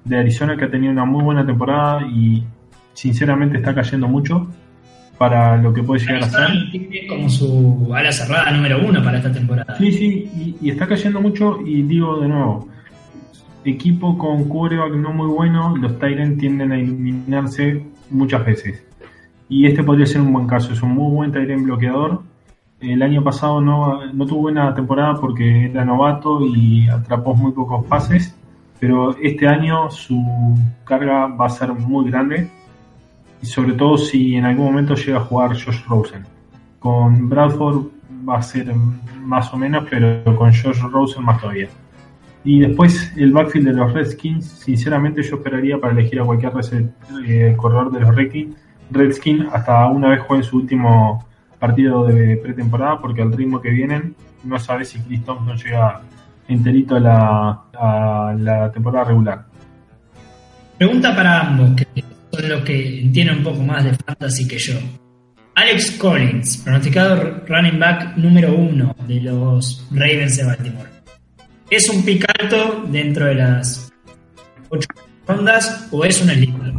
de 0.05 0.19
Arizona 0.19 0.57
que 0.57 0.65
ha 0.65 0.71
tenido 0.71 0.93
una 0.93 1.05
muy 1.05 1.23
buena 1.25 1.45
temporada 1.45 2.07
y 2.07 2.45
sinceramente 2.93 3.59
está 3.59 3.75
cayendo 3.75 4.09
mucho 4.09 4.49
para 5.19 5.57
lo 5.57 5.73
que 5.73 5.83
puede 5.83 6.01
llegar 6.01 6.25
a 6.25 6.29
ser. 6.29 7.09
como 7.09 7.29
su 7.29 7.91
ala 7.95 8.13
cerrada 8.13 8.51
número 8.51 8.79
uno 8.87 9.03
para 9.03 9.19
esta 9.19 9.33
temporada. 9.33 9.77
Sí, 9.79 9.93
sí, 9.93 10.57
y, 10.61 10.71
está 10.71 10.87
cayendo 10.87 11.21
mucho 11.21 11.61
y 11.65 11.83
digo 11.83 12.21
de 12.21 12.29
nuevo, 12.29 12.69
equipo 13.65 14.19
con 14.19 14.45
quarterback 14.45 14.95
no 14.95 15.13
muy 15.13 15.29
bueno, 15.29 15.77
los 15.77 15.99
Tyrants 15.99 16.39
tienden 16.39 16.73
a 16.73 16.77
eliminarse 16.77 17.85
muchas 18.11 18.45
veces. 18.45 18.85
Y 19.49 19.67
este 19.67 19.85
podría 19.85 20.07
ser 20.07 20.21
un 20.21 20.33
buen 20.33 20.47
caso, 20.47 20.73
es 20.73 20.83
un 20.83 20.95
muy 20.95 21.15
buen 21.15 21.33
Tyrant 21.33 21.65
bloqueador. 21.65 22.23
El 22.81 23.03
año 23.03 23.23
pasado 23.23 23.61
no, 23.61 24.13
no 24.13 24.27
tuvo 24.27 24.43
buena 24.43 24.75
temporada 24.75 25.15
porque 25.21 25.67
era 25.67 25.85
novato 25.85 26.45
y 26.45 26.89
atrapó 26.89 27.35
muy 27.35 27.53
pocos 27.53 27.87
pases, 27.87 28.35
pero 28.81 29.17
este 29.23 29.47
año 29.47 29.91
su 29.91 30.23
carga 30.85 31.27
va 31.29 31.47
a 31.47 31.51
ser 31.51 31.73
muy 31.73 32.11
grande 32.11 32.51
y 33.43 33.47
sobre 33.47 33.73
todo 33.73 33.99
si 33.99 34.37
en 34.37 34.45
algún 34.45 34.67
momento 34.67 34.95
llega 34.95 35.19
a 35.19 35.21
jugar 35.21 35.51
Josh 35.51 35.85
Rosen. 35.87 36.25
Con 36.79 37.29
Bradford 37.29 37.87
va 38.29 38.39
a 38.39 38.43
ser 38.43 38.75
más 38.75 39.53
o 39.53 39.57
menos, 39.57 39.87
pero 39.89 40.25
con 40.37 40.53
Josh 40.53 40.81
Rosen 40.91 41.25
más 41.25 41.41
todavía. 41.41 41.69
Y 42.45 42.61
después 42.61 43.13
el 43.17 43.33
backfield 43.33 43.69
de 43.69 43.73
los 43.73 43.93
Redskins, 43.93 44.47
sinceramente 44.47 45.23
yo 45.23 45.37
esperaría 45.37 45.79
para 45.79 45.95
elegir 45.95 46.21
a 46.21 46.25
cualquier 46.25 46.53
eh, 47.27 47.55
corredor 47.57 47.91
de 47.91 48.01
los 48.01 48.15
Redskins 48.91 49.47
hasta 49.51 49.87
una 49.87 50.11
vez 50.11 50.21
juegue 50.21 50.43
su 50.43 50.59
último 50.59 51.25
partido 51.59 52.05
de 52.05 52.37
pretemporada, 52.37 52.99
porque 53.01 53.23
al 53.23 53.33
ritmo 53.33 53.63
que 53.63 53.71
vienen 53.71 54.15
no 54.43 54.59
sabe 54.59 54.85
si 54.85 54.99
Chris 55.01 55.25
Thompson 55.25 55.57
llega 55.57 56.03
enterito 56.47 56.97
a 56.97 57.01
la, 57.01 57.63
a 57.73 58.35
la 58.39 58.71
temporada 58.71 59.05
regular. 59.07 59.47
Pregunta 60.77 61.17
para 61.17 61.41
ambos, 61.41 61.71
que 61.77 62.05
son 62.35 62.49
los 62.49 62.63
que 62.63 63.01
entienden 63.01 63.39
un 63.39 63.45
poco 63.45 63.63
más 63.63 63.85
de 63.85 63.95
fantasy 63.95 64.47
que 64.47 64.59
yo. 64.59 64.75
Alex 65.57 65.93
Collins, 65.93 66.59
pronosticado 66.59 67.45
running 67.47 67.79
back 67.79 68.17
número 68.17 68.55
uno 68.55 68.95
de 69.07 69.21
los 69.21 69.87
Ravens 69.93 70.37
de 70.37 70.45
Baltimore. 70.45 70.91
¿Es 71.71 71.89
un 71.89 72.05
pick 72.05 72.25
alto 72.41 72.85
dentro 72.89 73.27
de 73.27 73.37
las 73.37 73.93
ocho 74.69 74.89
rondas 75.27 75.89
o 75.93 76.05
es 76.05 76.21
un 76.21 76.31
sleeper? 76.31 76.73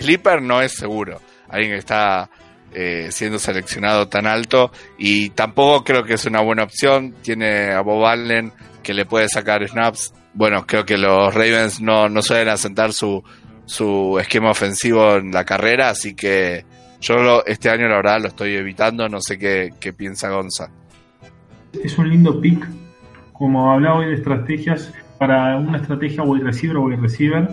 Sleeper 0.00 0.42
no 0.42 0.60
es 0.60 0.72
seguro. 0.72 1.20
Alguien 1.48 1.72
que 1.72 1.78
está 1.78 2.28
eh, 2.74 3.08
siendo 3.10 3.38
seleccionado 3.38 4.08
tan 4.08 4.26
alto 4.26 4.70
y 4.98 5.30
tampoco 5.30 5.84
creo 5.84 6.04
que 6.04 6.14
es 6.14 6.26
una 6.26 6.42
buena 6.42 6.64
opción. 6.64 7.14
Tiene 7.22 7.72
a 7.72 7.80
Bob 7.80 8.04
Allen 8.04 8.52
que 8.82 8.92
le 8.92 9.06
puede 9.06 9.28
sacar 9.28 9.66
snaps. 9.66 10.12
Bueno, 10.34 10.66
creo 10.66 10.84
que 10.84 10.98
los 10.98 11.32
Ravens 11.32 11.80
no, 11.80 12.10
no 12.10 12.20
suelen 12.20 12.48
asentar 12.48 12.92
su, 12.92 13.24
su 13.66 14.16
esquema 14.18 14.50
ofensivo 14.50 15.16
en 15.16 15.30
la 15.30 15.44
carrera, 15.44 15.90
así 15.90 16.14
que 16.14 16.64
yo 17.00 17.44
este 17.44 17.68
año 17.68 17.88
la 17.88 17.96
verdad 17.96 18.20
lo 18.22 18.28
estoy 18.28 18.54
evitando. 18.54 19.08
No 19.08 19.20
sé 19.20 19.38
qué, 19.38 19.74
qué 19.78 19.92
piensa 19.92 20.30
Gonza. 20.30 20.70
Es 21.84 21.98
un 21.98 22.08
lindo 22.08 22.40
pick 22.40 22.66
como 23.38 23.70
hablaba 23.70 23.98
hoy 23.98 24.06
de 24.06 24.14
estrategias, 24.14 24.92
para 25.18 25.56
una 25.56 25.78
estrategia 25.78 26.22
wide 26.22 26.44
receiver 26.44 26.76
o 26.76 26.84
wide 26.84 27.00
receiver, 27.00 27.48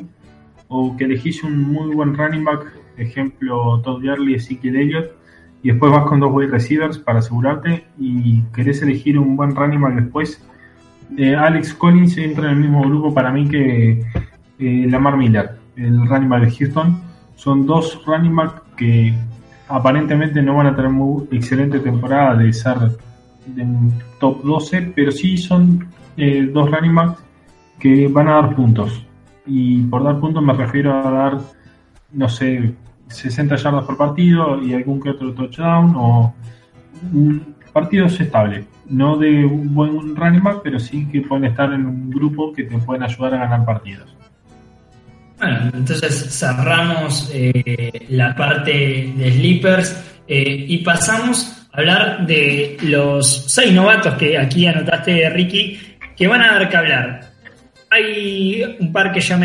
o 0.67 0.95
que 0.95 1.05
elegís 1.05 1.43
un 1.43 1.59
muy 1.59 1.93
buen 1.93 2.15
running 2.15 2.43
back, 2.43 2.73
ejemplo 2.97 3.81
Todd 3.81 4.01
Gurley, 4.01 4.35
Ezekiel 4.35 4.75
Elliott, 4.75 5.11
y 5.61 5.69
después 5.69 5.91
vas 5.91 6.05
con 6.05 6.19
dos 6.19 6.31
wide 6.31 6.51
receivers 6.51 6.97
para 6.97 7.19
asegurarte 7.19 7.85
y 7.97 8.41
querés 8.53 8.81
elegir 8.81 9.17
un 9.17 9.35
buen 9.35 9.55
running 9.55 9.81
back 9.81 9.95
después. 9.95 10.45
Eh, 11.17 11.35
Alex 11.35 11.73
Collins 11.73 12.17
entra 12.17 12.45
en 12.45 12.51
el 12.51 12.59
mismo 12.59 12.81
grupo 12.81 13.13
para 13.13 13.31
mí 13.31 13.47
que 13.47 14.03
eh, 14.59 14.87
Lamar 14.89 15.17
Miller, 15.17 15.51
el 15.75 16.07
running 16.07 16.29
back 16.29 16.43
de 16.43 16.51
Houston. 16.51 17.01
Son 17.35 17.65
dos 17.65 17.99
running 18.05 18.35
back 18.35 18.75
que 18.75 19.13
aparentemente 19.67 20.41
no 20.41 20.55
van 20.55 20.67
a 20.67 20.75
tener 20.75 20.91
muy 20.91 21.27
excelente 21.31 21.79
temporada 21.79 22.35
de 22.35 22.53
ser 22.53 22.77
en 23.57 23.93
top 24.19 24.43
12, 24.43 24.93
pero 24.95 25.11
sí 25.11 25.37
son 25.37 25.87
eh, 26.17 26.49
dos 26.53 26.69
running 26.71 26.95
backs 26.95 27.23
que 27.79 28.07
van 28.07 28.27
a 28.27 28.35
dar 28.35 28.55
puntos. 28.55 29.05
Y 29.45 29.81
por 29.83 30.03
dar 30.03 30.19
puntos 30.19 30.43
me 30.43 30.53
refiero 30.53 30.93
a 30.93 31.11
dar, 31.11 31.37
no 32.11 32.29
sé, 32.29 32.73
60 33.07 33.55
yardas 33.55 33.85
por 33.85 33.97
partido 33.97 34.61
y 34.61 34.73
algún 34.73 35.01
que 35.01 35.09
otro 35.09 35.33
touchdown 35.33 35.93
o 35.95 36.33
partidos 37.73 38.19
estables. 38.19 38.65
No 38.87 39.17
de 39.17 39.45
un 39.45 39.73
buen 39.73 40.15
running 40.15 40.43
back, 40.43 40.61
pero 40.63 40.79
sí 40.79 41.07
que 41.07 41.21
pueden 41.21 41.45
estar 41.45 41.73
en 41.73 41.85
un 41.85 42.09
grupo 42.09 42.53
que 42.53 42.63
te 42.63 42.77
pueden 42.77 43.03
ayudar 43.03 43.33
a 43.35 43.37
ganar 43.37 43.65
partidos. 43.65 44.15
Bueno, 45.43 45.71
entonces 45.73 46.37
cerramos 46.37 47.29
eh, 47.33 48.05
la 48.09 48.33
parte 48.33 49.11
de 49.13 49.31
sleepers 49.33 49.93
eh, 50.25 50.65
y 50.69 50.77
pasamos 50.77 51.67
hablar 51.73 52.25
de 52.25 52.77
los 52.83 53.45
seis 53.51 53.73
novatos 53.73 54.13
que 54.15 54.37
aquí 54.37 54.65
anotaste, 54.67 55.29
Ricky, 55.31 55.79
que 56.15 56.27
van 56.27 56.41
a 56.43 56.53
dar 56.53 56.69
que 56.69 56.77
hablar. 56.77 57.31
Hay 57.89 58.63
un 58.79 58.93
par 58.93 59.11
que 59.11 59.19
ya, 59.19 59.37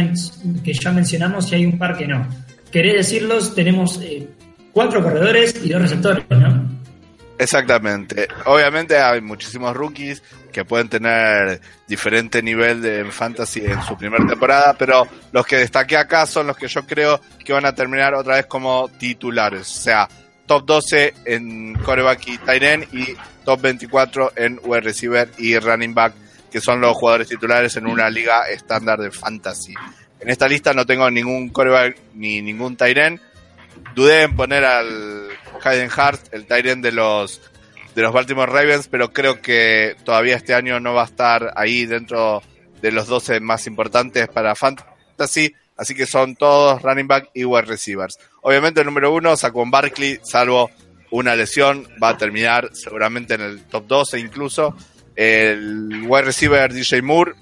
que 0.62 0.72
ya 0.72 0.92
mencionamos 0.92 1.50
y 1.50 1.56
hay 1.56 1.66
un 1.66 1.78
par 1.78 1.96
que 1.96 2.06
no. 2.06 2.26
¿Querés 2.70 2.94
decirlos? 2.94 3.54
Tenemos 3.54 4.00
eh, 4.00 4.28
cuatro 4.72 5.02
corredores 5.02 5.60
y 5.64 5.70
dos 5.70 5.82
receptores, 5.82 6.24
¿no? 6.30 6.67
Exactamente. 7.38 8.26
Obviamente 8.46 8.98
hay 8.98 9.20
muchísimos 9.20 9.76
rookies 9.76 10.22
que 10.52 10.64
pueden 10.64 10.88
tener 10.88 11.60
diferente 11.86 12.42
nivel 12.42 12.82
de 12.82 13.04
fantasy 13.12 13.60
en 13.64 13.80
su 13.82 13.96
primera 13.96 14.26
temporada, 14.26 14.74
pero 14.76 15.06
los 15.30 15.46
que 15.46 15.56
destaqué 15.56 15.96
acá 15.96 16.26
son 16.26 16.48
los 16.48 16.56
que 16.56 16.66
yo 16.66 16.84
creo 16.84 17.20
que 17.44 17.52
van 17.52 17.64
a 17.64 17.74
terminar 17.74 18.14
otra 18.14 18.36
vez 18.36 18.46
como 18.46 18.88
titulares. 18.88 19.62
O 19.62 19.82
sea, 19.82 20.08
top 20.46 20.66
12 20.66 21.14
en 21.26 21.74
coreback 21.74 22.26
y 22.26 22.38
tight 22.38 22.92
y 22.92 23.16
top 23.44 23.60
24 23.60 24.32
en 24.34 24.60
wide 24.64 24.80
receiver 24.80 25.30
y 25.38 25.56
running 25.58 25.94
back, 25.94 26.14
que 26.50 26.60
son 26.60 26.80
los 26.80 26.96
jugadores 26.96 27.28
titulares 27.28 27.76
en 27.76 27.86
una 27.86 28.10
liga 28.10 28.48
estándar 28.48 28.98
de 28.98 29.12
fantasy. 29.12 29.74
En 30.18 30.28
esta 30.28 30.48
lista 30.48 30.72
no 30.72 30.84
tengo 30.84 31.08
ningún 31.08 31.50
coreback 31.50 31.96
ni 32.14 32.42
ningún 32.42 32.76
tight 32.76 32.98
Dudé 33.94 34.22
en 34.22 34.34
poner 34.34 34.64
al 34.64 35.27
Hayden 35.68 35.90
Hart, 35.94 36.20
el 36.32 36.46
tight 36.46 36.66
de 36.66 36.92
los 36.92 37.40
de 37.94 38.02
los 38.02 38.12
Baltimore 38.12 38.50
Ravens, 38.52 38.86
pero 38.88 39.12
creo 39.12 39.40
que 39.40 39.96
todavía 40.04 40.36
este 40.36 40.54
año 40.54 40.78
no 40.78 40.94
va 40.94 41.02
a 41.02 41.06
estar 41.06 41.52
ahí 41.56 41.84
dentro 41.84 42.42
de 42.80 42.92
los 42.92 43.08
12 43.08 43.40
más 43.40 43.66
importantes 43.66 44.28
para 44.28 44.54
Fantasy, 44.54 45.52
así 45.76 45.94
que 45.94 46.06
son 46.06 46.36
todos 46.36 46.80
running 46.82 47.08
back 47.08 47.30
y 47.34 47.44
wide 47.44 47.66
receivers. 47.66 48.16
Obviamente 48.42 48.80
el 48.80 48.86
número 48.86 49.12
uno, 49.12 49.36
Saquon 49.36 49.70
Barkley, 49.70 50.20
salvo 50.22 50.70
una 51.10 51.34
lesión, 51.34 51.88
va 52.02 52.10
a 52.10 52.16
terminar 52.16 52.70
seguramente 52.72 53.34
en 53.34 53.40
el 53.40 53.64
top 53.64 53.86
12 53.86 54.18
incluso. 54.20 54.76
El 55.16 56.04
wide 56.06 56.22
receiver 56.22 56.72
DJ 56.72 57.02
Moore 57.02 57.32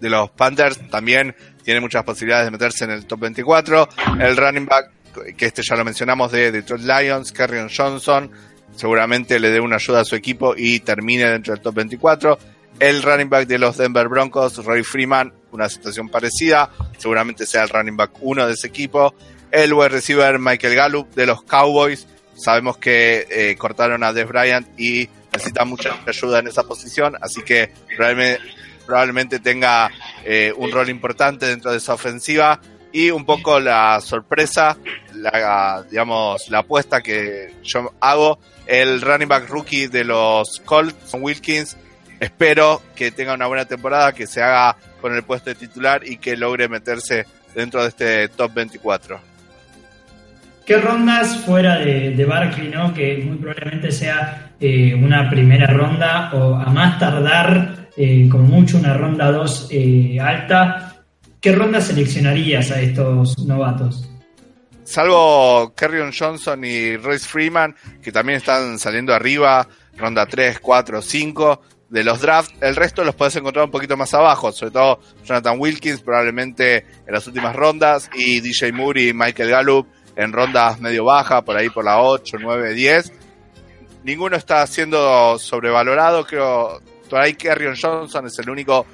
de 0.00 0.10
los 0.10 0.30
Panthers 0.30 0.88
también 0.88 1.34
tiene 1.62 1.80
muchas 1.80 2.04
posibilidades 2.04 2.46
de 2.46 2.50
meterse 2.52 2.84
en 2.84 2.92
el 2.92 3.06
top 3.06 3.20
24. 3.20 3.88
El 4.20 4.36
running 4.36 4.66
back, 4.66 4.90
que 5.36 5.46
este 5.46 5.62
ya 5.62 5.76
lo 5.76 5.84
mencionamos, 5.84 6.32
de 6.32 6.52
Detroit 6.52 6.82
Lions, 6.82 7.32
Kerryon 7.32 7.68
Johnson, 7.74 8.30
seguramente 8.74 9.40
le 9.40 9.50
dé 9.50 9.60
una 9.60 9.76
ayuda 9.76 10.00
a 10.00 10.04
su 10.04 10.14
equipo 10.16 10.54
y 10.56 10.80
termine 10.80 11.30
dentro 11.30 11.54
del 11.54 11.62
top 11.62 11.74
24. 11.74 12.38
El 12.78 13.02
running 13.02 13.30
back 13.30 13.46
de 13.46 13.58
los 13.58 13.78
Denver 13.78 14.08
Broncos, 14.08 14.62
Roy 14.64 14.82
Freeman, 14.82 15.32
una 15.52 15.68
situación 15.68 16.08
parecida, 16.08 16.70
seguramente 16.98 17.46
sea 17.46 17.62
el 17.62 17.70
running 17.70 17.96
back 17.96 18.12
uno 18.20 18.46
de 18.46 18.52
ese 18.52 18.66
equipo. 18.66 19.14
El 19.50 19.72
wide 19.72 19.88
receiver 19.88 20.38
Michael 20.38 20.74
Gallup 20.74 21.14
de 21.14 21.26
los 21.26 21.42
Cowboys, 21.42 22.06
sabemos 22.34 22.76
que 22.76 23.26
eh, 23.30 23.56
cortaron 23.56 24.04
a 24.04 24.12
Dez 24.12 24.28
Bryant 24.28 24.68
y 24.78 25.08
necesita 25.32 25.64
mucha 25.64 25.98
ayuda 26.06 26.40
en 26.40 26.48
esa 26.48 26.64
posición, 26.64 27.14
así 27.20 27.42
que 27.42 27.70
probablemente, 27.96 28.42
probablemente 28.84 29.38
tenga 29.38 29.90
eh, 30.24 30.52
un 30.56 30.70
rol 30.70 30.90
importante 30.90 31.46
dentro 31.46 31.70
de 31.70 31.78
esa 31.78 31.94
ofensiva 31.94 32.60
y 32.96 33.10
un 33.10 33.26
poco 33.26 33.60
la 33.60 34.00
sorpresa, 34.00 34.78
la, 35.12 35.84
digamos, 35.90 36.48
la 36.48 36.60
apuesta 36.60 37.02
que 37.02 37.52
yo 37.62 37.92
hago, 38.00 38.38
el 38.66 39.02
running 39.02 39.28
back 39.28 39.50
rookie 39.50 39.86
de 39.86 40.02
los 40.02 40.62
Colts, 40.64 41.12
Wilkins, 41.12 41.76
espero 42.18 42.80
que 42.94 43.10
tenga 43.10 43.34
una 43.34 43.48
buena 43.48 43.66
temporada, 43.66 44.12
que 44.12 44.26
se 44.26 44.42
haga 44.42 44.78
con 45.02 45.14
el 45.14 45.24
puesto 45.24 45.50
de 45.50 45.56
titular 45.56 46.08
y 46.08 46.16
que 46.16 46.38
logre 46.38 46.70
meterse 46.70 47.26
dentro 47.54 47.82
de 47.82 47.88
este 47.88 48.28
top 48.28 48.54
24. 48.54 49.20
¿Qué 50.64 50.78
rondas 50.78 51.36
fuera 51.44 51.76
de, 51.76 52.12
de 52.12 52.24
Barkley, 52.24 52.70
¿no? 52.70 52.94
que 52.94 53.18
muy 53.18 53.36
probablemente 53.36 53.92
sea 53.92 54.52
eh, 54.58 54.94
una 54.94 55.28
primera 55.28 55.66
ronda 55.66 56.30
o 56.32 56.54
a 56.54 56.70
más 56.70 56.98
tardar, 56.98 57.90
eh, 57.94 58.26
con 58.30 58.48
mucho, 58.48 58.78
una 58.78 58.94
ronda 58.94 59.30
2 59.30 59.68
eh, 59.70 60.18
alta? 60.18 60.95
¿Qué 61.46 61.52
ronda 61.52 61.80
seleccionarías 61.80 62.72
a 62.72 62.80
estos 62.80 63.38
novatos? 63.46 64.10
Salvo 64.82 65.72
Kerryon 65.76 66.10
Johnson 66.12 66.64
y 66.64 66.96
Royce 66.96 67.28
Freeman, 67.28 67.76
que 68.02 68.10
también 68.10 68.38
están 68.38 68.80
saliendo 68.80 69.14
arriba, 69.14 69.68
ronda 69.96 70.26
3, 70.26 70.58
4, 70.58 71.00
5 71.00 71.62
de 71.88 72.02
los 72.02 72.20
drafts. 72.20 72.52
El 72.60 72.74
resto 72.74 73.04
los 73.04 73.14
puedes 73.14 73.36
encontrar 73.36 73.64
un 73.64 73.70
poquito 73.70 73.96
más 73.96 74.12
abajo, 74.12 74.50
sobre 74.50 74.72
todo 74.72 74.98
Jonathan 75.24 75.54
Wilkins, 75.60 76.00
probablemente 76.00 76.78
en 76.78 77.14
las 77.14 77.24
últimas 77.28 77.54
rondas, 77.54 78.10
y 78.12 78.40
DJ 78.40 78.72
Moore 78.72 79.02
y 79.04 79.12
Michael 79.12 79.50
Gallup 79.50 79.86
en 80.16 80.32
rondas 80.32 80.80
medio 80.80 81.04
baja, 81.04 81.44
por 81.44 81.56
ahí 81.56 81.70
por 81.70 81.84
la 81.84 82.02
8, 82.02 82.38
9, 82.40 82.74
10. 82.74 83.12
Ninguno 84.02 84.34
está 84.34 84.66
siendo 84.66 85.38
sobrevalorado, 85.38 86.26
creo. 86.26 86.82
Por 87.08 87.20
ahí 87.20 87.34
Kerryon 87.34 87.76
Johnson 87.80 88.26
es 88.26 88.36
el 88.40 88.50
único 88.50 88.84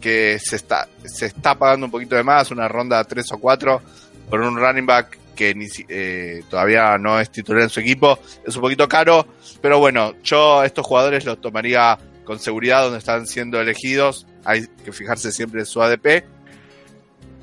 que 0.00 0.38
se 0.38 0.56
está, 0.56 0.88
se 1.04 1.26
está 1.26 1.54
pagando 1.56 1.86
un 1.86 1.92
poquito 1.92 2.16
de 2.16 2.22
más, 2.22 2.50
una 2.50 2.68
ronda 2.68 3.04
3 3.04 3.32
o 3.32 3.38
4, 3.38 3.82
por 4.28 4.40
un 4.40 4.56
running 4.56 4.86
back 4.86 5.18
que 5.40 5.54
eh, 5.88 6.42
todavía 6.50 6.98
no 6.98 7.18
es 7.18 7.30
titular 7.30 7.62
en 7.62 7.70
su 7.70 7.80
equipo. 7.80 8.18
Es 8.46 8.54
un 8.56 8.62
poquito 8.62 8.86
caro, 8.88 9.26
pero 9.62 9.78
bueno, 9.78 10.12
yo 10.22 10.62
estos 10.62 10.86
jugadores 10.86 11.24
los 11.24 11.40
tomaría 11.40 11.96
con 12.24 12.38
seguridad 12.38 12.82
donde 12.82 12.98
están 12.98 13.26
siendo 13.26 13.60
elegidos. 13.60 14.26
Hay 14.44 14.66
que 14.84 14.92
fijarse 14.92 15.32
siempre 15.32 15.60
en 15.60 15.66
su 15.66 15.82
ADP. 15.82 16.24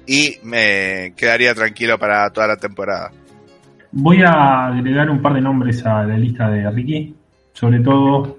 Y 0.06 0.38
me 0.44 1.14
quedaría 1.18 1.54
tranquilo 1.54 1.98
para 1.98 2.30
toda 2.30 2.48
la 2.48 2.56
temporada. 2.56 3.12
Voy 3.92 4.22
a 4.22 4.68
agregar 4.68 5.10
un 5.10 5.22
par 5.22 5.34
de 5.34 5.42
nombres 5.42 5.86
a 5.86 6.04
la 6.04 6.18
lista 6.18 6.50
de 6.50 6.70
Ricky. 6.70 7.16
Sobre 7.52 7.80
todo, 7.80 8.38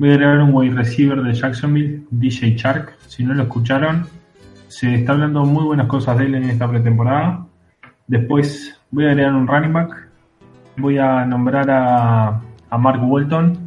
voy 0.00 0.08
a 0.08 0.12
agregar 0.14 0.40
un 0.40 0.54
wide 0.54 0.74
receiver 0.74 1.22
de 1.22 1.34
Jacksonville, 1.34 2.04
DJ 2.10 2.56
Shark. 2.56 2.96
Si 3.06 3.22
no 3.22 3.34
lo 3.34 3.42
escucharon, 3.42 4.06
se 4.68 4.94
está 4.94 5.12
hablando 5.12 5.44
muy 5.44 5.62
buenas 5.62 5.88
cosas 5.88 6.16
de 6.16 6.24
él 6.24 6.36
en 6.36 6.44
esta 6.44 6.66
pretemporada. 6.66 7.46
Después 8.06 8.80
voy 8.90 9.04
a 9.04 9.10
agregar 9.10 9.34
un 9.34 9.46
running 9.46 9.74
back. 9.74 10.08
Voy 10.78 10.96
a 10.96 11.26
nombrar 11.26 11.70
a, 11.70 12.40
a 12.70 12.78
Mark 12.78 13.02
Walton, 13.04 13.58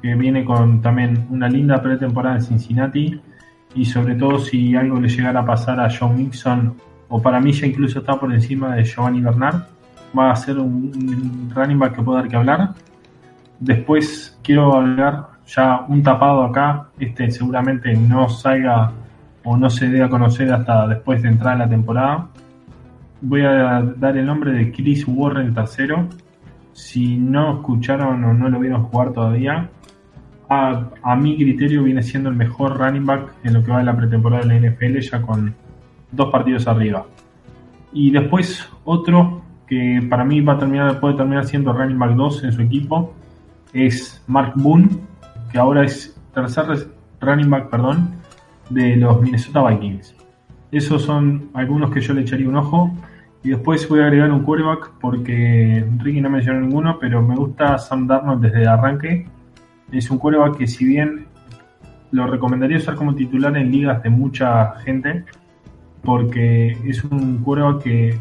que 0.00 0.14
viene 0.14 0.46
con 0.46 0.80
también 0.80 1.26
una 1.28 1.46
linda 1.46 1.82
pretemporada 1.82 2.36
en 2.36 2.42
Cincinnati. 2.42 3.20
Y 3.74 3.84
sobre 3.84 4.14
todo 4.14 4.38
si 4.38 4.74
algo 4.74 4.98
le 4.98 5.10
llegara 5.10 5.40
a 5.40 5.44
pasar 5.44 5.78
a 5.78 5.90
John 5.90 6.16
Mixon, 6.16 6.74
o 7.08 7.20
para 7.20 7.38
mí 7.38 7.52
ya 7.52 7.66
incluso 7.66 7.98
está 7.98 8.18
por 8.18 8.32
encima 8.32 8.74
de 8.76 8.84
Giovanni 8.84 9.20
Bernard 9.20 9.76
va 10.16 10.30
a 10.30 10.36
ser 10.36 10.58
un, 10.58 11.52
running 11.54 11.78
back 11.78 11.96
que 11.96 12.02
puede 12.02 12.20
dar 12.20 12.28
que 12.28 12.36
hablar. 12.36 12.74
Después 13.60 14.38
quiero 14.42 14.74
hablar 14.74 15.35
ya 15.46 15.84
un 15.88 16.02
tapado 16.02 16.42
acá, 16.44 16.88
este 16.98 17.30
seguramente 17.30 17.94
no 17.94 18.28
salga 18.28 18.92
o 19.44 19.56
no 19.56 19.70
se 19.70 19.88
dé 19.88 20.02
a 20.02 20.08
conocer 20.08 20.52
hasta 20.52 20.88
después 20.88 21.22
de 21.22 21.28
entrar 21.28 21.56
la 21.56 21.68
temporada. 21.68 22.26
Voy 23.20 23.42
a 23.42 23.82
dar 23.96 24.16
el 24.16 24.26
nombre 24.26 24.52
de 24.52 24.72
Chris 24.72 25.04
Warren 25.06 25.54
tercero. 25.54 26.08
Si 26.72 27.16
no 27.16 27.58
escucharon 27.58 28.22
o 28.24 28.34
no 28.34 28.48
lo 28.48 28.58
vieron 28.58 28.82
jugar 28.84 29.12
todavía, 29.12 29.70
a, 30.48 30.90
a, 31.02 31.16
mi 31.16 31.36
criterio 31.36 31.82
viene 31.82 32.02
siendo 32.02 32.28
el 32.28 32.36
mejor 32.36 32.76
running 32.76 33.06
back 33.06 33.32
en 33.44 33.54
lo 33.54 33.62
que 33.62 33.70
va 33.70 33.78
de 33.78 33.84
la 33.84 33.96
pretemporada 33.96 34.44
de 34.44 34.60
la 34.60 34.68
NFL, 34.68 34.98
ya 34.98 35.22
con 35.22 35.54
dos 36.12 36.30
partidos 36.30 36.66
arriba. 36.68 37.06
Y 37.92 38.10
después 38.10 38.68
otro 38.84 39.42
que 39.66 40.06
para 40.08 40.24
mí 40.24 40.40
va 40.40 40.54
a 40.54 40.58
terminar, 40.58 41.00
puede 41.00 41.14
terminar 41.14 41.44
siendo 41.46 41.72
running 41.72 41.98
back 41.98 42.14
2 42.14 42.44
en 42.44 42.52
su 42.52 42.62
equipo, 42.62 43.14
es 43.72 44.22
Mark 44.26 44.52
Boone, 44.56 44.88
que 45.50 45.58
ahora 45.58 45.84
es 45.84 46.16
tercer 46.34 46.88
running 47.20 47.50
back, 47.50 47.70
perdón, 47.70 48.10
de 48.70 48.96
los 48.96 49.20
Minnesota 49.20 49.66
Vikings. 49.68 50.14
Esos 50.70 51.02
son 51.02 51.50
algunos 51.54 51.90
que 51.90 52.00
yo 52.00 52.12
le 52.14 52.22
echaría 52.22 52.48
un 52.48 52.56
ojo. 52.56 52.92
Y 53.42 53.50
después 53.50 53.88
voy 53.88 54.00
a 54.00 54.06
agregar 54.06 54.32
un 54.32 54.42
quarterback 54.42 54.90
porque 55.00 55.84
Ricky 55.98 56.20
no 56.20 56.30
mencionó 56.30 56.60
ninguno, 56.60 56.98
pero 56.98 57.22
me 57.22 57.36
gusta 57.36 57.78
Sam 57.78 58.06
Darnold 58.06 58.42
desde 58.42 58.62
el 58.62 58.68
arranque. 58.68 59.28
Es 59.92 60.10
un 60.10 60.18
quarterback 60.18 60.58
que 60.58 60.66
si 60.66 60.84
bien 60.84 61.26
lo 62.10 62.26
recomendaría 62.26 62.78
usar 62.78 62.96
como 62.96 63.14
titular 63.14 63.56
en 63.56 63.70
ligas 63.70 64.02
de 64.02 64.10
mucha 64.10 64.74
gente, 64.80 65.24
porque 66.02 66.76
es 66.84 67.04
un 67.04 67.38
quarterback 67.38 67.82
que 67.82 68.20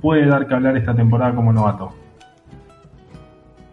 puede 0.00 0.26
dar 0.26 0.46
que 0.46 0.54
hablar 0.54 0.76
esta 0.76 0.94
temporada 0.94 1.34
como 1.34 1.52
novato. 1.52 1.92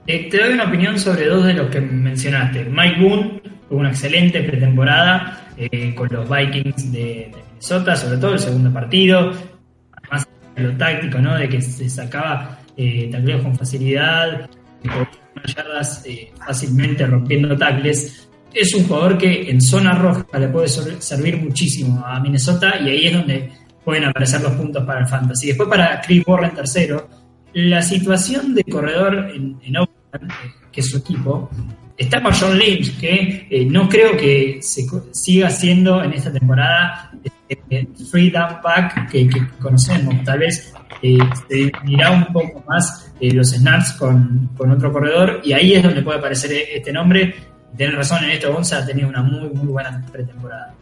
Eh, 0.07 0.29
te 0.29 0.37
doy 0.37 0.53
una 0.53 0.65
opinión 0.65 0.97
sobre 0.97 1.25
dos 1.25 1.45
de 1.45 1.53
los 1.53 1.69
que 1.69 1.81
mencionaste. 1.81 2.63
Mike 2.65 3.01
Boone 3.01 3.41
tuvo 3.67 3.79
una 3.79 3.89
excelente 3.89 4.41
pretemporada 4.41 5.49
eh, 5.57 5.93
con 5.93 6.07
los 6.09 6.29
Vikings 6.29 6.91
de, 6.93 7.31
Minnesota, 7.35 7.95
sobre 7.95 8.17
todo 8.17 8.33
el 8.33 8.39
segundo 8.39 8.71
partido. 8.71 9.33
Además, 9.91 10.27
lo 10.55 10.77
táctico, 10.77 11.19
¿no? 11.19 11.35
De 11.35 11.49
que 11.49 11.61
se 11.61 11.89
sacaba 11.89 12.59
eh, 12.77 13.09
tacleos 13.11 13.41
con 13.41 13.57
facilidad, 13.57 14.49
con 14.81 15.07
yardas 15.45 16.05
eh, 16.05 16.31
fácilmente 16.45 17.05
rompiendo 17.05 17.57
tacles. 17.57 18.29
Es 18.53 18.73
un 18.75 18.87
jugador 18.87 19.17
que 19.17 19.49
en 19.49 19.59
zona 19.59 19.93
roja 19.93 20.25
le 20.39 20.47
puede 20.47 20.67
servir 20.67 21.37
muchísimo 21.37 22.03
a 22.05 22.19
Minnesota 22.19 22.79
y 22.79 22.89
ahí 22.89 23.07
es 23.07 23.13
donde 23.13 23.51
pueden 23.83 24.05
aparecer 24.05 24.41
los 24.41 24.53
puntos 24.53 24.85
para 24.85 25.01
el 25.01 25.07
fantasy. 25.07 25.47
Después 25.47 25.69
para 25.69 25.99
Chris 26.01 26.23
Warren 26.25 26.53
tercero, 26.53 27.09
la 27.53 27.81
situación 27.81 28.53
de 28.53 28.63
corredor 28.63 29.31
en, 29.33 29.57
eh, 29.63 29.87
que 30.71 30.81
es 30.81 30.89
su 30.89 30.97
equipo, 30.97 31.49
está 31.97 32.21
John 32.33 32.57
Lynch, 32.57 32.99
que 32.99 33.47
eh, 33.49 33.65
no 33.65 33.89
creo 33.89 34.15
que 34.15 34.59
se 34.61 34.85
siga 35.11 35.49
siendo 35.49 36.03
en 36.03 36.13
esta 36.13 36.31
temporada 36.31 37.11
el 37.49 37.57
eh, 37.69 37.87
free 38.09 38.29
back 38.29 39.09
que, 39.09 39.29
conocemos. 39.61 40.23
Tal 40.23 40.39
vez 40.39 40.73
se 41.01 41.71
dirá 41.85 42.11
un 42.11 42.25
poco 42.33 42.63
más 42.67 43.11
los 43.19 43.49
snaps 43.51 43.93
con, 43.93 44.49
con, 44.57 44.71
otro 44.71 44.91
corredor 44.91 45.41
y 45.43 45.53
ahí 45.53 45.73
es 45.73 45.83
donde 45.83 46.01
puede 46.01 46.19
aparecer 46.19 46.51
este 46.73 46.91
nombre. 46.91 47.35
Tienes 47.75 47.95
razón, 47.95 48.23
en 48.23 48.31
esto 48.31 48.51
Gonza 48.53 48.79
ha 48.79 48.85
tenido 48.85 49.09
una 49.09 49.21
muy, 49.21 49.49
muy 49.49 49.67
buena 49.67 50.03
pretemporada. 50.11 50.73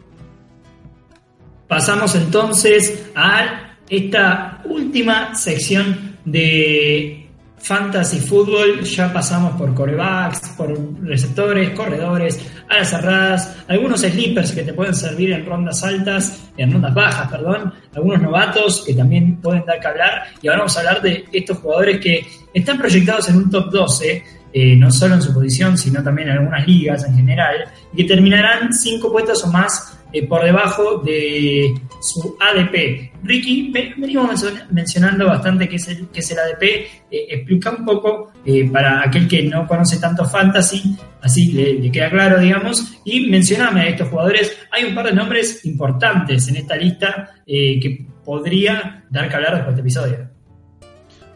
Pasamos 1.68 2.14
entonces 2.14 3.10
a 3.14 3.76
esta 3.88 4.62
última 4.64 5.34
sección 5.34 6.16
de 6.24 7.25
Fantasy 7.66 8.20
Football. 8.20 8.82
Ya 8.84 9.12
pasamos 9.12 9.56
por 9.56 9.74
corebacks, 9.74 10.50
por 10.50 10.72
receptores, 11.02 11.70
corredores, 11.70 12.40
alas 12.68 12.90
cerradas, 12.90 13.56
algunos 13.66 14.02
sleepers 14.02 14.52
que 14.52 14.62
te 14.62 14.72
pueden 14.72 14.94
servir 14.94 15.32
en 15.32 15.44
rondas 15.44 15.82
altas, 15.82 16.48
en 16.56 16.72
rondas 16.72 16.94
bajas, 16.94 17.28
perdón, 17.28 17.74
algunos 17.94 18.22
novatos 18.22 18.84
que 18.86 18.94
también 18.94 19.40
pueden 19.40 19.64
dar 19.66 19.80
que 19.80 19.88
hablar. 19.88 20.22
Y 20.40 20.46
ahora 20.46 20.60
vamos 20.60 20.76
a 20.76 20.80
hablar 20.80 21.02
de 21.02 21.24
estos 21.32 21.58
jugadores 21.58 22.00
que 22.00 22.24
están 22.54 22.78
proyectados 22.78 23.28
en 23.30 23.36
un 23.36 23.50
top 23.50 23.70
12 23.70 24.24
eh, 24.58 24.74
no 24.74 24.90
solo 24.90 25.16
en 25.16 25.22
su 25.22 25.34
posición, 25.34 25.76
sino 25.76 26.02
también 26.02 26.28
en 26.28 26.38
algunas 26.38 26.66
ligas 26.66 27.04
en 27.04 27.14
general, 27.14 27.66
y 27.92 27.96
que 27.96 28.04
terminarán 28.04 28.72
cinco 28.72 29.12
puestos 29.12 29.44
o 29.44 29.48
más 29.48 29.95
eh, 30.16 30.26
por 30.26 30.44
debajo 30.44 30.98
de 30.98 31.74
su 32.00 32.36
ADP. 32.40 33.12
Ricky, 33.22 33.70
venimos 33.70 34.44
mencionando 34.70 35.26
bastante 35.26 35.68
qué 35.68 35.76
es 35.76 35.88
el, 35.88 36.08
qué 36.08 36.20
es 36.20 36.30
el 36.30 36.38
ADP. 36.38 36.62
Eh, 36.62 37.26
explica 37.30 37.70
un 37.70 37.84
poco 37.84 38.32
para 38.72 39.02
aquel 39.06 39.26
que 39.26 39.42
no 39.42 39.66
conoce 39.66 39.98
tanto 39.98 40.24
fantasy, 40.24 40.96
así 41.22 41.52
le, 41.52 41.90
queda 41.90 42.10
claro, 42.10 42.38
digamos, 42.38 42.98
y 43.04 43.28
mencioname 43.28 43.80
a 43.80 43.88
estos 43.88 44.08
jugadores. 44.08 44.56
Hay 44.70 44.84
un 44.84 44.94
par 44.94 45.06
de 45.06 45.12
nombres 45.12 45.64
importantes 45.64 46.48
en 46.48 46.56
esta 46.56 46.76
lista 46.76 47.34
que 47.44 48.06
podría 48.24 49.04
dar 49.10 49.28
que 49.28 49.34
hablar 49.34 49.56
después 49.56 49.76
de 49.76 49.82
este 49.82 50.00
episodio. 50.00 50.30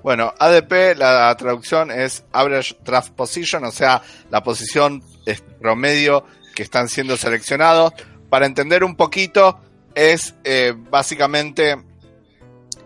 Bueno, 0.03 0.33
ADP, 0.39 0.97
la 0.97 1.35
traducción 1.37 1.91
es 1.91 2.25
Average 2.33 2.77
Draft 2.85 3.13
Position, 3.13 3.65
o 3.65 3.73
sea, 3.73 4.01
la 4.31 4.43
posición 4.43 5.03
promedio 5.61 6.25
que 6.55 6.63
están 6.63 6.89
siendo 6.89 7.17
seleccionados. 7.17 7.93
Para 8.31 8.47
entender 8.47 8.85
un 8.85 8.97
poquito, 8.97 9.61
es 9.95 10.35
eh, 10.45 10.73
básicamente 10.77 11.77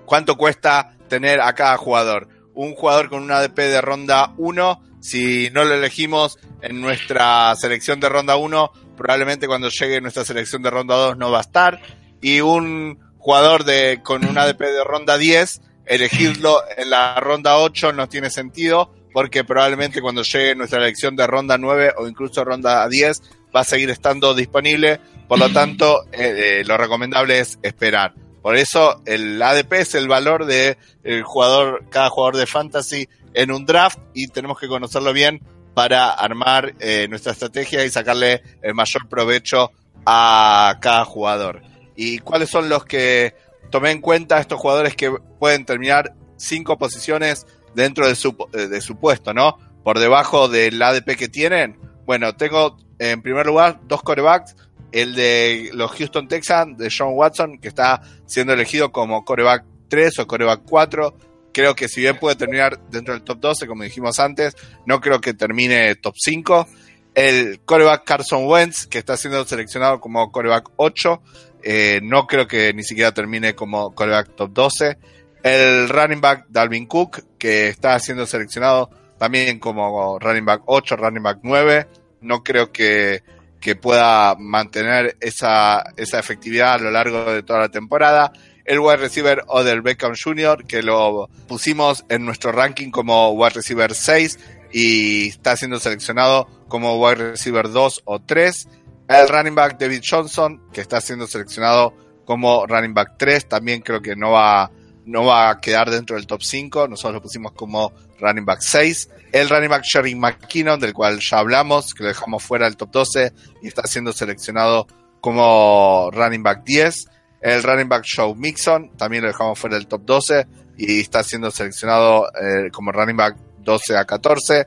cuánto 0.04 0.36
cuesta 0.36 0.96
tener 1.08 1.40
a 1.40 1.54
cada 1.54 1.76
jugador. 1.76 2.28
Un 2.54 2.74
jugador 2.74 3.10
con 3.10 3.22
un 3.22 3.30
ADP 3.30 3.56
de 3.58 3.80
ronda 3.80 4.32
1, 4.38 4.82
si 5.00 5.50
no 5.50 5.64
lo 5.64 5.74
elegimos 5.74 6.38
en 6.62 6.80
nuestra 6.80 7.54
selección 7.56 8.00
de 8.00 8.08
ronda 8.08 8.36
1, 8.36 8.72
probablemente 8.96 9.46
cuando 9.46 9.68
llegue 9.68 10.00
nuestra 10.00 10.24
selección 10.24 10.62
de 10.62 10.70
ronda 10.70 10.94
2 10.96 11.18
no 11.18 11.30
va 11.30 11.38
a 11.38 11.42
estar. 11.42 11.80
Y 12.22 12.40
un 12.40 12.98
jugador 13.18 13.64
de, 13.64 14.00
con 14.02 14.24
un 14.24 14.38
ADP 14.38 14.60
de 14.60 14.84
ronda 14.84 15.18
10, 15.18 15.60
elegirlo 15.86 16.62
en 16.76 16.90
la 16.90 17.20
ronda 17.20 17.58
8 17.58 17.92
no 17.92 18.08
tiene 18.08 18.30
sentido 18.30 18.94
porque 19.12 19.44
probablemente 19.44 20.00
cuando 20.00 20.22
llegue 20.22 20.56
nuestra 20.56 20.80
elección 20.80 21.14
de 21.14 21.26
ronda 21.26 21.56
9 21.56 21.92
o 21.98 22.08
incluso 22.08 22.44
ronda 22.44 22.88
10 22.88 23.22
va 23.54 23.60
a 23.60 23.64
seguir 23.64 23.90
estando 23.90 24.34
disponible, 24.34 25.00
por 25.28 25.38
lo 25.38 25.48
tanto 25.52 26.04
eh, 26.12 26.60
eh, 26.60 26.64
lo 26.64 26.76
recomendable 26.76 27.38
es 27.38 27.58
esperar. 27.62 28.14
Por 28.42 28.56
eso 28.56 29.00
el 29.06 29.40
ADP 29.40 29.72
es 29.74 29.94
el 29.94 30.06
valor 30.06 30.44
de 30.44 30.76
el 31.02 31.22
jugador, 31.22 31.84
cada 31.90 32.10
jugador 32.10 32.36
de 32.36 32.46
fantasy 32.46 33.08
en 33.32 33.50
un 33.50 33.64
draft 33.64 33.98
y 34.12 34.28
tenemos 34.28 34.58
que 34.58 34.68
conocerlo 34.68 35.12
bien 35.12 35.40
para 35.72 36.10
armar 36.10 36.74
eh, 36.78 37.08
nuestra 37.08 37.32
estrategia 37.32 37.84
y 37.84 37.90
sacarle 37.90 38.42
el 38.62 38.74
mayor 38.74 39.08
provecho 39.08 39.72
a 40.04 40.76
cada 40.80 41.04
jugador. 41.04 41.62
¿Y 41.96 42.18
cuáles 42.18 42.50
son 42.50 42.68
los 42.68 42.84
que 42.84 43.34
tomé 43.70 43.90
en 43.90 44.00
cuenta 44.00 44.40
estos 44.40 44.60
jugadores 44.60 44.94
que 44.94 45.10
pueden 45.38 45.64
terminar 45.64 46.14
cinco 46.36 46.76
posiciones 46.76 47.46
dentro 47.74 48.06
de 48.06 48.14
su, 48.14 48.36
de 48.52 48.80
su 48.80 48.96
puesto, 48.96 49.32
¿no? 49.32 49.56
Por 49.82 49.98
debajo 49.98 50.48
del 50.48 50.80
ADP 50.80 51.16
que 51.16 51.28
tienen. 51.28 51.78
Bueno, 52.04 52.36
tengo 52.36 52.76
en 53.10 53.22
primer 53.22 53.46
lugar 53.46 53.80
dos 53.86 54.02
corebacks. 54.02 54.56
El 54.92 55.14
de 55.14 55.70
los 55.74 55.90
Houston 55.92 56.28
Texans, 56.28 56.78
de 56.78 56.92
John 56.96 57.10
Watson, 57.14 57.58
que 57.58 57.68
está 57.68 58.00
siendo 58.26 58.52
elegido 58.52 58.92
como 58.92 59.24
coreback 59.24 59.64
3 59.88 60.20
o 60.20 60.26
coreback 60.26 60.62
4. 60.68 61.18
Creo 61.52 61.74
que 61.74 61.88
si 61.88 62.00
bien 62.00 62.18
puede 62.18 62.36
terminar 62.36 62.80
dentro 62.90 63.12
del 63.12 63.22
top 63.22 63.40
12, 63.40 63.66
como 63.66 63.82
dijimos 63.82 64.20
antes, 64.20 64.56
no 64.86 65.00
creo 65.00 65.20
que 65.20 65.34
termine 65.34 65.96
top 65.96 66.14
5. 66.16 66.68
El 67.14 67.60
coreback 67.64 68.04
Carson 68.04 68.46
Wentz, 68.46 68.86
que 68.86 68.98
está 68.98 69.16
siendo 69.16 69.44
seleccionado 69.44 70.00
como 70.00 70.30
coreback 70.30 70.70
8. 70.76 71.22
Eh, 71.62 72.00
no 72.02 72.26
creo 72.26 72.46
que 72.46 72.72
ni 72.72 72.82
siquiera 72.82 73.12
termine 73.12 73.54
como 73.54 73.94
coreback 73.94 74.34
top 74.36 74.52
12. 74.52 74.98
El 75.42 75.88
running 75.88 76.20
back 76.20 76.46
Dalvin 76.48 76.86
Cook, 76.86 77.24
que 77.38 77.68
está 77.68 77.98
siendo 77.98 78.26
seleccionado 78.26 78.90
también 79.18 79.58
como 79.58 80.18
running 80.18 80.44
back 80.44 80.62
8, 80.66 80.96
running 80.96 81.22
back 81.22 81.38
9. 81.42 81.86
No 82.24 82.42
creo 82.42 82.72
que, 82.72 83.22
que 83.60 83.76
pueda 83.76 84.34
mantener 84.34 85.16
esa, 85.20 85.84
esa 85.96 86.18
efectividad 86.18 86.74
a 86.74 86.78
lo 86.78 86.90
largo 86.90 87.32
de 87.32 87.42
toda 87.42 87.60
la 87.60 87.68
temporada. 87.68 88.32
El 88.64 88.80
wide 88.80 88.96
receiver 88.96 89.42
Odell 89.46 89.82
Beckham 89.82 90.14
Jr., 90.14 90.64
que 90.66 90.82
lo 90.82 91.28
pusimos 91.46 92.04
en 92.08 92.24
nuestro 92.24 92.50
ranking 92.50 92.90
como 92.90 93.30
wide 93.32 93.54
receiver 93.54 93.94
6 93.94 94.38
y 94.72 95.28
está 95.28 95.56
siendo 95.56 95.78
seleccionado 95.78 96.48
como 96.68 96.98
wide 96.98 97.32
receiver 97.32 97.70
2 97.70 98.02
o 98.04 98.20
3. 98.20 98.68
El 99.08 99.28
running 99.28 99.54
back 99.54 99.78
David 99.78 100.02
Johnson, 100.08 100.62
que 100.72 100.80
está 100.80 101.00
siendo 101.00 101.26
seleccionado 101.26 101.94
como 102.24 102.66
running 102.66 102.94
back 102.94 103.16
3, 103.18 103.48
también 103.48 103.82
creo 103.82 104.00
que 104.00 104.16
no 104.16 104.32
va, 104.32 104.70
no 105.04 105.26
va 105.26 105.50
a 105.50 105.60
quedar 105.60 105.90
dentro 105.90 106.16
del 106.16 106.26
top 106.26 106.42
5. 106.42 106.88
Nosotros 106.88 107.14
lo 107.14 107.22
pusimos 107.22 107.52
como 107.52 107.92
running 108.24 108.44
back 108.44 108.60
6. 108.60 109.08
El 109.32 109.48
running 109.48 109.68
back 109.68 109.84
Sherry 109.84 110.14
McKinnon, 110.14 110.80
del 110.80 110.92
cual 110.92 111.20
ya 111.20 111.38
hablamos, 111.38 111.94
que 111.94 112.04
lo 112.04 112.08
dejamos 112.08 112.42
fuera 112.42 112.66
del 112.66 112.76
top 112.76 112.90
12 112.90 113.32
y 113.62 113.68
está 113.68 113.82
siendo 113.86 114.12
seleccionado 114.12 114.86
como 115.20 116.10
running 116.12 116.42
back 116.42 116.64
10. 116.64 117.06
El 117.42 117.62
running 117.62 117.88
back 117.88 118.04
Joe 118.04 118.34
Mixon, 118.34 118.96
también 118.96 119.22
lo 119.22 119.28
dejamos 119.28 119.58
fuera 119.58 119.76
del 119.76 119.86
top 119.86 120.02
12 120.04 120.46
y 120.78 121.00
está 121.00 121.22
siendo 121.22 121.50
seleccionado 121.50 122.26
eh, 122.28 122.70
como 122.72 122.90
running 122.90 123.16
back 123.16 123.36
12 123.58 123.96
a 123.96 124.04
14. 124.04 124.66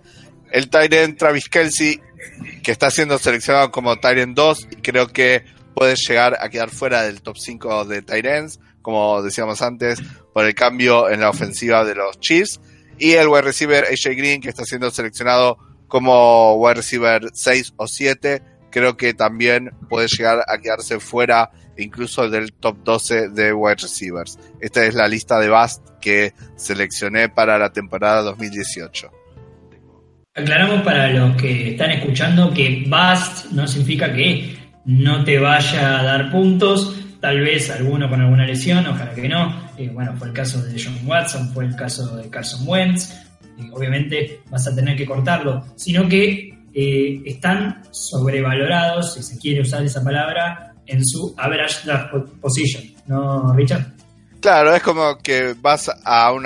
El 0.51 0.69
Tyrant 0.69 1.17
Travis 1.17 1.49
Kelsey 1.49 1.99
que 2.63 2.71
está 2.71 2.91
siendo 2.91 3.17
seleccionado 3.17 3.71
como 3.71 3.97
Tyrant 3.97 4.35
2 4.35 4.67
y 4.71 4.75
creo 4.77 5.07
que 5.07 5.43
puede 5.73 5.95
llegar 5.95 6.37
a 6.39 6.49
quedar 6.49 6.69
fuera 6.69 7.03
del 7.03 7.21
top 7.21 7.37
5 7.37 7.85
de 7.85 8.01
Tyrants, 8.01 8.59
como 8.81 9.21
decíamos 9.21 9.61
antes, 9.61 9.99
por 10.33 10.45
el 10.45 10.55
cambio 10.55 11.09
en 11.09 11.21
la 11.21 11.29
ofensiva 11.29 11.83
de 11.83 11.95
los 11.95 12.19
Chiefs. 12.19 12.59
Y 12.99 13.13
el 13.13 13.27
wide 13.27 13.43
receiver 13.43 13.85
AJ 13.85 14.15
Green, 14.15 14.41
que 14.41 14.49
está 14.49 14.63
siendo 14.65 14.89
seleccionado 14.91 15.57
como 15.87 16.55
wide 16.55 16.75
receiver 16.75 17.29
6 17.31 17.73
o 17.77 17.87
7, 17.87 18.41
creo 18.71 18.97
que 18.97 19.13
también 19.13 19.71
puede 19.89 20.07
llegar 20.07 20.43
a 20.47 20.57
quedarse 20.57 20.99
fuera 20.99 21.51
incluso 21.77 22.29
del 22.29 22.53
top 22.53 22.77
12 22.83 23.29
de 23.29 23.53
wide 23.53 23.75
receivers. 23.75 24.39
Esta 24.59 24.85
es 24.85 24.95
la 24.95 25.07
lista 25.07 25.39
de 25.39 25.49
Bast 25.49 25.87
que 26.01 26.33
seleccioné 26.55 27.29
para 27.29 27.57
la 27.57 27.71
temporada 27.71 28.21
2018. 28.23 29.11
Aclaramos 30.35 30.83
para 30.83 31.09
los 31.09 31.35
que 31.35 31.71
están 31.71 31.91
escuchando 31.91 32.53
que 32.53 32.85
bust 32.87 33.51
no 33.51 33.67
significa 33.67 34.13
que 34.13 34.55
no 34.85 35.23
te 35.23 35.39
vaya 35.39 35.99
a 35.99 36.03
dar 36.03 36.31
puntos, 36.31 36.95
tal 37.27 37.41
vez 37.41 37.69
alguno 37.69 38.09
con 38.09 38.21
alguna 38.21 38.45
lesión, 38.45 38.87
ojalá 38.87 39.13
que 39.13 39.27
no. 39.27 39.69
Eh, 39.77 39.89
bueno, 39.93 40.15
fue 40.17 40.29
el 40.29 40.33
caso 40.33 40.61
de 40.61 40.81
John 40.81 40.97
Watson, 41.05 41.53
fue 41.53 41.65
el 41.65 41.75
caso 41.75 42.15
de 42.15 42.29
Carson 42.29 42.61
Wentz, 42.65 43.13
obviamente 43.73 44.39
vas 44.49 44.65
a 44.65 44.73
tener 44.73 44.95
que 44.95 45.05
cortarlo, 45.05 45.65
sino 45.75 46.07
que 46.07 46.57
eh, 46.73 47.21
están 47.25 47.83
sobrevalorados, 47.91 49.15
si 49.15 49.23
se 49.23 49.37
quiere 49.37 49.59
usar 49.59 49.83
esa 49.83 50.01
palabra, 50.01 50.73
en 50.85 51.05
su 51.05 51.35
average 51.37 51.79
position, 52.39 52.85
¿no, 53.07 53.53
Richard? 53.53 53.87
Claro, 54.39 54.73
es 54.73 54.81
como 54.81 55.17
que 55.17 55.53
vas 55.59 55.91
a 56.05 56.31
un 56.31 56.45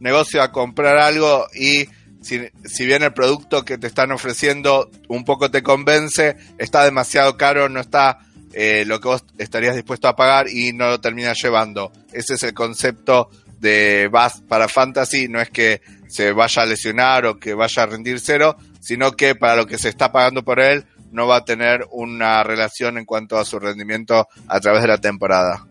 negocio 0.00 0.42
a 0.42 0.52
comprar 0.52 0.98
algo 0.98 1.46
y 1.58 1.88
si, 2.20 2.84
bien 2.84 3.02
el 3.04 3.14
producto 3.14 3.64
que 3.64 3.78
te 3.78 3.86
están 3.86 4.12
ofreciendo 4.12 4.90
un 5.08 5.24
poco 5.24 5.50
te 5.50 5.62
convence, 5.62 6.36
está 6.58 6.84
demasiado 6.84 7.38
caro, 7.38 7.70
no 7.70 7.80
está 7.80 8.18
eh, 8.56 8.84
lo 8.86 9.00
que 9.00 9.08
vos 9.08 9.24
estarías 9.36 9.74
dispuesto 9.74 10.06
a 10.06 10.14
pagar 10.14 10.48
y 10.48 10.72
no 10.72 10.88
lo 10.88 11.00
terminas 11.00 11.36
llevando. 11.42 11.90
Ese 12.12 12.34
es 12.34 12.42
el 12.44 12.54
concepto 12.54 13.28
de 13.58 14.08
Bass 14.12 14.42
para 14.46 14.68
Fantasy, 14.68 15.26
no 15.28 15.40
es 15.40 15.50
que 15.50 15.80
se 16.06 16.32
vaya 16.32 16.62
a 16.62 16.66
lesionar 16.66 17.26
o 17.26 17.38
que 17.38 17.54
vaya 17.54 17.82
a 17.82 17.86
rendir 17.86 18.20
cero, 18.20 18.56
sino 18.80 19.12
que 19.12 19.34
para 19.34 19.56
lo 19.56 19.66
que 19.66 19.78
se 19.78 19.88
está 19.88 20.12
pagando 20.12 20.44
por 20.44 20.60
él 20.60 20.84
no 21.10 21.26
va 21.26 21.38
a 21.38 21.44
tener 21.44 21.86
una 21.90 22.44
relación 22.44 22.98
en 22.98 23.04
cuanto 23.04 23.38
a 23.38 23.44
su 23.44 23.58
rendimiento 23.58 24.28
a 24.46 24.60
través 24.60 24.82
de 24.82 24.88
la 24.88 24.98
temporada. 24.98 25.66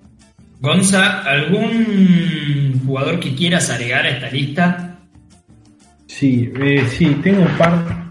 Gonza, 0.59 1.19
¿algún 1.19 2.81
jugador 2.85 3.19
que 3.19 3.35
quieras 3.35 3.69
agregar 3.69 4.05
a 4.05 4.09
esta 4.09 4.29
lista? 4.29 4.99
Sí, 6.07 6.51
eh, 6.59 6.87
sí, 6.89 7.05
tengo 7.23 7.41
un 7.41 7.57
par. 7.57 8.02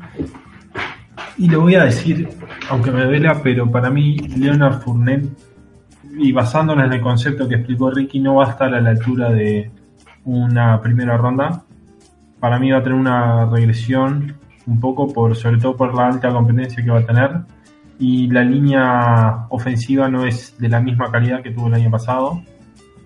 Y 1.38 1.48
lo 1.48 1.62
voy 1.62 1.74
a 1.74 1.84
decir, 1.84 2.28
aunque 2.68 2.90
me 2.90 3.04
duela, 3.04 3.40
pero 3.42 3.70
para 3.70 3.90
mí 3.90 4.16
Leonard 4.16 4.80
Fournette, 4.80 5.28
y 6.18 6.32
basándonos 6.32 6.86
en 6.86 6.92
el 6.92 7.00
concepto 7.00 7.48
que 7.48 7.56
explicó 7.56 7.90
Ricky, 7.90 8.20
no 8.20 8.36
va 8.36 8.46
a 8.46 8.50
estar 8.50 8.74
a 8.74 8.80
la 8.80 8.90
altura 8.90 9.30
de 9.30 9.70
una 10.24 10.80
primera 10.80 11.16
ronda. 11.16 11.64
Para 12.38 12.58
mí 12.58 12.70
va 12.70 12.78
a 12.78 12.82
tener 12.82 12.98
una 12.98 13.46
regresión 13.46 14.34
un 14.66 14.80
poco, 14.80 15.12
por 15.12 15.34
sobre 15.36 15.58
todo 15.58 15.76
por 15.76 15.94
la 15.94 16.08
alta 16.08 16.30
competencia 16.30 16.84
que 16.84 16.90
va 16.90 16.98
a 16.98 17.06
tener. 17.06 17.30
Y 17.98 18.28
la 18.28 18.42
línea 18.42 19.46
ofensiva 19.48 20.08
no 20.08 20.26
es 20.26 20.56
de 20.58 20.68
la 20.68 20.80
misma 20.80 21.10
calidad 21.10 21.42
que 21.42 21.50
tuvo 21.50 21.68
el 21.68 21.74
año 21.74 21.90
pasado. 21.90 22.42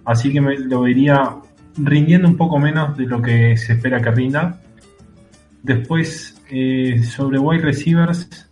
Así 0.05 0.33
que 0.33 0.41
me 0.41 0.59
lo 0.59 0.83
vería 0.83 1.37
rindiendo 1.77 2.29
un 2.29 2.37
poco 2.37 2.59
menos 2.59 2.97
de 2.97 3.07
lo 3.07 3.21
que 3.21 3.57
se 3.57 3.75
espera 3.75 4.01
que 4.01 4.11
rinda 4.11 4.59
Después, 5.63 6.36
eh, 6.49 7.03
sobre 7.03 7.39
wide 7.39 7.63
receivers, 7.63 8.49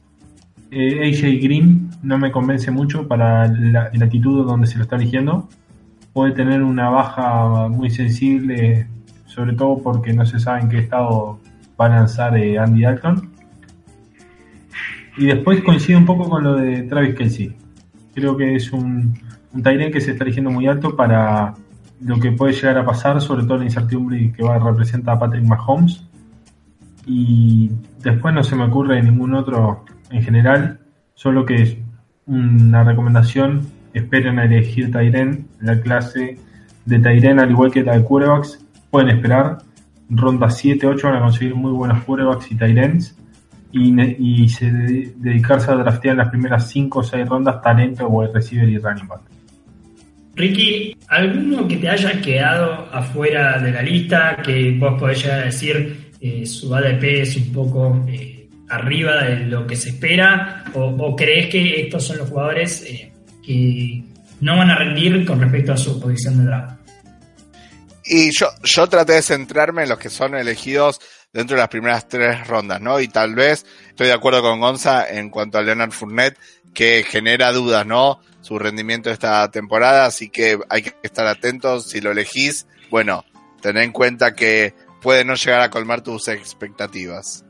eh, 0.70 1.08
AJ 1.08 1.42
Green 1.42 1.90
no 2.02 2.18
me 2.18 2.32
convence 2.32 2.70
mucho 2.70 3.06
para 3.06 3.46
la, 3.46 3.90
actitud 4.02 4.44
donde 4.46 4.66
se 4.66 4.76
lo 4.76 4.82
está 4.82 4.96
eligiendo. 4.96 5.48
Puede 6.12 6.32
tener 6.32 6.62
una 6.62 6.90
baja 6.90 7.68
muy 7.68 7.90
sensible, 7.90 8.86
sobre 9.26 9.52
todo 9.54 9.82
porque 9.82 10.12
no 10.12 10.26
se 10.26 10.38
sabe 10.38 10.62
en 10.62 10.68
qué 10.68 10.78
estado 10.78 11.38
va 11.80 11.86
a 11.86 11.88
lanzar 11.90 12.36
eh, 12.36 12.58
Andy 12.58 12.82
Dalton. 12.82 13.30
Y 15.16 15.26
después 15.26 15.62
coincide 15.62 15.96
un 15.96 16.06
poco 16.06 16.28
con 16.28 16.42
lo 16.42 16.56
de 16.56 16.82
Travis 16.82 17.14
Kelsey. 17.14 17.54
Creo 18.14 18.36
que 18.36 18.56
es 18.56 18.72
un, 18.72 19.16
un 19.52 19.62
que 19.62 20.00
se 20.00 20.12
está 20.12 20.24
eligiendo 20.24 20.50
muy 20.50 20.66
alto 20.66 20.96
para 20.96 21.54
lo 22.00 22.18
que 22.18 22.32
puede 22.32 22.52
llegar 22.52 22.78
a 22.78 22.84
pasar, 22.84 23.20
sobre 23.20 23.44
todo 23.44 23.58
la 23.58 23.64
incertidumbre 23.64 24.32
que 24.32 24.42
va 24.42 24.56
a 24.56 24.58
representar 24.58 25.16
a 25.16 25.18
Patrick 25.20 25.44
Mahomes. 25.44 26.04
Y 27.06 27.70
después 28.02 28.34
no 28.34 28.42
se 28.42 28.56
me 28.56 28.64
ocurre 28.64 29.02
ningún 29.02 29.34
otro 29.34 29.84
en 30.10 30.22
general, 30.22 30.80
solo 31.14 31.44
que 31.44 31.62
es 31.62 31.76
una 32.26 32.82
recomendación, 32.84 33.66
esperen 33.92 34.38
a 34.38 34.44
elegir 34.44 34.90
Tyren, 34.90 35.46
la 35.60 35.80
clase 35.80 36.38
de 36.84 36.98
Tyren 36.98 37.40
al 37.40 37.50
igual 37.50 37.70
que 37.70 37.82
la 37.82 37.98
de 37.98 38.04
quarterbacks, 38.04 38.64
pueden 38.90 39.10
esperar, 39.10 39.58
ronda 40.08 40.48
7, 40.50 40.86
8 40.86 41.08
van 41.08 41.16
a 41.16 41.20
conseguir 41.20 41.54
muy 41.54 41.72
buenos 41.72 42.02
quarterbacks 42.04 42.50
y 42.50 42.54
Tyrens 42.56 43.16
y, 43.72 44.00
y 44.44 44.48
se 44.48 44.70
de- 44.70 45.14
dedicarse 45.16 45.70
a 45.70 45.74
draftear 45.74 46.12
en 46.12 46.18
las 46.18 46.28
primeras 46.28 46.68
5 46.70 46.98
o 46.98 47.02
6 47.02 47.28
rondas 47.28 47.60
talento, 47.60 48.06
wide 48.08 48.32
receiver 48.32 48.68
y 48.68 48.78
running 48.78 49.08
back. 49.08 49.20
Ricky, 50.36 50.96
¿alguno 51.08 51.66
que 51.68 51.76
te 51.76 51.88
haya 51.88 52.20
quedado 52.20 52.88
afuera 52.92 53.60
de 53.60 53.70
la 53.70 53.82
lista 53.82 54.36
que 54.44 54.76
vos 54.78 54.98
podés 54.98 55.22
llegar 55.22 55.40
a 55.42 55.44
decir 55.44 56.03
eh, 56.26 56.46
su 56.46 56.74
ADP 56.74 57.20
es 57.20 57.36
un 57.36 57.52
poco 57.52 58.02
eh, 58.08 58.48
arriba 58.70 59.24
de 59.24 59.40
lo 59.44 59.66
que 59.66 59.76
se 59.76 59.90
espera? 59.90 60.64
¿O, 60.72 60.84
o 60.84 61.14
crees 61.14 61.50
que 61.50 61.82
estos 61.82 62.06
son 62.06 62.16
los 62.16 62.30
jugadores 62.30 62.82
eh, 62.82 63.12
que 63.44 64.02
no 64.40 64.56
van 64.56 64.70
a 64.70 64.78
rendir 64.78 65.26
con 65.26 65.38
respecto 65.38 65.74
a 65.74 65.76
su 65.76 66.00
posición 66.00 66.38
de 66.38 66.44
draft? 66.44 66.80
Y 68.06 68.30
yo, 68.32 68.86
traté 68.88 69.12
de 69.12 69.22
centrarme 69.22 69.82
en 69.82 69.90
los 69.90 69.98
que 69.98 70.08
son 70.08 70.34
elegidos 70.34 70.98
dentro 71.30 71.56
de 71.56 71.60
las 71.60 71.68
primeras 71.68 72.08
tres 72.08 72.46
rondas, 72.46 72.80
¿no? 72.80 73.00
Y 73.00 73.08
tal 73.08 73.34
vez 73.34 73.66
estoy 73.90 74.06
de 74.06 74.14
acuerdo 74.14 74.40
con 74.40 74.60
Gonza 74.60 75.06
en 75.06 75.28
cuanto 75.28 75.58
a 75.58 75.62
Leonard 75.62 75.92
Fournette, 75.92 76.38
que 76.72 77.04
genera 77.06 77.52
dudas, 77.52 77.84
¿no? 77.84 78.20
Su 78.40 78.58
rendimiento 78.58 79.10
esta 79.10 79.50
temporada, 79.50 80.06
así 80.06 80.30
que 80.30 80.58
hay 80.70 80.84
que 80.84 80.94
estar 81.02 81.26
atentos. 81.26 81.90
Si 81.90 82.00
lo 82.00 82.12
elegís, 82.12 82.66
bueno, 82.90 83.26
ten 83.60 83.76
en 83.76 83.92
cuenta 83.92 84.34
que 84.34 84.72
puede 85.04 85.24
no 85.24 85.34
llegar 85.34 85.60
a 85.60 85.68
colmar 85.70 86.00
tus 86.00 86.26
expectativas. 86.28 87.44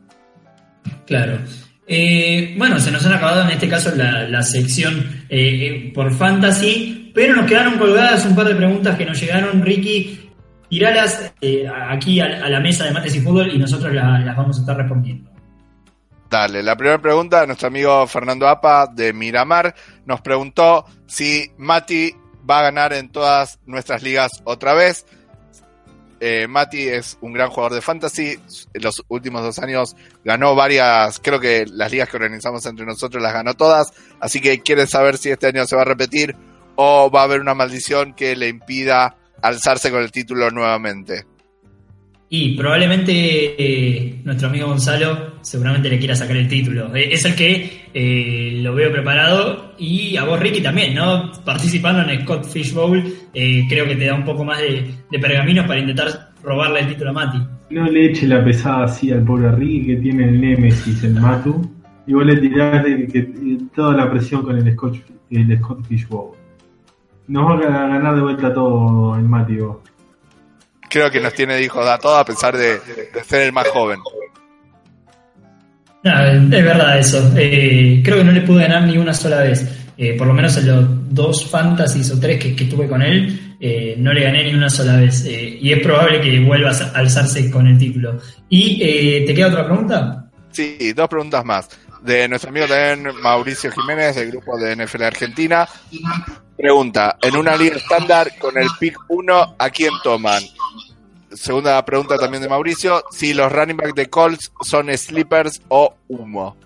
Claro. 1.07 1.39
Eh, 1.87 2.55
bueno, 2.59 2.81
se 2.81 2.91
nos 2.91 3.07
han 3.07 3.13
acabado 3.15 3.43
en 3.43 3.51
este 3.51 3.69
caso 3.69 3.95
la, 3.95 4.29
la 4.29 4.43
sección 4.43 5.25
eh, 5.29 5.39
eh, 5.89 5.93
por 5.95 6.13
fantasy, 6.15 7.13
pero 7.15 7.37
nos 7.37 7.47
quedaron 7.47 7.79
colgadas 7.79 8.25
un 8.27 8.35
par 8.35 8.47
de 8.49 8.57
preguntas 8.57 8.97
que 8.99 9.07
nos 9.07 9.21
llegaron, 9.21 9.63
Ricky. 9.63 10.21
Tiralas 10.69 11.33
eh, 11.41 11.67
aquí 11.89 12.21
a, 12.21 12.25
a 12.45 12.49
la 12.49 12.59
mesa 12.59 12.85
de 12.85 12.91
mates 12.91 13.15
y 13.15 13.21
fútbol 13.21 13.53
y 13.55 13.59
nosotros 13.59 13.95
la- 13.95 14.19
las 14.19 14.37
vamos 14.37 14.57
a 14.59 14.61
estar 14.61 14.77
respondiendo. 14.77 15.31
Dale, 16.29 16.63
la 16.65 16.75
primera 16.77 17.01
pregunta, 17.01 17.47
nuestro 17.47 17.69
amigo 17.69 18.05
Fernando 18.09 18.49
Apa 18.49 18.89
de 18.93 19.13
Miramar 19.13 19.73
nos 20.05 20.21
preguntó 20.21 20.85
si 21.07 21.49
Mati 21.59 22.13
va 22.51 22.59
a 22.59 22.63
ganar 22.63 22.93
en 22.93 23.11
todas 23.11 23.61
nuestras 23.67 24.03
ligas 24.03 24.43
otra 24.45 24.75
vez. 24.75 25.07
Eh, 26.27 26.49
Mati 26.49 26.89
es 26.89 27.19
un 27.21 27.35
gran 27.35 27.51
jugador 27.51 27.75
de 27.75 27.83
fantasy. 27.83 28.39
En 28.73 28.83
los 28.83 29.05
últimos 29.09 29.43
dos 29.43 29.59
años 29.59 29.95
ganó 30.25 30.55
varias, 30.55 31.21
creo 31.23 31.39
que 31.39 31.67
las 31.71 31.93
ligas 31.93 32.09
que 32.09 32.17
organizamos 32.17 32.65
entre 32.65 32.87
nosotros 32.87 33.23
las 33.23 33.35
ganó 33.35 33.53
todas. 33.53 33.93
Así 34.21 34.41
que 34.41 34.63
quiere 34.63 34.87
saber 34.87 35.19
si 35.19 35.29
este 35.29 35.49
año 35.49 35.67
se 35.67 35.77
va 35.77 35.83
a 35.83 35.85
repetir 35.85 36.35
o 36.77 37.11
va 37.11 37.21
a 37.21 37.25
haber 37.25 37.43
una 37.43 37.53
maldición 37.53 38.15
que 38.15 38.37
le 38.37 38.49
impida 38.49 39.19
alzarse 39.43 39.91
con 39.91 40.01
el 40.01 40.13
título 40.13 40.51
nuevamente. 40.51 41.27
Y 42.29 42.57
probablemente 42.57 43.13
eh, 43.59 44.21
nuestro 44.25 44.49
amigo 44.49 44.67
Gonzalo 44.69 45.35
seguramente 45.45 45.89
le 45.89 45.99
quiera 45.99 46.17
sacar 46.17 46.37
el 46.37 46.49
título. 46.49 46.95
Eh, 46.95 47.11
es 47.13 47.25
el 47.25 47.35
que 47.35 47.85
eh, 47.93 48.59
lo 48.63 48.75
veo 48.75 48.91
preparado 48.91 49.75
y 49.79 50.17
a 50.17 50.25
vos 50.25 50.41
Ricky 50.41 50.63
también, 50.63 50.95
¿no? 50.95 51.31
Participando 51.45 52.11
en 52.11 52.23
Scott 52.23 52.45
Fish 52.47 52.73
Bowl 52.73 53.03
eh, 53.33 53.65
creo 53.69 53.87
que 53.87 53.97
te 53.97 54.07
da 54.07 54.15
un 54.15 54.25
poco 54.25 54.45
más 54.45 54.59
de, 54.59 54.91
de 55.11 55.19
pergaminos 55.19 55.67
para 55.67 55.81
intentar 55.81 56.33
robarle 56.43 56.81
el 56.81 56.89
título 56.89 57.11
a 57.11 57.13
Mati. 57.13 57.39
No 57.71 57.85
le 57.87 58.07
eche 58.07 58.27
la 58.27 58.43
pesada 58.43 58.85
así 58.85 59.11
al 59.13 59.23
pobre 59.23 59.53
Ricky 59.53 59.87
que 59.87 59.97
tiene 59.97 60.25
el 60.25 60.41
Nemesis, 60.41 61.05
el 61.05 61.15
Matu, 61.15 61.71
y 62.07 62.15
vos 62.15 62.25
le 62.25 62.37
tirás 62.37 62.85
toda 63.75 63.97
la 63.97 64.11
presión 64.11 64.43
con 64.43 64.57
el 64.57 64.73
Scotch, 64.73 64.99
el 65.31 65.59
Scott 65.59 65.87
Fish 65.87 66.07
Bowl. 66.09 66.37
Nos 67.29 67.49
va 67.49 67.55
a 67.55 67.89
ganar 67.89 68.15
de 68.17 68.23
vuelta 68.23 68.53
todo 68.53 69.17
el 69.17 69.25
Mati 69.25 69.57
vos. 69.57 69.79
Creo 70.95 71.11
que 71.11 71.19
nos 71.19 71.35
tiene 71.35 71.57
de 71.57 71.65
hijos 71.65 71.85
a 71.89 71.99
todo 71.99 72.17
a 72.17 72.25
pesar 72.25 72.57
de, 72.57 72.79
de 72.79 73.25
ser 73.25 73.43
el 73.43 73.53
más 73.53 73.67
joven. 73.67 73.99
No, 76.05 76.25
es 76.25 76.51
verdad 76.51 76.99
eso. 77.01 77.33
Eh, 77.37 78.01
creo 78.05 78.19
que 78.19 78.25
no 78.25 78.31
le 78.31 78.43
pude 78.43 78.63
ganar 78.63 78.87
ni 78.87 78.97
una 78.97 79.13
sola 79.13 79.41
vez. 79.41 79.67
Eh, 79.99 80.15
por 80.17 80.29
lo 80.29 80.35
menos 80.35 80.57
en 80.57 80.69
los 80.69 80.87
dos 81.13 81.51
fantasies 81.51 82.13
o 82.13 82.21
tres 82.21 82.41
que, 82.41 82.55
que 82.55 82.67
tuve 82.67 82.87
con 82.87 83.03
él, 83.03 83.57
eh, 83.59 83.97
no 83.99 84.13
le 84.13 84.23
gané 84.23 84.45
ni 84.45 84.55
una 84.55 84.71
sola 84.71 84.99
vez. 84.99 85.25
Y 85.27 85.73
es 85.73 85.83
probable 85.83 86.21
que 86.21 86.39
vuelva 86.39 86.71
a 86.71 86.99
alzarse 86.99 87.51
con 87.51 87.67
el 87.67 87.77
título. 87.77 88.21
¿Y 88.49 89.25
te 89.27 89.35
queda 89.35 89.49
otra 89.49 89.67
pregunta? 89.67 90.31
Sí, 90.53 90.93
dos 90.93 91.09
preguntas 91.09 91.45
más. 91.45 91.69
De 92.03 92.29
nuestro 92.29 92.51
amigo 92.51 92.69
también 92.69 93.21
Mauricio 93.21 93.73
Jiménez, 93.73 94.15
del 94.15 94.31
grupo 94.31 94.57
de 94.59 94.77
NFL 94.77 95.03
Argentina. 95.03 95.69
Pregunta, 96.57 97.17
en 97.21 97.37
una 97.37 97.57
liga 97.57 97.79
estándar 97.79 98.31
con 98.39 98.57
el 98.57 98.69
pick 98.79 98.97
1, 99.09 99.57
¿a 99.59 99.71
quién 99.71 99.91
toman? 100.05 100.43
Segunda 101.35 101.85
pregunta 101.85 102.17
también 102.17 102.43
de 102.43 102.49
Mauricio, 102.49 103.05
si 103.11 103.35
los 103.35 103.51
running 103.53 103.77
back 103.77 103.95
de 103.95 104.09
Colts 104.09 104.53
son 104.63 104.89
sleepers 104.97 105.61
o 105.69 105.95
humo. 106.09 106.57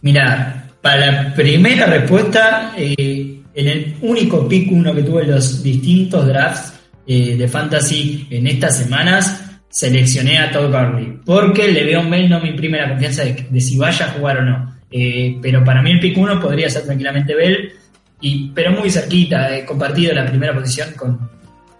Mira, 0.00 0.70
para 0.80 1.12
la 1.12 1.34
primera 1.34 1.86
respuesta, 1.86 2.74
eh, 2.76 3.40
en 3.54 3.68
el 3.68 3.96
único 4.02 4.48
pick 4.48 4.70
1 4.72 4.94
que 4.94 5.02
tuve 5.02 5.22
en 5.22 5.30
los 5.30 5.62
distintos 5.62 6.26
drafts 6.26 6.74
eh, 7.06 7.36
de 7.36 7.48
fantasy 7.48 8.26
en 8.30 8.46
estas 8.46 8.78
semanas, 8.78 9.44
seleccioné 9.68 10.38
a 10.38 10.50
Todd 10.50 10.72
Gurley. 10.72 11.18
Porque 11.24 11.68
le 11.70 11.84
veo 11.84 12.02
Mel 12.02 12.28
no 12.28 12.40
me 12.40 12.48
imprime 12.48 12.78
la 12.78 12.90
confianza 12.90 13.24
de, 13.24 13.60
si 13.60 13.78
vaya 13.78 14.06
a 14.06 14.08
jugar 14.10 14.38
o 14.38 14.42
no. 14.42 14.74
Eh, 14.90 15.38
pero 15.40 15.62
para 15.64 15.82
mí 15.82 15.92
el 15.92 16.00
pick 16.00 16.18
1 16.18 16.40
podría 16.40 16.68
ser 16.68 16.84
tranquilamente 16.84 17.34
Bell, 17.34 17.72
y, 18.20 18.50
pero 18.54 18.72
muy 18.72 18.90
cerquita, 18.90 19.56
he 19.56 19.64
compartido 19.64 20.14
la 20.14 20.26
primera 20.26 20.54
posición 20.54 20.92
con, 20.96 21.30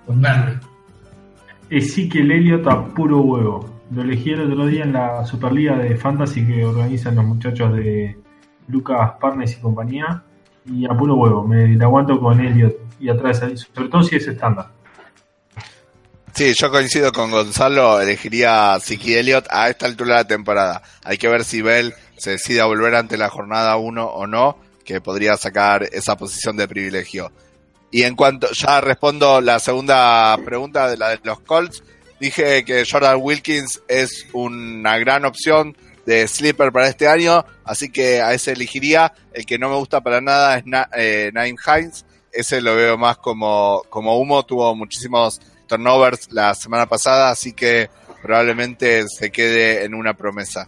con 0.06 0.20
Gurley. 0.20 0.71
Ezekiel 1.72 2.30
Elliott 2.30 2.66
a 2.66 2.84
puro 2.84 3.22
huevo. 3.22 3.80
Lo 3.90 4.02
elegí 4.02 4.30
el 4.30 4.52
otro 4.52 4.66
día 4.66 4.84
en 4.84 4.92
la 4.92 5.24
Superliga 5.24 5.78
de 5.78 5.96
Fantasy 5.96 6.46
que 6.46 6.66
organizan 6.66 7.16
los 7.16 7.24
muchachos 7.24 7.74
de 7.74 8.14
Lucas 8.68 9.12
Parnes 9.18 9.56
y 9.56 9.60
compañía. 9.60 10.22
Y 10.66 10.84
a 10.84 10.90
puro 10.90 11.14
huevo, 11.14 11.46
me 11.46 11.74
la 11.74 11.86
aguanto 11.86 12.20
con 12.20 12.38
Elliott 12.38 12.76
y 13.00 13.08
atrás, 13.08 13.38
sobre 13.38 13.88
todo 13.88 14.02
si 14.02 14.16
es 14.16 14.28
estándar. 14.28 14.68
Sí, 16.34 16.52
yo 16.60 16.70
coincido 16.70 17.10
con 17.10 17.30
Gonzalo, 17.30 18.02
elegiría 18.02 18.74
a 18.74 18.80
Siki 18.80 19.14
Elliott 19.14 19.46
a 19.48 19.70
esta 19.70 19.86
altura 19.86 20.16
de 20.16 20.22
la 20.22 20.28
temporada. 20.28 20.82
Hay 21.04 21.16
que 21.16 21.28
ver 21.28 21.42
si 21.42 21.62
Bell 21.62 21.94
se 22.18 22.32
decide 22.32 22.60
a 22.60 22.66
volver 22.66 22.94
ante 22.94 23.16
la 23.16 23.30
jornada 23.30 23.76
1 23.76 24.04
o 24.04 24.26
no, 24.26 24.58
que 24.84 25.00
podría 25.00 25.36
sacar 25.38 25.84
esa 25.90 26.16
posición 26.16 26.58
de 26.58 26.68
privilegio. 26.68 27.32
Y 27.92 28.04
en 28.04 28.16
cuanto, 28.16 28.48
ya 28.52 28.80
respondo 28.80 29.42
la 29.42 29.60
segunda 29.60 30.36
pregunta 30.44 30.88
de 30.88 30.96
la 30.96 31.10
de 31.10 31.20
los 31.22 31.40
Colts, 31.40 31.84
dije 32.18 32.64
que 32.64 32.84
Jordan 32.90 33.18
Wilkins 33.20 33.82
es 33.86 34.26
una 34.32 34.96
gran 34.96 35.26
opción 35.26 35.76
de 36.06 36.26
sleeper 36.26 36.72
para 36.72 36.88
este 36.88 37.06
año, 37.06 37.44
así 37.64 37.90
que 37.90 38.22
a 38.22 38.32
ese 38.32 38.52
elegiría. 38.52 39.12
El 39.34 39.44
que 39.44 39.58
no 39.58 39.68
me 39.68 39.76
gusta 39.76 40.00
para 40.00 40.22
nada 40.22 40.56
es 40.56 40.64
Na 40.64 40.88
eh, 40.96 41.30
Naim 41.34 41.56
Hines, 41.66 42.06
ese 42.32 42.62
lo 42.62 42.74
veo 42.74 42.96
más 42.96 43.18
como, 43.18 43.82
como 43.90 44.18
humo, 44.18 44.42
tuvo 44.44 44.74
muchísimos 44.74 45.38
turnovers 45.66 46.32
la 46.32 46.54
semana 46.54 46.86
pasada, 46.86 47.30
así 47.30 47.52
que 47.52 47.90
probablemente 48.22 49.04
se 49.06 49.30
quede 49.30 49.84
en 49.84 49.94
una 49.94 50.14
promesa. 50.14 50.66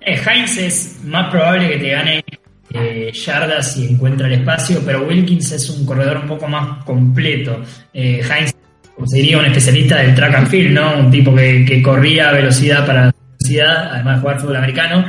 Eh, 0.00 0.20
Heinz 0.26 0.58
es 0.58 1.04
más 1.04 1.30
probable 1.30 1.68
que 1.68 1.78
te 1.78 1.90
gane 1.90 2.24
eh, 2.72 3.10
yardas 3.12 3.74
si 3.74 3.86
encuentra 3.86 4.26
el 4.26 4.34
espacio, 4.34 4.80
pero 4.84 5.06
Wilkins 5.06 5.52
es 5.52 5.70
un 5.70 5.86
corredor 5.86 6.18
un 6.18 6.28
poco 6.28 6.48
más 6.48 6.84
completo. 6.84 7.62
Eh, 7.92 8.20
Heinz, 8.22 8.54
como 8.94 9.06
se 9.06 9.16
diría, 9.16 9.38
un 9.38 9.46
especialista 9.46 9.98
del 9.98 10.14
track 10.14 10.34
and 10.34 10.48
field, 10.48 10.72
¿no? 10.72 10.98
Un 10.98 11.10
tipo 11.10 11.34
que, 11.34 11.82
corría 11.82 12.28
a 12.28 12.32
velocidad 12.32 12.86
para 12.86 13.12
velocidad, 13.40 13.94
además 13.94 14.16
de 14.16 14.20
jugar 14.20 14.40
fútbol 14.40 14.56
americano. 14.56 15.04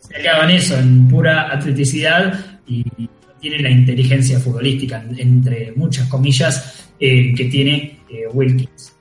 Se 0.00 0.16
ha 0.16 0.20
quedado 0.20 0.44
en 0.44 0.50
eso, 0.50 0.78
en 0.78 1.08
pura 1.08 1.52
atleticidad 1.52 2.38
y 2.66 2.84
tiene 3.40 3.58
la 3.60 3.70
inteligencia 3.70 4.38
futbolística, 4.38 5.04
entre 5.16 5.72
muchas 5.76 6.08
comillas, 6.08 6.90
eh, 6.98 7.34
que 7.34 7.44
tiene 7.46 8.00
eh, 8.10 8.26
Wilkins. 8.32 8.96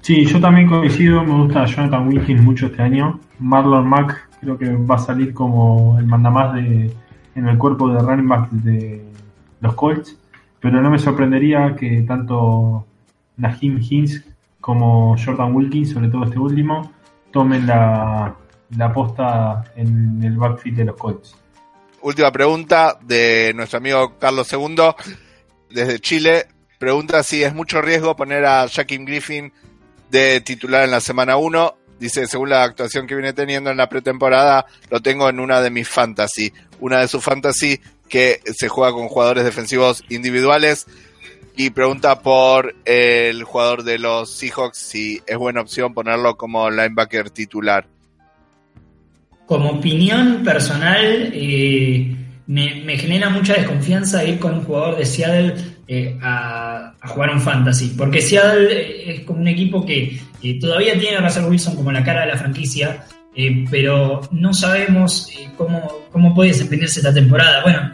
Sí, 0.00 0.24
yo 0.24 0.38
también 0.38 0.68
coincido, 0.68 1.24
me 1.24 1.42
gusta 1.42 1.64
Jonathan 1.64 2.06
Wilkins 2.06 2.40
mucho 2.40 2.66
este 2.66 2.80
año. 2.80 3.18
Marlon 3.40 3.88
Mack 3.88 4.25
creo 4.40 4.58
que 4.58 4.70
va 4.72 4.96
a 4.96 4.98
salir 4.98 5.32
como 5.34 5.98
el 5.98 6.06
mandamás 6.06 6.54
de, 6.54 6.92
en 7.34 7.48
el 7.48 7.58
cuerpo 7.58 7.88
de 7.88 8.00
running 8.00 8.28
back 8.28 8.50
de 8.50 9.04
los 9.60 9.74
Colts, 9.74 10.16
pero 10.60 10.80
no 10.80 10.90
me 10.90 10.98
sorprendería 10.98 11.76
que 11.76 12.02
tanto 12.02 12.86
Nahim 13.36 13.80
Hines 13.80 14.24
como 14.60 15.16
Jordan 15.22 15.54
Wilkins, 15.54 15.90
sobre 15.92 16.08
todo 16.08 16.24
este 16.24 16.38
último, 16.38 16.92
tomen 17.30 17.66
la, 17.66 18.34
la 18.76 18.92
posta 18.92 19.64
en 19.76 20.22
el 20.22 20.36
backfield 20.36 20.78
de 20.78 20.84
los 20.86 20.96
Colts. 20.96 21.36
Última 22.02 22.30
pregunta 22.30 22.98
de 23.02 23.52
nuestro 23.54 23.78
amigo 23.78 24.18
Carlos 24.18 24.52
II, 24.52 24.76
desde 25.70 25.98
Chile. 25.98 26.46
Pregunta 26.78 27.22
si 27.22 27.42
es 27.42 27.54
mucho 27.54 27.80
riesgo 27.80 28.16
poner 28.16 28.44
a 28.44 28.68
Jaquim 28.68 29.04
Griffin 29.04 29.52
de 30.10 30.40
titular 30.40 30.84
en 30.84 30.90
la 30.90 31.00
semana 31.00 31.36
1. 31.36 31.74
Dice, 31.98 32.26
según 32.26 32.50
la 32.50 32.62
actuación 32.62 33.06
que 33.06 33.14
viene 33.14 33.32
teniendo 33.32 33.70
en 33.70 33.76
la 33.76 33.88
pretemporada, 33.88 34.66
lo 34.90 35.00
tengo 35.00 35.28
en 35.28 35.40
una 35.40 35.60
de 35.60 35.70
mis 35.70 35.88
fantasy. 35.88 36.52
Una 36.80 37.00
de 37.00 37.08
sus 37.08 37.24
fantasy 37.24 37.80
que 38.08 38.40
se 38.54 38.68
juega 38.68 38.92
con 38.92 39.08
jugadores 39.08 39.44
defensivos 39.44 40.04
individuales. 40.08 40.86
Y 41.56 41.70
pregunta 41.70 42.20
por 42.20 42.74
el 42.84 43.42
jugador 43.44 43.82
de 43.82 43.98
los 43.98 44.30
Seahawks 44.30 44.76
si 44.76 45.22
es 45.26 45.38
buena 45.38 45.62
opción 45.62 45.94
ponerlo 45.94 46.36
como 46.36 46.70
linebacker 46.70 47.30
titular. 47.30 47.86
Como 49.46 49.70
opinión 49.70 50.42
personal, 50.44 51.30
eh, 51.32 52.14
me, 52.46 52.98
genera 52.98 53.30
mucha 53.30 53.54
desconfianza 53.54 54.24
ir 54.24 54.38
con 54.38 54.54
un 54.54 54.64
jugador 54.64 54.98
de 54.98 55.06
Seattle 55.06 55.54
eh, 55.88 56.18
a, 56.22 56.92
jugar 57.06 57.30
un 57.30 57.40
fantasy, 57.40 57.94
porque 57.96 58.20
Seattle 58.20 58.72
eh, 58.72 59.14
es 59.14 59.20
como 59.20 59.40
un 59.40 59.48
equipo 59.48 59.84
que, 59.84 60.20
todavía 60.60 60.98
tiene 60.98 61.16
a 61.16 61.20
Russell 61.20 61.44
Wilson 61.44 61.76
como 61.76 61.90
la 61.90 62.04
cara 62.04 62.20
de 62.22 62.28
la 62.28 62.36
franquicia, 62.36 63.04
pero 63.70 64.20
no 64.30 64.54
sabemos 64.54 65.28
cómo, 65.58 66.06
cómo 66.10 66.34
puede 66.34 66.50
desempeñarse 66.50 67.00
esta 67.00 67.12
temporada. 67.12 67.62
Bueno, 67.62 67.90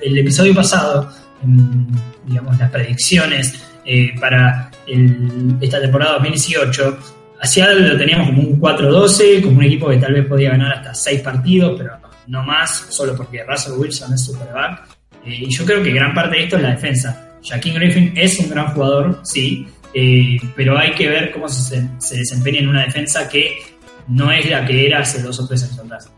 el 0.00 0.18
episodio 0.18 0.54
pasado, 0.54 1.10
digamos, 2.26 2.58
las 2.58 2.70
predicciones 2.70 3.64
para 4.20 4.70
esta 5.60 5.80
temporada 5.80 6.12
2018, 6.14 6.98
Hacia 7.40 7.72
lo 7.72 7.98
teníamos 7.98 8.28
como 8.28 8.42
un 8.42 8.60
4-12, 8.60 9.42
como 9.42 9.58
un 9.58 9.64
equipo 9.64 9.88
que 9.88 9.98
tal 9.98 10.14
vez 10.14 10.26
podía 10.26 10.50
ganar 10.50 10.72
hasta 10.72 10.94
6 10.94 11.20
partidos, 11.20 11.74
pero 11.76 11.98
no 12.28 12.42
más, 12.42 12.86
solo 12.88 13.14
porque 13.14 13.44
Russell 13.44 13.74
Wilson 13.76 14.14
es 14.14 14.24
superback. 14.24 14.82
Eh, 15.24 15.40
y 15.42 15.50
yo 15.50 15.64
creo 15.64 15.82
que 15.82 15.90
gran 15.90 16.14
parte 16.14 16.36
de 16.36 16.44
esto 16.44 16.56
es 16.56 16.62
la 16.62 16.70
defensa. 16.70 17.25
Jaquín 17.48 17.74
Griffin 17.74 18.12
es 18.16 18.38
un 18.40 18.50
gran 18.50 18.72
jugador, 18.74 19.20
sí, 19.24 19.66
eh, 19.94 20.38
pero 20.54 20.76
hay 20.76 20.94
que 20.94 21.08
ver 21.08 21.32
cómo 21.32 21.48
se, 21.48 21.88
desempeña 22.10 22.60
en 22.60 22.68
una 22.68 22.84
defensa 22.84 23.28
que 23.28 23.58
no 24.08 24.30
es 24.30 24.48
la 24.50 24.64
que 24.66 24.86
era 24.86 25.00
hace 25.00 25.22
dos 25.22 25.38
o 25.40 25.46
tres 25.46 25.62
años. 25.62 26.08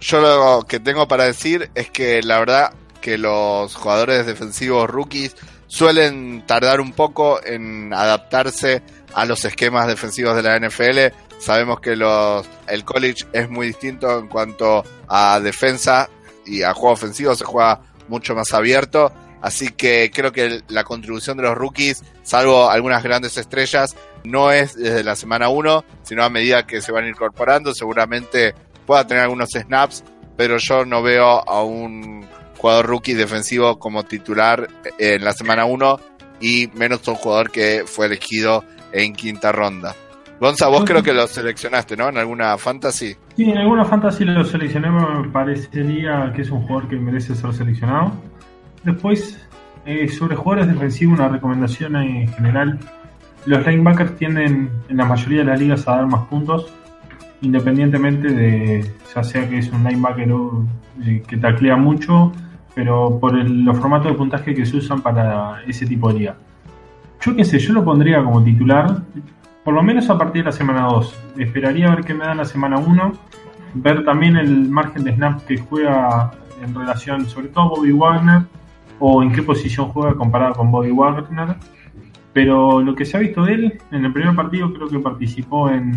Yo 0.00 0.20
lo 0.20 0.66
que 0.66 0.80
tengo 0.80 1.06
para 1.06 1.24
decir 1.24 1.70
es 1.74 1.90
que 1.90 2.22
la 2.22 2.38
verdad 2.38 2.72
que 3.00 3.18
los 3.18 3.74
jugadores 3.74 4.26
defensivos 4.26 4.88
rookies 4.88 5.36
suelen 5.66 6.44
tardar 6.46 6.80
un 6.80 6.92
poco 6.92 7.44
en 7.44 7.92
adaptarse 7.92 8.82
a 9.14 9.24
los 9.24 9.44
esquemas 9.44 9.86
defensivos 9.86 10.34
de 10.36 10.42
la 10.42 10.58
NFL. 10.58 11.14
Sabemos 11.38 11.80
que 11.80 11.96
los, 11.96 12.46
el 12.68 12.84
college 12.84 13.24
es 13.32 13.48
muy 13.48 13.68
distinto 13.68 14.18
en 14.18 14.28
cuanto 14.28 14.84
a 15.08 15.40
defensa 15.40 16.08
y 16.46 16.62
a 16.62 16.72
juego 16.72 16.94
ofensivo, 16.94 17.34
se 17.34 17.44
juega 17.44 17.80
mucho 18.08 18.34
más 18.34 18.52
abierto. 18.52 19.12
Así 19.42 19.70
que 19.70 20.10
creo 20.14 20.32
que 20.32 20.62
la 20.68 20.84
contribución 20.84 21.36
de 21.36 21.42
los 21.42 21.56
rookies, 21.56 22.02
salvo 22.22 22.70
algunas 22.70 23.02
grandes 23.02 23.36
estrellas, 23.36 23.96
no 24.24 24.52
es 24.52 24.76
desde 24.76 25.02
la 25.02 25.16
semana 25.16 25.48
1, 25.48 25.84
sino 26.02 26.22
a 26.22 26.30
medida 26.30 26.64
que 26.66 26.80
se 26.80 26.92
van 26.92 27.08
incorporando. 27.08 27.74
Seguramente 27.74 28.54
pueda 28.86 29.06
tener 29.06 29.24
algunos 29.24 29.50
snaps, 29.50 30.04
pero 30.36 30.58
yo 30.58 30.84
no 30.84 31.02
veo 31.02 31.48
a 31.48 31.62
un 31.64 32.24
jugador 32.56 32.86
rookie 32.86 33.14
defensivo 33.14 33.78
como 33.80 34.04
titular 34.04 34.68
en 34.98 35.24
la 35.24 35.32
semana 35.32 35.64
1 35.64 36.00
y 36.40 36.70
menos 36.74 37.06
un 37.08 37.16
jugador 37.16 37.50
que 37.50 37.82
fue 37.84 38.06
elegido 38.06 38.64
en 38.92 39.12
quinta 39.12 39.50
ronda. 39.50 39.96
Gonza, 40.38 40.66
vos 40.68 40.84
creo 40.84 41.02
que 41.04 41.12
lo 41.12 41.26
seleccionaste, 41.28 41.96
¿no? 41.96 42.08
En 42.08 42.18
alguna 42.18 42.58
fantasy. 42.58 43.16
Sí, 43.36 43.44
en 43.44 43.58
alguna 43.58 43.84
fantasy 43.84 44.24
lo 44.24 44.44
seleccioné, 44.44 44.90
me 44.90 45.28
parecería 45.30 46.32
que 46.34 46.42
es 46.42 46.50
un 46.50 46.62
jugador 46.62 46.88
que 46.88 46.96
merece 46.96 47.34
ser 47.36 47.52
seleccionado. 47.54 48.12
Después, 48.84 49.40
eh, 49.84 50.08
sobre 50.08 50.36
jugadores 50.36 50.72
defensivos, 50.72 51.18
una 51.18 51.28
recomendación 51.28 51.96
en 51.96 52.28
general. 52.28 52.78
Los 53.46 53.66
linebackers 53.66 54.16
tienden 54.16 54.70
en 54.88 54.96
la 54.96 55.04
mayoría 55.04 55.40
de 55.40 55.44
las 55.44 55.60
ligas 55.60 55.88
a 55.88 55.96
dar 55.96 56.06
más 56.06 56.26
puntos, 56.26 56.72
independientemente 57.40 58.28
de 58.28 58.90
ya 59.14 59.24
sea 59.24 59.48
que 59.48 59.58
es 59.58 59.70
un 59.72 59.82
linebacker 59.82 60.32
eh, 61.04 61.22
que 61.26 61.36
taclea 61.36 61.76
mucho, 61.76 62.32
pero 62.74 63.18
por 63.20 63.34
los 63.34 63.78
formatos 63.78 64.12
de 64.12 64.18
puntaje 64.18 64.54
que 64.54 64.64
se 64.64 64.76
usan 64.76 65.02
para 65.02 65.62
ese 65.66 65.86
tipo 65.86 66.12
de 66.12 66.18
liga. 66.20 66.36
Yo 67.20 67.36
qué 67.36 67.44
sé, 67.44 67.58
yo 67.58 67.72
lo 67.72 67.84
pondría 67.84 68.22
como 68.22 68.42
titular, 68.42 69.02
por 69.64 69.74
lo 69.74 69.82
menos 69.82 70.10
a 70.10 70.18
partir 70.18 70.42
de 70.42 70.46
la 70.46 70.52
semana 70.52 70.82
2. 70.86 71.14
Esperaría 71.38 71.90
ver 71.90 72.04
qué 72.04 72.14
me 72.14 72.24
da 72.24 72.34
la 72.34 72.44
semana 72.44 72.78
1, 72.78 73.12
ver 73.74 74.04
también 74.04 74.36
el 74.36 74.68
margen 74.68 75.04
de 75.04 75.14
snap 75.14 75.44
que 75.44 75.58
juega 75.58 76.32
en 76.62 76.74
relación, 76.74 77.26
sobre 77.26 77.48
todo 77.48 77.70
Bobby 77.70 77.92
Wagner, 77.92 78.42
o 79.04 79.20
en 79.20 79.32
qué 79.32 79.42
posición 79.42 79.88
juega 79.88 80.14
comparado 80.14 80.54
con 80.54 80.70
Bobby 80.70 80.92
Wagner. 80.92 81.56
Pero 82.32 82.80
lo 82.80 82.94
que 82.94 83.04
se 83.04 83.16
ha 83.16 83.20
visto 83.20 83.44
de 83.44 83.54
él, 83.54 83.78
en 83.90 84.04
el 84.04 84.12
primer 84.12 84.34
partido 84.36 84.72
creo 84.72 84.88
que 84.88 85.00
participó 85.00 85.68
en 85.68 85.92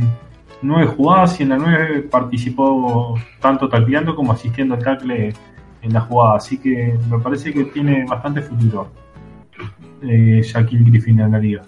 nueve 0.63 0.87
jugadas 0.87 1.39
y 1.39 1.43
en 1.43 1.49
la 1.49 1.57
nueve 1.57 2.01
participó 2.01 3.15
tanto 3.39 3.69
talpeando 3.69 4.15
como 4.15 4.31
asistiendo 4.31 4.73
al 4.73 4.83
tackle 4.83 5.33
en 5.83 5.93
la 5.93 6.01
jugada. 6.01 6.37
Así 6.37 6.57
que 6.57 6.97
me 7.07 7.19
parece 7.19 7.53
que 7.53 7.65
tiene 7.65 8.05
bastante 8.05 8.41
futuro 8.41 8.89
eh, 10.01 10.41
Shaquille 10.43 10.89
Griffin 10.89 11.19
en 11.19 11.31
la 11.31 11.39
liga. 11.39 11.61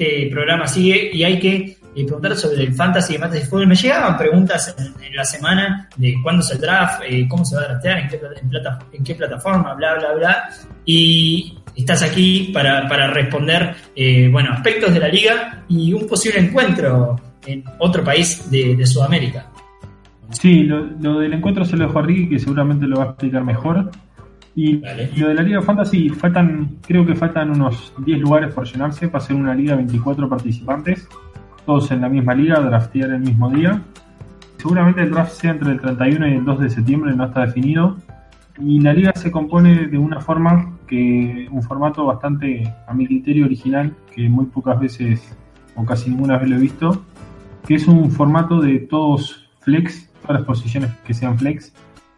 Este 0.00 0.30
programa 0.30 0.66
sigue 0.66 1.10
y 1.12 1.24
hay 1.24 1.38
que 1.38 1.76
y 1.94 2.04
preguntar 2.04 2.34
sobre 2.34 2.62
el 2.62 2.72
fantasy 2.72 3.12
de 3.12 3.18
fantasy 3.18 3.46
fútbol. 3.46 3.66
Me 3.66 3.74
llegaban 3.74 4.16
preguntas 4.16 4.74
en, 4.78 5.14
la 5.14 5.24
semana 5.26 5.90
de 5.94 6.14
cuándo 6.22 6.42
es 6.42 6.50
el 6.52 6.58
draft, 6.58 7.02
eh, 7.06 7.26
cómo 7.28 7.44
se 7.44 7.56
va 7.56 7.62
a 7.62 7.64
draftear, 7.66 7.98
en 8.92 9.04
qué, 9.04 9.14
plataforma, 9.14 9.74
bla, 9.74 9.96
bla, 9.96 10.14
bla. 10.14 10.48
Y 10.86 11.58
estás 11.76 12.02
aquí 12.02 12.50
para, 12.50 12.88
para 12.88 13.08
responder, 13.08 13.74
eh, 13.94 14.26
bueno, 14.32 14.54
aspectos 14.54 14.94
de 14.94 15.00
la 15.00 15.08
liga 15.08 15.64
y 15.68 15.92
un 15.92 16.08
posible 16.08 16.40
encuentro 16.40 17.20
en 17.44 17.62
otro 17.78 18.02
país 18.02 18.50
de, 18.50 18.86
Sudamérica. 18.86 19.50
Sí, 20.30 20.62
lo, 20.62 21.18
del 21.18 21.34
encuentro 21.34 21.66
se 21.66 21.76
lo 21.76 21.88
dejo 21.88 21.98
a 21.98 22.02
Ricky, 22.02 22.30
que 22.30 22.38
seguramente 22.38 22.86
lo 22.86 23.00
va 23.00 23.04
a 23.04 23.08
explicar 23.08 23.44
mejor. 23.44 23.90
Y 24.62 24.82
lo 25.18 25.28
de 25.28 25.34
la 25.34 25.40
Liga 25.40 25.62
Fantasy, 25.62 26.10
faltan, 26.10 26.76
creo 26.86 27.06
que 27.06 27.14
faltan 27.14 27.50
unos 27.50 27.94
10 27.96 28.20
lugares 28.20 28.52
por 28.52 28.66
llenarse 28.66 29.08
para 29.08 29.24
ser 29.24 29.36
una 29.36 29.54
liga 29.54 29.70
de 29.70 29.78
24 29.78 30.28
participantes 30.28 31.08
todos 31.64 31.90
en 31.92 32.02
la 32.02 32.10
misma 32.10 32.34
liga, 32.34 32.60
draftear 32.60 33.08
el 33.10 33.20
mismo 33.20 33.48
día. 33.48 33.82
Seguramente 34.58 35.00
el 35.00 35.10
draft 35.12 35.32
sea 35.32 35.52
entre 35.52 35.72
el 35.72 35.80
31 35.80 36.28
y 36.28 36.32
el 36.34 36.44
2 36.44 36.60
de 36.60 36.68
septiembre, 36.68 37.16
no 37.16 37.24
está 37.24 37.46
definido. 37.46 37.96
Y 38.58 38.80
la 38.80 38.92
liga 38.92 39.12
se 39.14 39.30
compone 39.30 39.86
de 39.86 39.96
una 39.96 40.20
forma 40.20 40.76
que, 40.86 41.48
un 41.50 41.62
formato 41.62 42.04
bastante, 42.04 42.70
a 42.86 42.92
mi 42.92 43.06
criterio, 43.06 43.46
original, 43.46 43.94
que 44.14 44.28
muy 44.28 44.44
pocas 44.44 44.78
veces 44.78 45.34
o 45.74 45.86
casi 45.86 46.10
ninguna 46.10 46.36
vez 46.36 46.50
lo 46.50 46.56
he 46.56 46.60
visto, 46.60 47.02
que 47.66 47.76
es 47.76 47.88
un 47.88 48.10
formato 48.10 48.60
de 48.60 48.80
todos 48.80 49.48
flex, 49.60 50.10
todas 50.20 50.40
las 50.40 50.44
posiciones 50.44 50.90
que 51.06 51.14
sean 51.14 51.38
flex, 51.38 51.72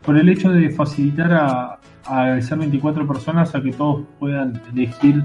por 0.04 0.18
el 0.18 0.28
hecho 0.28 0.50
de 0.50 0.70
facilitar 0.70 1.32
a, 1.32 1.78
a 2.06 2.40
ser 2.40 2.58
24 2.58 3.06
personas 3.06 3.54
a 3.54 3.62
que 3.62 3.72
todos 3.72 4.02
puedan 4.18 4.60
elegir 4.72 5.24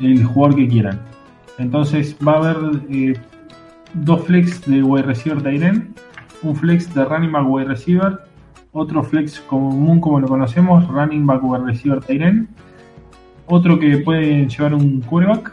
el 0.00 0.24
jugador 0.24 0.56
que 0.56 0.68
quieran. 0.68 1.00
Entonces 1.58 2.16
va 2.26 2.32
a 2.32 2.36
haber 2.36 2.56
eh, 2.90 3.14
dos 3.94 4.24
flex 4.24 4.64
de 4.66 4.82
wide 4.82 5.04
receiver 5.04 5.42
Tyren, 5.42 5.94
un 6.42 6.54
flex 6.54 6.92
de 6.94 7.04
running 7.04 7.32
back 7.32 7.46
wide 7.48 7.66
receiver, 7.66 8.18
otro 8.72 9.02
flex 9.02 9.40
común 9.40 10.00
como 10.00 10.20
lo 10.20 10.28
conocemos, 10.28 10.86
running 10.88 11.26
back 11.26 11.42
wide 11.42 11.64
receiver 11.64 12.00
Tyren, 12.00 12.48
otro 13.46 13.78
que 13.78 13.98
puede 13.98 14.46
llevar 14.46 14.74
un 14.74 15.00
quarterback, 15.00 15.52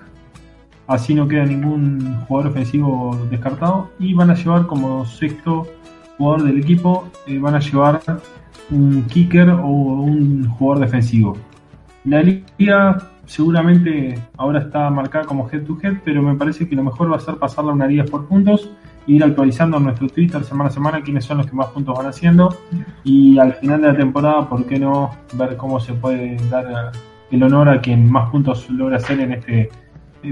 así 0.88 1.14
no 1.14 1.28
queda 1.28 1.46
ningún 1.46 2.18
jugador 2.28 2.52
ofensivo 2.52 3.18
descartado, 3.30 3.90
y 4.00 4.14
van 4.14 4.30
a 4.30 4.36
llevar 4.36 4.68
como 4.68 5.06
sexto 5.06 5.68
jugador 6.18 6.44
del 6.44 6.60
equipo, 6.60 7.08
eh, 7.28 7.40
van 7.40 7.56
a 7.56 7.60
llevar 7.60 8.02
un 8.74 9.04
kicker 9.04 9.50
o 9.50 9.68
un 9.68 10.50
jugador 10.50 10.86
defensivo. 10.86 11.38
La 12.06 12.22
liga 12.22 12.98
seguramente 13.26 14.20
ahora 14.38 14.60
está 14.60 14.90
marcada 14.90 15.26
como 15.26 15.50
head 15.50 15.64
to 15.64 15.78
head, 15.82 15.98
pero 16.04 16.22
me 16.22 16.36
parece 16.36 16.68
que 16.68 16.76
lo 16.76 16.84
mejor 16.84 17.12
va 17.12 17.18
a 17.18 17.20
ser 17.20 17.36
pasarla 17.36 17.72
una 17.72 17.88
liga 17.88 18.04
por 18.06 18.28
puntos 18.28 18.70
ir 19.08 19.24
actualizando 19.24 19.80
nuestro 19.80 20.08
Twitter 20.08 20.44
semana 20.44 20.70
a 20.70 20.74
semana 20.74 21.02
quiénes 21.02 21.26
son 21.26 21.38
los 21.38 21.48
que 21.48 21.56
más 21.56 21.68
puntos 21.68 21.98
van 21.98 22.08
haciendo 22.08 22.56
y 23.04 23.38
al 23.38 23.54
final 23.56 23.82
de 23.82 23.88
la 23.88 23.98
temporada, 23.98 24.48
¿por 24.48 24.66
qué 24.66 24.80
no 24.80 25.12
ver 25.34 25.58
cómo 25.58 25.80
se 25.80 25.94
puede 25.94 26.38
dar 26.50 26.92
el 27.32 27.44
honor 27.44 27.70
a 27.70 27.82
quien 27.82 28.10
más 28.10 28.30
puntos 28.30 28.70
logra 28.70 28.98
hacer 28.98 29.20
en 29.20 29.34
este 29.34 29.70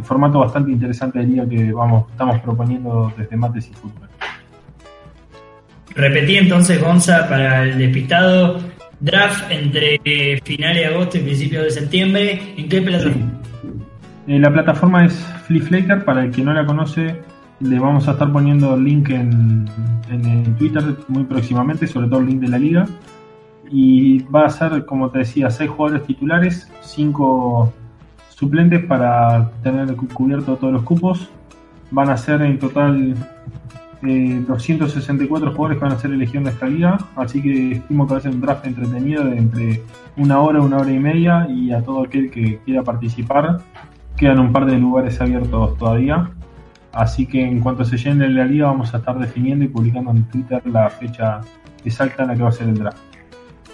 formato 0.03 0.39
bastante 0.39 0.71
interesante 0.71 1.19
de 1.19 1.25
liga 1.25 1.47
que 1.47 1.73
vamos 1.73 2.09
estamos 2.11 2.39
proponiendo 2.39 3.11
desde 3.17 3.35
Mates 3.35 3.69
y 3.69 3.73
Fútbol? 3.73 4.07
Repetí 5.95 6.37
entonces, 6.37 6.81
Gonza, 6.81 7.27
para 7.27 7.63
el 7.63 7.77
despistado, 7.77 8.59
draft 8.99 9.51
entre 9.51 9.99
finales 10.43 10.77
de 10.77 10.85
agosto 10.85 11.17
y 11.17 11.21
principios 11.21 11.63
de 11.65 11.71
septiembre. 11.71 12.41
¿En 12.57 12.69
qué 12.69 12.81
plataforma? 12.81 13.41
Eh, 14.27 14.39
la 14.39 14.51
plataforma 14.51 15.05
es 15.05 15.13
Flaker, 15.47 16.05
para 16.05 16.23
el 16.23 16.31
que 16.31 16.43
no 16.43 16.53
la 16.53 16.65
conoce, 16.65 17.15
le 17.59 17.79
vamos 17.79 18.07
a 18.07 18.11
estar 18.11 18.31
poniendo 18.31 18.75
el 18.75 18.83
link 18.83 19.09
en, 19.09 19.67
en, 20.09 20.55
Twitter 20.55 20.83
muy 21.07 21.23
próximamente, 21.23 21.87
sobre 21.87 22.07
todo 22.07 22.19
el 22.19 22.27
link 22.27 22.41
de 22.41 22.47
la 22.47 22.57
liga. 22.57 22.85
Y 23.69 24.23
va 24.23 24.45
a 24.45 24.49
ser, 24.49 24.85
como 24.85 25.09
te 25.09 25.19
decía, 25.19 25.49
seis 25.49 25.69
jugadores 25.69 26.05
titulares, 26.05 26.69
cinco 26.81 27.73
suplentes 28.29 28.83
para 28.85 29.51
tener 29.63 29.95
cubierto 29.95 30.55
todos 30.55 30.73
los 30.73 30.83
cupos. 30.83 31.29
Van 31.89 32.09
a 32.09 32.17
ser 32.17 32.41
en 32.41 32.59
total 32.59 33.15
264 34.01 35.49
eh, 35.49 35.53
jugadores 35.53 35.77
que 35.77 35.85
van 35.85 35.93
a 35.93 35.99
ser 35.99 36.11
elegidos 36.11 36.47
en 36.47 36.53
esta 36.53 36.65
liga, 36.65 36.97
así 37.15 37.41
que 37.41 37.73
estimo 37.73 38.07
que 38.07 38.13
va 38.13 38.19
a 38.19 38.21
ser 38.21 38.31
un 38.31 38.41
draft 38.41 38.65
entretenido 38.65 39.23
de 39.23 39.37
entre 39.37 39.83
una 40.17 40.39
hora, 40.39 40.61
una 40.61 40.77
hora 40.77 40.91
y 40.91 40.99
media, 40.99 41.47
y 41.49 41.71
a 41.71 41.81
todo 41.81 42.03
aquel 42.03 42.31
que 42.31 42.59
quiera 42.65 42.83
participar, 42.83 43.59
quedan 44.17 44.39
un 44.39 44.51
par 44.51 44.65
de 44.65 44.77
lugares 44.77 45.21
abiertos 45.21 45.77
todavía, 45.77 46.31
así 46.93 47.25
que 47.25 47.43
en 47.43 47.59
cuanto 47.59 47.85
se 47.85 47.97
llene 47.97 48.27
la 48.29 48.45
liga 48.45 48.67
vamos 48.67 48.93
a 48.93 48.97
estar 48.97 49.17
definiendo 49.19 49.65
y 49.65 49.67
publicando 49.67 50.11
en 50.11 50.23
Twitter 50.25 50.61
la 50.65 50.89
fecha 50.89 51.41
exacta 51.85 52.23
en 52.23 52.29
la 52.29 52.35
que 52.35 52.43
va 52.43 52.49
a 52.49 52.53
ser 52.53 52.69
el 52.69 52.77
draft. 52.77 52.97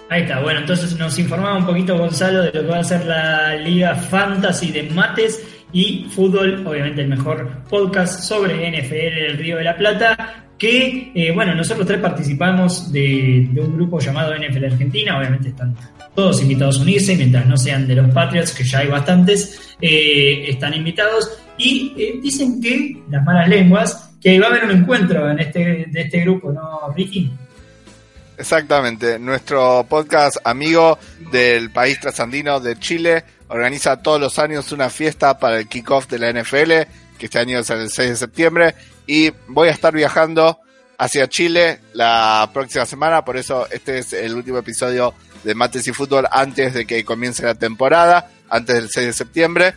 Ahí 0.09 0.21
está, 0.21 0.41
bueno, 0.41 0.61
entonces 0.61 0.97
nos 0.97 1.19
informaba 1.19 1.57
un 1.57 1.65
poquito 1.65 1.97
Gonzalo 1.97 2.43
de 2.43 2.51
lo 2.53 2.61
que 2.61 2.67
va 2.67 2.79
a 2.79 2.83
ser 2.83 3.05
la 3.05 3.55
Liga 3.55 3.93
Fantasy 3.93 4.71
de 4.71 4.89
Mates 4.91 5.56
y 5.73 6.07
Fútbol, 6.09 6.65
obviamente 6.65 7.01
el 7.01 7.09
mejor 7.09 7.63
podcast 7.69 8.21
sobre 8.21 8.69
NFL 8.69 8.93
del 8.93 9.37
Río 9.37 9.57
de 9.57 9.63
la 9.63 9.75
Plata, 9.75 10.45
que, 10.57 11.11
eh, 11.13 11.31
bueno, 11.31 11.53
nosotros 11.53 11.85
tres 11.85 11.99
participamos 11.99 12.91
de, 12.91 13.49
un 13.55 13.75
grupo 13.75 13.99
llamado 13.99 14.33
NFL 14.35 14.65
Argentina, 14.65 15.17
obviamente 15.17 15.49
están 15.49 15.75
todos 16.15 16.41
invitados 16.41 16.79
a 16.79 16.81
unirse, 16.81 17.15
mientras 17.15 17.45
no 17.45 17.57
sean 17.57 17.87
de 17.87 17.95
los 17.95 18.11
Patriots, 18.11 18.53
que 18.53 18.63
ya 18.63 18.79
hay 18.79 18.87
bastantes, 18.87 19.75
eh, 19.79 20.45
están 20.47 20.73
invitados, 20.73 21.37
y 21.57 21.93
eh, 21.97 22.19
dicen 22.21 22.59
que, 22.59 23.03
las 23.09 23.23
malas 23.23 23.47
lenguas, 23.47 24.09
que 24.21 24.39
va 24.39 24.47
a 24.47 24.49
haber 24.49 24.65
un 24.65 24.71
encuentro 24.71 25.29
en 25.29 25.39
este, 25.39 25.85
de 25.91 26.01
este 26.01 26.21
grupo, 26.21 26.51
¿no, 26.51 26.91
Ricky? 26.95 27.31
Exactamente, 28.37 29.19
nuestro 29.19 29.85
podcast 29.87 30.37
amigo 30.43 30.97
del 31.31 31.71
país 31.71 31.99
trasandino 31.99 32.59
de 32.59 32.77
Chile, 32.77 33.23
organiza 33.49 33.97
todos 33.97 34.19
los 34.19 34.39
años 34.39 34.71
una 34.71 34.89
fiesta 34.89 35.39
para 35.39 35.59
el 35.59 35.67
kickoff 35.67 36.07
de 36.07 36.19
la 36.19 36.31
NFL, 36.31 36.71
que 37.17 37.25
este 37.25 37.39
año 37.39 37.59
es 37.59 37.69
el 37.69 37.89
6 37.89 38.09
de 38.09 38.15
septiembre, 38.15 38.75
y 39.05 39.31
voy 39.47 39.69
a 39.69 39.71
estar 39.71 39.93
viajando 39.93 40.59
hacia 40.97 41.27
Chile 41.27 41.79
la 41.93 42.49
próxima 42.53 42.85
semana, 42.85 43.23
por 43.23 43.37
eso 43.37 43.67
este 43.71 43.99
es 43.99 44.13
el 44.13 44.33
último 44.35 44.57
episodio 44.57 45.13
de 45.43 45.55
Mates 45.55 45.87
y 45.87 45.93
Fútbol 45.93 46.27
antes 46.31 46.73
de 46.73 46.85
que 46.85 47.05
comience 47.05 47.43
la 47.43 47.55
temporada, 47.55 48.31
antes 48.49 48.75
del 48.75 48.89
6 48.89 49.07
de 49.07 49.13
septiembre. 49.13 49.73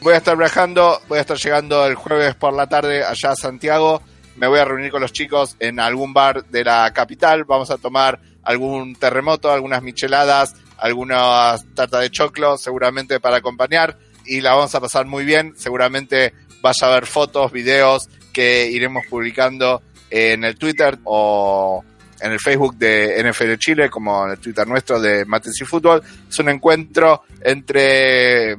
Voy 0.00 0.14
a 0.14 0.18
estar 0.18 0.36
viajando, 0.36 1.00
voy 1.08 1.18
a 1.18 1.22
estar 1.22 1.36
llegando 1.36 1.86
el 1.86 1.94
jueves 1.94 2.34
por 2.34 2.52
la 2.52 2.68
tarde 2.68 3.04
allá 3.04 3.32
a 3.32 3.36
Santiago, 3.36 4.02
me 4.36 4.46
voy 4.46 4.60
a 4.60 4.64
reunir 4.64 4.90
con 4.90 5.00
los 5.00 5.12
chicos 5.12 5.56
en 5.58 5.80
algún 5.80 6.12
bar 6.12 6.44
de 6.44 6.64
la 6.64 6.92
capital, 6.92 7.44
vamos 7.44 7.70
a 7.70 7.78
tomar 7.78 8.20
algún 8.44 8.94
terremoto, 8.94 9.50
algunas 9.50 9.82
micheladas, 9.82 10.54
algunas 10.78 11.64
tartas 11.74 12.02
de 12.02 12.10
choclo, 12.10 12.56
seguramente 12.56 13.20
para 13.20 13.36
acompañar, 13.36 13.98
y 14.24 14.40
la 14.40 14.54
vamos 14.54 14.74
a 14.74 14.80
pasar 14.80 15.06
muy 15.06 15.24
bien. 15.24 15.54
Seguramente 15.56 16.34
vaya 16.60 16.86
a 16.86 16.90
haber 16.92 17.06
fotos, 17.06 17.52
videos 17.52 18.08
que 18.32 18.70
iremos 18.70 19.04
publicando 19.08 19.82
en 20.10 20.44
el 20.44 20.56
Twitter 20.56 20.98
o 21.04 21.84
en 22.20 22.32
el 22.32 22.40
Facebook 22.40 22.76
de 22.76 23.22
NFL 23.22 23.54
Chile, 23.58 23.90
como 23.90 24.26
en 24.26 24.32
el 24.32 24.38
Twitter 24.38 24.66
nuestro 24.66 25.00
de 25.00 25.24
Mates 25.24 25.60
y 25.60 25.64
Fútbol. 25.64 26.02
Es 26.28 26.38
un 26.38 26.48
encuentro 26.48 27.22
entre 27.42 28.56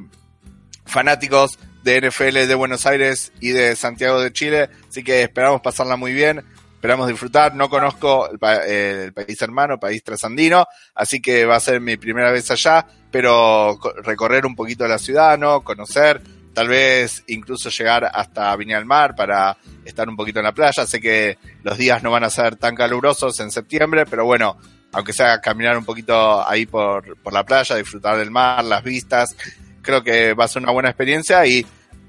fanáticos 0.84 1.58
de 1.82 2.00
NFL 2.00 2.46
de 2.46 2.54
Buenos 2.54 2.86
Aires 2.86 3.32
y 3.40 3.50
de 3.50 3.76
Santiago 3.76 4.20
de 4.20 4.32
Chile, 4.32 4.68
así 4.88 5.02
que 5.02 5.22
esperamos 5.22 5.60
pasarla 5.62 5.96
muy 5.96 6.12
bien 6.12 6.42
esperamos 6.80 7.08
disfrutar. 7.08 7.54
No 7.54 7.68
conozco 7.68 8.30
el, 8.30 8.38
país 9.12 9.42
hermano, 9.42 9.74
el 9.74 9.78
país 9.78 10.02
trasandino, 10.02 10.66
así 10.94 11.20
que 11.20 11.44
va 11.44 11.56
a 11.56 11.60
ser 11.60 11.78
mi 11.78 11.98
primera 11.98 12.32
vez 12.32 12.50
allá, 12.50 12.86
pero 13.10 13.78
recorrer 14.02 14.46
un 14.46 14.56
poquito 14.56 14.88
la 14.88 14.96
ciudad, 14.96 15.36
¿no? 15.36 15.60
Conocer, 15.60 16.22
tal 16.54 16.68
vez 16.68 17.22
incluso 17.26 17.68
llegar 17.68 18.10
hasta 18.10 18.56
Viña 18.56 18.78
del 18.78 18.86
Mar 18.86 19.14
para 19.14 19.58
estar 19.84 20.08
un 20.08 20.16
poquito 20.16 20.38
en 20.38 20.46
la 20.46 20.54
playa. 20.54 20.86
Sé 20.86 21.02
que 21.02 21.36
los 21.62 21.76
días 21.76 22.02
no 22.02 22.10
van 22.10 22.24
a 22.24 22.30
ser 22.30 22.56
tan 22.56 22.74
calurosos 22.74 23.38
en 23.40 23.50
septiembre, 23.50 24.06
pero 24.08 24.24
bueno, 24.24 24.56
aunque 24.92 25.12
sea 25.12 25.38
caminar 25.38 25.76
un 25.76 25.84
poquito 25.84 26.48
ahí 26.48 26.64
por, 26.64 27.18
por 27.18 27.34
la 27.34 27.44
playa, 27.44 27.76
disfrutar 27.76 28.16
del 28.16 28.30
mar, 28.30 28.64
las 28.64 28.82
vistas, 28.82 29.36
creo 29.82 30.02
que 30.02 30.32
va 30.32 30.46
a 30.46 30.48
ser 30.48 30.62
una 30.62 30.72
buena 30.72 30.88
experiencia 30.88 31.44
y 31.44 31.66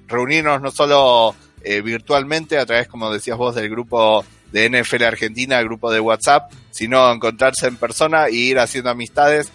reunirnos 0.08 0.62
no 0.62 0.72
solo 0.72 1.36
eh, 1.62 1.82
virtualmente 1.82 2.58
a 2.58 2.66
través, 2.66 2.88
como 2.88 3.12
decías 3.12 3.38
vos, 3.38 3.54
del 3.54 3.70
grupo 3.70 4.24
de 4.52 4.70
NFL 4.70 5.04
Argentina, 5.04 5.60
el 5.60 5.66
grupo 5.66 5.92
de 5.92 6.00
WhatsApp, 6.00 6.52
sino 6.72 7.12
encontrarse 7.12 7.68
en 7.68 7.78
persona 7.78 8.30
y 8.30 8.50
ir 8.50 8.60
haciendo 8.60 8.90
amistades, 8.90 9.52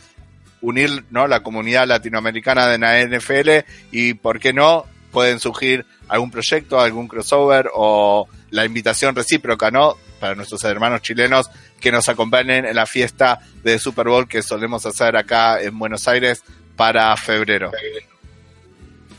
unir 0.61 1.05
¿no? 1.11 1.27
la 1.27 1.41
comunidad 1.43 1.87
latinoamericana 1.87 2.67
de 2.67 2.79
la 2.79 3.03
NFL 3.03 3.67
y, 3.93 4.15
¿por 4.15 4.41
qué 4.41 4.53
no? 4.53 4.85
Pueden 5.13 5.39
surgir 5.41 5.87
algún 6.09 6.31
proyecto, 6.31 6.81
algún 6.81 7.09
crossover 7.09 7.71
o 7.75 8.29
la 8.51 8.65
invitación 8.65 9.15
recíproca, 9.15 9.71
¿no? 9.71 9.97
Para 10.21 10.35
nuestros 10.35 10.63
hermanos 10.65 11.03
chilenos 11.03 11.51
que 11.81 11.93
nos 11.93 12.09
acompañen 12.09 12.65
en 12.65 12.75
la 12.77 12.87
fiesta 12.87 13.41
de 13.63 13.79
Super 13.79 14.09
Bowl 14.09 14.29
que 14.29 14.43
solemos 14.43 14.87
hacer 14.87 15.17
acá 15.17 15.61
en 15.61 15.79
Buenos 15.79 16.09
Aires 16.09 16.43
para 16.75 17.17
febrero. 17.17 17.71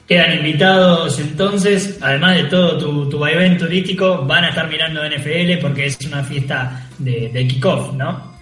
Quedan 0.08 0.38
invitados 0.38 1.20
entonces, 1.20 1.98
además 2.02 2.38
de 2.38 2.44
todo 2.46 2.78
tu, 2.78 3.10
tu 3.10 3.20
vaivén 3.20 3.58
turístico, 3.58 4.24
van 4.26 4.46
a 4.46 4.50
estar 4.50 4.70
mirando 4.70 5.04
NFL 5.04 5.60
porque 5.62 5.88
es 5.88 5.98
una 6.06 6.24
fiesta 6.24 6.88
de, 6.98 7.30
de 7.30 7.48
kickoff, 7.48 7.94
¿no? 7.94 8.38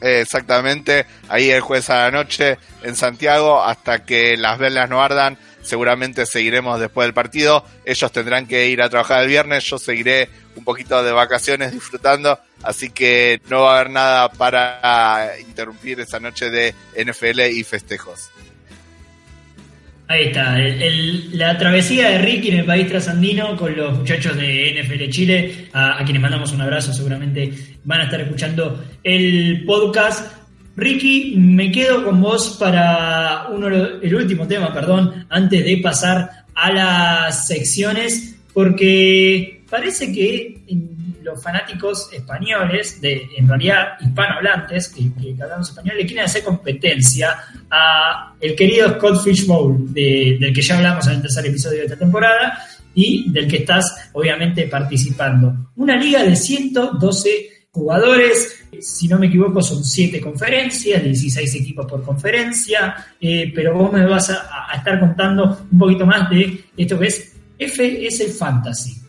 Exactamente, 0.00 1.06
ahí 1.28 1.50
el 1.50 1.60
jueves 1.60 1.90
a 1.90 2.04
la 2.04 2.10
noche 2.10 2.58
en 2.82 2.96
Santiago 2.96 3.62
hasta 3.62 4.04
que 4.04 4.36
las 4.36 4.58
velas 4.58 4.88
no 4.88 5.02
ardan. 5.02 5.38
Seguramente 5.62 6.24
seguiremos 6.24 6.80
después 6.80 7.06
del 7.06 7.14
partido. 7.14 7.64
Ellos 7.84 8.10
tendrán 8.10 8.46
que 8.46 8.68
ir 8.68 8.80
a 8.80 8.88
trabajar 8.88 9.22
el 9.22 9.28
viernes. 9.28 9.64
Yo 9.64 9.78
seguiré 9.78 10.30
un 10.56 10.64
poquito 10.64 11.02
de 11.04 11.12
vacaciones 11.12 11.72
disfrutando. 11.72 12.38
Así 12.62 12.90
que 12.90 13.40
no 13.48 13.62
va 13.62 13.72
a 13.72 13.80
haber 13.80 13.90
nada 13.90 14.30
para 14.30 15.32
interrumpir 15.38 16.00
esa 16.00 16.18
noche 16.18 16.50
de 16.50 16.74
NFL 16.96 17.40
y 17.52 17.62
festejos. 17.62 18.30
Ahí 20.10 20.24
está, 20.24 20.58
la 21.34 21.56
travesía 21.56 22.08
de 22.08 22.18
Ricky 22.18 22.48
en 22.48 22.58
el 22.58 22.64
país 22.64 22.88
trasandino 22.88 23.56
con 23.56 23.76
los 23.76 23.96
muchachos 23.96 24.36
de 24.36 24.82
NFL 24.82 25.08
Chile, 25.08 25.68
a, 25.72 26.02
quienes 26.02 26.20
mandamos 26.20 26.50
un 26.50 26.60
abrazo, 26.60 26.92
seguramente 26.92 27.52
van 27.84 28.00
a 28.00 28.04
estar 28.06 28.20
escuchando 28.20 28.84
el 29.04 29.62
podcast. 29.64 30.34
Ricky, 30.74 31.36
me 31.36 31.70
quedo 31.70 32.04
con 32.04 32.20
vos 32.20 32.56
para 32.58 33.50
uno, 33.52 33.68
el 33.68 34.12
último 34.12 34.48
tema, 34.48 34.74
perdón, 34.74 35.26
antes 35.28 35.64
de 35.64 35.76
pasar 35.76 36.44
a 36.56 36.72
las 36.72 37.46
secciones, 37.46 38.36
porque 38.52 39.62
parece 39.70 40.12
que 40.12 40.58
los 41.22 41.42
fanáticos 41.42 42.08
españoles, 42.12 43.00
de, 43.00 43.28
en 43.36 43.48
realidad 43.48 43.98
hispanohablantes, 44.00 44.88
que, 44.88 45.12
que 45.14 45.42
hablamos 45.42 45.68
español, 45.68 45.96
le 45.96 46.06
quieren 46.06 46.24
hacer 46.24 46.42
competencia 46.42 47.36
a 47.70 48.34
el 48.40 48.54
querido 48.54 48.94
Scott 48.94 49.22
Fishbowl, 49.22 49.92
de, 49.92 50.36
del 50.40 50.52
que 50.52 50.62
ya 50.62 50.78
hablamos 50.78 51.06
en 51.06 51.14
el 51.14 51.22
tercer 51.22 51.46
episodio 51.46 51.78
de 51.78 51.84
esta 51.84 51.98
temporada 51.98 52.58
y 52.94 53.30
del 53.30 53.46
que 53.48 53.58
estás 53.58 54.10
obviamente 54.12 54.66
participando. 54.66 55.70
Una 55.76 55.96
liga 55.96 56.22
de 56.22 56.34
112 56.34 57.66
jugadores, 57.70 58.64
si 58.80 59.06
no 59.06 59.18
me 59.18 59.26
equivoco 59.26 59.62
son 59.62 59.84
7 59.84 60.20
conferencias, 60.20 61.02
16 61.02 61.54
equipos 61.54 61.86
por 61.86 62.02
conferencia, 62.02 62.96
eh, 63.20 63.52
pero 63.54 63.74
vos 63.74 63.92
me 63.92 64.04
vas 64.06 64.30
a, 64.30 64.70
a 64.70 64.76
estar 64.76 64.98
contando 64.98 65.66
un 65.70 65.78
poquito 65.78 66.04
más 66.04 66.28
de 66.30 66.64
esto 66.76 66.98
que 66.98 67.06
es 67.06 67.36
FS 67.58 68.32
Fantasy. 68.32 68.99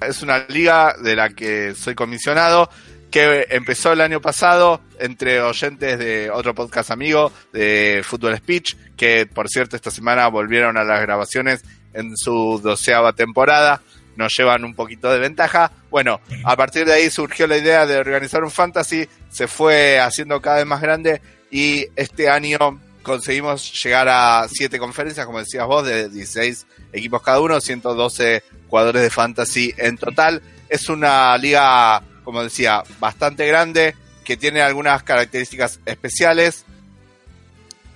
Es 0.00 0.22
una 0.22 0.46
liga 0.48 0.94
de 1.02 1.14
la 1.14 1.28
que 1.28 1.74
soy 1.74 1.94
comisionado, 1.94 2.70
que 3.10 3.46
empezó 3.50 3.92
el 3.92 4.00
año 4.00 4.20
pasado 4.20 4.80
entre 4.98 5.42
oyentes 5.42 5.98
de 5.98 6.30
otro 6.30 6.54
podcast 6.54 6.90
amigo 6.90 7.30
de 7.52 8.02
Football 8.02 8.38
Speech, 8.38 8.76
que 8.96 9.26
por 9.26 9.48
cierto 9.48 9.76
esta 9.76 9.90
semana 9.90 10.28
volvieron 10.28 10.78
a 10.78 10.84
las 10.84 11.02
grabaciones 11.02 11.62
en 11.92 12.16
su 12.16 12.60
doceava 12.62 13.12
temporada. 13.12 13.82
nos 14.16 14.34
llevan 14.36 14.64
un 14.64 14.74
poquito 14.74 15.10
de 15.10 15.18
ventaja. 15.18 15.70
Bueno, 15.90 16.20
a 16.44 16.56
partir 16.56 16.86
de 16.86 16.94
ahí 16.94 17.10
surgió 17.10 17.46
la 17.46 17.58
idea 17.58 17.86
de 17.86 17.98
organizar 17.98 18.42
un 18.42 18.50
fantasy, 18.50 19.06
se 19.30 19.48
fue 19.48 20.00
haciendo 20.00 20.40
cada 20.40 20.56
vez 20.56 20.66
más 20.66 20.80
grande 20.80 21.20
y 21.50 21.86
este 21.96 22.28
año 22.28 22.58
conseguimos 23.02 23.82
llegar 23.82 24.08
a 24.08 24.46
siete 24.48 24.78
conferencias, 24.78 25.26
como 25.26 25.38
decías 25.38 25.66
vos, 25.66 25.86
de 25.86 26.08
16 26.08 26.66
equipos 26.92 27.22
cada 27.22 27.40
uno, 27.40 27.60
112 27.60 28.42
jugadores 28.70 29.02
de 29.02 29.10
fantasy 29.10 29.74
en 29.76 29.98
total. 29.98 30.40
Es 30.68 30.88
una 30.88 31.36
liga, 31.36 32.02
como 32.24 32.42
decía, 32.42 32.84
bastante 33.00 33.46
grande, 33.46 33.96
que 34.24 34.36
tiene 34.36 34.62
algunas 34.62 35.02
características 35.02 35.80
especiales. 35.84 36.64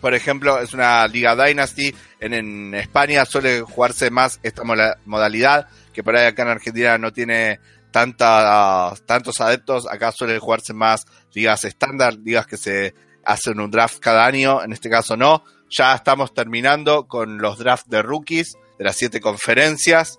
Por 0.01 0.15
ejemplo, 0.15 0.61
es 0.61 0.75
una 0.75 1.07
liga 1.07 1.37
Dynasty. 1.37 1.95
En, 2.21 2.75
España 2.75 3.25
suele 3.25 3.61
jugarse 3.61 4.11
más 4.11 4.41
esta 4.43 4.63
modalidad, 5.05 5.69
que 5.93 6.03
por 6.03 6.17
ahí 6.17 6.27
acá 6.27 6.43
en 6.43 6.49
Argentina 6.49 6.99
no 6.99 7.13
tiene 7.13 7.61
tanta, 7.93 8.93
tantos 9.07 9.41
adeptos. 9.41 9.87
Acá 9.89 10.11
suele 10.11 10.39
jugarse 10.41 10.75
más 10.75 11.07
ligas 11.33 11.65
estándar, 11.65 12.15
ligas 12.15 12.47
que 12.47 12.57
se 12.57 12.95
hacen 13.25 13.61
un 13.61 13.71
draft 13.71 14.01
cada 14.01 14.27
año. 14.27 14.63
En 14.63 14.73
este 14.73 14.91
caso 14.91 15.17
no. 15.17 15.45
Ya 15.71 15.95
estamos 15.95 16.35
terminando 16.35 17.07
con 17.07 17.39
los 17.39 17.59
drafts 17.59 17.89
de 17.89 18.03
rookies 18.03 18.55
de 18.79 18.85
las 18.85 18.97
siete 18.97 19.21
conferencias. 19.21 20.19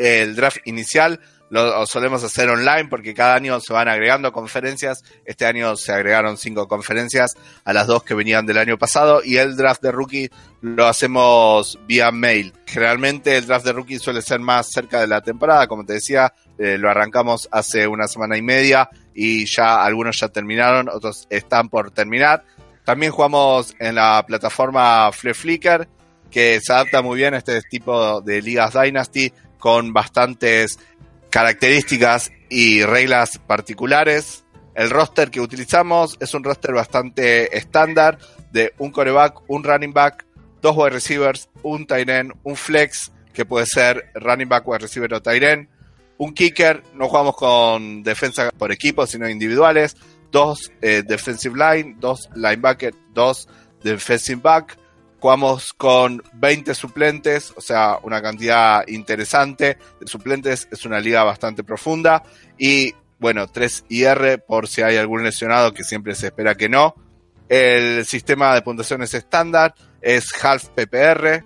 El 0.00 0.34
draft 0.34 0.58
inicial 0.64 1.20
lo 1.50 1.84
solemos 1.84 2.24
hacer 2.24 2.48
online 2.48 2.86
porque 2.88 3.12
cada 3.12 3.34
año 3.34 3.60
se 3.60 3.74
van 3.74 3.86
agregando 3.86 4.32
conferencias. 4.32 5.02
Este 5.26 5.44
año 5.44 5.76
se 5.76 5.92
agregaron 5.92 6.38
cinco 6.38 6.66
conferencias 6.66 7.36
a 7.64 7.74
las 7.74 7.86
dos 7.86 8.02
que 8.02 8.14
venían 8.14 8.46
del 8.46 8.56
año 8.56 8.78
pasado 8.78 9.20
y 9.22 9.36
el 9.36 9.56
draft 9.56 9.82
de 9.82 9.92
rookie 9.92 10.30
lo 10.62 10.86
hacemos 10.86 11.78
vía 11.86 12.10
mail. 12.12 12.54
Generalmente 12.64 13.36
el 13.36 13.46
draft 13.46 13.66
de 13.66 13.74
rookie 13.74 13.98
suele 13.98 14.22
ser 14.22 14.40
más 14.40 14.70
cerca 14.70 15.00
de 15.00 15.06
la 15.06 15.20
temporada, 15.20 15.66
como 15.66 15.84
te 15.84 15.94
decía, 15.94 16.32
eh, 16.56 16.78
lo 16.78 16.88
arrancamos 16.88 17.46
hace 17.52 17.86
una 17.86 18.08
semana 18.08 18.38
y 18.38 18.42
media 18.42 18.88
y 19.12 19.44
ya 19.44 19.84
algunos 19.84 20.18
ya 20.18 20.28
terminaron, 20.28 20.88
otros 20.88 21.26
están 21.28 21.68
por 21.68 21.90
terminar. 21.90 22.42
También 22.86 23.12
jugamos 23.12 23.74
en 23.78 23.96
la 23.96 24.24
plataforma 24.26 25.12
Flare 25.12 25.34
Flicker, 25.34 25.88
que 26.30 26.58
se 26.62 26.72
adapta 26.72 27.02
muy 27.02 27.18
bien 27.18 27.34
a 27.34 27.38
este 27.38 27.60
tipo 27.62 28.22
de 28.22 28.40
ligas 28.40 28.72
Dynasty 28.72 29.32
con 29.60 29.92
bastantes 29.92 30.80
características 31.30 32.32
y 32.48 32.82
reglas 32.82 33.38
particulares. 33.38 34.44
El 34.74 34.90
roster 34.90 35.30
que 35.30 35.40
utilizamos 35.40 36.16
es 36.20 36.34
un 36.34 36.42
roster 36.42 36.74
bastante 36.74 37.56
estándar 37.56 38.18
de 38.50 38.74
un 38.78 38.90
coreback, 38.90 39.48
un 39.48 39.62
running 39.62 39.92
back, 39.92 40.26
dos 40.60 40.76
wide 40.76 40.90
receivers, 40.90 41.48
un 41.62 41.86
tight 41.86 42.08
end, 42.08 42.32
un 42.42 42.56
flex 42.56 43.12
que 43.32 43.44
puede 43.44 43.66
ser 43.66 44.10
running 44.14 44.48
back, 44.48 44.66
wide 44.66 44.80
receiver 44.80 45.14
o 45.14 45.22
tight 45.22 45.42
end, 45.42 45.68
un 46.18 46.34
kicker, 46.34 46.82
no 46.94 47.08
jugamos 47.08 47.36
con 47.36 48.02
defensa 48.02 48.50
por 48.50 48.72
equipo, 48.72 49.06
sino 49.06 49.28
individuales, 49.28 49.96
dos 50.30 50.70
eh, 50.82 51.02
defensive 51.06 51.56
line, 51.56 51.96
dos 51.98 52.28
linebacker, 52.34 52.94
dos 53.14 53.48
defensive 53.82 54.40
back, 54.42 54.76
Jugamos 55.20 55.74
con 55.74 56.22
20 56.32 56.74
suplentes, 56.74 57.52
o 57.54 57.60
sea, 57.60 57.98
una 58.02 58.22
cantidad 58.22 58.86
interesante 58.88 59.76
de 60.00 60.06
suplentes. 60.06 60.66
Es 60.70 60.86
una 60.86 60.98
liga 60.98 61.24
bastante 61.24 61.62
profunda. 61.62 62.22
Y 62.56 62.94
bueno, 63.18 63.46
3 63.46 63.84
IR 63.90 64.42
por 64.46 64.66
si 64.66 64.80
hay 64.80 64.96
algún 64.96 65.22
lesionado, 65.22 65.74
que 65.74 65.84
siempre 65.84 66.14
se 66.14 66.28
espera 66.28 66.54
que 66.54 66.70
no. 66.70 66.94
El 67.50 68.06
sistema 68.06 68.54
de 68.54 68.62
puntuaciones 68.62 69.12
estándar 69.12 69.74
es 70.00 70.24
half 70.42 70.68
PPR. 70.68 71.44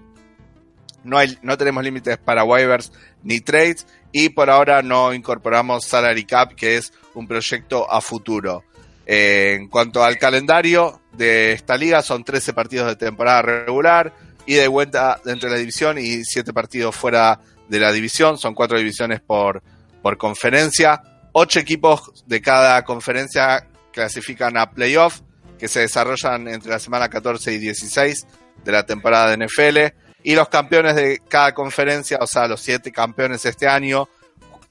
No, 1.03 1.19
hay, 1.19 1.37
no 1.43 1.59
tenemos 1.59 1.83
límites 1.83 2.17
para 2.19 2.45
waivers 2.45 2.93
ni 3.25 3.41
trades. 3.41 3.89
Y 4.13 4.29
por 4.29 4.51
ahora 4.51 4.83
no 4.83 5.13
incorporamos 5.13 5.85
Salary 5.85 6.25
Cap, 6.25 6.55
que 6.55 6.77
es 6.77 6.93
un 7.15 7.27
proyecto 7.27 7.91
a 7.91 8.01
futuro. 8.01 8.63
Eh, 9.07 9.57
en 9.59 9.69
cuanto 9.69 10.03
al 10.03 10.19
calendario 10.19 11.01
de 11.13 11.53
esta 11.53 11.77
liga, 11.77 12.03
son 12.03 12.25
13 12.25 12.53
partidos 12.53 12.89
de 12.89 12.97
temporada 12.97 13.43
regular, 13.43 14.13
y 14.47 14.55
de 14.55 14.69
vuelta 14.69 15.21
dentro 15.25 15.49
de 15.49 15.55
la 15.55 15.61
división 15.61 15.99
y 15.99 16.25
7 16.25 16.53
partidos 16.53 16.95
fuera 16.95 17.41
de 17.69 17.79
la 17.79 17.93
división. 17.93 18.39
Son 18.39 18.55
4 18.55 18.79
divisiones 18.79 19.21
por, 19.21 19.63
por 20.03 20.17
conferencia. 20.19 21.03
8 21.33 21.61
equipos 21.61 22.25
de 22.27 22.41
cada 22.41 22.83
conferencia 22.85 23.67
clasifican 23.93 24.57
a 24.57 24.71
playoff, 24.71 25.21
que 25.59 25.69
se 25.69 25.81
desarrollan 25.81 26.49
entre 26.49 26.71
la 26.71 26.79
semana 26.79 27.09
14 27.09 27.53
y 27.53 27.59
16 27.59 28.27
de 28.65 28.73
la 28.73 28.85
temporada 28.85 29.35
de 29.35 29.47
NFL. 29.47 29.97
Y 30.23 30.35
los 30.35 30.49
campeones 30.49 30.95
de 30.97 31.21
cada 31.29 31.53
conferencia, 31.53 32.19
o 32.21 32.27
sea, 32.27 32.49
los 32.49 32.61
7 32.61 32.93
campeones 32.93 33.45
este 33.45 33.69
año, 33.69 34.09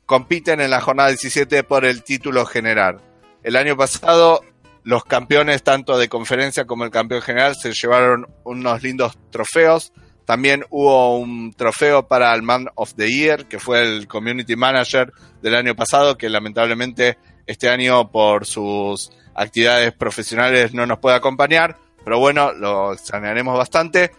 compiten 0.05 0.61
en 0.61 0.71
la 0.71 0.81
jornada 0.81 1.09
17 1.09 1.63
por 1.63 1.85
el 1.85 2.03
título 2.03 2.45
general. 2.45 2.99
El 3.43 3.55
año 3.55 3.75
pasado 3.75 4.41
los 4.83 5.05
campeones 5.05 5.63
tanto 5.63 5.97
de 5.97 6.09
conferencia 6.09 6.65
como 6.65 6.83
el 6.83 6.91
campeón 6.91 7.21
general 7.21 7.55
se 7.55 7.73
llevaron 7.73 8.27
unos 8.43 8.83
lindos 8.83 9.17
trofeos. 9.31 9.93
También 10.25 10.65
hubo 10.69 11.17
un 11.17 11.53
trofeo 11.53 12.07
para 12.07 12.33
el 12.33 12.43
Man 12.43 12.67
of 12.75 12.93
the 12.95 13.09
Year, 13.09 13.45
que 13.47 13.59
fue 13.59 13.81
el 13.81 14.07
Community 14.07 14.55
Manager 14.55 15.11
del 15.41 15.55
año 15.55 15.75
pasado, 15.75 16.17
que 16.17 16.29
lamentablemente 16.29 17.17
este 17.45 17.69
año 17.69 18.09
por 18.11 18.45
sus 18.45 19.11
actividades 19.35 19.93
profesionales 19.93 20.73
no 20.73 20.85
nos 20.85 20.99
puede 20.99 21.17
acompañar, 21.17 21.77
pero 22.03 22.19
bueno, 22.19 22.53
lo 22.53 22.93
extrañaremos 22.93 23.57
bastante. 23.57 24.11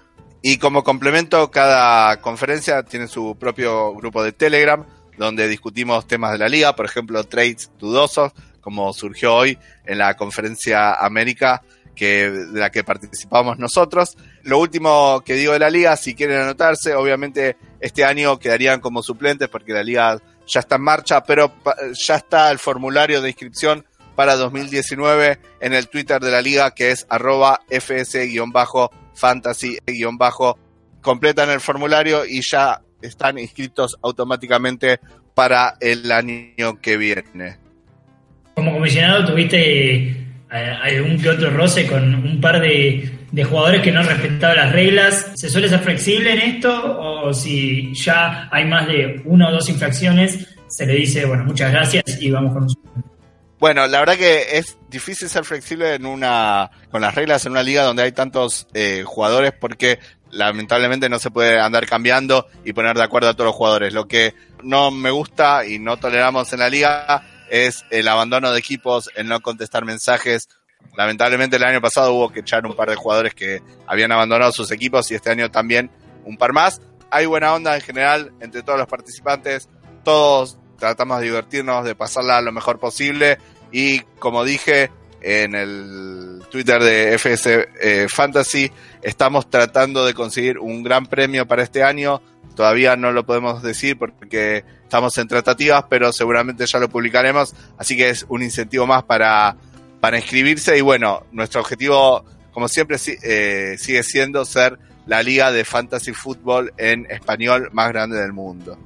Y 0.43 0.59
como 0.59 0.85
complemento, 0.85 1.51
cada 1.51 2.21
conferencia 2.21 2.83
tiene 2.83 3.07
su 3.07 3.37
propio 3.39 3.95
grupo 3.95 4.23
de 4.23 4.33
Telegram, 4.33 4.85
donde 5.17 5.49
discutimos 5.49 6.07
temas 6.07 6.33
de 6.33 6.39
la 6.39 6.49
liga, 6.49 6.77
por 6.77 6.85
ejemplo, 6.85 7.25
trades 7.25 7.71
dudosos, 7.79 8.33
como 8.65 8.93
surgió 8.95 9.37
hoy 9.37 9.59
en 9.85 9.99
la 9.99 10.17
conferencia 10.17 10.95
América 10.95 11.63
que, 11.95 12.31
de 12.31 12.59
la 12.59 12.71
que 12.71 12.83
participamos 12.83 13.59
nosotros. 13.59 14.17
Lo 14.43 14.59
último 14.59 15.23
que 15.25 15.35
digo 15.35 15.53
de 15.53 15.59
la 15.61 15.71
liga, 15.71 15.97
si 15.97 16.15
quieren 16.15 16.41
anotarse, 16.41 16.95
obviamente 16.95 17.57
este 17.79 18.05
año 18.05 18.39
quedarían 18.39 18.81
como 18.81 19.03
suplentes 19.03 19.49
porque 19.49 19.75
la 19.75 19.85
liga 19.85 20.19
ya 20.47 20.61
está 20.61 20.77
en 20.77 20.83
marcha, 20.83 21.23
pero 21.23 21.53
ya 21.95 22.17
está 22.17 22.51
el 22.51 22.59
formulario 22.59 23.23
de 23.23 23.29
inscripción 23.29 23.87
para 24.17 24.35
2019 24.37 25.39
en 25.61 25.75
el 25.75 25.89
Twitter 25.89 26.21
de 26.21 26.31
la 26.31 26.41
liga 26.41 26.71
que 26.73 26.91
es 26.91 27.07
arroba 27.09 27.61
fs-fantasy- 27.69 29.79
completan 31.01 31.51
el 31.51 31.61
formulario 31.61 32.25
y 32.25 32.41
ya 32.49 32.81
están 33.03 33.39
inscritos 33.39 33.97
automáticamente 34.03 35.01
para 35.35 35.77
el 35.81 36.11
año 36.11 36.81
que 36.81 36.97
viene 36.97 37.59
como 38.55 38.73
comisionado 38.73 39.27
tuviste 39.27 40.25
eh, 40.53 40.79
algún 40.83 41.21
que 41.21 41.31
otro 41.31 41.51
roce 41.51 41.87
con 41.87 42.15
un 42.15 42.41
par 42.41 42.61
de, 42.61 43.11
jugadores 43.45 43.83
que 43.83 43.91
no 43.91 44.01
han 44.01 44.07
respetado 44.07 44.55
las 44.55 44.73
reglas. 44.73 45.33
¿Se 45.35 45.51
suele 45.51 45.69
ser 45.69 45.81
flexible 45.81 46.33
en 46.33 46.41
esto? 46.57 46.99
O 46.99 47.35
si 47.35 47.93
ya 47.95 48.49
hay 48.51 48.65
más 48.65 48.87
de 48.87 49.21
una 49.25 49.49
o 49.49 49.53
dos 49.53 49.69
infracciones, 49.69 50.47
se 50.69 50.87
le 50.87 50.95
dice, 50.95 51.25
bueno, 51.25 51.45
muchas 51.45 51.73
gracias 51.73 52.05
y 52.21 52.31
vamos 52.31 52.53
con 52.53 52.63
un 52.65 52.85
bueno, 53.65 53.87
la 53.87 54.01
verdad 54.01 54.17
que 54.17 54.59
es 54.59 54.77
difícil 54.91 55.27
ser 55.27 55.43
flexible 55.45 55.95
en 55.95 56.05
una 56.05 56.71
con 56.91 57.01
las 57.01 57.15
reglas 57.15 57.47
en 57.47 57.53
una 57.53 57.63
liga 57.63 57.83
donde 57.83 58.03
hay 58.03 58.13
tantos 58.13 58.67
eh, 58.75 59.05
jugadores 59.07 59.55
porque 59.59 60.01
lamentablemente 60.31 61.09
no 61.09 61.19
se 61.19 61.31
puede 61.31 61.59
andar 61.59 61.87
cambiando 61.87 62.47
y 62.63 62.75
poner 62.75 62.95
de 62.95 63.05
acuerdo 63.05 63.31
a 63.31 63.33
todos 63.33 63.47
los 63.47 63.55
jugadores. 63.55 63.95
Lo 63.95 64.07
que 64.07 64.35
no 64.63 64.91
me 64.91 65.11
gusta 65.11 65.65
y 65.65 65.79
no 65.79 65.97
toleramos 65.97 66.53
en 66.53 66.59
la 66.59 66.69
liga 66.69 67.23
es 67.51 67.85
el 67.91 68.09
abandono 68.09 68.53
de 68.53 68.59
equipos, 68.59 69.11
el 69.15 69.29
no 69.29 69.41
contestar 69.41 69.85
mensajes. 69.85 70.49
Lamentablemente 70.97 71.57
el 71.57 71.65
año 71.65 71.81
pasado 71.81 72.13
hubo 72.13 72.31
que 72.31 72.41
echar 72.41 72.67
un 72.67 72.77
par 72.77 72.91
de 72.91 72.97
jugadores 72.97 73.35
que 73.35 73.63
habían 73.87 74.13
abandonado 74.13 74.53
sus 74.53 74.71
equipos 74.71 75.11
y 75.11 75.15
este 75.15 75.31
año 75.31 75.51
también 75.51 75.91
un 76.25 76.37
par 76.37 76.53
más. 76.53 76.81
Hay 77.11 77.27
buena 77.27 77.55
onda 77.55 77.75
en 77.75 77.81
general 77.81 78.33
entre 78.41 78.63
todos 78.63 78.79
los 78.79 78.89
participantes, 78.89 79.69
todos 80.05 80.59
tratamos 80.79 81.21
de 81.21 81.27
divertirnos, 81.27 81.85
de 81.85 81.95
pasarla 81.95 82.41
lo 82.41 82.53
mejor 82.53 82.79
posible 82.79 83.39
y 83.73 84.01
como 84.19 84.45
dije 84.45 84.91
en 85.21 85.55
el 85.55 86.43
Twitter 86.51 86.83
de 86.83 87.15
FS 87.19 87.69
eh, 87.81 88.07
Fantasy, 88.09 88.71
estamos 89.01 89.49
tratando 89.49 90.05
de 90.05 90.13
conseguir 90.13 90.59
un 90.59 90.83
gran 90.83 91.07
premio 91.07 91.47
para 91.47 91.63
este 91.63 91.83
año 91.83 92.21
Todavía 92.55 92.97
no 92.97 93.13
lo 93.13 93.27
podemos 93.27 93.63
decir 93.63 93.99
porque 93.99 94.65
estamos 94.83 95.17
en 95.19 95.27
tratativas, 95.27 95.85
pero 95.91 96.13
seguramente 96.13 96.67
ya 96.67 96.79
lo 96.79 96.89
publicaremos. 96.89 97.55
Así 97.79 97.97
que 97.97 98.11
es 98.11 98.25
un 98.29 98.43
incentivo 98.43 98.87
más 98.87 99.03
para, 99.03 99.57
para 100.01 100.19
inscribirse. 100.19 100.79
Y 100.79 100.81
bueno, 100.81 101.25
nuestro 101.33 101.61
objetivo, 101.61 102.25
como 102.53 102.69
siempre, 102.69 102.97
eh, 103.23 103.75
sigue 103.79 104.03
siendo 104.03 104.45
ser 104.45 104.79
la 105.07 105.23
liga 105.23 105.51
de 105.51 105.65
fantasy 105.65 106.13
fútbol 106.13 106.73
en 106.79 107.07
español 107.11 107.71
más 107.73 107.89
grande 107.89 108.19
del 108.19 108.33
mundo. 108.33 108.79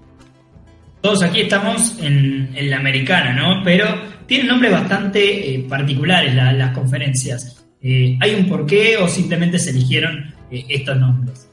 Todos 1.01 1.23
aquí 1.23 1.43
estamos 1.43 1.97
en, 2.01 2.70
la 2.70 2.78
americana, 2.78 3.32
¿no? 3.32 3.62
Pero 3.62 3.86
tienen 4.27 4.49
nombres 4.49 4.73
bastante 4.73 5.55
eh, 5.55 5.66
particulares 5.69 6.35
las 6.35 6.74
conferencias. 6.74 7.65
Eh, 7.81 8.16
¿Hay 8.20 8.35
un 8.35 8.49
porqué 8.49 8.97
o 8.97 9.07
simplemente 9.07 9.59
se 9.59 9.70
eligieron 9.70 10.35
estos 10.51 10.97
nombres? 10.97 11.48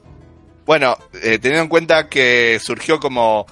Bueno, 0.65 0.97
eh, 1.13 1.37
teniendo 1.39 1.63
en 1.63 1.69
cuenta 1.69 2.09
que 2.09 2.59
surgió 2.59 2.99
como 2.99 3.45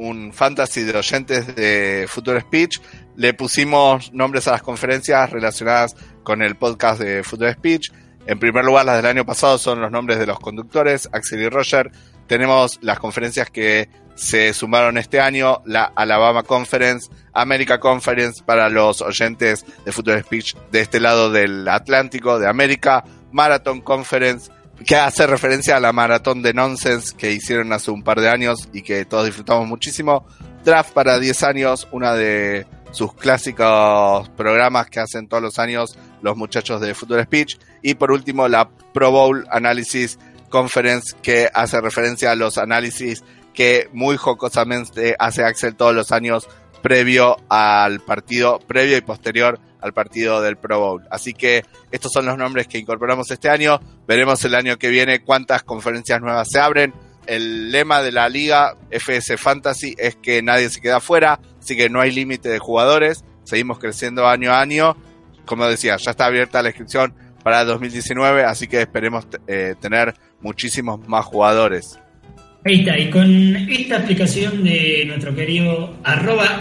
un 0.00 0.32
fantasy 0.32 0.82
de 0.82 0.96
oyentes 0.96 1.54
de 1.54 2.06
Future 2.08 2.40
Speech. 2.40 2.80
Le 3.16 3.34
pusimos 3.34 4.12
nombres 4.14 4.48
a 4.48 4.52
las 4.52 4.62
conferencias 4.62 5.30
relacionadas 5.30 5.94
con 6.22 6.40
el 6.42 6.56
podcast 6.56 7.00
de 7.00 7.22
Future 7.22 7.52
Speech. 7.52 7.92
En 8.26 8.38
primer 8.38 8.64
lugar, 8.64 8.86
las 8.86 8.96
del 8.96 9.06
año 9.06 9.26
pasado 9.26 9.58
son 9.58 9.80
los 9.80 9.90
nombres 9.90 10.18
de 10.18 10.26
los 10.26 10.40
conductores, 10.40 11.08
Axel 11.12 11.42
y 11.42 11.48
Roger. 11.50 11.90
Tenemos 12.26 12.78
las 12.80 12.98
conferencias 12.98 13.50
que 13.50 13.90
se 14.14 14.54
sumaron 14.54 14.96
este 14.96 15.20
año, 15.20 15.62
la 15.66 15.84
Alabama 15.84 16.44
Conference, 16.44 17.10
America 17.34 17.78
Conference 17.78 18.42
para 18.42 18.68
los 18.70 19.02
oyentes 19.02 19.66
de 19.84 19.92
Future 19.92 20.22
Speech 20.22 20.54
de 20.70 20.80
este 20.80 21.00
lado 21.00 21.30
del 21.30 21.68
Atlántico, 21.68 22.38
de 22.38 22.48
América, 22.48 23.04
Marathon 23.32 23.80
Conference, 23.80 24.50
que 24.86 24.96
hace 24.96 25.26
referencia 25.26 25.76
a 25.76 25.80
la 25.80 25.92
maratón 25.92 26.42
de 26.42 26.54
Nonsense 26.54 27.14
que 27.16 27.32
hicieron 27.32 27.72
hace 27.72 27.90
un 27.90 28.02
par 28.02 28.20
de 28.20 28.28
años 28.28 28.68
y 28.72 28.82
que 28.82 29.04
todos 29.04 29.26
disfrutamos 29.26 29.68
muchísimo. 29.68 30.26
Draft 30.64 30.92
para 30.92 31.18
10 31.18 31.42
años, 31.42 31.88
una 31.90 32.14
de 32.14 32.66
sus 32.90 33.14
clásicos 33.14 34.28
programas 34.30 34.88
que 34.88 35.00
hacen 35.00 35.28
todos 35.28 35.42
los 35.42 35.58
años 35.58 35.96
los 36.22 36.36
muchachos 36.36 36.80
de 36.80 36.94
Future 36.94 37.24
Speech. 37.24 37.58
Y 37.82 37.94
por 37.94 38.10
último, 38.10 38.48
la 38.48 38.68
Pro 38.68 39.10
Bowl 39.10 39.46
Analysis 39.50 40.18
Conference 40.48 41.14
que 41.22 41.48
hace 41.52 41.80
referencia 41.80 42.32
a 42.32 42.34
los 42.34 42.58
análisis 42.58 43.22
que 43.54 43.88
muy 43.92 44.16
jocosamente 44.16 45.16
hace 45.18 45.44
Axel 45.44 45.76
todos 45.76 45.94
los 45.94 46.12
años 46.12 46.48
previo 46.82 47.36
al 47.48 48.00
partido, 48.00 48.58
previo 48.58 48.96
y 48.96 49.00
posterior 49.00 49.58
al 49.80 49.92
partido 49.92 50.40
del 50.42 50.56
Pro 50.56 50.80
Bowl. 50.80 51.06
Así 51.10 51.32
que 51.32 51.64
estos 51.90 52.12
son 52.12 52.26
los 52.26 52.36
nombres 52.36 52.68
que 52.68 52.78
incorporamos 52.78 53.30
este 53.30 53.48
año. 53.48 53.80
Veremos 54.06 54.44
el 54.44 54.54
año 54.54 54.78
que 54.78 54.88
viene 54.88 55.22
cuántas 55.22 55.62
conferencias 55.62 56.20
nuevas 56.20 56.48
se 56.50 56.60
abren. 56.60 56.92
El 57.26 57.70
lema 57.70 58.02
de 58.02 58.12
la 58.12 58.28
liga 58.28 58.76
FS 58.90 59.36
Fantasy 59.36 59.94
es 59.98 60.16
que 60.16 60.42
nadie 60.42 60.68
se 60.70 60.80
queda 60.80 61.00
fuera, 61.00 61.38
así 61.60 61.76
que 61.76 61.88
no 61.88 62.00
hay 62.00 62.10
límite 62.10 62.48
de 62.48 62.58
jugadores. 62.58 63.24
Seguimos 63.44 63.78
creciendo 63.78 64.26
año 64.26 64.52
a 64.52 64.60
año. 64.60 64.96
Como 65.46 65.66
decía, 65.66 65.96
ya 65.96 66.10
está 66.10 66.26
abierta 66.26 66.62
la 66.62 66.70
inscripción 66.70 67.14
para 67.42 67.64
2019, 67.64 68.44
así 68.44 68.68
que 68.68 68.80
esperemos 68.80 69.26
eh, 69.46 69.74
tener 69.80 70.14
muchísimos 70.40 71.06
más 71.08 71.24
jugadores. 71.24 71.98
Ahí 72.64 72.80
está, 72.80 72.98
y 72.98 73.10
con 73.10 73.56
esta 73.70 73.96
aplicación 73.96 74.62
de 74.62 75.04
nuestro 75.06 75.34
querido 75.34 75.96
arroba 76.04 76.60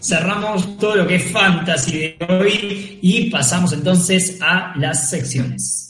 cerramos 0.00 0.76
todo 0.78 0.96
lo 0.96 1.06
que 1.06 1.14
es 1.14 1.32
fantasy 1.32 1.98
de 1.98 2.16
hoy 2.28 2.98
y 3.00 3.30
pasamos 3.30 3.72
entonces 3.72 4.38
a 4.42 4.74
las 4.76 5.08
secciones. 5.08 5.88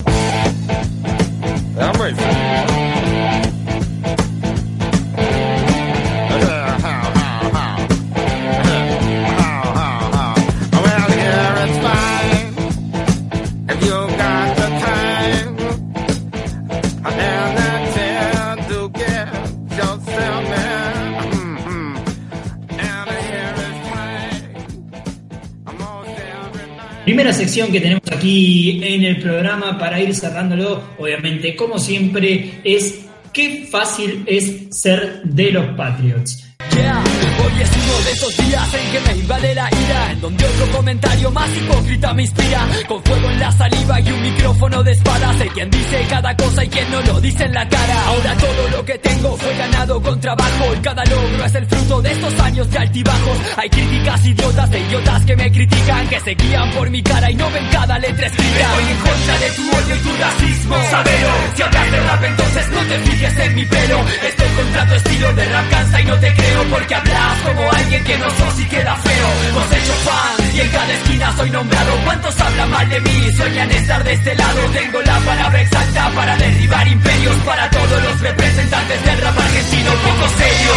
Primera 27.14 27.32
sección 27.32 27.70
que 27.70 27.80
tenemos 27.80 28.02
aquí 28.10 28.80
en 28.82 29.04
el 29.04 29.20
programa 29.20 29.78
para 29.78 30.00
ir 30.00 30.12
cerrándolo, 30.16 30.82
obviamente, 30.98 31.54
como 31.54 31.78
siempre, 31.78 32.58
es 32.64 33.04
qué 33.32 33.68
fácil 33.70 34.24
es 34.26 34.76
ser 34.76 35.22
de 35.22 35.52
los 35.52 35.76
Patriots. 35.76 36.43
Hoy 36.74 37.62
es 37.62 37.70
uno 37.70 38.04
de 38.04 38.10
esos 38.10 38.36
días 38.36 38.74
en 38.74 38.90
que 38.90 39.00
me 39.00 39.18
invade 39.20 39.54
la 39.54 39.68
ira 39.70 40.10
En 40.10 40.20
donde 40.20 40.44
otro 40.44 40.72
comentario 40.72 41.30
más 41.30 41.48
hipócrita 41.56 42.12
me 42.14 42.22
inspira. 42.22 42.68
Con 42.88 43.02
fuego 43.04 43.30
en 43.30 43.38
la 43.38 43.52
saliva 43.52 44.00
y 44.00 44.10
un 44.10 44.22
micrófono 44.22 44.82
de 44.82 44.92
espada 44.92 45.32
Sé 45.34 45.46
quien 45.48 45.70
dice 45.70 46.06
cada 46.10 46.36
cosa 46.36 46.64
y 46.64 46.68
quien 46.68 46.90
no 46.90 47.00
lo 47.02 47.20
dice 47.20 47.44
en 47.44 47.54
la 47.54 47.68
cara. 47.68 48.06
Ahora 48.06 48.34
todo 48.34 48.68
lo 48.70 48.84
que 48.84 48.98
tengo 48.98 49.36
fue 49.36 49.56
ganado 49.56 50.02
con 50.02 50.20
trabajo 50.20 50.74
Y 50.74 50.78
cada 50.80 51.04
logro 51.04 51.44
es 51.44 51.54
el 51.54 51.66
fruto 51.66 52.02
de 52.02 52.10
estos 52.10 52.40
años 52.40 52.70
de 52.70 52.78
altibajos. 52.78 53.38
Hay 53.56 53.70
críticas 53.70 54.26
idiotas 54.26 54.70
de 54.70 54.80
idiotas 54.80 55.24
que 55.24 55.36
me 55.36 55.52
critican 55.52 56.08
Que 56.08 56.20
se 56.20 56.34
guían 56.34 56.70
por 56.72 56.90
mi 56.90 57.02
cara 57.02 57.30
y 57.30 57.34
no 57.36 57.50
ven 57.52 57.68
cada 57.70 57.98
letra 58.00 58.26
escrita. 58.26 58.60
Estoy 58.60 58.90
en 58.90 58.98
contra 58.98 59.38
de 59.38 59.50
tu 59.50 59.62
odio 59.62 59.94
y 59.94 59.98
tu 59.98 60.16
racismo. 60.16 60.76
Sabelo, 60.90 61.28
si 61.54 61.62
hablas 61.62 61.92
de 61.92 62.00
rap 62.00 62.24
entonces 62.24 62.68
no 62.70 62.80
te 62.80 62.98
fijes 62.98 63.38
en 63.38 63.54
mi 63.54 63.64
pelo. 63.64 64.04
Estoy 64.26 64.48
contra 64.56 64.88
tu 64.88 64.94
estilo 64.94 65.32
de 65.34 65.44
rap 65.44 65.70
cansa 65.70 66.00
y 66.00 66.04
no 66.04 66.18
te 66.18 66.34
creo 66.34 66.63
porque 66.70 66.94
hablas 66.94 67.40
como 67.42 67.72
alguien 67.72 68.04
que 68.04 68.18
no 68.18 68.30
sos 68.30 68.60
y 68.60 68.64
queda 68.64 68.94
feo. 68.96 69.28
Hemos 69.48 69.72
hecho 69.72 69.92
fans 70.04 70.54
y 70.54 70.60
en 70.60 70.68
cada 70.68 70.92
esquina 70.92 71.36
soy 71.36 71.50
nombrado. 71.50 71.96
¿Cuántos 72.04 72.40
hablan 72.40 72.70
mal 72.70 72.88
de 72.88 73.00
mí? 73.00 73.32
Sueñan 73.36 73.70
estar 73.70 74.04
de 74.04 74.12
este 74.12 74.34
lado. 74.34 74.60
Tengo 74.72 75.02
la 75.02 75.18
palabra 75.20 75.60
exacta 75.60 76.10
para 76.10 76.36
derribar 76.36 76.86
imperios. 76.88 77.36
Para 77.44 77.70
todos 77.70 78.02
los 78.02 78.20
representantes 78.20 79.04
del 79.04 79.18
rap 79.20 79.38
argentino, 79.38 79.90
poco 79.90 80.28
serio. 80.38 80.74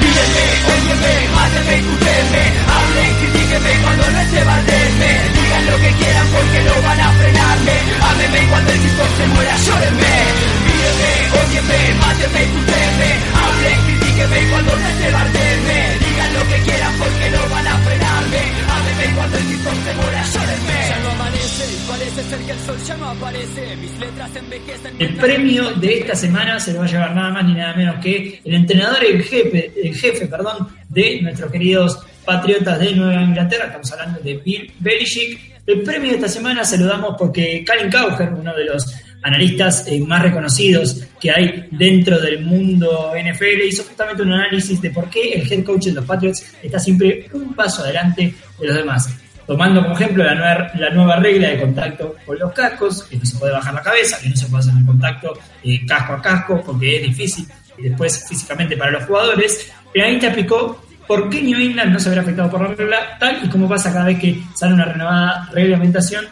Mírenme, 0.00 0.46
óyeme, 0.72 1.28
mátenme, 1.34 1.74
escúchenme 1.76 2.42
Hablen, 2.72 3.14
critíquenme 3.20 3.70
cuando 3.82 4.10
no 4.10 4.20
esté 4.20 4.44
valderme 4.44 5.10
Digan 5.34 5.66
lo 5.66 5.76
que 5.76 5.92
quieran 5.92 6.26
porque 6.28 6.62
no 6.64 6.82
van 6.82 7.00
a 7.00 7.12
frenarme 7.12 7.72
Ámenme 8.10 8.48
cuando 8.48 8.72
el 8.72 8.82
disco 8.82 9.02
se 9.18 9.26
muera, 9.26 9.56
llórenme 9.58 10.69
Mírenme, 10.80 11.12
óyeme, 11.44 11.78
mátenme, 12.00 12.40
escúchenme 12.40 13.10
Hablen, 13.36 13.78
critíquenme 13.84 14.50
cuando 14.50 14.76
no 14.76 14.88
esté 14.88 15.10
valderme 15.10 15.78
Digan 16.00 16.34
lo 16.34 16.42
que 16.48 16.58
quieran 16.64 16.94
porque 16.98 17.30
no 17.30 17.54
van 17.54 17.66
a 17.66 17.76
frenarme. 17.78 18.40
Ámenme 18.70 19.14
cuando 19.14 19.36
el 19.36 19.48
disco 19.48 19.70
se 19.84 19.94
muera, 19.94 20.24
llórenme 20.24 20.78
Ya 20.88 20.98
no 21.00 21.10
amanece, 21.10 21.64
parece 21.86 22.22
ser 22.24 22.38
que 22.38 22.52
el 22.52 22.58
sol 22.60 22.76
ya 22.86 22.96
no 22.96 23.10
aparece. 23.10 23.76
Mis 23.76 24.00
letras 24.00 24.36
envejecen 24.36 24.94
El 24.98 25.14
premio 25.16 25.70
de 25.72 25.98
esta 25.98 26.14
semana 26.14 26.58
se 26.58 26.72
lo 26.72 26.78
va 26.78 26.84
a 26.86 26.88
llevar 26.88 27.14
nada 27.14 27.30
más 27.30 27.44
ni 27.44 27.54
nada 27.54 27.74
menos 27.76 27.96
que 28.02 28.40
el 28.42 28.54
entrenador 28.54 29.04
en 29.04 29.22
jefe, 29.22 29.72
el 29.84 29.94
jefe 29.94 30.26
perdón, 30.28 30.66
de 30.88 31.20
nuestros 31.20 31.52
queridos 31.52 31.98
Patriotas 32.24 32.78
de 32.78 32.94
Nueva 32.94 33.20
Inglaterra. 33.20 33.66
Estamos 33.66 33.92
hablando 33.92 34.20
de 34.20 34.36
Bill 34.38 34.72
Belichick. 34.78 35.50
El 35.66 35.82
premio 35.82 36.10
de 36.10 36.16
esta 36.16 36.28
semana 36.28 36.64
se 36.64 36.78
lo 36.78 36.86
damos 36.86 37.16
porque 37.18 37.64
Colin 37.66 37.92
Cowher, 37.92 38.32
uno 38.32 38.54
de 38.54 38.64
los 38.64 38.86
analistas 39.22 39.86
eh, 39.86 40.00
más 40.00 40.22
reconocidos 40.22 41.02
que 41.20 41.30
hay 41.30 41.68
dentro 41.70 42.18
del 42.20 42.44
mundo 42.44 43.12
NFL, 43.14 43.62
hizo 43.68 43.84
justamente 43.84 44.22
un 44.22 44.32
análisis 44.32 44.80
de 44.80 44.90
por 44.90 45.10
qué 45.10 45.32
el 45.34 45.52
head 45.52 45.64
coach 45.64 45.86
de 45.86 45.92
los 45.92 46.04
Patriots 46.04 46.44
está 46.62 46.78
siempre 46.78 47.26
un 47.32 47.54
paso 47.54 47.82
adelante 47.82 48.34
de 48.58 48.66
los 48.66 48.76
demás 48.76 49.08
tomando 49.50 49.82
como 49.82 49.94
ejemplo 49.96 50.22
la 50.22 50.34
nueva, 50.36 50.70
la 50.76 50.90
nueva 50.90 51.16
regla 51.16 51.48
de 51.48 51.60
contacto 51.60 52.14
con 52.24 52.38
los 52.38 52.52
cascos, 52.52 53.02
que 53.02 53.16
no 53.16 53.24
se 53.24 53.36
puede 53.36 53.52
bajar 53.52 53.74
la 53.74 53.82
cabeza, 53.82 54.16
que 54.22 54.28
no 54.28 54.36
se 54.36 54.46
puede 54.46 54.60
hacer 54.60 54.74
un 54.74 54.86
contacto 54.86 55.32
eh, 55.64 55.84
casco 55.84 56.12
a 56.12 56.22
casco 56.22 56.62
porque 56.64 56.98
es 56.98 57.02
difícil 57.02 57.48
y 57.76 57.88
después 57.88 58.28
físicamente 58.28 58.76
para 58.76 58.92
los 58.92 59.04
jugadores. 59.06 59.72
Pero 59.92 60.06
ahí 60.06 60.20
te 60.20 60.28
aplicó 60.28 60.80
por 61.04 61.28
qué 61.28 61.42
New 61.42 61.58
England 61.58 61.92
no 61.92 61.98
se 61.98 62.10
verá 62.10 62.22
afectado 62.22 62.48
por 62.48 62.60
la 62.60 62.68
regla 62.68 63.18
tal 63.18 63.44
y 63.44 63.48
como 63.48 63.68
pasa 63.68 63.92
cada 63.92 64.04
vez 64.04 64.20
que 64.20 64.40
sale 64.54 64.74
una 64.74 64.84
renovada 64.84 65.50
reglamentación. 65.52 66.26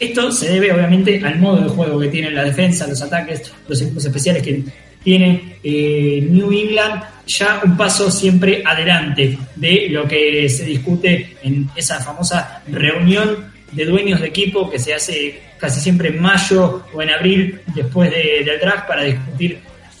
Esto 0.00 0.32
se 0.32 0.48
debe 0.48 0.72
obviamente 0.72 1.20
al 1.22 1.38
modo 1.38 1.62
de 1.62 1.68
juego 1.68 2.00
que 2.00 2.08
tienen 2.08 2.34
la 2.34 2.44
defensa, 2.44 2.86
los 2.86 3.02
ataques, 3.02 3.52
los 3.68 3.82
equipos 3.82 4.02
especiales 4.06 4.42
que 4.42 4.64
tiene 5.04 5.56
eh, 5.62 6.26
New 6.28 6.50
England 6.50 7.02
ya 7.26 7.60
un 7.62 7.76
paso 7.76 8.10
siempre 8.10 8.62
adelante 8.64 9.38
de 9.56 9.88
lo 9.90 10.08
que 10.08 10.48
se 10.48 10.64
discute 10.64 11.36
en 11.42 11.68
esa 11.76 12.00
famosa 12.00 12.62
reunión 12.66 13.52
de 13.72 13.84
dueños 13.84 14.20
de 14.20 14.28
equipo 14.28 14.70
que 14.70 14.78
se 14.78 14.94
hace 14.94 15.40
casi 15.58 15.80
siempre 15.80 16.08
en 16.08 16.20
mayo 16.20 16.84
o 16.92 17.02
en 17.02 17.10
abril 17.10 17.60
después 17.74 18.10
de, 18.10 18.42
del 18.42 18.58
draft 18.58 18.88
para 18.88 19.04
discutir 19.04 19.58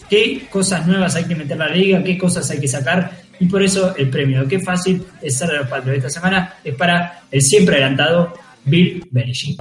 qué 0.08 0.46
cosas 0.50 0.86
nuevas 0.86 1.14
hay 1.14 1.24
que 1.24 1.36
meter 1.36 1.60
a 1.60 1.68
la 1.68 1.74
liga, 1.74 2.02
qué 2.02 2.16
cosas 2.16 2.50
hay 2.50 2.58
que 2.58 2.68
sacar 2.68 3.10
y 3.38 3.46
por 3.46 3.62
eso 3.62 3.94
el 3.96 4.10
premio. 4.10 4.46
Qué 4.48 4.58
fácil 4.58 5.02
es 5.22 5.36
ser 5.36 5.48
de 5.48 5.58
los 5.58 5.68
Patriots. 5.68 5.98
Esta 5.98 6.10
semana 6.10 6.54
es 6.64 6.74
para 6.74 7.22
el 7.30 7.40
siempre 7.40 7.76
adelantado 7.76 8.34
Bill 8.68 9.00
Belichick. 9.12 9.58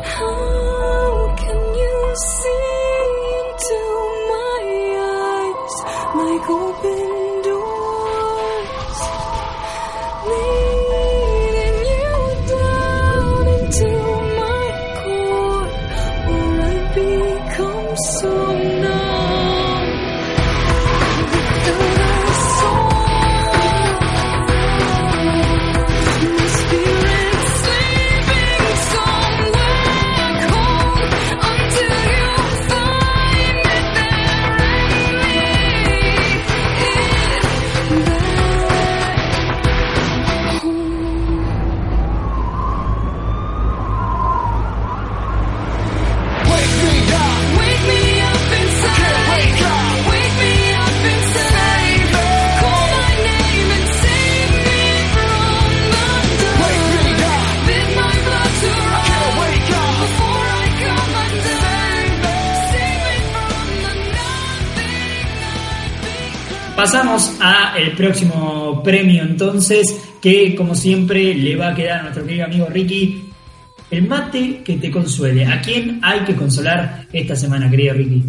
A 67.41 67.75
el 67.77 67.93
próximo 67.93 68.81
premio 68.83 69.23
entonces, 69.23 70.01
que 70.21 70.55
como 70.55 70.75
siempre 70.75 71.33
le 71.33 71.55
va 71.55 71.69
a 71.69 71.75
quedar 71.75 71.99
a 71.99 72.03
nuestro 72.03 72.25
querido 72.25 72.45
amigo 72.45 72.67
Ricky. 72.67 73.25
El 73.91 74.07
mate 74.07 74.61
que 74.63 74.77
te 74.77 74.91
consuele. 74.91 75.45
¿A 75.45 75.61
quién 75.61 75.99
hay 76.03 76.21
que 76.21 76.35
consolar 76.35 77.07
esta 77.11 77.35
semana, 77.35 77.69
querido 77.69 77.95
Ricky? 77.95 78.23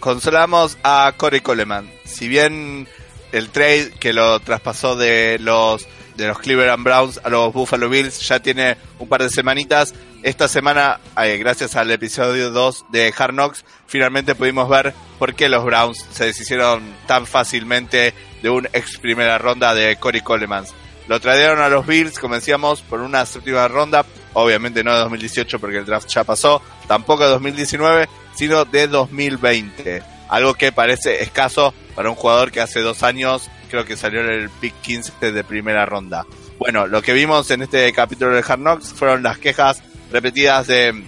Consolamos 0.00 0.76
a 0.82 1.14
Corey 1.16 1.40
Coleman. 1.40 1.88
Si 2.04 2.28
bien 2.28 2.86
el 3.32 3.48
trade 3.48 3.92
que 3.98 4.12
lo 4.12 4.38
traspasó 4.40 4.96
de 4.96 5.38
los 5.40 5.86
de 6.16 6.28
los 6.28 6.38
Cleveland 6.38 6.84
Browns 6.84 7.20
a 7.22 7.28
los 7.28 7.52
Buffalo 7.52 7.88
Bills 7.88 8.20
ya 8.26 8.40
tiene 8.40 8.76
un 8.98 9.08
par 9.08 9.22
de 9.22 9.30
semanitas. 9.30 9.94
Esta 10.22 10.48
semana, 10.48 11.00
eh, 11.22 11.36
gracias 11.38 11.76
al 11.76 11.90
episodio 11.90 12.50
2 12.50 12.86
de 12.90 13.12
Hard 13.16 13.32
Knocks, 13.32 13.64
finalmente 13.86 14.34
pudimos 14.34 14.68
ver 14.68 14.94
por 15.18 15.34
qué 15.34 15.48
los 15.48 15.64
Browns 15.64 16.04
se 16.12 16.26
deshicieron 16.26 16.94
tan 17.06 17.26
fácilmente 17.26 18.14
de 18.42 18.50
un 18.50 18.66
ex 18.72 18.98
primera 18.98 19.38
ronda 19.38 19.74
de 19.74 19.96
Corey 19.96 20.22
Coleman. 20.22 20.64
Lo 21.08 21.20
trajeron 21.20 21.60
a 21.60 21.68
los 21.68 21.86
Bills, 21.86 22.18
como 22.18 22.36
decíamos, 22.36 22.80
por 22.80 23.00
una 23.00 23.26
séptima 23.26 23.68
ronda, 23.68 24.06
obviamente 24.32 24.82
no 24.82 24.94
de 24.94 25.00
2018 25.00 25.58
porque 25.58 25.78
el 25.78 25.84
draft 25.84 26.08
ya 26.08 26.24
pasó, 26.24 26.62
tampoco 26.88 27.24
de 27.24 27.30
2019, 27.30 28.08
sino 28.34 28.64
de 28.64 28.88
2020. 28.88 30.02
Algo 30.30 30.54
que 30.54 30.72
parece 30.72 31.22
escaso 31.22 31.74
para 31.94 32.08
un 32.08 32.16
jugador 32.16 32.50
que 32.50 32.62
hace 32.62 32.80
dos 32.80 33.02
años 33.02 33.50
creo 33.74 33.84
que 33.84 33.96
salió 33.96 34.20
el 34.20 34.48
pick 34.50 34.72
15 34.82 35.32
de 35.32 35.42
primera 35.42 35.84
ronda. 35.84 36.24
Bueno, 36.60 36.86
lo 36.86 37.02
que 37.02 37.12
vimos 37.12 37.50
en 37.50 37.62
este 37.62 37.92
capítulo 37.92 38.32
de 38.32 38.44
Hard 38.46 38.60
Knocks 38.60 38.92
fueron 38.92 39.24
las 39.24 39.38
quejas 39.38 39.82
repetidas 40.12 40.68
de, 40.68 41.02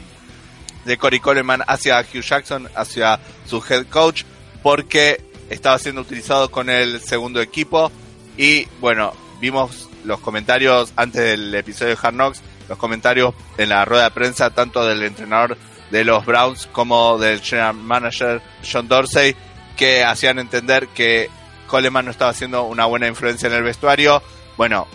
de 0.84 0.98
Corey 0.98 1.20
Coleman 1.20 1.62
hacia 1.68 2.00
Hugh 2.00 2.22
Jackson, 2.22 2.68
hacia 2.74 3.20
su 3.44 3.62
head 3.70 3.86
coach, 3.86 4.24
porque 4.64 5.22
estaba 5.48 5.78
siendo 5.78 6.00
utilizado 6.00 6.50
con 6.50 6.68
el 6.68 7.00
segundo 7.00 7.40
equipo. 7.40 7.92
Y 8.36 8.66
bueno, 8.80 9.12
vimos 9.40 9.88
los 10.04 10.18
comentarios 10.18 10.92
antes 10.96 11.22
del 11.22 11.54
episodio 11.54 11.94
de 11.94 12.00
Hard 12.02 12.14
Knocks, 12.14 12.42
los 12.68 12.78
comentarios 12.78 13.32
en 13.58 13.68
la 13.68 13.84
rueda 13.84 14.04
de 14.04 14.10
prensa, 14.10 14.50
tanto 14.50 14.84
del 14.84 15.04
entrenador 15.04 15.56
de 15.92 16.04
los 16.04 16.26
Browns 16.26 16.68
como 16.72 17.16
del 17.16 17.40
general 17.42 17.74
manager 17.74 18.42
John 18.68 18.88
Dorsey, 18.88 19.36
que 19.76 20.02
hacían 20.02 20.40
entender 20.40 20.88
que 20.88 21.30
Coleman 21.66 22.04
no 22.04 22.10
estaba 22.10 22.30
haciendo 22.30 22.64
una 22.64 22.86
buena 22.86 23.08
influencia 23.08 23.48
en 23.48 23.54
el 23.54 23.62
vestuario. 23.62 24.22
Bueno, 24.56 24.86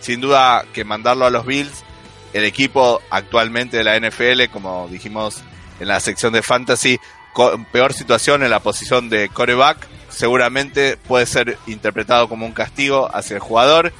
sin 0.00 0.20
duda 0.20 0.64
que 0.72 0.84
mandarlo 0.84 1.26
a 1.26 1.30
los 1.30 1.46
Bills, 1.46 1.84
el 2.32 2.44
equipo 2.44 3.00
actualmente 3.10 3.78
de 3.78 3.84
la 3.84 3.98
NFL, 3.98 4.52
como 4.52 4.88
dijimos 4.88 5.42
en 5.80 5.88
la 5.88 6.00
sección 6.00 6.32
de 6.32 6.42
Fantasy, 6.42 6.98
con 7.32 7.64
peor 7.66 7.92
situación 7.92 8.42
en 8.42 8.50
la 8.50 8.60
posición 8.60 9.08
de 9.08 9.28
coreback, 9.28 9.86
seguramente 10.08 10.96
puede 10.96 11.26
ser 11.26 11.58
interpretado 11.66 12.28
como 12.28 12.46
un 12.46 12.52
castigo 12.52 13.08
hacia 13.14 13.34
el 13.34 13.40
jugador. 13.40 13.92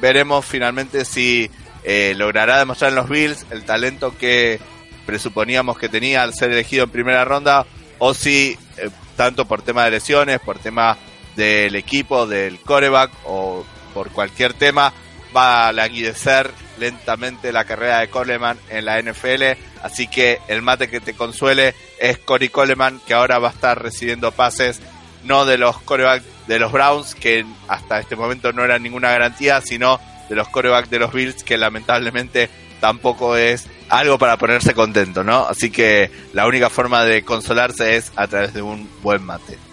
Veremos 0.00 0.44
finalmente 0.44 1.04
si 1.04 1.50
eh, 1.84 2.14
logrará 2.16 2.58
demostrar 2.58 2.90
en 2.90 2.96
los 2.96 3.08
Bills 3.08 3.46
el 3.50 3.64
talento 3.64 4.16
que 4.16 4.60
presuponíamos 5.06 5.78
que 5.78 5.88
tenía 5.88 6.22
al 6.22 6.34
ser 6.34 6.50
elegido 6.50 6.84
en 6.84 6.90
primera 6.90 7.24
ronda 7.24 7.64
o 7.98 8.12
si 8.12 8.58
eh, 8.76 8.90
tanto 9.16 9.46
por 9.46 9.62
tema 9.62 9.84
de 9.84 9.92
lesiones, 9.92 10.40
por 10.40 10.58
tema 10.58 10.96
del 11.36 11.76
equipo, 11.76 12.26
del 12.26 12.58
coreback 12.60 13.12
o 13.24 13.64
por 13.94 14.10
cualquier 14.10 14.54
tema, 14.54 14.92
va 15.36 15.68
a 15.68 15.72
languidecer 15.72 16.50
lentamente 16.78 17.52
la 17.52 17.64
carrera 17.64 18.00
de 18.00 18.08
Coleman 18.08 18.58
en 18.70 18.84
la 18.84 19.00
NFL. 19.00 19.58
Así 19.82 20.08
que 20.08 20.40
el 20.48 20.62
mate 20.62 20.88
que 20.88 21.00
te 21.00 21.14
consuele 21.14 21.74
es 21.98 22.18
Corey 22.18 22.48
Coleman, 22.48 23.00
que 23.06 23.14
ahora 23.14 23.38
va 23.38 23.48
a 23.48 23.52
estar 23.52 23.80
recibiendo 23.80 24.32
pases 24.32 24.80
no 25.24 25.44
de 25.44 25.58
los 25.58 25.80
corebacks 25.82 26.24
de 26.46 26.58
los 26.58 26.72
Browns, 26.72 27.14
que 27.14 27.44
hasta 27.68 27.98
este 27.98 28.16
momento 28.16 28.52
no 28.52 28.64
eran 28.64 28.82
ninguna 28.82 29.10
garantía, 29.10 29.60
sino 29.60 30.00
de 30.28 30.36
los 30.36 30.48
corebacks 30.48 30.90
de 30.90 30.98
los 31.00 31.12
Bills, 31.12 31.42
que 31.42 31.56
lamentablemente 31.56 32.48
tampoco 32.80 33.36
es 33.36 33.66
algo 33.88 34.18
para 34.18 34.36
ponerse 34.36 34.74
contento, 34.74 35.24
¿no? 35.24 35.46
Así 35.46 35.70
que 35.70 36.10
la 36.32 36.46
única 36.46 36.70
forma 36.70 37.04
de 37.04 37.22
consolarse 37.22 37.96
es 37.96 38.12
a 38.16 38.26
través 38.26 38.54
de 38.54 38.62
un 38.62 38.88
buen 39.02 39.24
mate. 39.24 39.65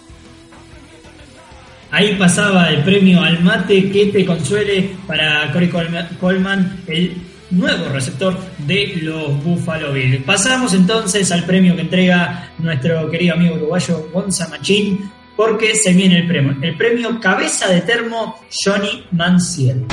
Ahí 1.94 2.16
pasaba 2.16 2.70
el 2.70 2.82
premio 2.82 3.22
al 3.22 3.40
mate 3.44 3.88
que 3.88 4.06
te 4.06 4.24
consuele 4.24 4.96
para 5.06 5.52
Corey 5.52 5.70
Coleman, 6.18 6.80
el 6.88 7.14
nuevo 7.52 7.88
receptor 7.88 8.36
de 8.66 8.98
los 9.00 9.44
Buffalo 9.44 9.92
Bills. 9.92 10.24
Pasamos 10.24 10.74
entonces 10.74 11.30
al 11.30 11.44
premio 11.44 11.76
que 11.76 11.82
entrega 11.82 12.50
nuestro 12.58 13.08
querido 13.08 13.34
amigo 13.34 13.54
uruguayo 13.54 14.08
Gonza 14.12 14.48
Machín, 14.48 15.08
porque 15.36 15.76
se 15.76 15.92
viene 15.92 16.18
el 16.18 16.26
premio. 16.26 16.56
El 16.62 16.76
premio 16.76 17.20
Cabeza 17.20 17.68
de 17.68 17.82
Termo 17.82 18.40
Johnny 18.64 19.04
Manciel. 19.12 19.86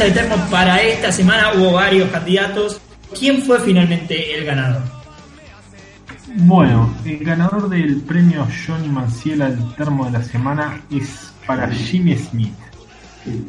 Cabeza 0.00 0.22
de 0.22 0.28
Termo 0.28 0.50
para 0.50 0.80
esta 0.80 1.12
semana 1.12 1.52
hubo 1.52 1.72
varios 1.72 2.08
candidatos. 2.08 2.80
¿Quién 3.18 3.42
fue 3.42 3.60
finalmente 3.60 4.34
el 4.34 4.46
ganador? 4.46 4.80
Bueno, 6.36 6.94
el 7.04 7.18
ganador 7.18 7.68
del 7.68 8.00
premio 8.00 8.48
Johnny 8.66 8.88
Manciel 8.88 9.42
al 9.42 9.74
termo 9.74 10.06
de 10.06 10.12
la 10.12 10.22
semana 10.22 10.80
es 10.90 11.34
para 11.46 11.70
Jimmy 11.70 12.16
Smith, 12.16 12.54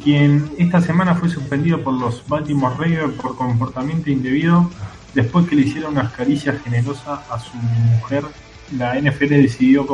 quien 0.04 0.50
esta 0.58 0.82
semana 0.82 1.14
fue 1.14 1.30
suspendido 1.30 1.82
por 1.82 1.94
los 1.94 2.22
Baltimore 2.28 2.74
Ravens 2.78 3.14
por 3.14 3.34
comportamiento 3.34 4.10
indebido 4.10 4.70
después 5.14 5.48
que 5.48 5.56
le 5.56 5.62
hicieron 5.62 5.92
unas 5.92 6.12
caricias 6.12 6.60
generosas 6.62 7.20
a 7.30 7.38
su 7.38 7.56
mujer. 7.56 8.24
La 8.76 9.00
NFL 9.00 9.28
decidió 9.28 9.86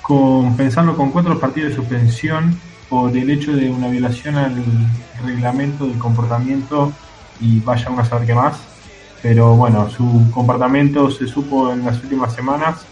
compensarlo 0.00 0.96
con 0.96 1.10
cuatro 1.10 1.38
partidos 1.38 1.70
de 1.70 1.76
suspensión 1.76 2.58
por 2.92 3.16
el 3.16 3.30
hecho 3.30 3.56
de 3.56 3.70
una 3.70 3.88
violación 3.88 4.36
al 4.36 4.62
reglamento 5.24 5.86
del 5.86 5.96
comportamiento 5.96 6.92
y 7.40 7.58
vaya 7.60 7.88
a 7.88 8.04
saber 8.04 8.26
qué 8.26 8.34
más 8.34 8.60
pero 9.22 9.54
bueno, 9.54 9.88
su 9.88 10.28
comportamiento 10.32 11.08
se 11.10 11.28
supo 11.28 11.72
en 11.72 11.84
las 11.84 12.02
últimas 12.02 12.34
semanas, 12.34 12.84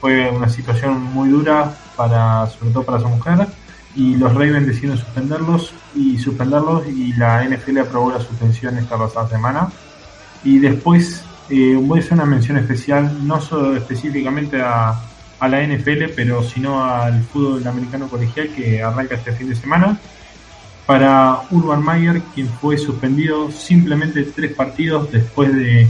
fue 0.00 0.30
una 0.30 0.48
situación 0.48 1.00
muy 1.12 1.28
dura 1.28 1.76
para, 1.94 2.46
sobre 2.46 2.72
todo 2.72 2.82
para 2.84 3.00
su 3.00 3.08
mujer, 3.08 3.46
y 3.94 4.16
los 4.16 4.32
Ravens 4.32 4.66
decidieron 4.66 4.96
suspenderlos 4.98 5.74
y 5.94 6.18
suspenderlos 6.18 6.88
y 6.88 7.12
la 7.12 7.44
NFL 7.44 7.78
aprobó 7.80 8.10
la 8.10 8.20
suspensión 8.20 8.76
esta 8.78 8.96
pasada 8.96 9.28
semana. 9.28 9.68
Y 10.42 10.58
después 10.58 11.22
eh, 11.50 11.78
voy 11.80 12.00
a 12.00 12.02
hacer 12.02 12.14
una 12.14 12.24
mención 12.24 12.56
especial, 12.56 13.24
no 13.24 13.40
solo 13.40 13.76
específicamente 13.76 14.60
a, 14.60 15.00
a 15.40 15.48
la 15.48 15.62
NFL, 15.62 16.12
pero 16.14 16.42
sino 16.42 16.84
al 16.84 17.22
fútbol 17.24 17.66
americano 17.66 18.08
colegial 18.08 18.48
que 18.48 18.82
arranca 18.82 19.16
este 19.16 19.32
fin 19.32 19.48
de 19.48 19.56
semana 19.56 19.98
para 20.86 21.40
Urban 21.50 21.84
Meyer, 21.84 22.20
quien 22.34 22.48
fue 22.48 22.76
suspendido 22.76 23.50
simplemente 23.50 24.22
tres 24.24 24.52
partidos 24.52 25.10
después 25.10 25.54
de 25.54 25.88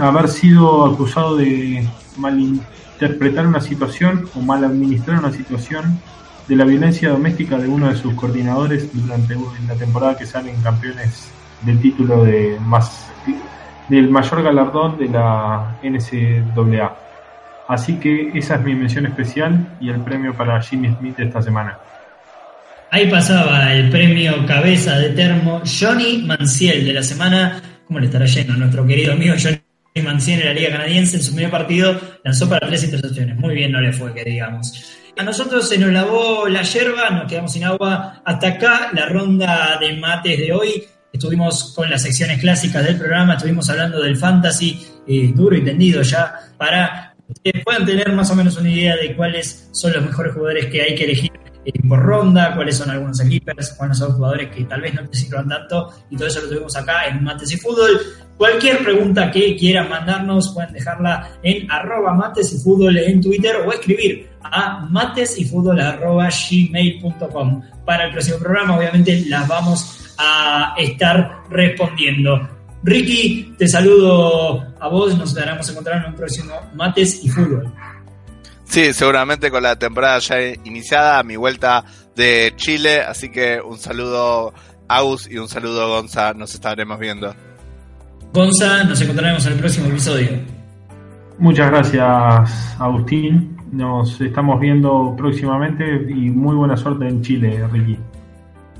haber 0.00 0.28
sido 0.28 0.86
acusado 0.86 1.36
de 1.36 1.88
malinterpretar 2.16 3.46
una 3.46 3.60
situación 3.60 4.28
o 4.34 4.40
mal 4.40 4.64
administrar 4.64 5.18
una 5.18 5.32
situación 5.32 6.00
de 6.48 6.56
la 6.56 6.64
violencia 6.64 7.10
doméstica 7.10 7.58
de 7.58 7.68
uno 7.68 7.88
de 7.88 7.96
sus 7.96 8.14
coordinadores 8.14 8.88
durante 8.92 9.36
la 9.66 9.74
temporada 9.74 10.16
que 10.16 10.26
salen 10.26 10.60
campeones 10.62 11.28
del 11.62 11.80
título 11.80 12.24
de 12.24 12.58
más 12.60 13.10
del 13.88 14.10
mayor 14.10 14.42
galardón 14.42 14.98
de 14.98 15.08
la 15.08 15.78
NCAA. 15.82 17.05
Así 17.68 17.94
que 17.96 18.30
esa 18.34 18.56
es 18.56 18.60
mi 18.62 18.74
mención 18.74 19.06
especial 19.06 19.76
y 19.80 19.90
el 19.90 20.00
premio 20.00 20.34
para 20.34 20.60
Jimmy 20.60 20.94
Smith 20.98 21.18
esta 21.18 21.42
semana. 21.42 21.78
Ahí 22.90 23.10
pasaba 23.10 23.72
el 23.72 23.90
premio 23.90 24.46
cabeza 24.46 24.98
de 24.98 25.10
termo 25.10 25.60
Johnny 25.64 26.18
Manciel 26.18 26.84
de 26.84 26.92
la 26.92 27.02
semana. 27.02 27.60
¿Cómo 27.86 27.98
le 27.98 28.06
estará 28.06 28.26
yendo 28.26 28.54
nuestro 28.54 28.86
querido 28.86 29.12
amigo 29.12 29.34
Johnny 29.40 29.60
Manciel 30.02 30.40
en 30.40 30.46
la 30.46 30.54
Liga 30.54 30.70
Canadiense? 30.70 31.16
En 31.16 31.22
su 31.22 31.34
primer 31.34 31.50
partido 31.50 32.00
lanzó 32.22 32.48
para 32.48 32.66
tres 32.68 32.84
intercepciones. 32.84 33.36
Muy 33.36 33.54
bien 33.54 33.72
no 33.72 33.80
le 33.80 33.92
fue, 33.92 34.14
que 34.14 34.24
digamos. 34.24 34.72
A 35.18 35.24
nosotros 35.24 35.68
se 35.68 35.78
nos 35.78 35.90
lavó 35.90 36.46
la 36.46 36.62
yerba, 36.62 37.10
nos 37.10 37.26
quedamos 37.26 37.52
sin 37.52 37.64
agua. 37.64 38.22
Hasta 38.24 38.48
acá 38.48 38.90
la 38.92 39.06
ronda 39.06 39.78
de 39.80 39.96
mates 39.96 40.38
de 40.38 40.52
hoy. 40.52 40.84
Estuvimos 41.12 41.72
con 41.74 41.90
las 41.90 42.02
secciones 42.02 42.38
clásicas 42.38 42.84
del 42.84 42.96
programa, 42.96 43.34
estuvimos 43.34 43.68
hablando 43.70 44.02
del 44.02 44.16
fantasy 44.16 44.86
eh, 45.08 45.32
duro 45.34 45.56
y 45.56 45.64
tendido 45.64 46.02
ya 46.02 46.34
para 46.58 47.15
que 47.42 47.52
puedan 47.64 47.84
tener 47.84 48.12
más 48.12 48.30
o 48.30 48.36
menos 48.36 48.56
una 48.56 48.70
idea 48.70 48.96
de 48.96 49.14
cuáles 49.16 49.68
son 49.72 49.92
los 49.92 50.04
mejores 50.04 50.32
jugadores 50.32 50.66
que 50.66 50.82
hay 50.82 50.94
que 50.94 51.04
elegir 51.04 51.32
eh, 51.64 51.72
por 51.88 52.00
ronda, 52.00 52.54
cuáles 52.54 52.76
son 52.76 52.90
algunos 52.90 53.18
sleepers, 53.18 53.74
cuáles 53.76 53.98
son 53.98 54.12
jugadores 54.12 54.54
que 54.54 54.64
tal 54.64 54.80
vez 54.80 54.94
no 54.94 55.08
te 55.08 55.16
sirvan 55.18 55.48
tanto, 55.48 55.92
y 56.10 56.16
todo 56.16 56.28
eso 56.28 56.40
lo 56.42 56.48
tuvimos 56.48 56.76
acá 56.76 57.06
en 57.06 57.24
Mates 57.24 57.52
y 57.52 57.56
Fútbol. 57.56 58.00
Cualquier 58.36 58.84
pregunta 58.84 59.30
que 59.30 59.56
quieran 59.56 59.88
mandarnos, 59.88 60.52
pueden 60.52 60.72
dejarla 60.74 61.30
en 61.42 61.70
arroba 61.70 62.12
mates 62.12 62.52
y 62.52 62.58
fútbol 62.58 62.98
en 62.98 63.22
Twitter 63.22 63.56
o 63.66 63.72
escribir 63.72 64.28
a 64.42 64.86
mates 64.90 65.38
y 65.38 65.46
fútbol 65.46 65.80
arroba 65.80 66.28
gmail.com. 66.28 67.62
Para 67.86 68.04
el 68.04 68.12
próximo 68.12 68.38
programa, 68.38 68.76
obviamente, 68.76 69.24
las 69.26 69.48
vamos 69.48 70.14
a 70.18 70.74
estar 70.76 71.44
respondiendo. 71.48 72.55
Ricky, 72.86 73.52
te 73.58 73.66
saludo 73.66 74.64
a 74.78 74.88
vos, 74.88 75.18
nos 75.18 75.34
daremos 75.34 75.68
a 75.68 75.72
encontrar 75.72 76.04
en 76.04 76.10
un 76.10 76.14
próximo 76.14 76.54
Mates 76.76 77.24
y 77.24 77.28
Fútbol. 77.28 77.72
Sí, 78.62 78.92
seguramente 78.92 79.50
con 79.50 79.64
la 79.64 79.76
temporada 79.76 80.20
ya 80.20 80.40
iniciada, 80.64 81.20
mi 81.24 81.34
vuelta 81.34 81.84
de 82.14 82.52
Chile, 82.54 83.00
así 83.00 83.28
que 83.28 83.60
un 83.60 83.78
saludo 83.78 84.54
Aus 84.86 85.28
y 85.28 85.36
un 85.36 85.48
saludo 85.48 85.88
Gonza, 85.88 86.32
nos 86.34 86.54
estaremos 86.54 86.96
viendo. 87.00 87.34
Gonza, 88.32 88.84
nos 88.84 89.00
encontraremos 89.00 89.44
en 89.46 89.54
el 89.54 89.58
próximo 89.58 89.88
episodio. 89.88 90.28
Muchas 91.38 91.68
gracias, 91.68 92.76
Agustín. 92.78 93.56
Nos 93.72 94.20
estamos 94.20 94.60
viendo 94.60 95.12
próximamente 95.16 95.84
y 96.08 96.30
muy 96.30 96.54
buena 96.54 96.76
suerte 96.76 97.08
en 97.08 97.20
Chile, 97.20 97.66
Ricky. 97.66 97.98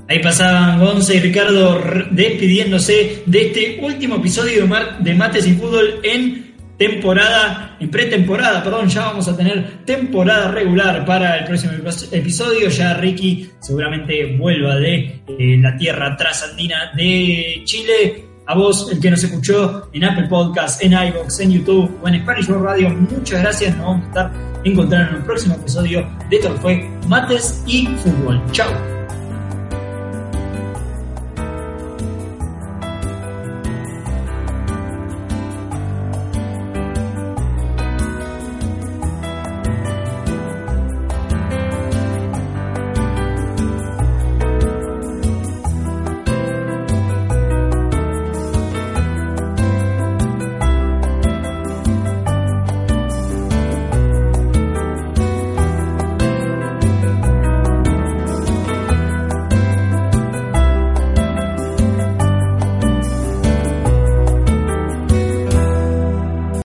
Ahí 0.09 0.19
pasaban 0.19 0.79
Gonza 0.79 1.13
y 1.13 1.19
Ricardo 1.19 1.81
despidiéndose 2.11 3.23
de 3.25 3.41
este 3.47 3.79
último 3.81 4.15
episodio 4.15 4.67
de, 4.99 5.13
Mates 5.13 5.45
y 5.47 5.53
Fútbol 5.53 5.99
en 6.03 6.55
temporada, 6.77 7.75
en 7.79 7.89
pretemporada, 7.89 8.63
perdón, 8.63 8.87
ya 8.87 9.05
vamos 9.07 9.27
a 9.27 9.35
tener 9.35 9.83
temporada 9.83 10.49
regular 10.51 11.03
para 11.05 11.39
el 11.39 11.45
próximo 11.45 11.73
epi- 11.73 12.07
episodio. 12.11 12.69
Ya 12.69 12.93
Ricky 12.93 13.49
seguramente 13.59 14.37
vuelva 14.37 14.75
de 14.75 15.21
eh, 15.27 15.57
la 15.61 15.75
tierra 15.75 16.15
trasandina 16.15 16.91
de 16.95 17.61
Chile. 17.65 18.23
A 18.49 18.55
vos, 18.55 18.89
el 18.93 19.01
que 19.01 19.11
nos 19.11 19.21
escuchó 19.21 19.89
en 19.91 20.05
Apple 20.05 20.27
Podcast, 20.29 20.81
en 20.81 20.93
iVoox, 20.93 21.39
en 21.41 21.51
YouTube 21.51 21.99
o 22.01 22.07
en 22.07 22.21
Spanish 22.21 22.47
World 22.49 22.65
Radio, 22.65 22.89
muchas 22.91 23.41
gracias. 23.41 23.75
Nos 23.75 23.85
vamos 23.87 24.03
a 24.05 24.07
estar 24.07 24.31
encontrando 24.63 25.09
en 25.09 25.15
el 25.17 25.23
próximo 25.23 25.55
episodio 25.55 26.09
de 26.29 26.35
esto 26.37 26.55
fue 26.61 26.89
Mates 27.09 27.61
y 27.67 27.87
Fútbol. 27.87 28.41
Chao. 28.53 28.96